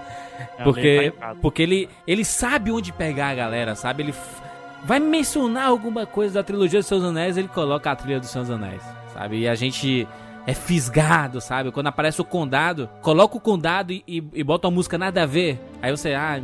Porque, 0.62 1.06
em 1.06 1.10
casa. 1.10 1.38
porque 1.40 1.62
ele, 1.62 1.88
ele 2.06 2.24
sabe 2.24 2.70
onde 2.70 2.92
pegar 2.92 3.28
a 3.28 3.34
galera, 3.34 3.74
sabe? 3.74 4.02
Ele 4.02 4.14
vai 4.84 4.98
mencionar 4.98 5.68
alguma 5.68 6.06
coisa 6.06 6.34
da 6.34 6.42
trilogia 6.42 6.80
dos 6.80 6.86
Seus 6.86 7.04
Anéis, 7.04 7.36
ele 7.36 7.48
coloca 7.48 7.90
a 7.90 7.96
trilha 7.96 8.20
dos 8.20 8.30
Seus 8.30 8.50
Anéis, 8.50 8.82
sabe? 9.12 9.40
E 9.40 9.48
a 9.48 9.54
gente 9.54 10.06
é 10.46 10.54
fisgado, 10.54 11.40
sabe? 11.40 11.70
Quando 11.70 11.88
aparece 11.88 12.20
o 12.20 12.24
condado, 12.24 12.88
coloca 13.02 13.36
o 13.36 13.40
condado 13.40 13.92
e, 13.92 14.02
e, 14.06 14.22
e 14.32 14.44
bota 14.44 14.68
uma 14.68 14.74
música 14.74 14.96
nada 14.96 15.22
a 15.22 15.26
ver. 15.26 15.60
Aí 15.82 15.90
você, 15.90 16.14
ah, 16.14 16.40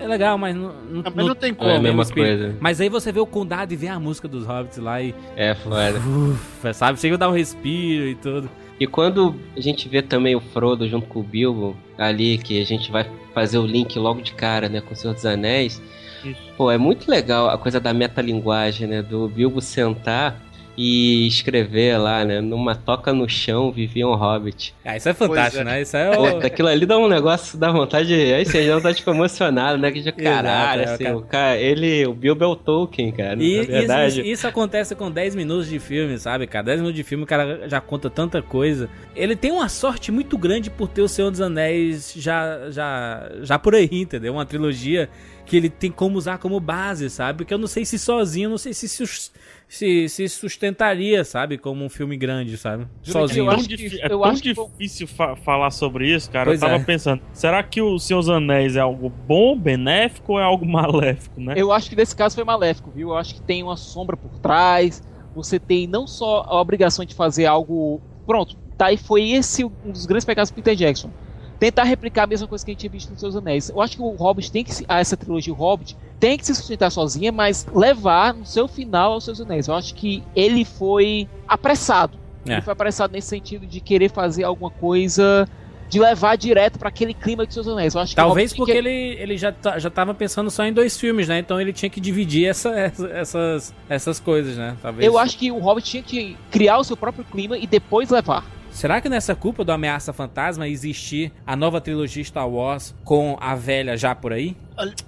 é 0.00 0.06
legal, 0.06 0.36
mas 0.38 0.54
não, 0.54 0.72
não, 0.90 1.02
Ah, 1.04 1.12
mas 1.14 1.26
não 1.26 1.34
tem 1.34 1.50
É 1.50 1.54
como. 1.54 1.70
a 1.70 1.80
mesma 1.80 2.02
espírito. 2.02 2.38
coisa. 2.38 2.56
Mas 2.60 2.80
aí 2.80 2.88
você 2.88 3.10
vê 3.12 3.20
o 3.20 3.26
condado 3.26 3.72
e 3.72 3.76
vê 3.76 3.88
a 3.88 3.98
música 4.00 4.26
dos 4.28 4.44
hobbits 4.46 4.78
lá 4.78 5.00
e. 5.02 5.14
É 5.36 5.54
foda. 5.54 5.98
Ufa, 5.98 6.72
sabe? 6.72 6.98
Chega 7.00 7.14
a 7.14 7.18
dar 7.18 7.28
um 7.28 7.32
respiro 7.32 8.08
e 8.08 8.14
tudo. 8.14 8.48
E 8.78 8.86
quando 8.86 9.34
a 9.56 9.60
gente 9.60 9.88
vê 9.88 10.02
também 10.02 10.34
o 10.34 10.40
Frodo 10.40 10.88
junto 10.88 11.06
com 11.06 11.20
o 11.20 11.22
Bilbo, 11.22 11.76
ali, 11.96 12.38
que 12.38 12.60
a 12.60 12.64
gente 12.66 12.90
vai 12.90 13.08
fazer 13.32 13.58
o 13.58 13.66
link 13.66 13.96
logo 13.98 14.20
de 14.20 14.32
cara, 14.32 14.68
né, 14.68 14.80
com 14.80 14.92
o 14.94 14.96
Senhor 14.96 15.14
dos 15.14 15.24
Anéis, 15.24 15.80
Isso. 16.24 16.40
pô, 16.56 16.70
é 16.70 16.76
muito 16.78 17.08
legal 17.08 17.48
a 17.48 17.56
coisa 17.56 17.78
da 17.78 17.92
metalinguagem, 17.94 18.88
né, 18.88 19.00
do 19.02 19.28
Bilbo 19.28 19.60
sentar 19.60 20.40
e 20.76 21.26
escrever 21.28 21.96
lá, 21.98 22.24
né, 22.24 22.40
numa 22.40 22.74
toca 22.74 23.12
no 23.12 23.28
chão 23.28 23.70
vivia 23.70 24.06
um 24.08 24.14
hobbit. 24.14 24.74
Ah, 24.84 24.96
isso 24.96 25.08
é 25.08 25.14
fantástico, 25.14 25.62
é. 25.62 25.64
né? 25.64 25.82
Isso 25.82 25.96
é 25.96 26.16
Pô, 26.16 26.36
o. 26.36 26.40
daquilo 26.40 26.68
ali 26.68 26.84
dá 26.84 26.98
um 26.98 27.08
negócio, 27.08 27.56
dá 27.56 27.70
vontade, 27.70 28.12
aí 28.12 28.44
você 28.44 28.66
já 28.66 28.80
tá 28.80 28.92
tipo 28.92 29.10
emocionado, 29.10 29.78
né, 29.78 29.92
que 29.92 30.00
de 30.00 30.10
caralho, 30.10 30.82
Exato, 30.82 30.90
é, 30.90 30.94
assim, 30.94 31.04
cara. 31.04 31.16
o 31.16 31.22
cara, 31.22 31.56
ele, 31.58 32.06
o 32.06 32.12
Bilbo 32.12 32.42
é 32.42 32.46
o 32.48 32.56
Tolkien, 32.56 33.12
cara, 33.12 33.34
E 33.34 33.56
na 33.56 33.62
isso, 33.62 33.70
verdade. 33.70 34.20
isso- 34.20 34.28
isso 34.30 34.46
acontece 34.48 34.94
com 34.96 35.10
10 35.10 35.34
minutos 35.36 35.68
de 35.68 35.78
filme, 35.78 36.18
sabe, 36.18 36.46
cara? 36.48 36.64
10 36.64 36.80
minutos 36.80 36.96
de 36.96 37.04
filme 37.04 37.22
o 37.22 37.26
cara 37.26 37.68
já 37.68 37.80
conta 37.80 38.10
tanta 38.10 38.42
coisa. 38.42 38.88
Ele 39.14 39.36
tem 39.36 39.52
uma 39.52 39.68
sorte 39.68 40.10
muito 40.10 40.36
grande 40.36 40.70
por 40.70 40.88
ter 40.88 41.02
o 41.02 41.08
Senhor 41.08 41.30
dos 41.30 41.40
Anéis 41.40 42.12
já, 42.16 42.68
já, 42.70 43.30
já 43.42 43.58
por 43.60 43.74
aí, 43.76 43.88
entendeu? 43.92 44.32
Uma 44.32 44.44
trilogia 44.44 45.08
que 45.46 45.56
ele 45.56 45.68
tem 45.68 45.90
como 45.90 46.16
usar 46.18 46.38
como 46.38 46.58
base, 46.58 47.08
sabe? 47.10 47.38
Porque 47.38 47.52
eu 47.54 47.58
não 47.58 47.66
sei 47.66 47.84
se 47.84 47.98
sozinho, 47.98 48.46
eu 48.46 48.50
não 48.50 48.58
sei 48.58 48.72
se, 48.72 48.88
se, 48.88 49.02
os- 49.02 49.30
se, 49.74 50.08
se 50.08 50.28
sustentaria, 50.28 51.24
sabe? 51.24 51.58
Como 51.58 51.84
um 51.84 51.88
filme 51.88 52.16
grande, 52.16 52.56
sabe? 52.56 52.86
Sozinho. 53.02 53.44
eu 53.44 53.50
tão 53.50 53.54
acho 53.58 53.68
que- 53.68 54.00
é 54.00 54.06
eu 54.12 54.20
tão 54.20 54.34
difícil 54.34 55.06
fa- 55.06 55.34
falar 55.36 55.70
sobre 55.70 56.08
isso, 56.14 56.30
cara. 56.30 56.46
Pois 56.46 56.62
eu 56.62 56.68
tava 56.68 56.80
é. 56.80 56.84
pensando, 56.84 57.20
será 57.32 57.62
que 57.62 57.80
o 57.82 57.98
Senhor 57.98 58.20
dos 58.20 58.28
Anéis 58.28 58.76
é 58.76 58.80
algo 58.80 59.08
bom, 59.08 59.58
benéfico 59.58 60.34
ou 60.34 60.40
é 60.40 60.42
algo 60.44 60.64
maléfico, 60.66 61.40
né? 61.40 61.54
Eu 61.56 61.72
acho 61.72 61.90
que 61.90 61.96
nesse 61.96 62.14
caso 62.14 62.34
foi 62.34 62.44
maléfico, 62.44 62.90
viu? 62.90 63.08
Eu 63.10 63.16
acho 63.16 63.34
que 63.34 63.42
tem 63.42 63.62
uma 63.62 63.76
sombra 63.76 64.16
por 64.16 64.38
trás. 64.38 65.02
Você 65.34 65.58
tem 65.58 65.86
não 65.86 66.06
só 66.06 66.44
a 66.46 66.60
obrigação 66.60 67.04
de 67.04 67.14
fazer 67.14 67.46
algo. 67.46 68.00
Pronto, 68.26 68.56
tá 68.78 68.86
aí 68.86 68.96
foi 68.96 69.30
esse 69.32 69.64
um 69.64 69.70
dos 69.90 70.06
grandes 70.06 70.24
pecados 70.24 70.50
do 70.50 70.54
Peter 70.54 70.74
Jackson. 70.76 71.10
Tentar 71.58 71.84
replicar 71.84 72.24
a 72.24 72.26
mesma 72.26 72.46
coisa 72.48 72.64
que 72.64 72.70
a 72.70 72.72
gente 72.72 72.80
tinha 72.80 72.90
visto 72.90 73.10
nos 73.10 73.20
Seus 73.20 73.36
Anéis. 73.36 73.68
Eu 73.70 73.80
acho 73.80 73.96
que 73.96 74.02
o 74.02 74.10
Hobbit 74.10 74.50
tem 74.50 74.64
que 74.64 74.74
se, 74.74 74.84
essa 74.88 75.16
trilogia 75.16 75.52
o 75.52 75.56
Hobbit 75.56 75.96
tem 76.20 76.36
que 76.38 76.44
se 76.46 76.54
sustentar 76.54 76.90
sozinha, 76.90 77.30
mas 77.32 77.66
levar 77.74 78.34
no 78.34 78.44
seu 78.46 78.66
final 78.66 79.12
aos 79.12 79.24
Seus 79.24 79.40
Anéis. 79.40 79.68
Eu 79.68 79.74
acho 79.74 79.94
que 79.94 80.22
ele 80.34 80.64
foi 80.64 81.28
apressado. 81.46 82.18
É. 82.46 82.54
Ele 82.54 82.62
foi 82.62 82.72
apressado 82.72 83.12
nesse 83.12 83.28
sentido 83.28 83.66
de 83.66 83.80
querer 83.80 84.10
fazer 84.10 84.44
alguma 84.44 84.70
coisa 84.70 85.48
de 85.88 86.00
levar 86.00 86.36
direto 86.36 86.78
para 86.78 86.88
aquele 86.88 87.14
clima 87.14 87.46
de 87.46 87.54
Seus 87.54 87.68
Anéis. 87.68 87.94
Eu 87.94 88.00
acho 88.00 88.10
que 88.12 88.16
Talvez 88.16 88.50
Hobbit 88.52 88.56
porque 88.58 88.72
que- 88.72 88.78
ele, 88.78 89.20
ele 89.22 89.36
já, 89.36 89.52
tá- 89.52 89.78
já 89.78 89.90
tava 89.90 90.12
pensando 90.14 90.50
só 90.50 90.64
em 90.64 90.72
dois 90.72 90.98
filmes, 90.98 91.28
né? 91.28 91.38
Então 91.38 91.60
ele 91.60 91.72
tinha 91.72 91.88
que 91.90 92.00
dividir 92.00 92.46
essa, 92.48 92.70
essa- 92.70 93.08
essas, 93.10 93.74
essas 93.88 94.18
coisas, 94.20 94.56
né? 94.56 94.76
Talvez. 94.82 95.06
Eu 95.06 95.18
acho 95.18 95.38
que 95.38 95.52
o 95.52 95.58
Hobbit 95.58 95.88
tinha 95.88 96.02
que 96.02 96.36
criar 96.50 96.78
o 96.78 96.84
seu 96.84 96.96
próprio 96.96 97.24
clima 97.24 97.56
e 97.56 97.66
depois 97.66 98.10
levar. 98.10 98.44
Será 98.74 99.00
que 99.00 99.08
nessa 99.08 99.36
culpa 99.36 99.64
do 99.64 99.70
Ameaça 99.70 100.12
Fantasma 100.12 100.66
existir 100.68 101.30
a 101.46 101.54
nova 101.54 101.80
trilogia 101.80 102.24
Star 102.24 102.48
Wars 102.48 102.92
com 103.04 103.36
a 103.40 103.54
velha 103.54 103.96
já 103.96 104.16
por 104.16 104.32
aí? 104.32 104.56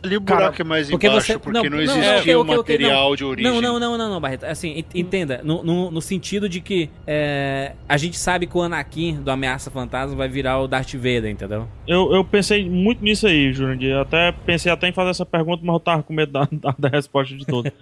Ali 0.02 0.16
o 0.16 0.20
Cara, 0.20 0.42
buraco 0.42 0.62
é 0.62 0.64
mais 0.64 0.88
porque 0.88 1.08
embaixo, 1.08 1.26
você- 1.26 1.38
porque 1.40 1.68
não, 1.68 1.76
não, 1.76 1.84
não, 1.84 1.98
existia 1.98 2.20
ok, 2.20 2.36
o 2.36 2.40
ok, 2.42 2.56
ok, 2.58 2.74
material 2.76 3.16
de 3.16 3.24
origem. 3.24 3.50
Não, 3.52 3.60
não, 3.60 3.80
não, 3.80 3.98
não, 3.98 4.08
não, 4.08 4.20
Barreto. 4.20 4.44
Assim, 4.44 4.78
ent- 4.78 4.94
entenda, 4.94 5.40
no, 5.42 5.64
no, 5.64 5.90
no 5.90 6.00
sentido 6.00 6.48
de 6.48 6.60
que 6.60 6.88
é, 7.04 7.72
a 7.88 7.96
gente 7.96 8.16
sabe 8.16 8.46
que 8.46 8.56
o 8.56 8.62
Anakin 8.62 9.16
do 9.20 9.30
Ameaça 9.32 9.68
Fantasma 9.68 10.14
vai 10.14 10.28
virar 10.28 10.60
o 10.60 10.68
Darth 10.68 10.94
Vader, 10.94 11.26
entendeu? 11.26 11.66
Eu, 11.88 12.14
eu 12.14 12.24
pensei 12.24 12.70
muito 12.70 13.02
nisso 13.02 13.26
aí, 13.26 13.52
Jurandir. 13.52 13.96
Até 13.96 14.30
pensei 14.30 14.70
até 14.70 14.86
em 14.88 14.92
fazer 14.92 15.10
essa 15.10 15.26
pergunta, 15.26 15.62
mas 15.64 15.74
eu 15.74 15.80
tava 15.80 16.04
com 16.04 16.12
medo 16.14 16.30
da, 16.30 16.48
da, 16.52 16.74
da 16.78 16.88
resposta 16.88 17.34
de 17.36 17.44
todo. 17.44 17.68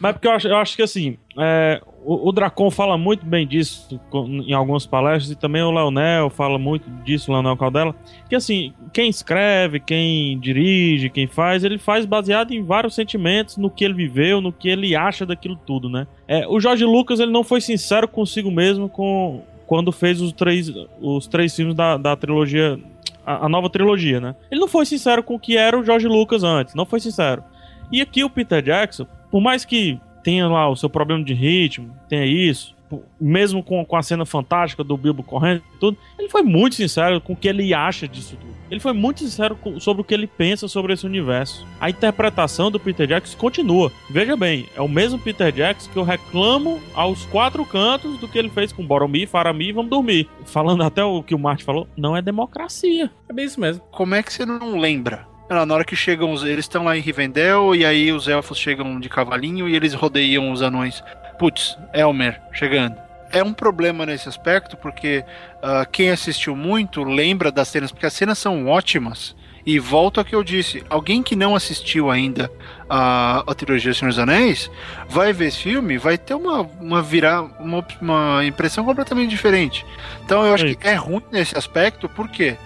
mas 0.00 0.12
porque 0.12 0.26
eu 0.26 0.32
acho, 0.32 0.48
eu 0.48 0.56
acho 0.56 0.76
que 0.76 0.82
assim, 0.82 1.16
é, 1.38 1.80
o, 2.04 2.28
o 2.28 2.32
Dracon 2.32 2.70
fala 2.70 2.96
muito 2.96 3.24
bem 3.24 3.46
disso 3.46 4.00
em 4.46 4.52
algumas 4.52 4.86
palestras, 4.86 5.30
e 5.30 5.36
também 5.36 5.62
o 5.62 5.70
Leonel 5.70 6.30
fala 6.30 6.58
muito 6.58 6.88
disso, 7.04 7.30
o 7.30 7.34
Leonel 7.34 7.56
Caldela, 7.56 7.94
que 8.28 8.36
assim, 8.36 8.72
quem 8.92 9.08
escreve, 9.08 9.80
quem 9.80 10.38
dirige, 10.38 11.10
quem 11.10 11.26
faz, 11.26 11.64
ele 11.64 11.78
faz 11.78 12.04
baseado 12.04 12.52
em 12.52 12.62
vários 12.62 12.94
sentimentos, 12.94 13.56
no 13.56 13.70
que 13.70 13.84
ele 13.84 13.94
viveu, 13.94 14.40
no 14.40 14.52
que 14.52 14.68
ele 14.68 14.96
acha 14.96 15.26
daquilo 15.26 15.56
tudo, 15.66 15.88
né? 15.88 16.06
É, 16.28 16.46
o 16.46 16.60
Jorge 16.60 16.84
Lucas, 16.84 17.20
ele 17.20 17.32
não 17.32 17.44
foi 17.44 17.60
sincero 17.60 18.08
consigo 18.08 18.50
mesmo 18.50 18.88
com 18.88 19.42
quando 19.66 19.90
fez 19.90 20.20
os 20.20 20.32
três, 20.32 20.72
os 21.00 21.26
três 21.26 21.54
filmes 21.54 21.74
da, 21.74 21.96
da 21.96 22.14
trilogia 22.14 22.78
a, 23.26 23.46
a 23.46 23.48
nova 23.48 23.68
trilogia, 23.68 24.20
né? 24.20 24.36
Ele 24.50 24.60
não 24.60 24.68
foi 24.68 24.86
sincero 24.86 25.22
com 25.22 25.34
o 25.34 25.40
que 25.40 25.56
era 25.56 25.78
o 25.78 25.84
George 25.84 26.06
Lucas 26.06 26.44
antes, 26.44 26.74
não 26.74 26.86
foi 26.86 27.00
sincero. 27.00 27.42
E 27.90 28.00
aqui 28.00 28.22
o 28.22 28.30
Peter 28.30 28.62
Jackson, 28.62 29.06
por 29.36 29.42
mais 29.42 29.66
que 29.66 30.00
tenha 30.24 30.48
lá 30.48 30.66
o 30.66 30.74
seu 30.74 30.88
problema 30.88 31.22
de 31.22 31.34
ritmo, 31.34 31.94
tenha 32.08 32.24
isso, 32.24 32.74
mesmo 33.20 33.62
com, 33.62 33.84
com 33.84 33.94
a 33.94 34.02
cena 34.02 34.24
fantástica 34.24 34.82
do 34.82 34.96
Bilbo 34.96 35.22
correndo 35.22 35.62
e 35.74 35.78
tudo, 35.78 35.98
ele 36.18 36.30
foi 36.30 36.42
muito 36.42 36.76
sincero 36.76 37.20
com 37.20 37.34
o 37.34 37.36
que 37.36 37.46
ele 37.46 37.74
acha 37.74 38.08
disso 38.08 38.34
tudo. 38.40 38.54
Ele 38.70 38.80
foi 38.80 38.94
muito 38.94 39.20
sincero 39.20 39.54
com- 39.54 39.78
sobre 39.78 40.00
o 40.00 40.04
que 40.06 40.14
ele 40.14 40.26
pensa 40.26 40.68
sobre 40.68 40.94
esse 40.94 41.04
universo. 41.04 41.66
A 41.78 41.90
interpretação 41.90 42.70
do 42.70 42.80
Peter 42.80 43.06
Jackson 43.06 43.36
continua. 43.36 43.92
Veja 44.08 44.38
bem, 44.38 44.66
é 44.74 44.80
o 44.80 44.88
mesmo 44.88 45.18
Peter 45.18 45.52
Jackson 45.52 45.90
que 45.90 45.98
eu 45.98 46.02
reclamo 46.02 46.80
aos 46.94 47.26
quatro 47.26 47.62
cantos 47.66 48.18
do 48.18 48.26
que 48.26 48.38
ele 48.38 48.48
fez 48.48 48.72
com 48.72 48.86
Boromir, 48.86 49.28
Faramir 49.28 49.68
e 49.68 49.72
Vamos 49.72 49.90
Dormir. 49.90 50.30
Falando 50.46 50.82
até 50.82 51.04
o 51.04 51.22
que 51.22 51.34
o 51.34 51.38
Martin 51.38 51.64
falou, 51.64 51.86
não 51.94 52.16
é 52.16 52.22
democracia. 52.22 53.10
É 53.28 53.34
bem 53.34 53.44
isso 53.44 53.60
mesmo. 53.60 53.82
Como 53.90 54.14
é 54.14 54.22
que 54.22 54.32
você 54.32 54.46
não 54.46 54.78
lembra? 54.78 55.26
Na 55.48 55.74
hora 55.74 55.84
que 55.84 55.94
chegam. 55.94 56.34
Eles 56.46 56.64
estão 56.64 56.84
lá 56.84 56.96
em 56.96 57.00
Rivendell 57.00 57.74
e 57.74 57.84
aí 57.84 58.12
os 58.12 58.26
elfos 58.26 58.58
chegam 58.58 58.98
de 58.98 59.08
cavalinho 59.08 59.68
e 59.68 59.76
eles 59.76 59.94
rodeiam 59.94 60.50
os 60.50 60.60
anões. 60.60 61.02
Putz, 61.38 61.78
Elmer 61.94 62.40
chegando. 62.52 62.96
É 63.30 63.42
um 63.42 63.52
problema 63.52 64.06
nesse 64.06 64.28
aspecto 64.28 64.76
porque 64.76 65.24
ah, 65.62 65.84
quem 65.84 66.10
assistiu 66.10 66.56
muito 66.56 67.04
lembra 67.04 67.50
das 67.50 67.68
cenas, 67.68 67.92
porque 67.92 68.06
as 68.06 68.12
cenas 68.12 68.38
são 68.38 68.66
ótimas. 68.66 69.36
E 69.66 69.80
volto 69.80 70.18
ao 70.18 70.24
que 70.24 70.34
eu 70.34 70.44
disse: 70.44 70.84
alguém 70.88 71.24
que 71.24 71.34
não 71.34 71.56
assistiu 71.56 72.08
ainda 72.08 72.48
a, 72.88 73.42
a 73.46 73.54
trilogia 73.54 73.92
Senhor 73.92 74.10
dos 74.10 74.18
Anéis 74.18 74.70
vai 75.08 75.32
ver 75.32 75.46
esse 75.46 75.58
filme, 75.58 75.98
vai 75.98 76.16
ter 76.16 76.34
uma, 76.34 76.60
uma, 76.80 77.02
virar, 77.02 77.42
uma, 77.42 77.84
uma 78.00 78.44
impressão 78.44 78.84
completamente 78.84 79.30
diferente. 79.30 79.84
Então 80.24 80.46
eu 80.46 80.54
acho 80.54 80.72
que 80.76 80.86
é 80.86 80.94
ruim 80.94 81.22
nesse 81.32 81.58
aspecto, 81.58 82.08
por 82.08 82.28
quê? 82.28 82.56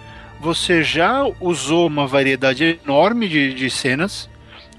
Você 0.41 0.83
já 0.83 1.23
usou 1.39 1.87
uma 1.87 2.07
variedade 2.07 2.81
enorme 2.83 3.29
de, 3.29 3.53
de 3.53 3.69
cenas, 3.69 4.29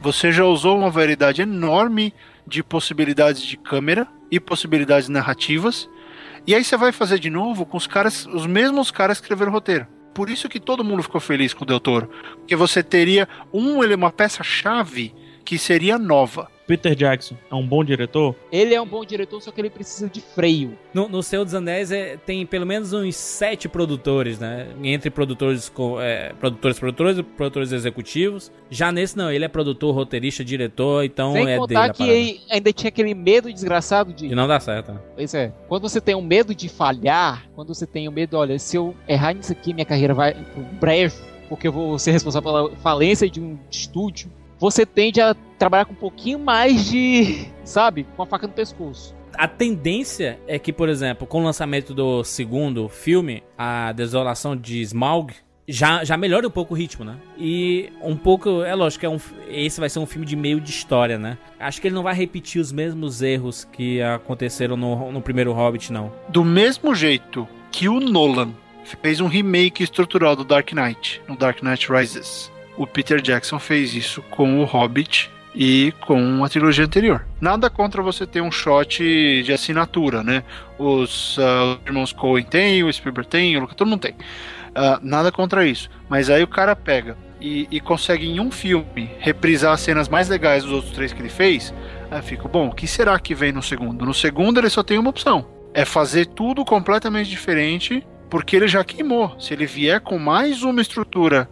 você 0.01 0.32
já 0.32 0.43
usou 0.43 0.76
uma 0.76 0.89
variedade 0.89 1.43
enorme 1.43 2.14
de 2.47 2.64
possibilidades 2.64 3.43
de 3.43 3.55
câmera 3.57 4.07
e 4.32 4.39
possibilidades 4.39 5.07
narrativas, 5.07 5.88
e 6.47 6.55
aí 6.55 6.64
você 6.64 6.76
vai 6.76 6.91
fazer 6.91 7.20
de 7.20 7.30
novo 7.30 7.64
com 7.64 7.78
os 7.78 7.86
caras, 7.86 8.26
os 8.26 8.47
mesmos 8.47 8.89
caras 8.89 9.18
escreveram 9.18 9.51
roteiro. 9.51 9.86
Por 10.16 10.32
isso 10.32 10.49
que 10.49 10.59
todo 10.59 10.84
mundo 10.84 11.03
ficou 11.03 11.22
feliz 11.22 11.53
com 11.53 11.64
o 11.64 11.68
Del 11.68 11.80
Toro, 11.80 12.09
porque 12.38 12.55
você 12.55 12.82
teria 12.82 13.30
um, 13.53 13.84
ele 13.84 13.93
é 13.93 13.95
uma 13.95 14.12
peça-chave 14.12 15.14
que 15.52 15.58
seria 15.58 15.97
nova. 15.99 16.47
Peter 16.66 16.95
Jackson 16.95 17.36
é 17.52 17.56
um 17.56 17.68
bom 17.68 17.84
diretor? 17.84 18.34
Ele 18.49 18.74
é 18.74 18.82
um 18.82 18.88
bom 18.88 19.04
diretor, 19.04 19.41
só 19.41 19.52
que 19.52 19.60
ele 19.60 19.70
precisa 19.70 20.10
de 20.10 20.22
freio. 20.22 20.78
No, 20.93 21.10
no 21.10 21.22
Senhor 21.22 21.43
dos 21.43 21.54
Anéis 21.54 21.91
é, 21.91 22.16
tem 22.16 22.45
pelo 22.45 22.66
menos 22.66 22.93
uns 22.93 23.18
sete 23.18 23.68
produtores, 23.68 24.39
né? 24.39 24.70
Entre 24.82 25.10
produtores, 25.10 25.68
co- 25.68 25.99
é, 25.99 26.32
produtores, 26.39 26.80
produtores 26.80 27.18
e 27.18 27.24
produtores 27.24 27.74
executivos. 27.74 28.49
Já 28.70 28.93
nesse 28.93 29.18
não, 29.18 29.30
ele 29.30 29.43
é 29.43 29.49
produtor, 29.49 29.93
roteirista, 29.93 30.41
diretor, 30.45 31.04
então 31.04 31.34
Sem 31.34 31.41
é 31.41 31.45
dele 31.45 31.58
contar 31.60 31.84
a 31.84 31.89
que 31.89 32.39
ainda 32.49 32.72
tinha 32.72 32.88
aquele 32.88 33.14
medo 33.14 33.52
desgraçado 33.52 34.14
de. 34.14 34.28
E 34.28 34.34
não 34.34 34.47
dá 34.47 34.58
certo, 34.62 34.93
né? 34.93 35.02
Pois 35.18 35.34
é. 35.34 35.52
Quando 35.68 35.82
você 35.89 35.99
tem 35.99 36.16
um 36.16 36.22
medo 36.22 36.56
de 36.56 36.70
falhar, 36.70 37.45
quando 37.54 37.76
você 37.76 37.86
tem 37.86 38.08
o 38.08 38.12
medo, 38.14 38.38
olha, 38.38 38.58
se 38.58 38.78
eu 38.78 38.95
errar 39.06 39.34
nisso 39.34 39.52
aqui, 39.52 39.74
minha 39.74 39.86
carreira 39.86 40.14
vai 40.14 40.34
pro 40.34 40.64
brejo, 40.80 41.18
porque 41.49 41.68
eu 41.68 41.74
vou 41.74 41.99
ser 41.99 42.12
responsável 42.12 42.49
pela 42.49 42.76
falência 42.78 43.30
de 43.30 43.41
um 43.41 43.60
estúdio, 43.70 44.32
você 44.62 44.86
tende 44.86 45.20
a 45.20 45.36
trabalhar 45.57 45.86
com 45.86 45.93
um 45.93 45.95
pouquinho 45.95 46.38
mais 46.38 46.86
de. 46.86 47.47
sabe? 47.66 48.05
Com 48.16 48.22
a 48.22 48.26
faca 48.28 48.45
no 48.45 48.53
pescoço. 48.53 49.16
A 49.34 49.47
tendência 49.47 50.39
é 50.47 50.59
que, 50.59 50.72
por 50.72 50.88
exemplo, 50.88 51.26
com 51.26 51.41
o 51.41 51.43
lançamento 51.43 51.95
do 51.95 52.24
segundo 52.24 52.88
filme, 52.88 53.41
A 53.57 53.91
Desolação 53.91 54.55
de 54.55 54.82
Smaug, 54.82 55.34
já, 55.68 56.03
já 56.03 56.16
melhora 56.16 56.45
um 56.47 56.51
pouco 56.51 56.74
o 56.74 56.78
ritmo, 56.78 57.03
né? 57.03 57.16
E 57.38 57.91
um 58.03 58.16
pouco, 58.16 58.62
é 58.62 58.76
lógico 58.76 58.99
que 58.99 59.05
é 59.05 59.09
um, 59.09 59.20
esse 59.47 59.80
vai 59.80 59.89
ser 59.89 59.99
um 59.99 60.05
filme 60.05 60.28
de 60.28 60.36
meio 60.36 60.59
de 60.59 60.70
história, 60.70 61.18
né? 61.18 61.38
Acho 61.59 61.82
que 61.82 61.88
ele 61.88 61.95
não 61.95 62.03
vai 62.03 62.14
repetir 62.14 62.62
os 62.62 62.72
mesmos 62.72 63.22
erros 63.22 63.66
que 63.72 64.01
aconteceram 64.01 64.76
no, 64.78 65.12
no 65.12 65.22
primeiro 65.22 65.53
Hobbit, 65.53 65.91
não. 65.91 66.12
Do 66.30 66.43
mesmo 66.43 66.93
jeito 66.93 67.47
que 67.72 67.88
o 67.88 67.99
Nolan 67.99 68.51
fez 69.01 69.22
um 69.22 69.28
remake 69.28 69.82
estrutural 69.82 70.36
do 70.36 70.43
Dark 70.43 70.72
Knight, 70.74 71.22
no 71.28 71.38
Dark 71.38 71.64
Knight 71.64 71.91
Rises, 71.91 72.51
o 72.78 72.88
Peter 72.88 73.22
Jackson 73.22 73.60
fez 73.60 73.94
isso 73.94 74.22
com 74.24 74.62
o 74.62 74.66
Hobbit 74.66 75.30
e 75.54 75.94
com 76.02 76.44
a 76.44 76.50
trilogia 76.50 76.86
anterior. 76.86 77.26
Nada 77.40 77.70
contra 77.70 78.02
você 78.02 78.26
ter 78.26 78.42
um 78.42 78.52
shot 78.52 79.44
de 79.44 79.52
assinatura, 79.52 80.24
né? 80.24 80.44
Os, 80.78 81.38
os 81.38 81.80
irmãos 81.86 82.14
Coen 82.14 82.44
tem, 82.44 82.84
o 82.84 82.92
Spielberg 82.92 83.30
tem, 83.30 83.58
o 83.58 83.62
Lucas, 83.62 83.76
todo 83.76 83.90
mundo 83.90 84.02
tem. 84.02 84.16
Ah, 84.74 85.00
nada 85.02 85.32
contra 85.32 85.66
isso. 85.66 85.90
Mas 86.10 86.30
aí 86.30 86.42
o 86.42 86.48
cara 86.48 86.76
pega 86.76 87.18
e, 87.40 87.68
e 87.70 87.80
consegue 87.80 88.26
em 88.26 88.40
um 88.40 88.52
filme 88.52 89.12
reprisar 89.20 89.74
as 89.74 89.82
cenas 89.82 90.08
mais 90.08 90.30
legais 90.30 90.64
dos 90.64 90.72
outros 90.72 90.94
três 90.94 91.12
que 91.12 91.22
ele 91.22 91.30
fez. 91.30 91.74
Aí 92.10 92.20
eu 92.20 92.24
fico, 92.24 92.48
bom, 92.48 92.68
o 92.68 92.74
que 92.74 92.88
será 92.88 93.20
que 93.20 93.36
vem 93.36 93.52
no 93.52 93.62
segundo? 93.62 94.06
No 94.06 94.14
segundo 94.14 94.60
ele 94.60 94.70
só 94.70 94.84
tem 94.84 94.98
uma 94.98 95.10
opção. 95.10 95.46
É 95.74 95.86
fazer 95.86 96.28
tudo 96.28 96.64
completamente 96.64 97.30
diferente, 97.30 98.06
porque 98.30 98.56
ele 98.56 98.68
já 98.68 98.84
queimou. 98.84 99.36
Se 99.40 99.54
ele 99.54 99.66
vier 99.66 100.00
com 100.00 100.18
mais 100.18 100.64
uma 100.64 100.82
estrutura 100.82 101.50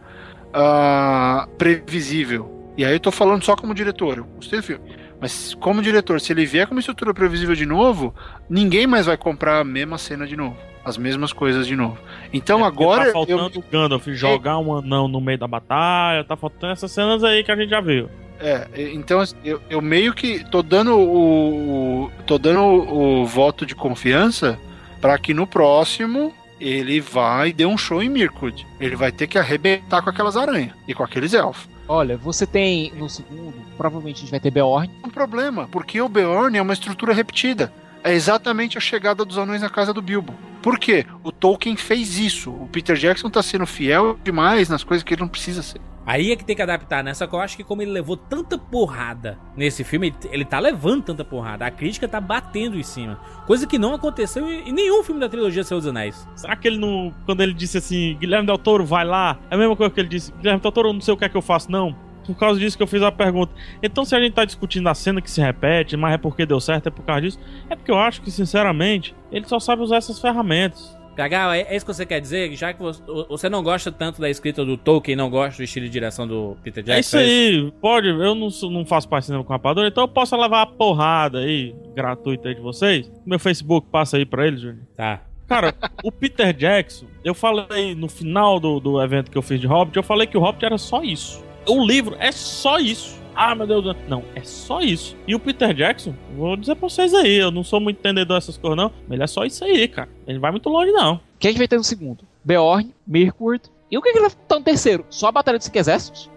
ah, 0.54 1.48
previsível, 1.58 2.74
e 2.78 2.84
aí 2.86 2.94
eu 2.94 3.00
tô 3.00 3.12
falando 3.12 3.44
só 3.44 3.56
como 3.56 3.74
diretor, 3.74 4.18
eu 4.18 4.24
gostei 4.26 4.60
do 4.60 4.66
filme. 4.66 4.84
Mas 5.22 5.54
como 5.56 5.82
diretor, 5.82 6.22
se 6.22 6.32
ele 6.32 6.46
vier 6.46 6.66
com 6.66 6.74
uma 6.74 6.80
estrutura 6.80 7.14
previsível 7.14 7.54
de 7.54 7.66
novo, 7.66 8.16
ninguém 8.50 8.88
mais 8.88 9.06
vai 9.06 9.18
comprar 9.18 9.60
a 9.60 9.64
mesma 9.66 9.98
cena 9.98 10.26
de 10.26 10.38
novo. 10.38 10.56
As 10.86 10.98
mesmas 10.98 11.34
coisas 11.34 11.68
de 11.68 11.76
novo. 11.76 11.98
Então 12.32 12.64
agora. 12.64 13.02
Tá 13.02 13.08
eu- 13.10 13.14
faltando 13.14 13.60
o 13.60 13.64
Gandalf 13.70 14.08
jogar 14.08 14.58
um 14.60 14.74
anão 14.78 15.10
no 15.10 15.20
meio 15.20 15.38
da 15.38 15.46
batalha, 15.46 16.24
tá 16.24 16.38
faltando 16.38 16.72
essas 16.72 16.90
cenas 16.90 17.22
aí 17.22 17.44
que 17.44 17.52
a 17.52 17.56
gente 17.58 17.70
já 17.70 17.82
viu. 17.82 18.10
É, 18.40 18.66
então 18.94 19.22
eu, 19.44 19.62
eu 19.70 19.82
meio 19.82 20.14
que 20.14 20.50
tô 20.50 20.64
dando 20.64 20.96
o. 20.98 22.06
o- 22.06 22.12
tô 22.26 22.38
dando 22.38 22.62
o, 22.62 23.22
o 23.24 23.26
voto 23.26 23.66
de 23.66 23.76
confiança 23.76 24.58
para 25.02 25.18
que 25.20 25.34
no 25.34 25.46
próximo 25.46 26.34
ele 26.60 27.00
vai 27.00 27.54
dar 27.54 27.68
um 27.68 27.78
show 27.78 28.02
em 28.02 28.10
Mirkwood. 28.10 28.66
Ele 28.80 28.96
vai 28.96 29.12
ter 29.12 29.28
que 29.28 29.38
arrebentar 29.38 30.02
com 30.02 30.10
aquelas 30.10 30.36
aranhas 30.36 30.74
e 30.88 30.94
com 30.94 31.04
aqueles 31.04 31.34
elfos. 31.34 31.68
Olha, 31.88 32.18
você 32.18 32.46
tem 32.46 32.94
no 32.94 33.10
segundo, 33.10 33.56
provavelmente 33.76 34.18
a 34.18 34.20
gente 34.20 34.32
vai 34.32 34.40
ter 34.40 34.52
Beorn. 34.52 34.92
Um 35.04 35.10
problema, 35.10 35.68
porque 35.72 36.00
o 36.00 36.08
Beorn 36.08 36.56
é 36.56 36.62
uma 36.62 36.74
estrutura 36.74 37.14
repetida. 37.14 37.74
É 38.04 38.14
exatamente 38.14 38.78
a 38.78 38.82
chegada 38.82 39.26
dos 39.26 39.38
anões 39.38 39.62
na 39.62 39.70
casa 39.70 39.94
do 39.94 40.02
Bilbo. 40.02 40.34
Por 40.62 40.78
quê? 40.80 41.06
O 41.24 41.32
Tolkien 41.32 41.76
fez 41.76 42.18
isso. 42.18 42.50
O 42.52 42.68
Peter 42.68 42.96
Jackson 42.96 43.30
tá 43.30 43.42
sendo 43.44 43.66
fiel 43.66 44.18
demais 44.24 44.70
nas 44.70 44.84
coisas 44.84 45.04
que 45.04 45.14
ele 45.14 45.22
não 45.22 45.28
precisa 45.28 45.62
ser. 45.62 45.82
Aí 46.06 46.32
é 46.32 46.36
que 46.36 46.44
tem 46.44 46.56
que 46.56 46.62
adaptar, 46.62 47.04
né? 47.04 47.14
Só 47.14 47.28
que 47.28 47.36
eu 47.36 47.40
acho 47.40 47.56
que 47.56 47.64
como 47.64 47.82
ele 47.84 47.92
levou 47.92 48.18
tanta 48.18 48.58
porrada 48.58 49.38
nesse 49.56 49.84
filme, 49.84 50.08
ele- 50.08 50.16
ele 50.34 50.46
tá 50.46 50.58
levando 50.60 51.04
tanta 51.04 51.24
porrada. 51.24 51.66
A 51.66 51.72
crítica 51.72 52.08
tá 52.08 52.20
batendo 52.20 52.78
em 52.80 52.84
cima. 52.84 53.20
Coisa 53.46 53.68
que 53.68 53.78
não 53.78 53.94
aconteceu 53.94 54.50
em 54.50 54.70
em 54.70 54.72
nenhum 54.72 55.04
filme 55.04 55.20
da 55.22 55.30
trilogia 55.30 55.64
Senhor 55.64 55.80
dos 55.80 55.88
Anéis. 55.88 56.28
Será 56.36 56.56
que 56.56 56.68
ele 56.68 56.78
não. 56.78 57.14
Quando 57.26 57.42
ele 57.42 57.54
disse 57.54 57.78
assim, 57.78 58.18
Guilherme 58.20 58.48
Del 58.48 58.58
Toro, 58.58 58.86
vai 58.86 59.06
lá? 59.06 59.38
É 59.52 59.56
a 59.56 59.58
mesma 59.58 59.76
coisa 59.76 59.94
que 59.94 60.00
ele 60.00 60.10
disse, 60.10 60.32
Guilherme 60.34 60.60
Del 60.62 60.72
Toro, 60.72 60.90
eu 60.90 60.94
não 60.94 61.02
sei 61.02 61.14
o 61.14 61.18
que 61.18 61.26
é 61.26 61.30
que 61.30 61.38
eu 61.38 61.42
faço, 61.44 61.72
não. 61.72 61.96
Por 62.30 62.38
causa 62.38 62.60
disso 62.60 62.78
que 62.78 62.84
eu 62.84 62.88
fiz 62.88 63.02
a 63.02 63.12
pergunta. 63.12 63.52
Então, 63.82 64.06
se 64.06 64.16
a 64.16 64.20
gente 64.20 64.34
tá 64.34 64.46
discutindo 64.46 64.88
a 64.88 64.94
cena 64.94 65.20
que 65.20 65.32
se 65.32 65.42
repete, 65.42 65.98
mas 65.98 66.14
é 66.14 66.18
porque 66.18 66.46
deu 66.46 66.60
certo, 66.60 66.88
é 66.88 66.92
por 66.92 67.04
causa 67.04 67.22
disso. 67.22 67.40
É 67.68 67.76
porque 67.76 67.90
eu 67.90 67.98
acho 67.98 68.22
que, 68.22 68.30
sinceramente, 68.30 69.16
ele 69.32 69.48
só 69.48 69.60
sabe 69.60 69.82
usar 69.82 69.98
essas 69.98 70.20
ferramentas. 70.20 70.96
PH, 71.16 71.58
é 71.58 71.62
é 71.62 71.76
isso 71.76 71.84
que 71.84 71.94
você 71.94 72.06
quer 72.06 72.22
dizer? 72.22 72.56
Já 72.56 72.72
que 72.72 72.82
você, 72.82 73.50
não 73.50 73.64
gosta 73.64 73.92
tanto 73.92 74.22
da 74.22 74.30
escrita 74.30 74.64
do 74.64 74.78
Tolkien, 74.78 75.18
não 75.18 75.28
gosta 75.28 75.58
do 75.58 75.64
estilo 75.64 75.88
de 75.88 75.92
direção 75.92 76.28
do 76.28 76.56
Peter 76.64 76.84
Jackson. 76.84 77.18
É 77.18 77.24
isso 77.24 77.32
aí, 77.32 77.74
pode. 77.82 78.08
Eu 78.08 78.36
não, 78.36 78.50
não 78.70 78.86
faço 78.86 79.10
parte 79.10 79.24
de 79.24 79.26
cinema 79.26 79.44
com 79.44 79.52
rapadura, 79.52 79.88
então 79.88 80.04
eu 80.04 80.08
posso 80.08 80.38
levar 80.38 80.62
a 80.62 80.66
porrada 80.68 81.40
aí, 81.40 81.76
gratuita 81.96 82.48
aí 82.48 82.54
de 82.54 82.62
vocês. 82.62 83.12
Meu 83.26 83.40
Facebook 83.40 83.88
passa 83.92 84.18
aí 84.18 84.26
pra 84.26 84.46
eles, 84.46 84.62
Júnior. 84.62 84.86
Tá. 84.96 85.22
Cara, 85.48 85.74
o 86.06 86.12
Peter 86.12 86.54
Jackson, 86.54 87.08
eu 87.26 87.34
falei 87.34 87.96
no 87.96 88.08
final 88.08 88.60
do, 88.60 88.80
do 88.80 89.02
evento 89.02 89.32
que 89.32 89.38
eu 89.38 89.42
fiz 89.42 89.60
de 89.60 89.66
Hobbit, 89.66 89.98
eu 89.98 90.04
falei 90.04 90.28
que 90.28 90.38
o 90.38 90.42
Hobbit 90.42 90.64
era 90.64 90.78
só 90.78 91.02
isso. 91.04 91.44
O 91.70 91.86
livro 91.86 92.16
é 92.20 92.32
só 92.32 92.78
isso. 92.80 93.18
Ah, 93.36 93.56
meu 93.56 93.66
Deus. 93.66 93.96
Não, 94.08 94.24
é 94.36 94.42
só 94.44 94.82
isso. 94.82 95.16
E 95.28 95.34
o 95.34 95.40
Peter 95.40 95.74
Jackson, 95.74 96.14
vou 96.36 96.58
dizer 96.58 96.76
pra 96.76 96.90
vocês 96.90 97.14
aí, 97.14 97.36
eu 97.38 97.52
não 97.52 97.64
sou 97.64 97.80
muito 97.80 97.98
entendedor 98.00 98.38
dessas 98.38 98.58
coisas, 98.58 98.76
não, 98.76 98.92
mas 99.08 99.16
ele 99.16 99.24
é 99.24 99.28
só 99.28 99.46
isso 99.46 99.64
aí, 99.64 99.88
cara. 99.88 100.10
Ele 100.28 100.36
não 100.36 100.42
vai 100.42 100.52
muito 100.52 100.70
longe, 100.70 100.92
não. 100.92 101.16
O 101.16 101.22
que 101.40 101.48
a 101.48 101.52
gente 101.52 101.58
vai 101.60 101.68
ter 101.68 101.78
no 101.78 101.84
segundo? 101.84 102.26
Beorn, 102.44 102.94
Mirkwood. 103.08 103.62
E 103.90 103.98
o 103.98 104.02
que, 104.02 104.12
que 104.12 104.18
ele 104.18 104.28
vai 104.28 104.36
estar 104.42 104.56
no 104.58 104.64
terceiro? 104.66 105.06
Só 105.10 105.28
a 105.28 105.32
Batalha 105.32 105.58
dos 105.58 105.72
Exércitos? 105.74 106.30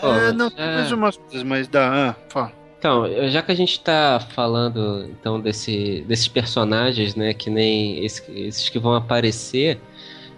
É, 0.00 0.32
não, 0.32 0.50
é. 0.56 0.74
mais 0.76 0.92
umas 0.92 1.16
coisas, 1.16 1.42
mas 1.42 1.66
dá. 1.68 2.10
Ah, 2.10 2.14
fala. 2.28 2.52
Então, 2.78 3.04
já 3.30 3.42
que 3.42 3.50
a 3.50 3.54
gente 3.56 3.80
tá 3.80 4.24
falando 4.34 5.04
então 5.10 5.40
desse, 5.40 6.04
desses 6.06 6.28
personagens, 6.28 7.16
né, 7.16 7.34
que 7.34 7.50
nem 7.50 8.04
esse- 8.04 8.22
esses 8.30 8.68
que 8.68 8.78
vão 8.78 8.94
aparecer, 8.94 9.80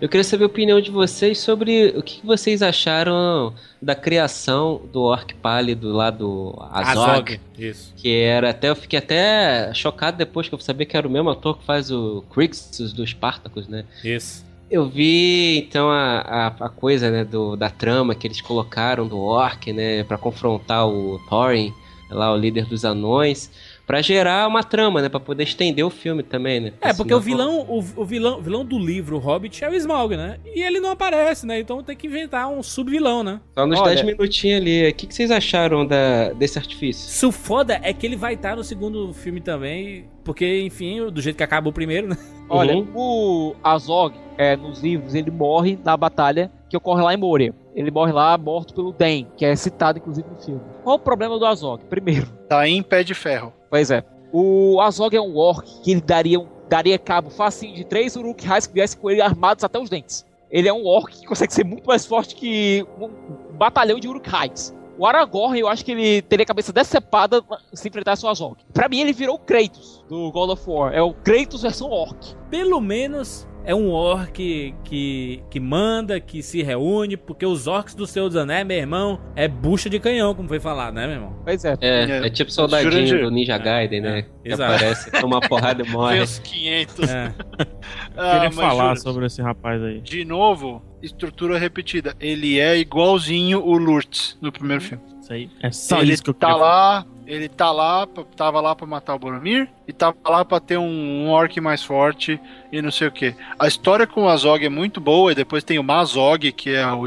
eu 0.01 0.09
queria 0.09 0.25
saber 0.25 0.45
a 0.45 0.47
opinião 0.47 0.81
de 0.81 0.91
vocês 0.91 1.39
sobre 1.39 1.95
o 1.97 2.03
que 2.03 2.25
vocês 2.25 2.63
acharam 2.63 3.53
da 3.81 3.95
criação 3.95 4.81
do 4.93 5.03
Orc 5.03 5.35
Pálido 5.35 5.93
lá 5.93 6.11
do 6.11 6.57
Azog, 6.71 7.39
Isso. 7.59 7.93
que 7.97 8.11
era 8.15 8.51
até 8.51 8.71
eu 8.71 8.77
fiquei 8.77 8.99
até 8.99 9.73
chocado 9.75 10.17
depois 10.17 10.49
que 10.49 10.55
eu 10.55 10.59
sabia 10.59 10.87
que 10.87 10.97
era 10.97 11.07
o 11.07 11.11
mesmo 11.11 11.29
ator 11.29 11.59
que 11.59 11.65
faz 11.65 11.91
o 11.91 12.25
Crixus 12.33 12.93
do 12.93 13.07
Spartacus, 13.07 13.69
né? 13.69 13.85
Isso. 14.03 14.49
Eu 14.71 14.89
vi 14.89 15.59
então 15.59 15.91
a, 15.91 16.21
a, 16.21 16.47
a 16.47 16.69
coisa 16.69 17.11
né, 17.11 17.25
do, 17.25 17.57
da 17.57 17.69
trama 17.69 18.15
que 18.15 18.27
eles 18.27 18.41
colocaram 18.41 19.07
do 19.07 19.19
Orc, 19.19 19.73
né, 19.73 20.05
para 20.05 20.17
confrontar 20.17 20.89
o 20.89 21.21
Thorin, 21.29 21.75
lá 22.09 22.33
o 22.33 22.37
líder 22.37 22.67
dos 22.67 22.85
anões, 22.85 23.51
pra 23.91 24.01
gerar 24.03 24.47
uma 24.47 24.63
trama, 24.63 25.03
né, 25.03 25.09
para 25.09 25.19
poder 25.19 25.43
estender 25.43 25.85
o 25.85 25.91
filme 25.91 26.23
também, 26.23 26.61
né? 26.61 26.73
É, 26.81 26.93
porque 26.93 27.13
o 27.13 27.21
senão- 27.21 27.21
vilão, 27.21 27.61
o, 27.69 27.79
o 27.97 28.05
vilão, 28.05 28.39
o 28.39 28.43
vilão 28.43 28.65
do 28.65 28.79
livro, 28.79 29.17
o 29.17 29.19
Hobbit, 29.19 29.65
é 29.65 29.69
o 29.69 29.75
Smaug, 29.75 30.17
né? 30.17 30.39
E 30.55 30.63
ele 30.63 30.79
não 30.79 30.91
aparece, 30.91 31.45
né? 31.45 31.59
Então 31.59 31.83
tem 31.83 31.97
que 31.97 32.07
inventar 32.07 32.49
um 32.49 32.63
sub-vilão, 32.63 33.25
né? 33.25 33.41
Só 33.59 33.67
nos 33.67 33.81
Olha- 33.81 33.95
10 33.97 34.03
minutinhos 34.07 34.61
ali. 34.61 34.89
O 34.89 34.95
que, 34.95 35.07
que 35.09 35.15
vocês 35.15 35.31
acharam 35.33 35.85
da, 35.85 36.33
desse 36.35 36.57
artifício? 36.57 37.11
Se 37.11 37.27
o 37.27 37.33
foda 37.33 37.81
é 37.83 37.93
que 37.93 38.07
ele 38.07 38.15
vai 38.17 38.35
estar 38.35 38.55
no 38.57 38.63
segundo 38.63 39.13
filme 39.13 39.41
também, 39.41 40.05
porque, 40.25 40.63
enfim, 40.63 41.11
do 41.11 41.21
jeito 41.21 41.37
que 41.37 41.43
acaba 41.43 41.69
o 41.69 41.73
primeiro, 41.73 42.07
né? 42.09 42.17
Olha, 42.49 42.77
Uhum. 42.77 42.87
o 42.95 43.55
Azog, 43.65 44.15
é, 44.39 44.57
nos 44.57 44.81
livros, 44.83 45.15
ele 45.17 45.31
morre 45.33 45.77
na 45.85 45.97
batalha 45.97 46.51
que 46.69 46.77
ocorre 46.77 47.03
lá 47.03 47.13
em 47.13 47.17
Moria. 47.17 47.53
Ele 47.75 47.91
morre 47.91 48.13
lá 48.13 48.37
morto 48.39 48.73
pelo 48.75 48.93
Den, 48.93 49.27
que 49.37 49.45
é 49.45 49.55
citado 49.57 49.99
inclusive 49.99 50.29
no 50.29 50.39
filme. 50.41 50.61
Qual 50.85 50.97
o 50.97 50.99
problema 50.99 51.39
do 51.39 51.45
Azog? 51.47 51.85
Primeiro, 51.87 52.27
Tá 52.49 52.69
em 52.69 52.83
pé 52.83 53.03
de 53.05 53.15
ferro. 53.15 53.53
Pois 53.71 53.91
é, 53.91 54.05
o 54.33 54.81
Azog 54.81 55.17
é 55.17 55.21
um 55.21 55.37
orc 55.37 55.67
que 55.83 55.93
ele 55.93 56.01
daria, 56.01 56.39
um- 56.39 56.47
daria 56.69 56.99
cabo 56.99 57.31
facinho 57.31 57.75
de 57.75 57.85
três 57.85 58.17
Uruk-hais 58.17 58.67
que 58.67 58.75
viessem 58.75 58.99
com 59.01 59.11
ele 59.11 59.21
armados 59.23 59.65
até 59.65 59.79
os 59.79 59.89
dentes. 59.89 60.27
Ele 60.51 60.69
é 60.69 60.73
um 60.73 60.85
orc 60.87 61.17
que 61.19 61.27
consegue 61.27 61.55
ser 61.55 61.65
muito 61.65 61.87
mais 61.87 62.05
forte 62.05 62.35
que 62.35 62.85
um, 63.01 63.09
batalhão 63.57 63.99
de 64.01 64.09
Uruk-hais. 64.09 64.75
O 64.99 65.07
Aragorn, 65.07 65.59
eu 65.59 65.67
acho 65.67 65.83
que 65.85 65.93
ele 65.93 66.21
teria 66.23 66.43
a 66.43 66.47
cabeça 66.47 66.73
decepada 66.73 67.43
se 67.73 67.89
enfrentasse 67.89 68.25
o 68.27 68.29
Azog. 68.29 68.57
Pra 68.73 68.87
mim, 68.89 69.01
ele 69.01 69.13
virou 69.15 69.37
o 69.37 69.39
Kratos 69.39 70.05
do 70.09 70.31
God 70.31 70.51
of 70.51 70.63
War. 70.69 70.93
É 70.93 71.01
o 71.01 71.15
Kratos 71.15 71.63
versão 71.63 71.89
orc. 71.89 72.35
Pelo 72.51 72.81
menos 72.83 73.49
é 73.65 73.75
um 73.75 73.91
orc 73.91 74.75
que, 74.85 75.43
que 75.51 75.61
manda, 75.61 76.19
que 76.21 76.43
se 76.43 76.63
reúne, 76.63 77.17
porque 77.17 77.45
os 77.45 77.67
orcs 77.67 77.95
do 77.95 78.07
Senhor 78.07 78.29
dos 78.29 78.37
Anéis, 78.37 78.67
meu 78.67 78.77
irmão, 78.77 79.21
é 79.37 79.47
bucha 79.47 79.89
de 79.91 79.99
canhão, 79.99 80.35
como 80.35 80.49
foi 80.49 80.61
falado, 80.61 80.95
né, 80.95 81.07
meu 81.07 81.17
irmão? 81.17 81.37
Pois 81.45 81.65
é. 81.65 81.77
É, 81.81 82.05
É, 82.05 82.27
é 82.27 82.31
tipo 82.31 82.51
soldadinho 82.51 82.91
Jurandir. 82.93 83.21
do 83.23 83.31
Ninja 83.31 83.59
Gaiden, 83.59 84.01
né? 84.01 84.19
é, 84.19 84.23
que 84.23 84.29
exato. 84.45 84.73
aparece, 84.75 85.11
toma 85.13 85.37
uma 85.37 85.41
porrada 85.49 85.83
e 85.85 85.89
morre. 85.91 86.21
Os 86.21 86.39
500. 86.39 87.09
É. 87.09 87.35
Ah, 88.17 88.35
Queria 88.35 88.51
falar 88.51 88.89
juro, 88.97 89.01
sobre 89.01 89.27
esse 89.27 89.41
rapaz 89.41 89.83
aí. 89.83 90.01
De 90.01 90.25
novo, 90.25 90.83
estrutura 91.01 91.59
repetida. 91.59 92.15
Ele 92.21 92.59
é 92.59 92.77
igualzinho 92.77 93.65
o 93.65 93.79
Lurtz 93.79 94.37
no 94.43 94.53
primeiro 94.53 94.83
filme. 94.83 95.03
Isso 95.23 95.33
aí. 95.33 95.51
É 95.63 95.71
só 95.71 96.01
ele 96.03 96.13
isso 96.13 96.23
que 96.23 96.31
eu 96.31 96.35
tá 96.35 96.49
queria 96.49 96.61
lá, 96.61 97.07
ele 97.31 97.49
tá 97.49 97.71
lá, 97.71 98.09
tava 98.37 98.61
lá 98.61 98.75
pra 98.75 98.87
matar 98.87 99.15
o 99.15 99.19
Boromir 99.19 99.69
e 99.87 99.93
tava 99.93 100.17
lá 100.27 100.45
pra 100.45 100.59
ter 100.59 100.77
um, 100.77 100.85
um 100.85 101.29
orc 101.29 101.61
mais 101.61 101.81
forte 101.81 102.41
e 102.73 102.83
não 102.83 102.91
sei 102.91 103.07
o 103.07 103.13
que. 103.13 103.37
A 103.57 103.69
história 103.69 104.05
com 104.05 104.25
o 104.25 104.29
Azog 104.29 104.65
é 104.65 104.69
muito 104.69 105.01
boa 105.01 105.31
e 105.31 105.35
depois 105.35 105.63
tem 105.63 105.79
o 105.79 105.85
Mazog, 105.85 106.51
que 106.51 106.71
é 106.75 106.85
o, 106.87 107.07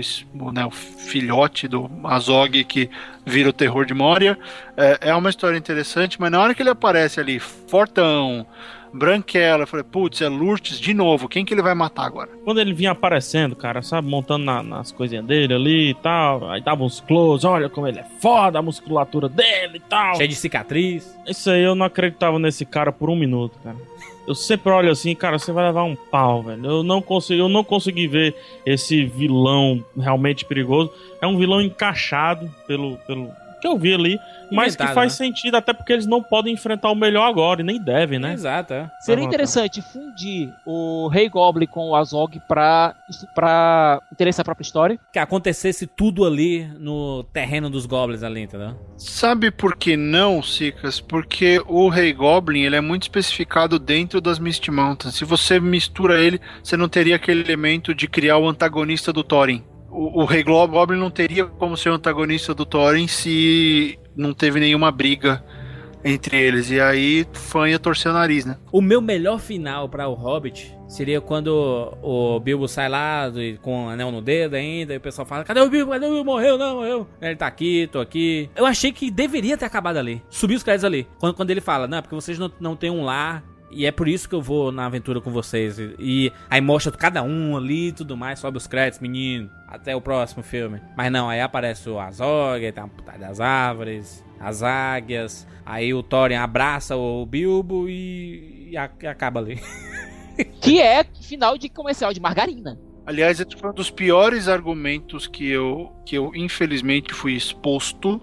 né, 0.54 0.66
o 0.66 0.72
filhote 0.72 1.68
do 1.68 1.92
Azog 2.06 2.64
que 2.64 2.90
vira 3.26 3.50
o 3.50 3.54
terror 3.54 3.86
de 3.86 3.94
Moria. 3.94 4.38
É, 4.78 5.10
é 5.10 5.16
uma 5.16 5.30
história 5.30 5.58
interessante, 5.58 6.20
mas 6.20 6.32
na 6.32 6.40
hora 6.40 6.56
que 6.56 6.62
ele 6.62 6.70
aparece 6.70 7.20
ali, 7.20 7.38
fortão, 7.38 8.48
branquela, 8.94 9.64
eu 9.64 9.68
falei, 9.68 9.84
putz, 9.84 10.22
é 10.22 10.30
Lurtz 10.30 10.80
de 10.80 10.94
novo, 10.94 11.28
quem 11.28 11.44
que 11.44 11.54
ele 11.54 11.62
vai 11.62 11.74
matar 11.74 12.06
agora? 12.06 12.30
Quando 12.46 12.60
ele 12.62 12.74
vinha 12.74 12.92
aparecendo, 12.92 13.56
cara, 13.56 13.82
sabe, 13.82 14.08
montando 14.08 14.46
na- 14.46 14.62
nas 14.64 14.92
coisinhas 14.92 15.26
dele 15.26 15.54
ali 15.54 15.90
e 15.90 15.94
tal, 15.96 16.50
aí 16.50 16.62
dava 16.62 16.84
uns 16.84 17.02
close, 17.02 17.46
olha 17.46 17.70
como 17.70 17.88
ele 17.88 18.00
é 18.00 18.06
foda, 18.22 18.60
a 18.60 18.62
musculatura 18.62 19.28
dele 19.28 19.78
e 19.78 19.80
tal. 19.80 20.16
Cheio 20.16 20.30
de 20.30 20.36
cicatriz. 20.36 21.18
Isso 21.28 21.50
aí 21.50 21.64
eu 21.64 21.74
não 21.76 21.86
acreditava 21.86 22.38
nesse 22.38 22.66
cara 22.66 22.92
por 22.92 23.10
um 23.10 23.16
minuto, 23.16 23.58
cara. 23.64 23.78
Eu 24.26 24.34
sempre 24.36 24.72
olho 24.72 24.90
assim, 24.90 25.14
cara, 25.14 25.38
você 25.38 25.52
vai 25.52 25.66
levar 25.66 25.84
um 25.84 25.98
pau, 25.98 26.44
velho. 26.44 26.66
Eu 26.66 26.84
não 26.84 27.02
consegui, 27.02 27.40
eu 27.42 27.50
não 27.50 27.62
consegui 27.62 28.08
ver 28.08 28.34
esse 28.66 29.04
vilão 29.04 29.84
realmente 29.98 30.46
perigoso. 30.46 30.94
É 31.22 31.28
um 31.28 31.38
vilão 31.38 31.62
encaixado 31.62 32.50
pelo, 32.66 32.96
pelo 33.06 33.30
que 33.64 33.68
eu 33.68 33.78
vi 33.78 33.94
ali, 33.94 34.20
mas 34.52 34.76
que 34.76 34.86
faz 34.88 35.18
né? 35.18 35.26
sentido 35.26 35.56
até 35.56 35.72
porque 35.72 35.94
eles 35.94 36.06
não 36.06 36.22
podem 36.22 36.54
enfrentar 36.54 36.92
o 36.92 36.96
melhor 36.96 37.30
agora 37.30 37.62
e 37.62 37.64
nem 37.64 37.82
devem, 37.82 38.20
né? 38.20 38.34
Exato, 38.34 38.74
é. 38.74 38.92
Seria 39.00 39.24
Tá 39.24 39.28
bom, 39.28 39.34
interessante 39.34 39.82
fundir 39.82 40.54
o 40.66 41.08
Rei 41.08 41.30
Goblin 41.30 41.66
com 41.66 41.92
o 41.92 41.96
Azog 41.96 42.42
pra, 42.46 42.94
pra 43.34 44.02
interessar 44.12 44.42
a 44.42 44.44
própria 44.44 44.66
história. 44.66 45.00
Que 45.14 45.20
acontecesse 45.20 45.88
tudo 45.88 46.26
ali 46.26 46.68
no 46.78 47.24
terreno 47.32 47.70
dos 47.70 47.86
goblins 47.86 48.22
ali, 48.22 48.42
entendeu? 48.42 48.76
Sabe 48.98 49.50
por 49.50 49.78
que 49.78 49.96
não, 49.96 50.44
Sicas? 50.44 51.00
Porque 51.00 51.64
o 51.66 51.88
Rei 51.88 52.12
Goblin 52.12 52.64
ele 52.64 52.76
é 52.76 52.82
muito 52.82 53.04
especificado 53.04 53.80
dentro 53.80 54.20
das 54.20 54.40
Misty 54.40 54.72
Mountains. 54.72 55.16
Se 55.16 55.24
você 55.24 55.58
mistura 55.58 56.22
ele, 56.22 56.42
você 56.62 56.76
não 56.76 56.90
teria 56.90 57.16
aquele 57.16 57.40
elemento 57.40 57.96
de 57.96 58.10
criar 58.10 58.38
o 58.38 58.50
antagonista 58.50 59.14
do 59.14 59.24
Thorin. 59.24 59.64
O, 59.94 60.22
o 60.22 60.26
Rei 60.26 60.44
Goblin 60.44 60.98
não 60.98 61.12
teria 61.12 61.46
como 61.46 61.78
ser 61.78 61.90
o 61.90 61.94
antagonista 61.94 62.54
do 62.54 62.66
Thorin 62.66 63.08
se 63.08 64.00
não 64.16 64.34
teve 64.34 64.60
nenhuma 64.60 64.92
briga 64.92 65.44
entre 66.04 66.38
eles. 66.38 66.70
E 66.70 66.80
aí, 66.80 67.26
fã 67.32 67.70
ia 67.70 67.80
torcer 67.80 68.12
o 68.12 68.14
nariz, 68.14 68.46
né? 68.46 68.58
O 68.72 68.82
meu 68.82 69.02
melhor 69.02 69.40
final 69.40 69.88
pra 69.88 70.08
o 70.08 70.14
Hobbit 70.14 70.76
seria 70.88 71.22
quando 71.22 71.96
o 72.02 72.40
Bilbo 72.40 72.68
sai 72.68 72.90
lá 72.90 73.32
com 73.62 73.86
o 73.86 73.90
anel 73.90 74.12
no 74.12 74.22
dedo 74.22 74.56
ainda, 74.56 74.94
e 74.94 74.98
o 74.98 75.02
pessoal 75.02 75.26
fala: 75.26 75.44
Cadê 75.44 75.62
o 75.62 75.70
Bilbo? 75.70 75.92
Cadê 75.92 76.06
o 76.06 76.10
Bilbo? 76.10 76.26
Morreu, 76.26 76.58
não, 76.58 76.78
morreu. 76.78 77.08
Ele 77.22 77.36
tá 77.36 77.48
aqui, 77.48 77.88
tô 77.92 78.00
aqui. 78.00 78.50
Eu 78.56 78.66
achei 78.66 78.92
que 78.92 79.10
deveria 79.10 79.58
ter 79.58 79.66
acabado 79.66 79.98
ali. 79.98 80.22
Subiu 80.30 80.58
os 80.58 80.64
créditos 80.64 80.86
ali. 80.86 81.08
Quando, 81.20 81.36
quando 81.36 81.52
ele 81.52 81.62
fala: 81.62 81.88
Não, 81.88 82.02
porque 82.02 82.16
vocês 82.16 82.38
não, 82.38 82.52
não 82.60 82.76
têm 82.76 82.90
um 82.90 83.04
lar. 83.04 83.44
E 83.76 83.86
é 83.86 83.92
por 83.92 84.08
isso 84.08 84.28
que 84.30 84.36
eu 84.36 84.42
vou 84.42 84.72
na 84.72 84.86
aventura 84.86 85.20
com 85.22 85.32
vocês. 85.32 85.78
E, 85.80 85.96
e 86.00 86.32
aí 86.50 86.62
mostra 86.62 86.92
cada 86.92 87.22
um 87.24 87.58
ali 87.58 87.88
e 87.90 87.92
tudo 87.92 88.16
mais, 88.16 88.40
sobe 88.40 88.58
os 88.58 88.68
créditos, 88.68 89.00
menino. 89.00 89.50
Até 89.68 89.96
o 89.96 90.02
próximo 90.02 90.44
filme. 90.44 90.80
Mas 90.96 91.12
não, 91.12 91.28
aí 91.30 91.42
aparece 91.42 91.90
o 91.90 92.00
Azog, 92.00 92.64
aí 92.66 92.72
tem 92.72 92.84
a 92.84 92.88
putada 92.88 93.18
das 93.20 93.40
árvores, 93.40 94.24
as 94.40 94.62
águias. 94.62 95.48
Aí 95.66 95.94
o 95.94 96.04
Thorin 96.04 96.36
abraça 96.36 96.96
o 96.96 97.26
Bilbo 97.26 97.88
e, 97.90 98.70
e 98.72 98.78
a- 98.78 98.90
e 99.02 99.08
acaba 99.08 99.40
ali. 99.40 99.60
Que 100.62 100.82
é 100.82 101.04
final 101.22 101.58
de 101.60 101.70
comercial 101.70 102.12
de 102.12 102.20
margarina. 102.20 102.80
Aliás, 103.06 103.40
esse 103.40 103.56
foi 103.56 103.70
um 103.70 103.74
dos 103.74 103.92
piores 103.92 104.48
argumentos 104.48 105.28
que 105.28 105.48
eu, 105.48 105.92
que 106.06 106.16
eu 106.18 106.32
infelizmente 106.34 107.14
fui 107.14 107.34
exposto 107.34 108.20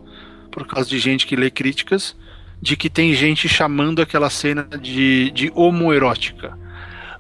por 0.51 0.67
causa 0.67 0.89
de 0.89 0.99
gente 0.99 1.25
que 1.27 1.37
lê 1.37 1.51
críticas, 1.51 2.17
de 2.61 2.77
que 2.77 2.91
tem 2.91 3.15
gente 3.15 3.49
chamando 3.49 4.03
aquela 4.03 4.29
cena 4.31 4.69
de, 4.81 5.31
de 5.31 5.51
homoerótica. 5.55 6.59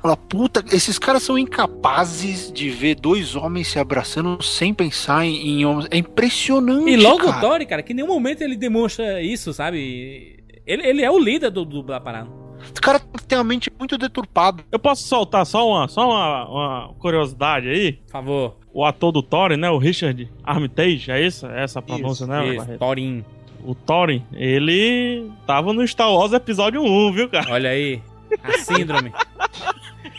Fala, 0.01 0.17
puta, 0.17 0.65
esses 0.75 0.99
caras 0.99 1.23
são 1.23 1.37
incapazes 1.37 2.51
de 2.51 2.71
ver 2.71 2.95
dois 2.95 3.37
homens 3.37 3.69
se 3.69 3.79
abraçando 3.79 4.43
sem 4.43 4.73
pensar 4.73 5.27
em, 5.27 5.61
em 5.61 5.67
homens. 5.67 5.89
É 5.91 5.99
impressionante. 5.99 6.91
E 6.91 6.97
logo 6.97 7.25
cara. 7.25 7.37
o 7.37 7.41
Tori, 7.41 7.67
cara, 7.67 7.83
que 7.83 7.93
em 7.93 7.97
nenhum 7.97 8.09
momento 8.09 8.41
ele 8.41 8.57
demonstra 8.57 9.23
isso, 9.23 9.53
sabe? 9.53 10.39
Ele, 10.67 10.87
ele 10.87 11.03
é 11.03 11.11
o 11.11 11.19
líder 11.19 11.51
do, 11.51 11.67
do, 11.67 11.83
da 11.83 12.01
parada. 12.01 12.31
O 12.31 12.81
cara 12.81 12.99
tem 13.29 13.37
uma 13.37 13.45
mente 13.45 13.71
muito 13.79 13.99
deturpada. 13.99 14.62
Eu 14.73 14.79
posso 14.79 15.07
soltar 15.07 15.45
só 15.45 15.69
uma, 15.69 15.89
só 15.89 16.09
uma, 16.09 16.49
uma 16.49 16.95
curiosidade 16.99 17.69
aí? 17.69 17.93
Por 17.93 18.11
favor. 18.11 18.57
O 18.73 18.85
ator 18.85 19.12
do 19.12 19.23
Thorin, 19.23 19.57
né? 19.57 19.71
O 19.71 19.79
Richard 19.79 20.31
Armitage, 20.43 21.11
é 21.11 21.27
isso? 21.27 21.47
É 21.47 21.65
essa 21.65 21.81
a 21.81 21.83
pronúncia, 21.83 22.27
né? 22.27 22.55
Isso, 22.55 22.79
Thorin. 22.79 23.25
O 23.65 23.74
Thorin, 23.74 24.24
ele 24.32 25.31
tava 25.47 25.73
no 25.73 25.87
Star 25.87 26.12
Wars 26.12 26.32
episódio 26.32 26.82
1, 26.82 27.12
viu, 27.12 27.28
cara? 27.28 27.53
Olha 27.53 27.70
aí. 27.70 28.01
A 28.43 28.59
síndrome. 28.59 29.12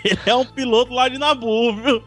Ele 0.03 0.19
é 0.25 0.35
um 0.35 0.43
piloto 0.45 0.91
lá 0.91 1.07
de 1.07 1.19
Nabu, 1.19 1.75
viu? 1.75 2.01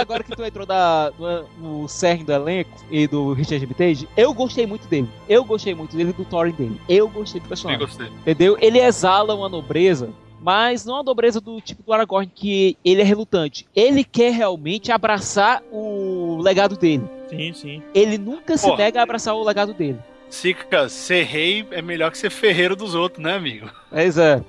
Agora 0.00 0.22
que 0.24 0.34
tu 0.34 0.42
entrou 0.44 0.66
da, 0.66 1.12
no, 1.16 1.82
no 1.82 1.88
cerne 1.88 2.24
do 2.24 2.32
elenco 2.32 2.70
e 2.90 3.06
do 3.06 3.32
Richard 3.32 3.62
Armitage, 3.62 4.08
eu 4.16 4.34
gostei 4.34 4.66
muito 4.66 4.88
dele. 4.88 5.08
Eu 5.28 5.44
gostei 5.44 5.74
muito 5.76 5.96
dele 5.96 6.10
e 6.10 6.12
do 6.12 6.24
Thorin 6.24 6.50
dele. 6.52 6.80
Eu 6.88 7.08
gostei 7.08 7.40
do 7.40 7.44
Eu 7.44 7.48
personagem. 7.48 7.86
gostei. 7.86 8.06
Entendeu? 8.08 8.56
Ele 8.60 8.80
exala 8.80 9.32
uma 9.34 9.48
nobreza, 9.48 10.10
mas 10.44 10.84
não 10.84 10.96
a 10.98 11.02
nobreza 11.02 11.40
do 11.40 11.58
tipo 11.58 11.82
do 11.82 11.90
Aragorn, 11.92 12.30
que 12.32 12.76
ele 12.84 13.00
é 13.00 13.04
relutante. 13.04 13.66
Ele 13.74 14.04
quer 14.04 14.30
realmente 14.30 14.92
abraçar 14.92 15.62
o 15.72 16.36
legado 16.42 16.76
dele. 16.76 17.04
Sim, 17.30 17.52
sim. 17.54 17.82
Ele 17.94 18.18
nunca 18.18 18.58
se 18.58 18.66
Porra. 18.66 18.84
nega 18.84 19.00
a 19.00 19.02
abraçar 19.04 19.34
o 19.34 19.42
legado 19.42 19.72
dele. 19.72 19.98
Sica, 20.28 20.86
ser 20.90 21.24
rei 21.24 21.66
é 21.70 21.80
melhor 21.80 22.10
que 22.10 22.18
ser 22.18 22.28
ferreiro 22.28 22.76
dos 22.76 22.94
outros, 22.94 23.22
né, 23.24 23.34
amigo? 23.34 23.70
Mas 23.90 24.18
é. 24.18 24.42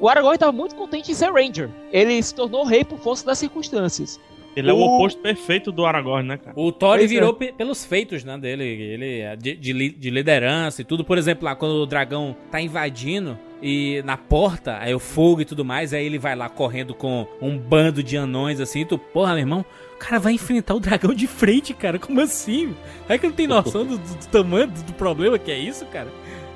O 0.00 0.08
Aragorn 0.08 0.34
estava 0.36 0.52
muito 0.52 0.74
contente 0.74 1.12
em 1.12 1.14
ser 1.14 1.30
Ranger. 1.30 1.68
Ele 1.92 2.20
se 2.22 2.34
tornou 2.34 2.64
rei 2.64 2.82
por 2.84 2.98
força 2.98 3.26
das 3.26 3.38
circunstâncias. 3.38 4.18
Ele 4.56 4.70
é 4.70 4.72
o 4.72 4.76
O- 4.76 4.96
oposto 4.96 5.20
perfeito 5.20 5.70
do 5.70 5.84
Aragorn, 5.84 6.26
né, 6.28 6.36
cara? 6.38 6.58
O 6.58 6.72
Thorin 6.72 7.00
Pois 7.00 7.10
é. 7.10 7.14
virou 7.14 7.34
pe- 7.34 7.52
pelos 7.52 7.84
feitos, 7.84 8.24
né, 8.24 8.36
dele. 8.38 8.64
Ele 8.64 9.20
é 9.20 9.36
de, 9.36 9.54
de 9.54 9.90
de 9.90 10.10
liderança 10.10 10.80
e 10.80 10.84
tudo. 10.84 11.04
Por 11.04 11.18
exemplo, 11.18 11.44
lá 11.44 11.54
quando 11.54 11.72
o 11.74 11.86
dragão 11.86 12.34
tá 12.50 12.60
invadindo 12.60 13.38
e 13.62 14.02
na 14.04 14.16
porta, 14.16 14.76
aí 14.80 14.92
o 14.94 14.98
fogo 14.98 15.40
e 15.40 15.44
tudo 15.44 15.64
mais, 15.64 15.94
aí 15.94 16.04
ele 16.04 16.18
vai 16.18 16.34
lá 16.34 16.48
correndo 16.48 16.94
com 16.94 17.26
um 17.40 17.56
bando 17.56 18.02
de 18.02 18.16
anões 18.16 18.58
assim. 18.60 18.84
Tu, 18.84 18.98
porra, 18.98 19.30
meu 19.34 19.38
irmão, 19.40 19.64
o 19.94 19.98
cara 19.98 20.18
vai 20.18 20.32
enfrentar 20.32 20.74
o 20.74 20.80
dragão 20.80 21.14
de 21.14 21.26
frente, 21.28 21.72
cara. 21.72 21.98
Como 21.98 22.20
assim? 22.20 22.74
É 23.08 23.16
que 23.16 23.26
não 23.26 23.32
tem 23.34 23.46
noção 23.46 23.86
do, 23.86 23.96
do- 23.98 24.14
do 24.16 24.26
tamanho 24.28 24.66
do, 24.66 24.82
do 24.82 24.92
problema 24.94 25.38
que 25.38 25.50
é 25.50 25.58
isso, 25.58 25.86
cara? 25.86 26.08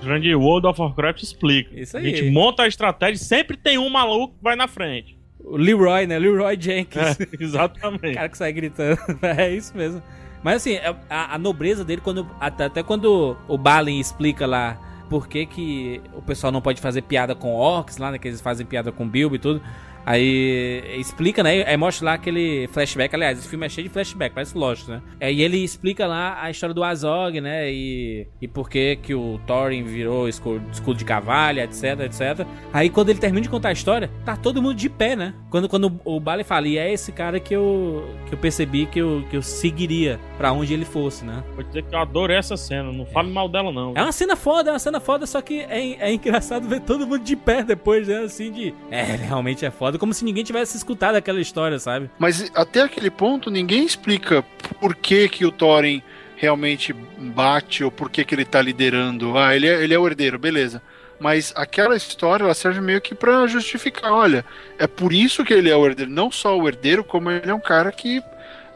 Grande 0.02 0.34
World 0.34 0.66
of 0.66 0.80
Warcraft 0.80 1.22
explica. 1.22 1.78
Isso 1.78 1.96
A 1.96 2.00
aí. 2.00 2.10
gente 2.14 2.30
monta 2.30 2.64
a 2.64 2.68
estratégia 2.68 3.14
e 3.14 3.24
sempre 3.24 3.56
tem 3.56 3.78
um 3.78 3.88
maluco 3.88 4.34
que 4.36 4.42
vai 4.42 4.56
na 4.56 4.66
frente. 4.68 5.16
O 5.40 5.56
Leroy, 5.56 6.06
né? 6.06 6.18
Leroy 6.18 6.56
Jenkins. 6.60 7.20
É, 7.20 7.26
exatamente. 7.40 8.12
O 8.12 8.14
cara 8.14 8.28
que 8.28 8.36
sai 8.38 8.52
gritando. 8.52 8.98
É 9.22 9.48
isso 9.50 9.76
mesmo. 9.76 10.02
Mas 10.42 10.56
assim, 10.56 10.76
a, 11.08 11.34
a 11.34 11.38
nobreza 11.38 11.84
dele, 11.84 12.00
quando 12.02 12.28
até, 12.40 12.64
até 12.64 12.82
quando 12.82 13.36
o 13.48 13.56
Balin 13.56 13.98
explica 14.00 14.44
lá 14.46 14.78
por 15.08 15.28
que, 15.28 15.46
que 15.46 16.00
o 16.14 16.22
pessoal 16.22 16.52
não 16.52 16.60
pode 16.60 16.80
fazer 16.80 17.02
piada 17.02 17.34
com 17.34 17.54
orcs 17.54 17.98
lá, 17.98 18.10
né? 18.10 18.18
Que 18.18 18.28
eles 18.28 18.40
fazem 18.40 18.66
piada 18.66 18.90
com 18.92 19.08
Bilbo 19.08 19.36
e 19.36 19.38
tudo. 19.38 19.62
Aí 20.06 20.84
explica, 20.98 21.42
né? 21.42 21.64
Aí 21.66 21.76
mostra 21.76 22.06
lá 22.06 22.12
aquele 22.14 22.68
flashback. 22.68 23.12
Aliás, 23.12 23.40
esse 23.40 23.48
filme 23.48 23.66
é 23.66 23.68
cheio 23.68 23.88
de 23.88 23.92
flashback, 23.92 24.32
parece 24.32 24.56
lógico, 24.56 24.92
né? 24.92 25.02
É, 25.18 25.32
e 25.32 25.42
ele 25.42 25.58
explica 25.58 26.06
lá 26.06 26.40
a 26.40 26.48
história 26.48 26.72
do 26.72 26.84
Azog, 26.84 27.40
né? 27.40 27.68
E, 27.72 28.28
e 28.40 28.46
por 28.46 28.70
que 28.70 28.96
que 28.96 29.14
o 29.14 29.40
Thorin 29.46 29.82
virou 29.82 30.28
escudo, 30.28 30.62
escudo 30.70 30.96
de 30.96 31.04
cavalho, 31.04 31.60
etc, 31.60 32.00
etc. 32.00 32.46
Aí 32.72 32.88
quando 32.88 33.10
ele 33.10 33.18
termina 33.18 33.42
de 33.42 33.48
contar 33.48 33.70
a 33.70 33.72
história, 33.72 34.08
tá 34.24 34.36
todo 34.36 34.62
mundo 34.62 34.76
de 34.76 34.88
pé, 34.88 35.16
né? 35.16 35.34
Quando, 35.50 35.68
quando 35.68 36.00
o 36.04 36.20
Balin 36.20 36.44
fala, 36.44 36.68
e 36.68 36.78
é 36.78 36.92
esse 36.92 37.10
cara 37.10 37.40
que 37.40 37.54
eu, 37.54 38.08
que 38.28 38.34
eu 38.34 38.38
percebi 38.38 38.86
que 38.86 39.00
eu, 39.00 39.24
que 39.28 39.36
eu 39.36 39.42
seguiria 39.42 40.20
pra 40.38 40.52
onde 40.52 40.72
ele 40.72 40.84
fosse, 40.84 41.24
né? 41.24 41.42
Vou 41.54 41.64
dizer 41.64 41.82
que 41.82 41.94
eu 41.94 41.98
adorei 41.98 42.36
essa 42.36 42.56
cena. 42.56 42.92
Não 42.92 43.06
fale 43.06 43.30
mal 43.30 43.48
dela, 43.48 43.72
não. 43.72 43.92
É 43.96 44.02
uma 44.02 44.12
cena 44.12 44.36
foda, 44.36 44.70
é 44.70 44.72
uma 44.72 44.78
cena 44.78 45.00
foda, 45.00 45.26
só 45.26 45.40
que 45.40 45.60
é, 45.60 45.96
é 45.98 46.12
engraçado 46.12 46.68
ver 46.68 46.80
todo 46.80 47.06
mundo 47.06 47.24
de 47.24 47.34
pé 47.34 47.64
depois, 47.64 48.06
né? 48.06 48.18
Assim, 48.18 48.52
de. 48.52 48.74
É, 48.90 49.02
realmente 49.02 49.64
é 49.64 49.70
foda, 49.70 49.95
como 49.98 50.14
se 50.14 50.24
ninguém 50.24 50.44
tivesse 50.44 50.76
escutado 50.76 51.16
aquela 51.16 51.40
história, 51.40 51.78
sabe? 51.78 52.10
Mas 52.18 52.50
até 52.54 52.82
aquele 52.82 53.10
ponto, 53.10 53.50
ninguém 53.50 53.84
explica 53.84 54.42
por 54.80 54.94
que, 54.94 55.28
que 55.28 55.44
o 55.44 55.50
Thorin 55.50 56.02
realmente 56.36 56.92
bate 56.92 57.82
ou 57.82 57.90
por 57.90 58.10
que, 58.10 58.24
que 58.24 58.34
ele 58.34 58.44
tá 58.44 58.60
liderando. 58.60 59.36
Ah, 59.36 59.56
ele 59.56 59.66
é, 59.66 59.82
ele 59.82 59.94
é 59.94 59.98
o 59.98 60.06
herdeiro, 60.06 60.38
beleza. 60.38 60.82
Mas 61.18 61.52
aquela 61.56 61.96
história 61.96 62.44
ela 62.44 62.54
serve 62.54 62.80
meio 62.80 63.00
que 63.00 63.14
pra 63.14 63.46
justificar. 63.46 64.12
Olha, 64.12 64.44
é 64.78 64.86
por 64.86 65.12
isso 65.12 65.44
que 65.44 65.54
ele 65.54 65.70
é 65.70 65.76
o 65.76 65.86
herdeiro. 65.86 66.10
Não 66.10 66.30
só 66.30 66.56
o 66.58 66.68
herdeiro, 66.68 67.02
como 67.02 67.30
ele 67.30 67.50
é 67.50 67.54
um 67.54 67.60
cara 67.60 67.90
que 67.90 68.22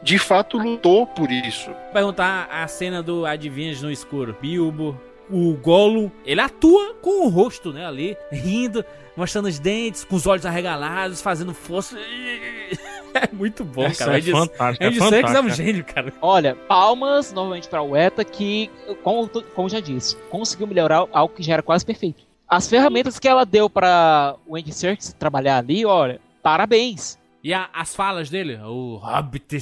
de 0.01 0.17
fato 0.17 0.57
lutou 0.57 1.05
por 1.05 1.31
isso. 1.31 1.69
Perguntar 1.93 2.49
a 2.51 2.67
cena 2.67 3.03
do 3.03 3.25
Adivinhas 3.25 3.81
no 3.81 3.91
Escuro. 3.91 4.35
Bilbo, 4.41 4.99
o 5.31 5.55
Gollum, 5.57 6.09
ele 6.25 6.41
atua 6.41 6.93
com 7.01 7.25
o 7.25 7.29
rosto, 7.29 7.71
né? 7.73 7.85
Ali, 7.85 8.17
rindo, 8.31 8.83
mostrando 9.15 9.47
os 9.47 9.57
dentes, 9.59 10.03
com 10.03 10.15
os 10.15 10.27
olhos 10.27 10.45
arregalados, 10.45 11.21
fazendo 11.21 11.53
força. 11.53 11.97
É 13.13 13.27
muito 13.33 13.65
bom, 13.65 13.83
Essa 13.83 14.05
cara. 14.05 14.17
é 14.17 14.21
Andy- 14.21 14.31
fantástica, 14.31 14.85
é 14.85 14.87
Andy 14.87 14.99
Serkis 15.09 15.33
é 15.35 15.41
um 15.41 15.49
gênio, 15.49 15.83
cara. 15.83 16.13
Olha, 16.21 16.55
palmas 16.55 17.33
novamente 17.33 17.67
para 17.67 17.81
o 17.81 17.93
ETA, 17.93 18.23
que, 18.23 18.71
como, 19.03 19.27
como 19.53 19.67
já 19.67 19.81
disse, 19.81 20.15
conseguiu 20.29 20.65
melhorar 20.65 21.05
algo 21.11 21.33
que 21.35 21.43
já 21.43 21.55
era 21.55 21.61
quase 21.61 21.85
perfeito. 21.85 22.23
As 22.47 22.69
ferramentas 22.69 23.19
que 23.19 23.27
ela 23.27 23.45
deu 23.45 23.69
para 23.69 24.37
o 24.47 24.55
Andy 24.55 24.71
Serkis 24.73 25.11
trabalhar 25.19 25.57
ali, 25.57 25.85
olha, 25.85 26.21
parabéns. 26.41 27.19
E 27.43 27.53
a- 27.53 27.69
as 27.73 27.95
falas 27.95 28.29
dele? 28.29 28.55
O 28.63 28.97
Hobbit. 28.97 29.57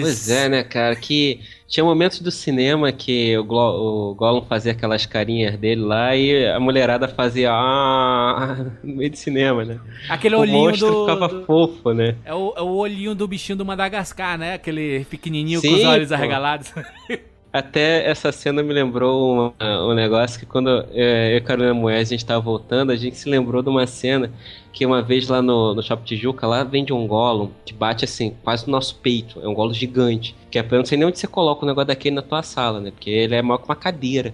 Pois 0.00 0.28
é, 0.28 0.48
né, 0.50 0.62
cara? 0.62 0.94
Que 0.94 1.40
tinha 1.66 1.82
momentos 1.82 2.20
do 2.20 2.30
cinema 2.30 2.92
que 2.92 3.36
o, 3.38 3.44
Glo 3.44 4.10
o 4.10 4.14
Gollum 4.14 4.42
fazia 4.42 4.72
aquelas 4.72 5.06
carinhas 5.06 5.56
dele 5.58 5.80
lá 5.80 6.14
e 6.14 6.46
a 6.46 6.60
mulherada 6.60 7.08
fazia 7.08 7.50
ah 7.50 8.66
no 8.84 8.96
meio 8.96 9.10
do 9.10 9.16
cinema, 9.16 9.64
né? 9.64 9.80
Aquele 10.08 10.34
o 10.36 10.40
olhinho 10.40 10.58
monstro 10.68 10.90
do- 10.90 11.00
ficava 11.06 11.28
do- 11.28 11.44
fofo, 11.46 11.92
né? 11.94 12.16
É 12.24 12.34
o, 12.34 12.52
é 12.56 12.60
o 12.60 12.74
olhinho 12.76 13.14
do 13.14 13.26
bichinho 13.26 13.56
do 13.56 13.64
Madagascar, 13.64 14.36
né? 14.36 14.54
Aquele 14.54 15.04
pequenininho 15.06 15.60
com 15.62 15.68
Sim, 15.68 15.74
os 15.76 15.84
olhos 15.84 16.08
pô. 16.08 16.14
arregalados. 16.14 16.70
Até 17.52 18.08
essa 18.08 18.32
cena 18.32 18.62
me 18.62 18.72
lembrou 18.72 19.52
um, 19.60 19.64
um 19.90 19.94
negócio 19.94 20.40
que 20.40 20.46
quando 20.46 20.70
é, 20.92 21.34
eu 21.34 21.36
e 21.36 21.40
Carolina 21.42 21.74
Moés 21.74 22.08
a 22.08 22.12
gente 22.12 22.24
tava 22.24 22.40
voltando, 22.40 22.90
a 22.90 22.96
gente 22.96 23.14
se 23.14 23.28
lembrou 23.28 23.62
de 23.62 23.68
uma 23.68 23.86
cena 23.86 24.32
que 24.72 24.86
uma 24.86 25.02
vez 25.02 25.28
lá 25.28 25.42
no, 25.42 25.74
no 25.74 25.82
Shopping 25.82 26.04
Tijuca, 26.04 26.46
lá 26.46 26.64
vende 26.64 26.94
um 26.94 27.06
Gollum 27.06 27.50
que 27.66 27.74
bate 27.74 28.06
assim, 28.06 28.34
quase 28.42 28.66
no 28.66 28.72
nosso 28.72 28.96
peito. 28.96 29.38
É 29.42 29.46
um 29.46 29.52
Gollum 29.52 29.74
gigante. 29.74 30.34
Que 30.50 30.58
é, 30.58 30.62
eu 30.62 30.78
não 30.78 30.84
sei 30.86 30.96
nem 30.96 31.06
onde 31.06 31.18
você 31.18 31.26
coloca 31.26 31.64
um 31.64 31.68
negócio 31.68 31.88
daquele 31.88 32.16
na 32.16 32.22
tua 32.22 32.42
sala, 32.42 32.80
né? 32.80 32.90
Porque 32.90 33.10
ele 33.10 33.34
é 33.34 33.42
maior 33.42 33.58
que 33.58 33.66
uma 33.66 33.76
cadeira. 33.76 34.32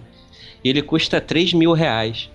E 0.63 0.69
ele 0.69 0.81
custa 0.81 1.19
3 1.19 1.53
mil 1.53 1.73
reais. 1.73 2.29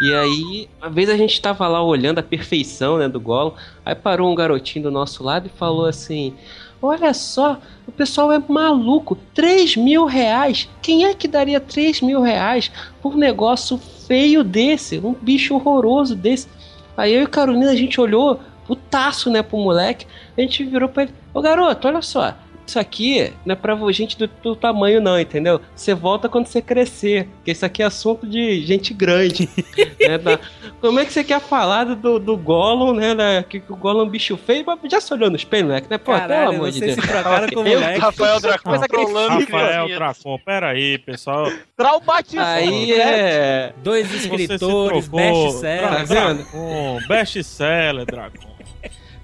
E 0.00 0.14
aí, 0.14 0.68
uma 0.78 0.90
vez 0.90 1.08
a 1.08 1.16
gente 1.16 1.40
tava 1.40 1.66
lá 1.66 1.82
olhando 1.82 2.18
a 2.18 2.22
perfeição 2.22 2.98
né, 2.98 3.08
do 3.08 3.18
Gollum, 3.18 3.52
aí 3.84 3.94
parou 3.94 4.30
um 4.30 4.34
garotinho 4.34 4.84
do 4.84 4.90
nosso 4.90 5.24
lado 5.24 5.46
e 5.46 5.58
falou 5.58 5.86
assim: 5.86 6.34
Olha 6.82 7.14
só, 7.14 7.58
o 7.86 7.92
pessoal 7.92 8.30
é 8.30 8.42
maluco, 8.46 9.16
3 9.34 9.76
mil 9.76 10.04
reais? 10.04 10.68
Quem 10.82 11.06
é 11.06 11.14
que 11.14 11.26
daria 11.26 11.58
3 11.60 12.02
mil 12.02 12.20
reais 12.20 12.70
por 13.00 13.14
um 13.14 13.18
negócio 13.18 13.78
feio 13.78 14.44
desse, 14.44 14.98
um 14.98 15.14
bicho 15.14 15.54
horroroso 15.54 16.14
desse? 16.14 16.46
Aí 16.94 17.14
eu 17.14 17.22
e 17.22 17.26
Carolina 17.26 17.70
a 17.70 17.76
gente 17.76 17.98
olhou, 17.98 18.38
putaço, 18.66 19.30
né, 19.30 19.42
pro 19.42 19.56
moleque, 19.56 20.06
a 20.36 20.40
gente 20.42 20.62
virou 20.64 20.90
pra 20.90 21.04
ele: 21.04 21.14
Ô 21.32 21.40
garoto, 21.40 21.88
olha 21.88 22.02
só. 22.02 22.34
Isso 22.66 22.78
aqui 22.80 23.32
não 23.44 23.52
é 23.52 23.56
pra 23.56 23.76
gente 23.92 24.18
do, 24.18 24.26
do 24.42 24.56
tamanho, 24.56 25.00
não, 25.00 25.18
entendeu? 25.20 25.60
Você 25.74 25.94
volta 25.94 26.28
quando 26.28 26.46
você 26.46 26.60
crescer. 26.60 27.28
Porque 27.36 27.52
isso 27.52 27.64
aqui 27.64 27.82
é 27.82 27.86
assunto 27.86 28.26
de 28.26 28.60
gente 28.66 28.92
grande. 28.92 29.48
né, 30.00 30.18
da- 30.18 30.40
Como 30.80 30.98
é 30.98 31.04
que 31.04 31.12
você 31.12 31.22
quer 31.22 31.40
falar 31.40 31.84
do, 31.84 32.18
do 32.18 32.36
Gollum, 32.36 32.92
né? 32.94 33.14
da- 33.14 33.42
que, 33.44 33.60
que 33.60 33.72
o 33.72 33.76
Gollum 33.76 34.00
é 34.00 34.02
um 34.04 34.08
bicho 34.08 34.36
feio? 34.36 34.64
Mas 34.66 34.78
Já 34.90 35.00
se 35.00 35.12
olhou 35.14 35.30
no 35.30 35.36
espelho, 35.36 35.66
moleque, 35.66 35.86
né? 35.88 35.96
Pô, 35.96 36.10
Caralho, 36.12 36.28
pelo 36.28 36.42
amor 36.48 36.62
não 36.64 36.70
de 36.70 36.78
sei 36.78 36.88
Deus. 36.88 37.00
se 37.00 37.06
trocaram 37.08 37.48
com 37.48 37.60
o 37.60 37.66
Eu- 37.66 37.80
moleque. 37.80 38.00
Rafael 38.00 38.40
Dracon 38.40 38.70
Coisa 38.70 38.88
trolando 38.88 39.40
Rafael. 39.40 39.88
Dracon, 39.88 40.38
peraí, 40.44 40.98
pessoal. 40.98 41.48
Traumatizou. 41.76 42.42
Aí 42.44 42.96
né? 42.96 42.96
é. 42.98 43.72
Dois 43.82 44.12
escritores, 44.12 45.06
best-seller. 45.06 45.88
Tá 45.88 46.02
vendo? 46.04 46.46
Best-seller, 47.06 48.04
Dracon. 48.04 48.55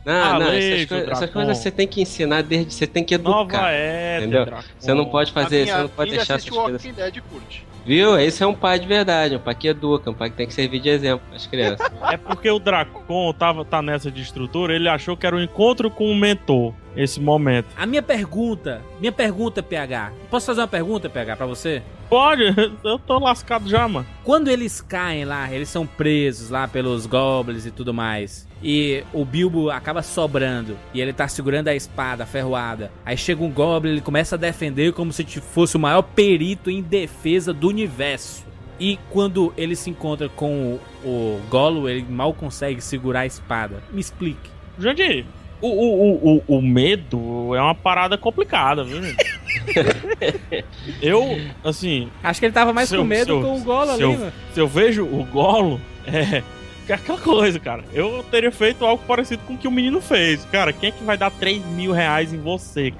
Não, 0.04 0.40
não, 0.40 0.46
Alejo, 0.46 0.74
essas, 0.74 0.88
coisas, 0.88 1.08
essas 1.08 1.30
coisas 1.30 1.58
você 1.58 1.70
tem 1.70 1.86
que 1.86 2.02
ensinar 2.02 2.42
desde. 2.42 2.74
Você 2.74 2.86
tem 2.86 3.04
que 3.04 3.16
Nova 3.16 3.40
educar. 3.42 3.70
era, 3.70 4.24
entendeu? 4.24 4.44
Dracon. 4.44 4.68
Você 4.78 4.94
não 4.94 5.04
pode 5.06 5.32
fazer, 5.32 5.58
você 5.58 5.72
minha 5.72 5.82
não 5.82 5.88
pode 5.88 6.10
deixar 6.10 6.34
essas 6.34 6.50
coisas. 6.50 6.82
Dead 6.82 7.20
curte. 7.30 7.64
Viu? 7.84 8.18
Esse 8.18 8.44
é 8.44 8.46
um 8.46 8.54
pai 8.54 8.78
de 8.78 8.86
verdade, 8.86 9.34
um 9.34 9.40
pai 9.40 9.54
que 9.54 9.66
educa, 9.66 10.10
um 10.10 10.14
pai 10.14 10.30
que 10.30 10.36
tem 10.36 10.46
que 10.46 10.54
servir 10.54 10.80
de 10.80 10.88
exemplo 10.88 11.24
às 11.34 11.46
crianças. 11.46 11.90
É 12.12 12.16
porque 12.16 12.50
o 12.50 12.58
Dracon 12.58 13.32
tava, 13.32 13.64
tá 13.64 13.80
nessa 13.80 14.10
de 14.10 14.20
estrutura, 14.20 14.74
ele 14.74 14.88
achou 14.88 15.16
que 15.16 15.26
era 15.26 15.34
um 15.34 15.40
encontro 15.40 15.90
com 15.90 16.10
o 16.10 16.14
mentor, 16.14 16.74
esse 16.94 17.20
momento. 17.20 17.68
A 17.76 17.86
minha 17.86 18.02
pergunta, 18.02 18.82
minha 19.00 19.12
pergunta, 19.12 19.62
PH. 19.62 20.12
Posso 20.30 20.46
fazer 20.46 20.60
uma 20.60 20.68
pergunta, 20.68 21.08
PH, 21.08 21.36
pra 21.36 21.46
você? 21.46 21.82
Pode, 22.10 22.44
eu 22.84 22.98
tô 22.98 23.18
lascado 23.18 23.68
já, 23.68 23.88
mano. 23.88 24.06
Quando 24.22 24.48
eles 24.48 24.80
caem 24.80 25.24
lá, 25.24 25.50
eles 25.50 25.68
são 25.68 25.86
presos 25.86 26.50
lá 26.50 26.68
pelos 26.68 27.06
goblins 27.06 27.64
e 27.64 27.70
tudo 27.70 27.94
mais. 27.94 28.46
E 28.62 29.02
o 29.12 29.24
Bilbo 29.24 29.70
acaba 29.70 30.02
sobrando. 30.02 30.78
E 30.94 31.00
ele 31.00 31.12
tá 31.12 31.26
segurando 31.26 31.68
a 31.68 31.74
espada 31.74 32.24
ferroada. 32.24 32.90
Aí 33.04 33.16
chega 33.16 33.42
um 33.42 33.50
goblin, 33.50 33.92
ele 33.92 34.00
começa 34.00 34.36
a 34.36 34.38
defender 34.38 34.92
como 34.92 35.12
se 35.12 35.24
fosse 35.40 35.76
o 35.76 35.80
maior 35.80 36.02
perito 36.02 36.70
em 36.70 36.80
defesa 36.80 37.52
do 37.52 37.68
universo. 37.68 38.44
E 38.78 38.98
quando 39.10 39.52
ele 39.56 39.76
se 39.76 39.90
encontra 39.90 40.28
com 40.28 40.78
o, 41.04 41.06
o 41.08 41.40
Golo, 41.48 41.88
ele 41.88 42.04
mal 42.08 42.32
consegue 42.32 42.80
segurar 42.80 43.20
a 43.20 43.26
espada. 43.26 43.82
Me 43.92 44.00
explique. 44.00 44.50
Jandir, 44.78 45.24
o, 45.60 45.68
o, 45.68 46.36
o, 46.38 46.56
o 46.58 46.62
medo 46.62 47.54
é 47.54 47.60
uma 47.60 47.74
parada 47.74 48.16
complicada, 48.18 48.82
viu, 48.82 49.02
gente? 49.02 49.40
eu, 51.00 51.40
assim. 51.64 52.08
Acho 52.22 52.40
que 52.40 52.46
ele 52.46 52.52
tava 52.52 52.72
mais 52.72 52.90
com 52.90 53.04
medo 53.04 53.34
eu- 53.34 53.42
com 53.42 53.56
o 53.56 53.60
Golo 53.60 53.86
se 53.86 53.92
ali, 53.92 54.02
eu, 54.02 54.12
mano. 54.18 54.32
se 54.52 54.60
eu 54.60 54.66
vejo 54.66 55.04
o 55.04 55.24
Golo, 55.24 55.80
é. 56.06 56.42
É 56.88 56.94
aquela 56.94 57.18
coisa, 57.20 57.60
cara. 57.60 57.84
Eu 57.92 58.24
teria 58.30 58.50
feito 58.50 58.84
algo 58.84 59.04
parecido 59.06 59.42
com 59.46 59.54
o 59.54 59.58
que 59.58 59.68
o 59.68 59.70
menino 59.70 60.00
fez. 60.00 60.44
Cara, 60.46 60.72
quem 60.72 60.88
é 60.88 60.92
que 60.92 61.04
vai 61.04 61.16
dar 61.16 61.30
3 61.30 61.64
mil 61.66 61.92
reais 61.92 62.32
em 62.32 62.38
você? 62.38 62.92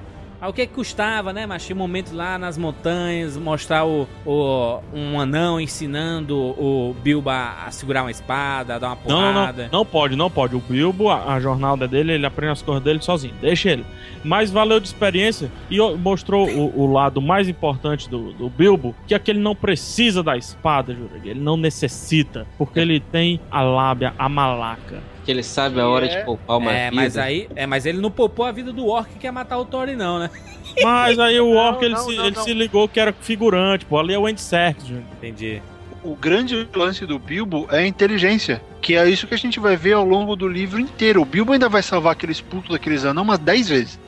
Ah, 0.43 0.49
o 0.49 0.53
que 0.53 0.67
que 0.67 0.73
custava, 0.73 1.31
né, 1.31 1.45
mas 1.45 1.65
tinha 1.65 1.73
um 1.73 1.79
momento 1.79 2.13
lá 2.13 2.37
nas 2.37 2.57
montanhas, 2.57 3.37
mostrar 3.37 3.85
o, 3.85 4.05
o- 4.25 4.79
um 4.93 5.17
anão 5.17 5.57
ensinando 5.57 6.37
o 6.37 6.93
Bilbo 7.01 7.29
a, 7.29 7.63
a 7.65 7.71
segurar 7.71 8.01
uma 8.03 8.11
espada, 8.11 8.75
a 8.75 8.79
dar 8.79 8.87
uma 8.89 8.97
Não, 9.07 9.21
não, 9.21 9.33
porrada. 9.33 9.69
não. 9.71 9.79
Não 9.79 9.85
pode, 9.85 10.15
não 10.17 10.29
pode. 10.29 10.53
O 10.53 10.59
Bilbo, 10.59 11.09
a, 11.09 11.35
a 11.35 11.39
jornada 11.39 11.87
dele, 11.87 12.11
ele 12.11 12.25
aprende 12.25 12.51
as 12.51 12.61
coisas 12.61 12.83
dele 12.83 13.01
sozinho. 13.01 13.33
Deixa 13.39 13.69
ele. 13.69 13.85
Mas 14.21 14.51
valeu 14.51 14.81
de 14.81 14.87
experiência 14.87 15.49
e 15.71 15.79
mostrou 15.95 16.45
o, 16.49 16.77
o 16.81 16.91
lado 16.91 17.21
mais 17.21 17.47
importante 17.47 18.09
do, 18.09 18.33
do 18.33 18.49
Bilbo, 18.49 18.93
que 19.07 19.15
é 19.15 19.19
que 19.19 19.31
ele 19.31 19.39
não 19.39 19.55
precisa 19.55 20.21
da 20.21 20.35
espada, 20.35 20.93
Jurandir. 20.93 21.31
Ele 21.31 21.39
não 21.39 21.55
necessita, 21.55 22.45
porque 22.57 22.81
ele 22.81 22.99
tem 22.99 23.39
a 23.49 23.61
lábia, 23.61 24.13
a 24.19 24.27
malaca. 24.27 25.01
Que 25.25 25.31
ele 25.31 25.43
sabe 25.43 25.79
a 25.79 25.87
hora 25.87 26.05
É. 26.05 26.19
de 26.19 26.25
poupar 26.25 26.57
uma 26.57 26.71
É, 26.73 26.89
vida. 26.89 26.95
mas 27.01 27.17
aí, 27.17 27.47
é, 27.55 27.65
mas 27.65 27.85
ele 27.85 27.99
não 27.99 28.11
poupou 28.11 28.45
a 28.45 28.51
vida 28.51 28.71
do 28.73 28.87
orc 28.87 29.09
que 29.17 29.25
ia 29.25 29.31
matar 29.31 29.57
o 29.57 29.65
Thorin, 29.65 29.95
não, 29.95 30.19
né? 30.19 30.29
Mas 30.81 31.19
aí 31.19 31.39
o 31.39 31.53
Não, 31.53 31.57
Orc, 31.57 31.83
ele, 31.85 31.93
não, 31.93 32.01
se, 32.03 32.15
não, 32.15 32.25
ele 32.25 32.35
não. 32.35 32.43
se 32.43 32.51
ligou 32.53 32.87
que 32.89 32.99
era 32.99 33.13
figurante, 33.13 33.85
pô. 33.85 33.99
Ali 33.99 34.13
é 34.13 34.17
o 34.17 34.25
Andy 34.25 34.41
Serkis. 34.41 34.89
Entendi. 34.89 35.61
O 36.03 36.15
grande 36.15 36.67
lance 36.73 37.05
do 37.05 37.19
Bilbo 37.19 37.67
é 37.69 37.79
a 37.79 37.85
inteligência, 37.87 38.59
que 38.81 38.95
é 38.95 39.07
isso 39.07 39.27
que 39.27 39.35
a 39.35 39.37
gente 39.37 39.59
vai 39.59 39.75
ver 39.77 39.93
ao 39.93 40.03
longo 40.03 40.35
do 40.35 40.47
livro 40.47 40.79
inteiro. 40.79 41.21
O 41.21 41.25
Bilbo 41.25 41.53
ainda 41.53 41.69
vai 41.69 41.83
salvar 41.83 42.13
aqueles 42.13 42.41
putos 42.41 42.71
daqueles 42.71 43.05
anãos 43.05 43.23
umas 43.23 43.37
10 43.39 43.69
vezes, 43.69 43.99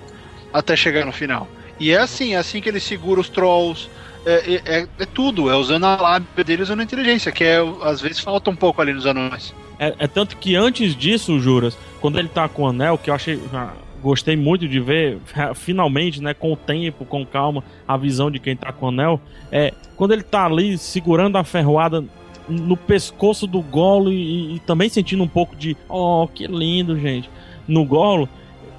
até 0.52 0.76
chegar 0.76 1.06
no 1.06 1.12
final. 1.12 1.48
E 1.80 1.92
é 1.92 1.98
assim, 1.98 2.34
é 2.34 2.38
assim 2.38 2.60
que 2.62 2.68
ele 2.70 2.80
segura 2.80 3.22
os 3.22 3.30
trolls, 3.30 3.88
é, 4.26 4.54
é- 4.56 4.80
é- 4.82 4.88
é 5.00 5.06
tudo, 5.06 5.50
é 5.50 5.56
usando 5.56 5.86
a 5.86 5.96
lábia 5.96 6.44
dele, 6.44 6.64
usando 6.64 6.80
a 6.80 6.84
inteligência, 6.84 7.32
que 7.32 7.44
é, 7.44 7.58
às 7.84 8.02
vezes 8.02 8.20
falta 8.20 8.50
um 8.50 8.56
pouco 8.56 8.82
ali 8.82 8.94
nos 8.94 9.06
anões. 9.06 9.54
É, 9.80 9.94
é 10.00 10.08
tanto 10.08 10.38
que 10.38 10.56
antes 10.56 10.96
disso, 10.96 11.40
Juras, 11.40 11.78
quando 12.00 12.18
ele 12.18 12.28
tá 12.30 12.48
com 12.48 12.64
o 12.64 12.68
anel, 12.68 12.98
que 12.98 13.10
eu 13.10 13.14
achei. 13.14 13.40
ah, 13.54 13.74
Gostei 14.02 14.36
muito 14.36 14.68
de 14.68 14.80
ver, 14.80 15.18
finalmente, 15.56 16.22
né, 16.22 16.34
com 16.34 16.54
o 16.54 16.56
tempo, 16.56 17.06
com 17.06 17.26
calma, 17.26 17.64
a 17.88 17.98
visão 17.98 18.30
de 18.30 18.38
quem 18.40 18.56
tá 18.56 18.72
com 18.72 18.86
o 18.86 18.90
anel. 18.90 19.20
É, 19.52 19.74
quando 19.96 20.12
ele 20.14 20.22
tá 20.22 20.46
ali 20.46 20.78
segurando 20.78 21.38
a 21.38 21.44
ferroada 21.44 22.04
no 22.48 22.78
pescoço 22.78 23.48
do 23.48 23.62
golo 23.62 24.12
e, 24.12 24.56
e 24.56 24.60
também 24.60 24.90
sentindo 24.90 25.24
um 25.24 25.28
pouco 25.28 25.56
de. 25.56 25.76
Oh, 25.90 26.28
que 26.32 26.46
lindo, 26.46 27.00
gente. 27.00 27.30
No 27.68 27.84
golo. 27.84 28.30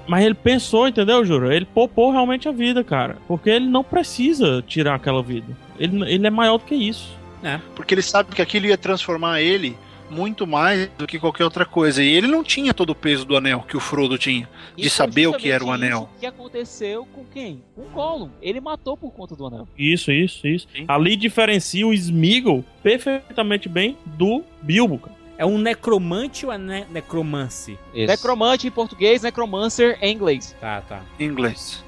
Mas 0.07 0.25
ele 0.25 0.33
pensou, 0.33 0.87
entendeu, 0.87 1.25
Jura? 1.25 1.55
Ele 1.55 1.65
poupou 1.65 2.11
realmente 2.11 2.47
a 2.47 2.51
vida, 2.51 2.83
cara. 2.83 3.17
Porque 3.27 3.49
ele 3.49 3.67
não 3.67 3.83
precisa 3.83 4.63
tirar 4.65 4.95
aquela 4.95 5.21
vida. 5.21 5.55
Ele, 5.79 6.01
ele 6.11 6.25
é 6.25 6.29
maior 6.29 6.57
do 6.57 6.65
que 6.65 6.75
isso. 6.75 7.15
Porque 7.75 7.93
ele 7.93 8.01
sabe 8.01 8.33
que 8.33 8.41
aquilo 8.41 8.65
ia 8.65 8.77
transformar 8.77 9.41
ele 9.41 9.77
muito 10.09 10.47
mais 10.47 10.89
do 10.97 11.05
que 11.05 11.19
qualquer 11.19 11.43
outra 11.43 11.65
coisa. 11.65 12.01
E 12.01 12.07
ele 12.07 12.27
não 12.27 12.43
tinha 12.43 12.73
todo 12.73 12.91
o 12.91 12.95
peso 12.95 13.25
do 13.25 13.35
anel 13.35 13.63
que 13.67 13.75
o 13.75 13.79
Frodo 13.79 14.17
tinha. 14.17 14.49
De 14.75 14.89
saber 14.89 15.27
o 15.27 15.33
que 15.33 15.51
era 15.51 15.63
o 15.63 15.71
anel. 15.71 16.09
isso 16.11 16.19
que 16.19 16.25
aconteceu 16.25 17.05
com 17.13 17.25
quem? 17.25 17.61
Com 17.75 17.81
o 17.81 17.89
Gollum. 17.89 18.29
Ele 18.41 18.61
matou 18.61 18.95
por 18.95 19.11
conta 19.11 19.35
do 19.35 19.45
anel. 19.45 19.67
Isso, 19.77 20.11
isso, 20.11 20.47
isso. 20.47 20.67
Sim. 20.73 20.85
Ali 20.87 21.15
diferencia 21.15 21.85
o 21.85 21.93
Smeagol 21.93 22.63
perfeitamente 22.81 23.67
bem 23.67 23.97
do 24.05 24.43
Bilbo, 24.61 24.99
cara. 24.99 25.16
É 25.37 25.45
um 25.45 25.57
necromante 25.57 26.45
ou 26.45 26.51
é 26.51 26.57
ne 26.57 26.85
necromance? 26.89 27.77
Isso. 27.93 28.07
Necromante 28.07 28.67
em 28.67 28.71
português, 28.71 29.21
necromancer 29.21 29.97
em 30.01 30.13
inglês. 30.13 30.55
Tá, 30.59 30.81
tá. 30.81 31.01
Em 31.19 31.25
inglês. 31.25 31.83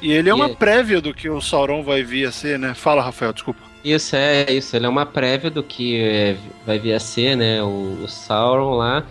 E 0.00 0.10
ele 0.12 0.28
é 0.28 0.34
uma 0.34 0.48
E- 0.50 0.56
prévia 0.56 1.00
do 1.00 1.12
que 1.14 1.28
o 1.28 1.40
Sauron 1.40 1.82
vai 1.82 2.02
vir 2.02 2.26
a 2.26 2.32
ser, 2.32 2.58
né? 2.58 2.74
Fala, 2.74 3.02
Rafael, 3.02 3.32
desculpa. 3.32 3.60
Isso, 3.84 4.16
é 4.16 4.50
isso. 4.50 4.74
Ele 4.74 4.86
é 4.86 4.88
uma 4.88 5.04
prévia 5.06 5.50
do 5.50 5.62
que 5.62 6.00
é, 6.00 6.36
vai 6.66 6.78
vir 6.78 6.94
a 6.94 7.00
ser, 7.00 7.36
né? 7.36 7.62
O, 7.62 8.02
o 8.04 8.08
Sauron 8.08 8.74
lá. 8.76 9.04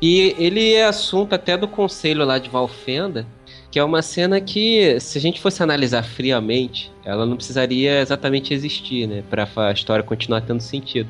E 0.00 0.34
ele 0.38 0.72
é 0.74 0.84
assunto 0.84 1.32
até 1.34 1.56
do 1.56 1.66
conselho 1.66 2.24
lá 2.24 2.38
de 2.38 2.48
Valfenda, 2.48 3.26
que 3.70 3.78
é 3.78 3.84
uma 3.84 4.02
cena 4.02 4.40
que, 4.40 4.98
se 5.00 5.18
a 5.18 5.20
gente 5.20 5.40
fosse 5.40 5.62
analisar 5.62 6.02
friamente, 6.04 6.92
ela 7.04 7.26
não 7.26 7.36
precisaria 7.36 8.00
exatamente 8.00 8.54
existir, 8.54 9.06
né? 9.08 9.24
Pra 9.28 9.46
fa- 9.46 9.68
a 9.68 9.72
história 9.72 10.04
continuar 10.04 10.40
tendo 10.42 10.60
sentido. 10.60 11.08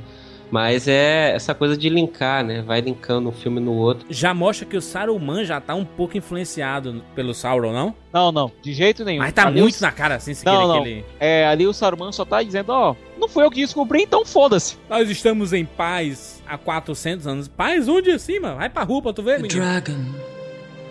Mas 0.54 0.86
é 0.86 1.32
essa 1.34 1.52
coisa 1.52 1.76
de 1.76 1.88
linkar, 1.88 2.44
né? 2.44 2.62
Vai 2.62 2.80
linkando 2.80 3.28
um 3.28 3.32
filme 3.32 3.58
no 3.58 3.72
outro. 3.72 4.06
Já 4.08 4.32
mostra 4.32 4.64
que 4.64 4.76
o 4.76 4.80
Saruman 4.80 5.44
já 5.44 5.60
tá 5.60 5.74
um 5.74 5.84
pouco 5.84 6.16
influenciado 6.16 7.02
pelo 7.12 7.34
Sauron, 7.34 7.72
não? 7.72 7.92
Não, 8.12 8.30
não, 8.30 8.52
de 8.62 8.72
jeito 8.72 9.04
nenhum. 9.04 9.18
Mas 9.20 9.32
tá 9.32 9.48
Ali 9.48 9.60
muito 9.60 9.76
o- 9.76 9.82
na 9.82 9.90
cara, 9.90 10.14
assim, 10.14 10.32
se 10.32 10.46
Não, 10.46 10.68
não. 10.68 10.82
que 10.84 10.88
ele... 10.90 11.04
É, 11.18 11.44
ali 11.48 11.66
o 11.66 11.72
Saruman 11.72 12.12
só 12.12 12.24
tá 12.24 12.40
dizendo, 12.40 12.70
ó, 12.70 12.94
não 13.18 13.28
foi 13.28 13.44
eu 13.44 13.50
que 13.50 13.62
descobri, 13.62 14.02
então 14.02 14.24
foda-se. 14.24 14.76
Nós 14.88 15.10
estamos 15.10 15.52
em 15.52 15.64
paz 15.64 16.40
há 16.46 16.56
400 16.56 17.26
anos. 17.26 17.48
Paz 17.48 17.88
onde 17.88 18.12
assim, 18.12 18.38
mano? 18.38 18.54
Vai 18.58 18.68
pra 18.70 18.84
rua 18.84 19.02
pra 19.02 19.12
tu 19.12 19.24
ver, 19.24 19.38
The 19.38 19.42
menino. 19.42 19.60
dragon 19.60 20.04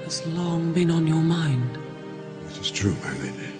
has 0.06 0.22
long 0.35 0.73
been 0.73 0.91
on 0.91 1.07
your 1.07 1.22
mind. 1.23 1.64
It 2.49 2.60
is 2.61 2.69
true, 2.69 2.94
my 3.02 3.11
lady. 3.26 3.53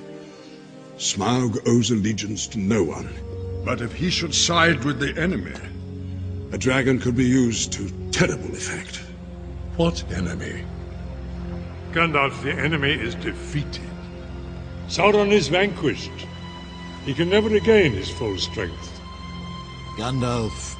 Smaug 0.98 1.62
owes 1.66 1.92
allegiance 1.92 2.50
to 2.50 2.60
no 2.60 2.84
one. 2.84 3.08
But 3.64 3.80
if 3.82 3.94
he 3.98 4.12
should 4.12 4.36
side 4.36 4.84
with 4.84 5.00
the 5.00 5.18
enemy, 5.18 5.54
A 6.54 6.58
dragon 6.58 7.00
could 7.00 7.16
be 7.16 7.26
used 7.26 7.74
to 7.74 7.90
terrible 8.12 8.54
effect. 8.54 9.02
what 9.76 10.04
enemy? 10.14 10.64
Gandalf, 11.94 12.44
the 12.44 12.52
enemy 12.52 12.92
is 12.92 13.16
defeated. 13.16 13.90
Sauron 14.88 15.32
is 15.32 15.48
vanquished. 15.48 16.28
He 17.06 17.16
can 17.16 17.28
never 17.28 17.50
regain 17.50 17.94
his 17.94 18.08
full 18.08 18.38
strength. 18.38 19.02
Gandalf, 19.98 20.76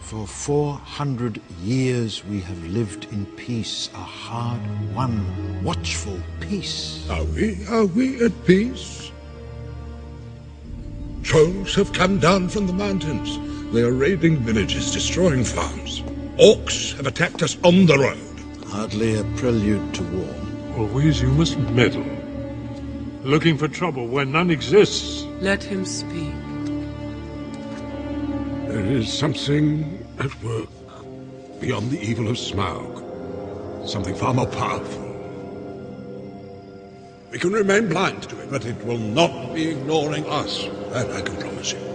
for 0.00 0.26
400 0.26 1.38
years 1.62 2.24
we 2.24 2.40
have 2.40 2.64
lived 2.68 3.06
in 3.12 3.26
peace, 3.36 3.90
a 3.92 3.98
hard 3.98 4.62
won, 4.94 5.62
watchful 5.62 6.18
peace. 6.40 7.06
Are 7.10 7.24
we? 7.24 7.66
Are 7.66 7.84
we 7.84 8.24
at 8.24 8.46
peace? 8.46 9.12
Trolls 11.22 11.74
have 11.74 11.92
come 11.92 12.18
down 12.18 12.48
from 12.48 12.66
the 12.66 12.72
mountains. 12.72 13.59
They 13.72 13.82
are 13.82 13.92
raiding 13.92 14.38
villages, 14.38 14.90
destroying 14.92 15.44
farms. 15.44 16.00
Orcs 16.38 16.96
have 16.96 17.06
attacked 17.06 17.40
us 17.44 17.56
on 17.62 17.86
the 17.86 17.96
road. 17.96 18.66
Hardly 18.66 19.14
a 19.14 19.22
prelude 19.36 19.94
to 19.94 20.02
war. 20.02 20.34
Always 20.76 21.22
you 21.22 21.28
must 21.28 21.56
meddle. 21.56 22.04
Looking 23.22 23.56
for 23.56 23.68
trouble 23.68 24.08
where 24.08 24.24
none 24.24 24.50
exists. 24.50 25.22
Let 25.40 25.62
him 25.62 25.84
speak. 25.84 26.34
There 28.66 28.84
is 28.84 29.12
something 29.12 30.04
at 30.18 30.42
work 30.42 30.68
beyond 31.60 31.92
the 31.92 32.00
evil 32.00 32.26
of 32.26 32.38
Smaug. 32.38 33.88
Something 33.88 34.16
far 34.16 34.34
more 34.34 34.48
powerful. 34.48 35.06
We 37.30 37.38
can 37.38 37.52
remain 37.52 37.88
blind 37.88 38.24
to 38.24 38.40
it, 38.40 38.50
but 38.50 38.66
it 38.66 38.84
will 38.84 38.98
not 38.98 39.54
be 39.54 39.68
ignoring 39.68 40.26
us. 40.26 40.64
That 40.90 41.08
I 41.12 41.20
can 41.20 41.36
promise 41.36 41.72
you. 41.72 41.89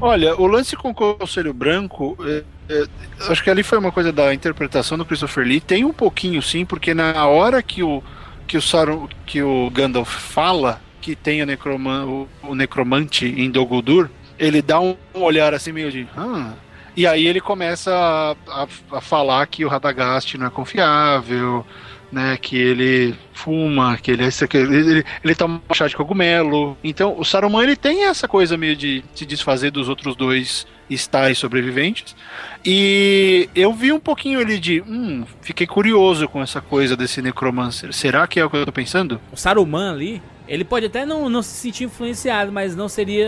Olha, 0.00 0.34
o 0.40 0.46
lance 0.46 0.74
com 0.76 0.90
o 0.90 0.94
Conselho 0.94 1.52
Branco, 1.52 2.16
é, 2.22 2.42
é, 2.70 2.86
acho 3.28 3.44
que 3.44 3.50
ali 3.50 3.62
foi 3.62 3.78
uma 3.78 3.92
coisa 3.92 4.10
da 4.10 4.32
interpretação 4.32 4.96
do 4.96 5.04
Christopher 5.04 5.44
Lee. 5.44 5.60
Tem 5.60 5.84
um 5.84 5.92
pouquinho 5.92 6.40
sim, 6.40 6.64
porque 6.64 6.94
na 6.94 7.26
hora 7.26 7.62
que 7.62 7.82
o 7.82 8.02
que 8.46 8.56
o 8.56 8.62
Sauron, 8.62 9.08
que 9.24 9.40
o 9.40 9.70
Gandalf 9.70 10.10
fala 10.10 10.80
que 11.00 11.14
tem 11.14 11.40
o, 11.40 11.46
necroman, 11.46 12.04
o, 12.04 12.28
o 12.42 12.54
necromante 12.54 13.24
em 13.24 13.48
Dol 13.48 13.64
Guldur, 13.64 14.10
ele 14.36 14.60
dá 14.60 14.80
um 14.80 14.96
olhar 15.14 15.54
assim 15.54 15.70
meio 15.70 15.90
de, 15.92 16.08
ah, 16.16 16.54
E 16.96 17.06
aí 17.06 17.28
ele 17.28 17.40
começa 17.40 17.94
a, 17.94 18.62
a, 18.62 18.68
a 18.96 19.00
falar 19.00 19.46
que 19.46 19.64
o 19.64 19.68
Radagast 19.68 20.36
não 20.36 20.48
é 20.48 20.50
confiável, 20.50 21.64
né, 22.12 22.36
que 22.36 22.56
ele 22.56 23.14
fuma, 23.32 23.96
que 23.96 24.10
ele, 24.10 24.24
ele, 24.24 24.76
ele, 24.76 25.04
ele 25.24 25.34
toma 25.34 25.62
chá 25.72 25.86
de 25.86 25.96
cogumelo. 25.96 26.76
Então, 26.82 27.14
o 27.18 27.24
Saruman 27.24 27.62
ele 27.62 27.76
tem 27.76 28.04
essa 28.04 28.26
coisa 28.26 28.56
meio 28.56 28.76
de 28.76 29.04
se 29.14 29.24
desfazer 29.24 29.70
dos 29.70 29.88
outros 29.88 30.16
dois 30.16 30.66
estáis 30.88 31.38
sobreviventes. 31.38 32.16
E 32.64 33.48
eu 33.54 33.72
vi 33.72 33.92
um 33.92 34.00
pouquinho 34.00 34.40
ali 34.40 34.58
de, 34.58 34.82
hum, 34.82 35.24
fiquei 35.40 35.66
curioso 35.66 36.28
com 36.28 36.42
essa 36.42 36.60
coisa 36.60 36.96
desse 36.96 37.22
necromancer. 37.22 37.92
Será 37.92 38.26
que 38.26 38.40
é 38.40 38.44
o 38.44 38.50
que 38.50 38.56
eu 38.56 38.66
tô 38.66 38.72
pensando? 38.72 39.20
O 39.32 39.36
Saruman 39.36 39.92
ali, 39.92 40.20
ele 40.50 40.64
pode 40.64 40.86
até 40.86 41.06
não, 41.06 41.28
não 41.28 41.42
se 41.42 41.50
sentir 41.50 41.84
influenciado, 41.84 42.50
mas 42.50 42.74
não 42.74 42.88
seria. 42.88 43.24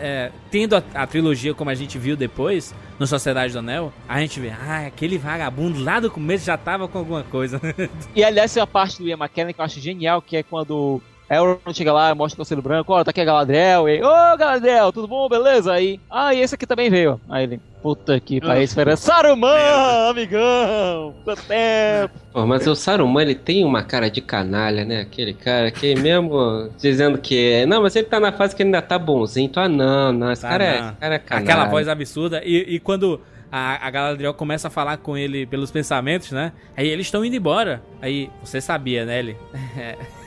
É, 0.00 0.32
tendo 0.50 0.74
a, 0.74 0.82
a, 0.94 1.06
trilogia 1.06 1.52
como 1.52 1.68
a 1.68 1.74
gente 1.74 1.98
viu 1.98 2.16
depois, 2.16 2.74
no 2.98 3.06
Sociedade 3.06 3.52
do 3.52 3.58
Anel, 3.58 3.92
a 4.08 4.18
gente 4.20 4.40
vê, 4.40 4.48
ah, 4.48 4.86
aquele 4.86 5.18
vagabundo 5.18 5.84
lá 5.84 6.00
do 6.00 6.10
começo 6.10 6.46
já 6.46 6.56
tava 6.56 6.88
com 6.88 6.96
alguma 6.96 7.24
coisa. 7.24 7.60
e 8.16 8.24
aliás, 8.24 8.56
é 8.56 8.60
a 8.60 8.66
parte 8.66 9.02
do 9.02 9.06
Ian 9.06 9.18
McKellen 9.18 9.52
que 9.52 9.60
eu 9.60 9.64
acho 9.66 9.80
genial, 9.80 10.22
que 10.22 10.34
é 10.34 10.42
quando 10.42 11.02
Elrond 11.32 11.74
chega 11.74 11.92
lá, 11.92 12.14
mostra 12.14 12.36
o 12.36 12.38
conselho 12.38 12.62
branco, 12.62 12.92
ó, 12.92 13.02
tá 13.02 13.10
aqui 13.10 13.20
a 13.20 13.24
Galadriel, 13.24 13.88
e 13.88 14.02
ô 14.02 14.06
oh, 14.06 14.36
Galadriel, 14.36 14.92
tudo 14.92 15.08
bom, 15.08 15.28
beleza? 15.28 15.72
Aí, 15.72 16.00
ah, 16.10 16.34
e 16.34 16.40
esse 16.40 16.54
aqui 16.54 16.66
também 16.66 16.90
veio. 16.90 17.20
Aí 17.28 17.44
ele, 17.44 17.60
Puta 17.82 18.20
que 18.20 18.40
pariu, 18.40 18.62
espera. 18.62 18.96
Saruman, 18.96 20.08
amigão! 20.08 21.14
Quanto 21.24 21.42
tempo! 21.42 22.14
Pô, 22.32 22.46
mas 22.46 22.64
o 22.68 22.76
Saruman, 22.76 23.22
ele 23.22 23.34
tem 23.34 23.64
uma 23.64 23.82
cara 23.82 24.08
de 24.08 24.20
canalha, 24.20 24.84
né? 24.84 25.00
Aquele 25.00 25.34
cara 25.34 25.68
que 25.72 25.96
mesmo 25.96 26.70
dizendo 26.78 27.18
que. 27.18 27.66
Não, 27.66 27.82
mas 27.82 27.96
ele 27.96 28.06
tá 28.06 28.20
na 28.20 28.30
fase 28.30 28.54
que 28.54 28.62
ele 28.62 28.68
ainda 28.68 28.80
tá 28.80 28.96
bonzinho. 28.96 29.46
Então, 29.46 29.64
ah, 29.64 29.68
não, 29.68 30.12
não, 30.12 30.30
esse, 30.30 30.42
tá 30.42 30.50
cara, 30.50 30.64
é, 30.64 30.78
esse 30.78 30.92
cara 30.92 31.14
é 31.16 31.18
canalha. 31.18 31.44
Aquela 31.44 31.64
voz 31.66 31.88
absurda. 31.88 32.40
E, 32.44 32.76
e 32.76 32.78
quando 32.78 33.20
a, 33.50 33.84
a 33.84 33.90
Galadriel 33.90 34.32
começa 34.32 34.68
a 34.68 34.70
falar 34.70 34.98
com 34.98 35.18
ele 35.18 35.44
pelos 35.44 35.72
pensamentos, 35.72 36.30
né? 36.30 36.52
Aí 36.76 36.86
eles 36.86 37.06
estão 37.06 37.24
indo 37.24 37.34
embora. 37.34 37.82
Aí, 38.00 38.30
você 38.44 38.60
sabia, 38.60 39.04
né, 39.04 39.18
ele? 39.18 39.36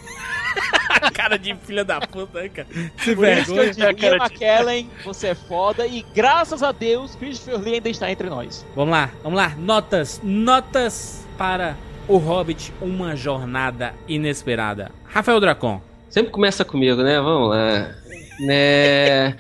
cara 1.14 1.38
de 1.38 1.56
filha 1.56 1.84
da 1.84 2.00
puta, 2.00 2.42
né, 2.42 2.50
cara? 2.50 2.68
Se 2.98 3.16
vergonha. 3.16 3.72
Ian 3.78 4.18
McKellen, 4.18 4.90
você 5.04 5.28
é 5.28 5.36
foda 5.36 5.86
e 5.86 6.06
graças 6.14 6.64
a 6.64 6.72
Deus, 6.72 7.16
Christopher 7.16 7.60
Lee 7.60 7.76
ainda 7.76 7.90
está 7.90 8.12
entre 8.12 8.30
nós. 8.30 8.66
Vamos 8.76 8.92
lá, 8.92 9.10
vamos 9.24 9.38
lá. 9.38 9.54
Notas, 9.58 10.22
notas 10.24 11.26
para 11.38 11.76
O 12.08 12.18
Hobbit, 12.18 12.74
uma 12.82 13.16
jornada 13.16 13.94
inesperada. 14.08 14.92
Rafael 15.06 15.40
Dracon. 15.40 15.82
Sempre 16.10 16.32
começa 16.32 16.64
comigo, 16.64 17.02
né? 17.02 17.20
Vamos 17.20 17.50
lá. 17.50 17.96
Né... 18.40 19.36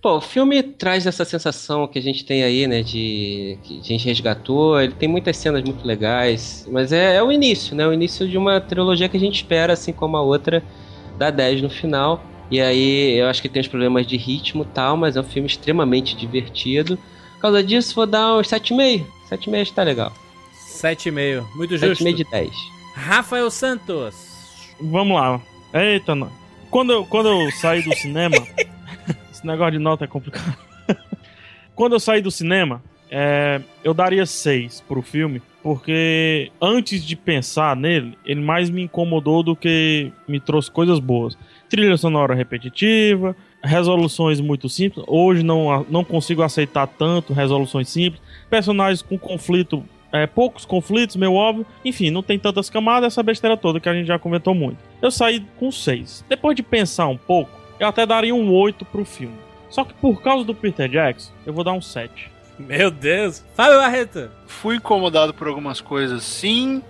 Pô, 0.00 0.18
o 0.18 0.20
filme 0.20 0.62
traz 0.62 1.06
essa 1.06 1.24
sensação 1.24 1.88
que 1.88 1.98
a 1.98 2.02
gente 2.02 2.24
tem 2.24 2.44
aí, 2.44 2.68
né, 2.68 2.82
de 2.82 3.58
que 3.64 3.80
a 3.80 3.82
gente 3.82 4.04
resgatou. 4.04 4.80
Ele 4.80 4.92
tem 4.92 5.08
muitas 5.08 5.36
cenas 5.36 5.62
muito 5.64 5.84
legais, 5.84 6.68
mas 6.70 6.92
é, 6.92 7.16
é 7.16 7.22
o 7.22 7.32
início, 7.32 7.74
né? 7.74 7.84
O 7.86 7.92
início 7.92 8.28
de 8.28 8.38
uma 8.38 8.60
trilogia 8.60 9.08
que 9.08 9.16
a 9.16 9.20
gente 9.20 9.36
espera, 9.36 9.72
assim 9.72 9.92
como 9.92 10.16
a 10.16 10.22
outra, 10.22 10.62
dá 11.18 11.30
10 11.30 11.62
no 11.62 11.70
final. 11.70 12.22
E 12.48 12.60
aí 12.60 13.18
eu 13.18 13.26
acho 13.26 13.42
que 13.42 13.48
tem 13.48 13.60
os 13.60 13.66
problemas 13.66 14.06
de 14.06 14.16
ritmo 14.16 14.62
e 14.62 14.66
tal, 14.66 14.96
mas 14.96 15.16
é 15.16 15.20
um 15.20 15.24
filme 15.24 15.48
extremamente 15.48 16.16
divertido. 16.16 16.96
Por 17.34 17.40
causa 17.42 17.62
disso, 17.62 17.94
vou 17.96 18.06
dar 18.06 18.36
uns 18.36 18.46
7,5. 18.46 19.04
7,5 19.28 19.62
está 19.62 19.82
legal. 19.82 20.12
7,5, 20.80 21.44
muito 21.56 21.76
justo. 21.76 22.04
7,5 22.04 22.14
de 22.14 22.24
10. 22.24 22.50
Rafael 22.94 23.50
Santos. 23.50 24.14
Vamos 24.80 25.16
lá. 25.16 25.40
Eita, 25.74 26.14
não. 26.14 26.30
Quando 26.70 26.92
eu, 26.92 27.04
quando 27.04 27.28
eu 27.28 27.50
saí 27.50 27.82
do 27.82 27.92
cinema. 27.96 28.36
Esse 29.38 29.46
negócio 29.46 29.70
de 29.70 29.78
nota 29.78 30.04
é 30.04 30.08
complicado. 30.08 30.58
Quando 31.72 31.92
eu 31.92 32.00
saí 32.00 32.20
do 32.20 32.28
cinema, 32.28 32.82
é, 33.08 33.60
eu 33.84 33.94
daria 33.94 34.26
6 34.26 34.80
pro 34.80 35.00
filme, 35.00 35.40
porque 35.62 36.50
antes 36.60 37.04
de 37.04 37.14
pensar 37.14 37.76
nele, 37.76 38.18
ele 38.26 38.40
mais 38.40 38.68
me 38.68 38.82
incomodou 38.82 39.44
do 39.44 39.54
que 39.54 40.10
me 40.26 40.40
trouxe 40.40 40.68
coisas 40.68 40.98
boas. 40.98 41.38
Trilha 41.70 41.96
sonora 41.96 42.34
repetitiva, 42.34 43.36
resoluções 43.62 44.40
muito 44.40 44.68
simples. 44.68 45.04
Hoje 45.06 45.44
não, 45.44 45.86
não 45.88 46.02
consigo 46.02 46.42
aceitar 46.42 46.88
tanto 46.88 47.32
resoluções 47.32 47.88
simples. 47.88 48.20
Personagens 48.50 49.02
com 49.02 49.16
conflito, 49.16 49.84
é, 50.10 50.26
poucos 50.26 50.64
conflitos, 50.64 51.14
meio 51.14 51.34
óbvio. 51.34 51.64
Enfim, 51.84 52.10
não 52.10 52.24
tem 52.24 52.40
tantas 52.40 52.68
camadas, 52.68 53.12
essa 53.12 53.22
besteira 53.22 53.56
toda 53.56 53.78
que 53.78 53.88
a 53.88 53.94
gente 53.94 54.08
já 54.08 54.18
comentou 54.18 54.52
muito. 54.52 54.78
Eu 55.00 55.12
saí 55.12 55.46
com 55.60 55.70
6. 55.70 56.24
Depois 56.28 56.56
de 56.56 56.62
pensar 56.64 57.06
um 57.06 57.16
pouco, 57.16 57.57
eu 57.78 57.88
até 57.88 58.04
daria 58.04 58.34
um 58.34 58.52
8 58.52 58.84
pro 58.84 59.04
filme. 59.04 59.36
Só 59.70 59.84
que 59.84 59.94
por 59.94 60.22
causa 60.22 60.44
do 60.44 60.54
Peter 60.54 60.88
Jackson, 60.88 61.32
eu 61.44 61.52
vou 61.52 61.62
dar 61.62 61.72
um 61.72 61.80
7. 61.80 62.30
Meu 62.58 62.90
Deus! 62.90 63.44
Fábio 63.54 63.78
Barreto! 63.78 64.30
Fui 64.46 64.76
incomodado 64.76 65.32
por 65.32 65.46
algumas 65.46 65.80
coisas, 65.80 66.24
sim, 66.24 66.82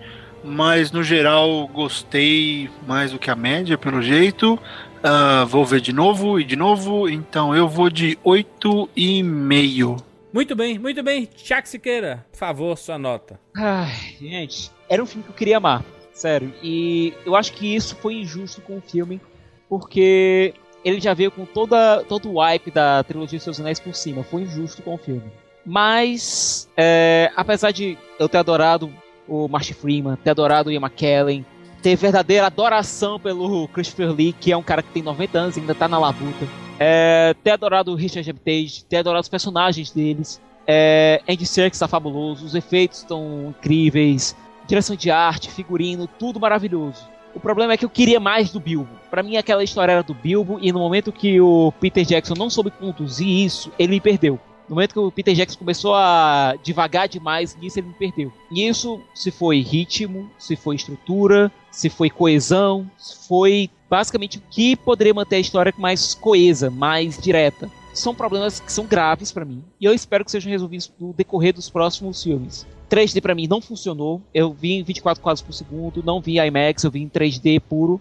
mas 0.43 0.91
no 0.91 1.03
geral 1.03 1.67
gostei 1.69 2.71
mais 2.87 3.13
do 3.13 3.19
que 3.19 3.31
a 3.31 3.37
média, 3.37 3.77
pelo 3.77 4.01
jeito. 4.01 4.55
Uh, 4.55 5.47
vou 5.47 5.65
ver 5.65 5.81
de 5.81 5.93
novo 5.93 6.41
e 6.41 6.45
de 6.45 6.57
novo, 6.57 7.09
então 7.09 7.55
eu 7.55 7.69
vou 7.69 7.91
de 7.91 8.17
8,5. 8.25 10.03
Muito 10.33 10.57
bem, 10.57 10.79
muito 10.79 11.03
bem. 11.03 11.25
Tiago 11.27 11.69
Siqueira, 11.69 12.25
por 12.33 12.39
favor, 12.39 12.77
sua 12.77 12.99
nota. 12.99 13.39
Ai, 13.57 13.95
gente, 14.21 14.71
era 14.89 15.03
um 15.03 15.07
filme 15.07 15.25
que 15.25 15.31
eu 15.31 15.35
queria 15.35 15.57
amar, 15.59 15.85
sério. 16.13 16.53
E 16.63 17.13
eu 17.25 17.37
acho 17.37 17.53
que 17.53 17.75
isso 17.75 17.97
foi 17.97 18.15
injusto 18.15 18.61
com 18.61 18.79
o 18.79 18.81
filme, 18.81 19.21
porque 19.69 20.55
ele 20.85 21.01
já 21.01 21.15
veio 21.15 21.31
com 21.31 21.45
toda, 21.45 22.05
todo 22.05 22.33
o 22.33 22.41
hype 22.41 22.71
da 22.71 23.03
trilogia 23.03 23.41
Seus 23.41 23.61
Anéis 23.61 23.81
por 23.81 23.95
cima. 23.95 24.23
Foi 24.23 24.43
injusto 24.43 24.83
com 24.83 24.95
o 24.95 24.99
filme. 24.99 25.31
Mas, 25.65 26.69
é, 26.77 27.31
apesar 27.37 27.73
de 27.73 27.99
eu 28.19 28.29
ter 28.29 28.39
adorado 28.39 28.91
o 29.27 29.49
Marty 29.49 29.75
Freeman, 29.75 30.17
ter 30.17 30.31
adorado 30.31 30.71
o 30.71 30.73
Ian 30.73 30.81
McKellen, 30.81 31.45
ter 31.83 31.97
verdadeira 31.97 32.47
adoração 32.47 33.21
pelo 33.21 33.69
Christopher 33.69 34.13
Lee, 34.13 34.33
que 34.33 34.51
é 34.51 34.57
um 34.57 34.63
cara 34.63 34.83
que 34.83 34.91
tem 34.91 35.03
90 35.03 35.39
anos 35.39 35.57
e 35.57 35.61
ainda 35.61 35.75
tá 35.75 35.87
na 35.87 35.99
labuta, 35.99 36.47
é, 36.79 37.35
ter 37.43 37.51
adorado 37.51 37.93
o 37.93 37.95
Richard 37.95 38.29
Armitage, 38.29 38.85
ter 38.85 38.97
adorado 38.99 39.23
os 39.23 39.29
personagens 39.29 39.91
deles, 39.91 40.41
é, 40.67 41.23
Andy 41.29 41.47
Serkis 41.47 41.79
tá 41.79 41.89
fabuloso, 41.89 42.45
os 42.45 42.55
efeitos 42.55 42.99
estão 42.99 43.55
incríveis, 43.59 44.37
direção 44.67 44.95
de 44.95 45.11
arte, 45.11 45.51
figurino, 45.51 46.07
tudo 46.07 46.39
maravilhoso. 46.39 47.09
O 47.39 47.41
problema 47.41 47.73
é 47.73 47.77
que 47.77 47.85
eu 47.85 47.89
queria 47.89 48.19
mais 48.19 48.51
do 48.51 48.59
Bilbo. 48.59 48.89
Para 49.09 49.23
mim, 49.23 49.37
aquela 49.37 49.63
história 49.63 49.93
era 49.93 50.03
do 50.03 50.13
Bilbo, 50.13 50.59
e 50.61 50.73
no 50.73 50.81
momento 50.81 51.13
que 51.13 51.41
o 51.41 51.73
Peter 51.79 52.05
Jackson 52.05 52.35
não 52.37 52.51
soube 52.51 52.69
conduzir 52.69 53.29
isso, 53.29 53.71
ele 53.79 53.93
me 53.93 54.01
perdeu. 54.01 54.41
No 54.69 54.75
momento 54.75 54.93
que 54.93 54.99
o 54.99 55.13
Peter 55.13 55.33
Jackson 55.37 55.57
começou 55.57 55.95
a 55.95 56.57
devagar 56.65 57.09
demais 57.09 57.55
nisso, 57.55 57.79
ele 57.79 57.87
me 57.87 57.95
perdeu. 57.95 58.33
E 58.51 58.67
isso, 58.67 59.01
se 59.15 59.31
foi 59.31 59.61
ritmo, 59.61 60.29
se 60.37 60.57
foi 60.57 60.75
estrutura, 60.75 61.49
se 61.71 61.89
foi 61.89 62.11
coesão, 62.11 62.91
se 62.99 63.29
foi 63.29 63.71
basicamente 63.89 64.39
o 64.39 64.43
que 64.51 64.75
poderia 64.75 65.15
manter 65.15 65.37
a 65.37 65.41
história 65.41 65.73
mais 65.79 66.15
coesa, 66.15 66.71
mais 66.71 67.17
direta. 67.17 67.71
São 67.99 68.15
problemas 68.15 68.61
que 68.61 68.73
são 68.73 68.87
graves 68.87 69.33
para 69.33 69.45
mim. 69.45 69.63
E 69.81 69.85
eu 69.85 69.93
espero 69.93 70.25
que 70.25 70.31
sejam 70.31 70.51
resolvidos 70.51 70.93
no 70.99 71.13
decorrer 71.13 71.53
dos 71.53 71.69
próximos 71.69 72.23
filmes. 72.23 72.67
3D 72.89 73.21
para 73.21 73.35
mim 73.35 73.47
não 73.47 73.61
funcionou. 73.61 74.23
Eu 74.33 74.53
vi 74.53 74.73
em 74.73 74.83
24 74.83 75.23
quadros 75.23 75.43
por 75.43 75.53
segundo, 75.53 76.03
não 76.03 76.21
vi 76.21 76.39
IMAX, 76.39 76.85
eu 76.85 76.91
vi 76.91 77.03
em 77.03 77.09
3D 77.09 77.61
puro. 77.61 78.01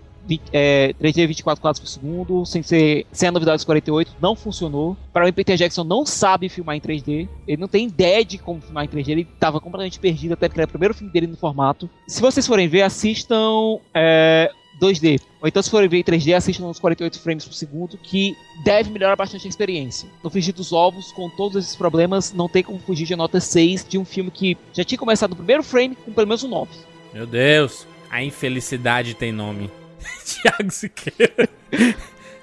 é, 0.52 0.94
3D 1.02 1.26
24 1.28 1.61
quadros 1.61 1.80
por 1.80 1.88
segundo, 1.88 2.45
sem 2.45 2.61
ser 2.61 3.06
sem 3.11 3.30
a 3.30 3.32
novidade 3.32 3.57
dos 3.57 3.65
48, 3.65 4.15
não 4.22 4.36
funcionou. 4.36 4.95
Para 5.14 5.28
o 5.28 5.34
Peter 5.34 5.56
Jackson 5.56 5.84
não 5.84 6.06
sabe 6.06 6.49
filmar 6.49 6.76
em 6.76 6.82
3D, 6.82 7.28
ele 7.48 7.61
não 7.61 7.68
tem 7.68 7.88
ideia 7.88 8.24
de 8.24 8.38
como 8.38 8.61
filmar 8.61 8.86
em 8.86 8.88
3D, 8.90 9.10
ele 9.10 9.28
estava 9.34 9.60
completamente 9.60 9.99
perdido 9.99 10.34
até 10.34 10.48
porque 10.48 10.60
era 10.60 10.68
o 10.68 10.72
primeiro 10.72 10.94
filme 10.94 11.11
dele 11.11 11.28
no 11.28 11.38
formato. 11.38 11.90
Se 12.07 12.22
vocês 12.22 12.45
forem 12.45 12.68
ver, 12.68 12.82
assistam 12.82 13.80
é, 13.94 14.52
2D. 14.82 15.22
Ou 15.41 15.47
então, 15.47 15.61
se 15.61 15.69
forem 15.69 15.88
ver 15.88 15.97
em 15.97 16.03
3D, 16.03 16.35
assistam 16.35 16.64
nos 16.64 16.80
48 16.80 17.19
frames 17.19 17.45
por 17.45 17.53
segundo, 17.53 17.97
que 17.97 18.35
deve 18.64 18.89
melhorar 18.89 19.15
bastante 19.15 19.45
a 19.45 19.49
experiência. 19.49 20.09
No 20.23 20.30
Fingir 20.30 20.53
dos 20.53 20.73
Ovos, 20.73 21.11
com 21.11 21.30
todos 21.30 21.64
esses 21.64 21.76
problemas, 21.76 22.34
não 22.34 22.49
tem 22.49 22.64
como 22.64 22.80
fugir 22.80 23.05
de 23.05 23.15
nota 23.15 23.39
6 23.39 23.85
de 23.88 23.97
um 23.97 24.05
filme 24.05 24.31
que 24.31 24.57
já 24.73 24.84
tinha 24.84 24.97
começado 24.97 25.31
no 25.31 25.35
primeiro 25.35 25.61
frame 25.61 25.95
com 25.95 26.11
pelo 26.11 26.27
menos 26.27 26.43
um 26.43 26.47
9. 26.47 26.72
Meu 27.14 27.27
Deus, 27.27 27.88
a 28.09 28.23
infelicidade 28.23 29.14
tem 29.14 29.31
nome. 29.31 29.69
Thiago 30.26 30.72
Siqueira. 30.72 31.49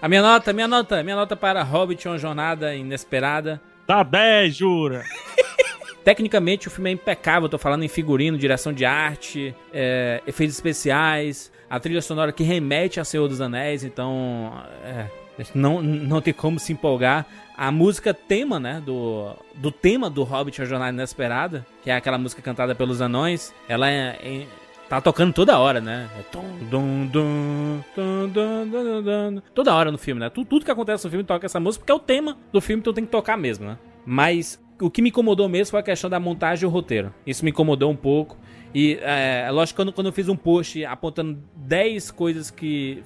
a 0.00 0.08
minha 0.08 0.22
nota, 0.22 0.52
minha 0.52 0.68
nota, 0.68 1.02
minha 1.02 1.16
nota 1.16 1.34
para 1.34 1.62
Hobbit, 1.62 2.06
uma 2.06 2.18
jornada 2.18 2.74
inesperada. 2.76 3.60
Tá 3.86 4.02
10, 4.02 4.54
jura? 4.54 5.04
Tecnicamente 6.04 6.68
o 6.68 6.70
filme 6.70 6.90
é 6.90 6.92
impecável, 6.92 7.48
tô 7.48 7.56
falando 7.56 7.82
em 7.82 7.88
figurino, 7.88 8.36
direção 8.36 8.74
de 8.74 8.84
arte, 8.84 9.54
é, 9.72 10.22
efeitos 10.26 10.54
especiais, 10.54 11.50
a 11.68 11.80
trilha 11.80 12.02
sonora 12.02 12.32
que 12.32 12.42
remete 12.42 13.00
a 13.00 13.04
Senhor 13.04 13.28
dos 13.28 13.40
Anéis, 13.40 13.84
então 13.84 14.52
é, 14.84 15.06
não, 15.54 15.82
não 15.82 16.20
tem 16.20 16.32
como 16.32 16.58
se 16.58 16.72
empolgar. 16.72 17.26
A 17.56 17.70
música 17.70 18.12
tema, 18.12 18.58
né, 18.58 18.82
do, 18.84 19.32
do 19.54 19.70
tema 19.70 20.10
do 20.10 20.24
Hobbit, 20.24 20.60
A 20.60 20.64
Jornada 20.64 20.92
Inesperada, 20.92 21.64
que 21.82 21.90
é 21.90 21.94
aquela 21.94 22.18
música 22.18 22.42
cantada 22.42 22.74
pelos 22.74 23.00
anões, 23.00 23.54
ela 23.68 23.88
é, 23.88 24.18
é 24.22 24.46
tá 24.88 25.00
tocando 25.00 25.32
toda 25.32 25.58
hora, 25.58 25.80
né? 25.80 26.08
É 26.18 26.22
dum, 26.32 26.66
dum, 26.70 27.06
dum, 27.06 27.80
toda 29.54 29.74
hora 29.74 29.90
no 29.90 29.98
filme, 29.98 30.20
né? 30.20 30.30
Tudo, 30.30 30.46
tudo 30.46 30.64
que 30.64 30.70
acontece 30.70 31.04
no 31.04 31.10
filme 31.10 31.24
toca 31.24 31.46
essa 31.46 31.60
música, 31.60 31.82
porque 31.82 31.92
é 31.92 31.94
o 31.94 32.00
tema 32.00 32.36
do 32.52 32.60
filme, 32.60 32.80
então 32.80 32.92
tem 32.92 33.04
que 33.04 33.10
tocar 33.10 33.36
mesmo, 33.36 33.66
né? 33.66 33.78
Mas 34.04 34.60
o 34.80 34.90
que 34.90 35.00
me 35.00 35.08
incomodou 35.08 35.48
mesmo 35.48 35.70
foi 35.70 35.80
a 35.80 35.82
questão 35.82 36.10
da 36.10 36.20
montagem 36.20 36.64
e 36.64 36.66
o 36.66 36.70
roteiro. 36.70 37.14
Isso 37.26 37.44
me 37.44 37.50
incomodou 37.50 37.90
um 37.90 37.96
pouco. 37.96 38.36
E 38.74 38.98
é, 39.00 39.48
lógico 39.50 39.76
que 39.76 39.82
quando, 39.82 39.92
quando 39.92 40.06
eu 40.08 40.12
fiz 40.12 40.28
um 40.28 40.36
post 40.36 40.84
apontando 40.84 41.38
10 41.56 42.10
coisas 42.10 42.50
que 42.50 43.02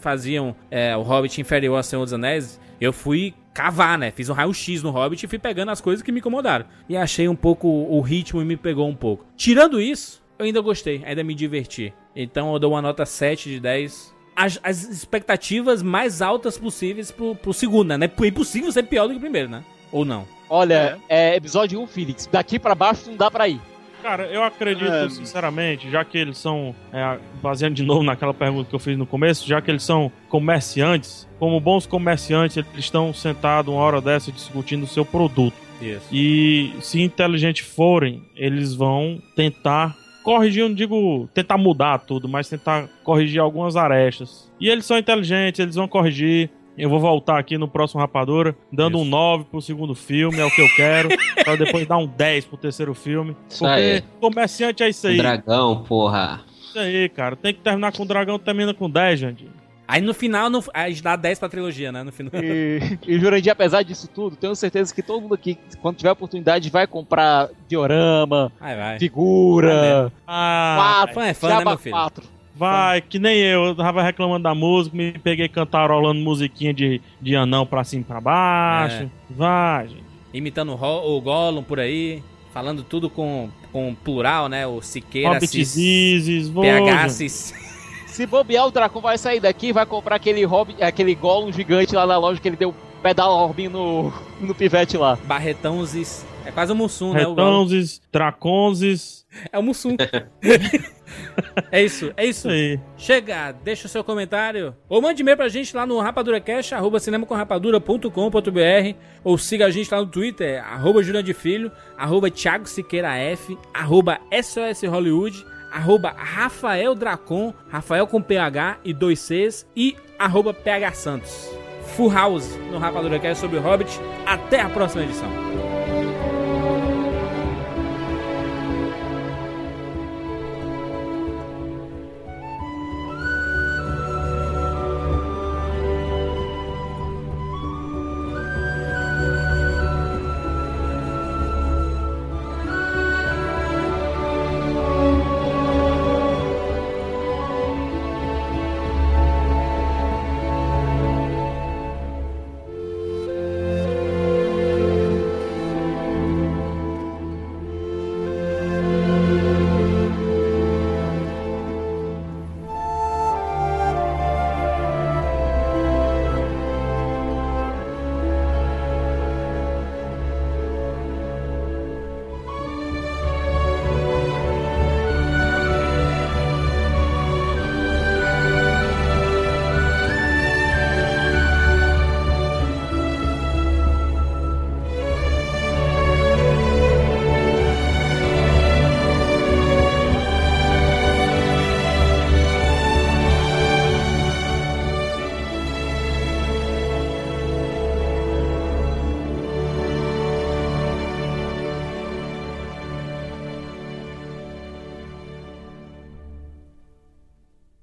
faziam 0.00 0.54
é, 0.70 0.96
o 0.96 1.02
Hobbit 1.02 1.40
inferior 1.40 1.78
a 1.78 1.82
Senhor 1.82 2.02
dos 2.02 2.12
Anéis, 2.12 2.60
eu 2.80 2.92
fui 2.92 3.32
cavar, 3.54 3.96
né? 3.96 4.10
Fiz 4.10 4.28
um 4.28 4.32
raio-x 4.32 4.82
no 4.82 4.90
Hobbit 4.90 5.24
e 5.24 5.28
fui 5.28 5.38
pegando 5.38 5.70
as 5.70 5.80
coisas 5.80 6.02
que 6.02 6.10
me 6.10 6.18
incomodaram. 6.18 6.66
E 6.88 6.96
achei 6.96 7.28
um 7.28 7.36
pouco 7.36 7.68
o 7.68 8.00
ritmo 8.00 8.42
e 8.42 8.44
me 8.44 8.56
pegou 8.56 8.88
um 8.88 8.96
pouco. 8.96 9.24
Tirando 9.36 9.80
isso, 9.80 10.22
eu 10.38 10.46
ainda 10.46 10.60
gostei, 10.60 11.02
ainda 11.04 11.22
me 11.22 11.34
diverti. 11.34 11.94
Então 12.16 12.52
eu 12.52 12.58
dou 12.58 12.72
uma 12.72 12.82
nota 12.82 13.06
7 13.06 13.48
de 13.48 13.60
10. 13.60 14.12
As, 14.34 14.58
as 14.62 14.82
expectativas 14.88 15.82
mais 15.82 16.20
altas 16.20 16.58
possíveis 16.58 17.12
pro, 17.12 17.36
pro 17.36 17.52
segundo, 17.52 17.96
né? 17.96 18.06
É 18.06 18.26
impossível 18.26 18.72
ser 18.72 18.82
pior 18.84 19.06
do 19.06 19.10
que 19.10 19.18
o 19.18 19.20
primeiro, 19.20 19.48
né? 19.48 19.62
Ou 19.92 20.04
não? 20.04 20.26
Olha, 20.48 20.98
é, 21.08 21.36
episódio 21.36 21.80
1, 21.80 21.86
Felix. 21.86 22.28
Daqui 22.30 22.58
pra 22.58 22.74
baixo 22.74 23.08
não 23.08 23.16
dá 23.16 23.30
pra 23.30 23.46
ir. 23.46 23.60
Cara, 24.02 24.24
eu 24.26 24.42
acredito, 24.42 24.90
é. 24.90 25.08
sinceramente, 25.08 25.88
já 25.88 26.04
que 26.04 26.18
eles 26.18 26.36
são, 26.36 26.74
é, 26.92 27.18
baseando 27.40 27.76
de 27.76 27.84
novo 27.84 28.02
naquela 28.02 28.34
pergunta 28.34 28.68
que 28.68 28.74
eu 28.74 28.80
fiz 28.80 28.98
no 28.98 29.06
começo, 29.06 29.46
já 29.46 29.62
que 29.62 29.70
eles 29.70 29.84
são 29.84 30.10
comerciantes, 30.28 31.28
como 31.38 31.60
bons 31.60 31.86
comerciantes, 31.86 32.56
eles 32.56 32.68
estão 32.76 33.14
sentados 33.14 33.72
uma 33.72 33.80
hora 33.80 34.00
dessa 34.00 34.32
discutindo 34.32 34.82
o 34.82 34.88
seu 34.88 35.04
produto. 35.04 35.54
Isso. 35.80 36.08
E 36.12 36.72
se 36.80 37.00
inteligentes 37.00 37.64
forem, 37.64 38.22
eles 38.36 38.74
vão 38.74 39.20
tentar 39.36 39.96
corrigir, 40.22 40.62
não 40.62 40.74
digo 40.74 41.28
tentar 41.34 41.58
mudar 41.58 41.98
tudo, 41.98 42.28
mas 42.28 42.48
tentar 42.48 42.88
corrigir 43.02 43.40
algumas 43.40 43.76
arestas. 43.76 44.50
E 44.60 44.68
eles 44.68 44.84
são 44.86 44.96
inteligentes, 44.96 45.60
eles 45.60 45.74
vão 45.74 45.88
corrigir. 45.88 46.50
Eu 46.76 46.88
vou 46.88 46.98
voltar 46.98 47.38
aqui 47.38 47.58
no 47.58 47.68
próximo 47.68 48.00
Rapadura, 48.00 48.56
dando 48.72 48.96
isso. 48.96 49.06
um 49.06 49.08
9 49.08 49.44
pro 49.44 49.60
segundo 49.60 49.94
filme, 49.94 50.38
é 50.38 50.44
o 50.44 50.50
que 50.50 50.60
eu 50.60 50.68
quero. 50.74 51.08
pra 51.44 51.56
depois 51.56 51.86
dar 51.86 51.98
um 51.98 52.06
10 52.06 52.46
pro 52.46 52.56
terceiro 52.56 52.94
filme. 52.94 53.36
Isso 53.48 53.58
porque 53.58 53.80
aí. 53.80 54.02
comerciante 54.20 54.82
é 54.82 54.88
isso 54.88 55.06
aí. 55.06 55.16
Dragão, 55.16 55.82
porra. 55.84 56.40
Isso 56.62 56.78
aí, 56.78 57.08
cara. 57.08 57.36
Tem 57.36 57.52
que 57.52 57.60
terminar 57.60 57.92
com 57.92 58.02
o 58.02 58.06
dragão, 58.06 58.38
termina 58.38 58.72
com 58.72 58.88
10, 58.88 59.20
gente. 59.20 59.46
Aí 59.86 60.00
no 60.00 60.14
final, 60.14 60.48
no, 60.48 60.64
a 60.72 60.88
gente 60.88 61.02
dá 61.02 61.16
10 61.16 61.38
pra 61.38 61.50
trilogia, 61.50 61.92
né? 61.92 62.02
No 62.02 62.10
final. 62.10 62.32
E, 62.42 62.98
e 63.06 63.18
Jurandir, 63.18 63.52
apesar 63.52 63.82
disso 63.82 64.08
tudo, 64.08 64.36
tenho 64.36 64.54
certeza 64.54 64.94
que 64.94 65.02
todo 65.02 65.20
mundo 65.20 65.34
aqui, 65.34 65.58
quando 65.82 65.96
tiver 65.96 66.10
oportunidade, 66.10 66.70
vai 66.70 66.86
comprar 66.86 67.50
diorama, 67.68 68.50
vai, 68.58 68.74
vai. 68.74 68.98
figura, 68.98 70.10
ah, 70.26 70.74
quatro, 70.78 71.14
fã 71.14 71.26
é 71.26 71.34
fã, 71.34 71.58
né, 71.58 71.64
meu 71.64 71.76
filho? 71.76 71.94
quatro. 71.94 72.24
Vai, 72.62 73.00
que 73.00 73.18
nem 73.18 73.38
eu, 73.38 73.64
eu 73.64 73.74
tava 73.74 74.02
reclamando 74.02 74.44
da 74.44 74.54
música, 74.54 74.96
me 74.96 75.12
peguei 75.18 75.48
cantarolando 75.48 76.20
musiquinha 76.20 76.72
de, 76.72 77.00
de 77.20 77.34
anão 77.34 77.66
pra 77.66 77.82
cima 77.82 78.02
e 78.02 78.04
pra 78.04 78.20
baixo. 78.20 79.02
É. 79.02 79.08
Vai, 79.28 79.88
gente. 79.88 80.04
Imitando 80.32 80.72
o, 80.72 81.16
o 81.16 81.20
Gollum 81.20 81.64
por 81.64 81.80
aí, 81.80 82.22
falando 82.54 82.84
tudo 82.84 83.10
com, 83.10 83.50
com 83.72 83.94
plural, 83.94 84.48
né? 84.48 84.64
O 84.64 84.80
Siqueira, 84.80 85.34
Hobbit 85.34 85.48
Cis, 85.48 85.68
Zizes, 85.70 86.48
vou, 86.48 86.62
PH, 86.62 87.08
gente. 87.08 87.12
Cis. 87.12 87.54
Se 88.06 88.26
bobear, 88.26 88.66
o 88.66 88.70
Dracon 88.70 89.00
vai 89.00 89.18
sair 89.18 89.40
daqui 89.40 89.68
e 89.68 89.72
vai 89.72 89.86
comprar 89.86 90.16
aquele 90.16 90.44
Hobbit, 90.44 90.82
aquele 90.82 91.14
Gollum 91.16 91.50
gigante 91.50 91.96
lá 91.96 92.06
na 92.06 92.16
loja 92.16 92.40
que 92.40 92.46
ele 92.46 92.56
deu 92.56 92.72
pedal 93.02 93.32
Orbin 93.32 93.68
no, 93.68 94.12
no 94.40 94.54
pivete 94.54 94.96
lá. 94.96 95.18
Barretãozes. 95.24 96.24
É 96.44 96.50
quase 96.50 96.72
o 96.72 96.74
Mussum, 96.74 97.12
né? 97.12 97.20
Retonzes, 97.20 98.00
Draconzes. 98.12 99.24
É 99.50 99.58
o 99.58 99.62
Mussum. 99.62 99.96
é 101.70 101.82
isso, 101.82 102.12
é 102.16 102.26
isso. 102.26 102.48
Aí. 102.48 102.78
Chega, 102.96 103.52
deixa 103.52 103.86
o 103.86 103.88
seu 103.88 104.04
comentário. 104.04 104.74
Ou 104.88 105.00
mande 105.00 105.22
e-mail 105.22 105.36
pra 105.36 105.48
gente 105.48 105.74
lá 105.74 105.86
no 105.86 105.98
rapaduracast, 106.00 106.74
arroba 106.74 107.00
cinemacomrapadura.com.br 107.00 108.96
ou 109.24 109.38
siga 109.38 109.66
a 109.66 109.70
gente 109.70 109.90
lá 109.92 110.00
no 110.00 110.06
Twitter, 110.06 110.62
arroba 110.64 111.02
Juliano 111.02 111.24
de 111.24 111.34
Filho, 111.34 111.72
arroba 111.96 112.30
Thiago 112.30 112.68
Siqueira 112.68 113.16
F, 113.16 113.56
arroba 113.72 114.18
SOS 114.32 114.82
Hollywood, 114.88 115.46
arroba 115.70 116.14
Rafael 116.16 116.94
Dracon, 116.94 117.54
Rafael 117.68 118.06
com 118.06 118.20
PH 118.20 118.78
e 118.84 118.92
dois 118.92 119.18
Cs 119.20 119.66
e 119.74 119.96
arroba 120.18 120.52
PH 120.52 120.92
Santos. 120.92 121.62
Full 121.96 122.10
House 122.10 122.56
no 122.70 122.78
Rapadura 122.78 123.18
Cast 123.18 123.40
sobre 123.40 123.58
o 123.58 123.60
Hobbit. 123.60 124.00
Até 124.26 124.60
a 124.60 124.68
próxima 124.68 125.04
edição. 125.04 125.28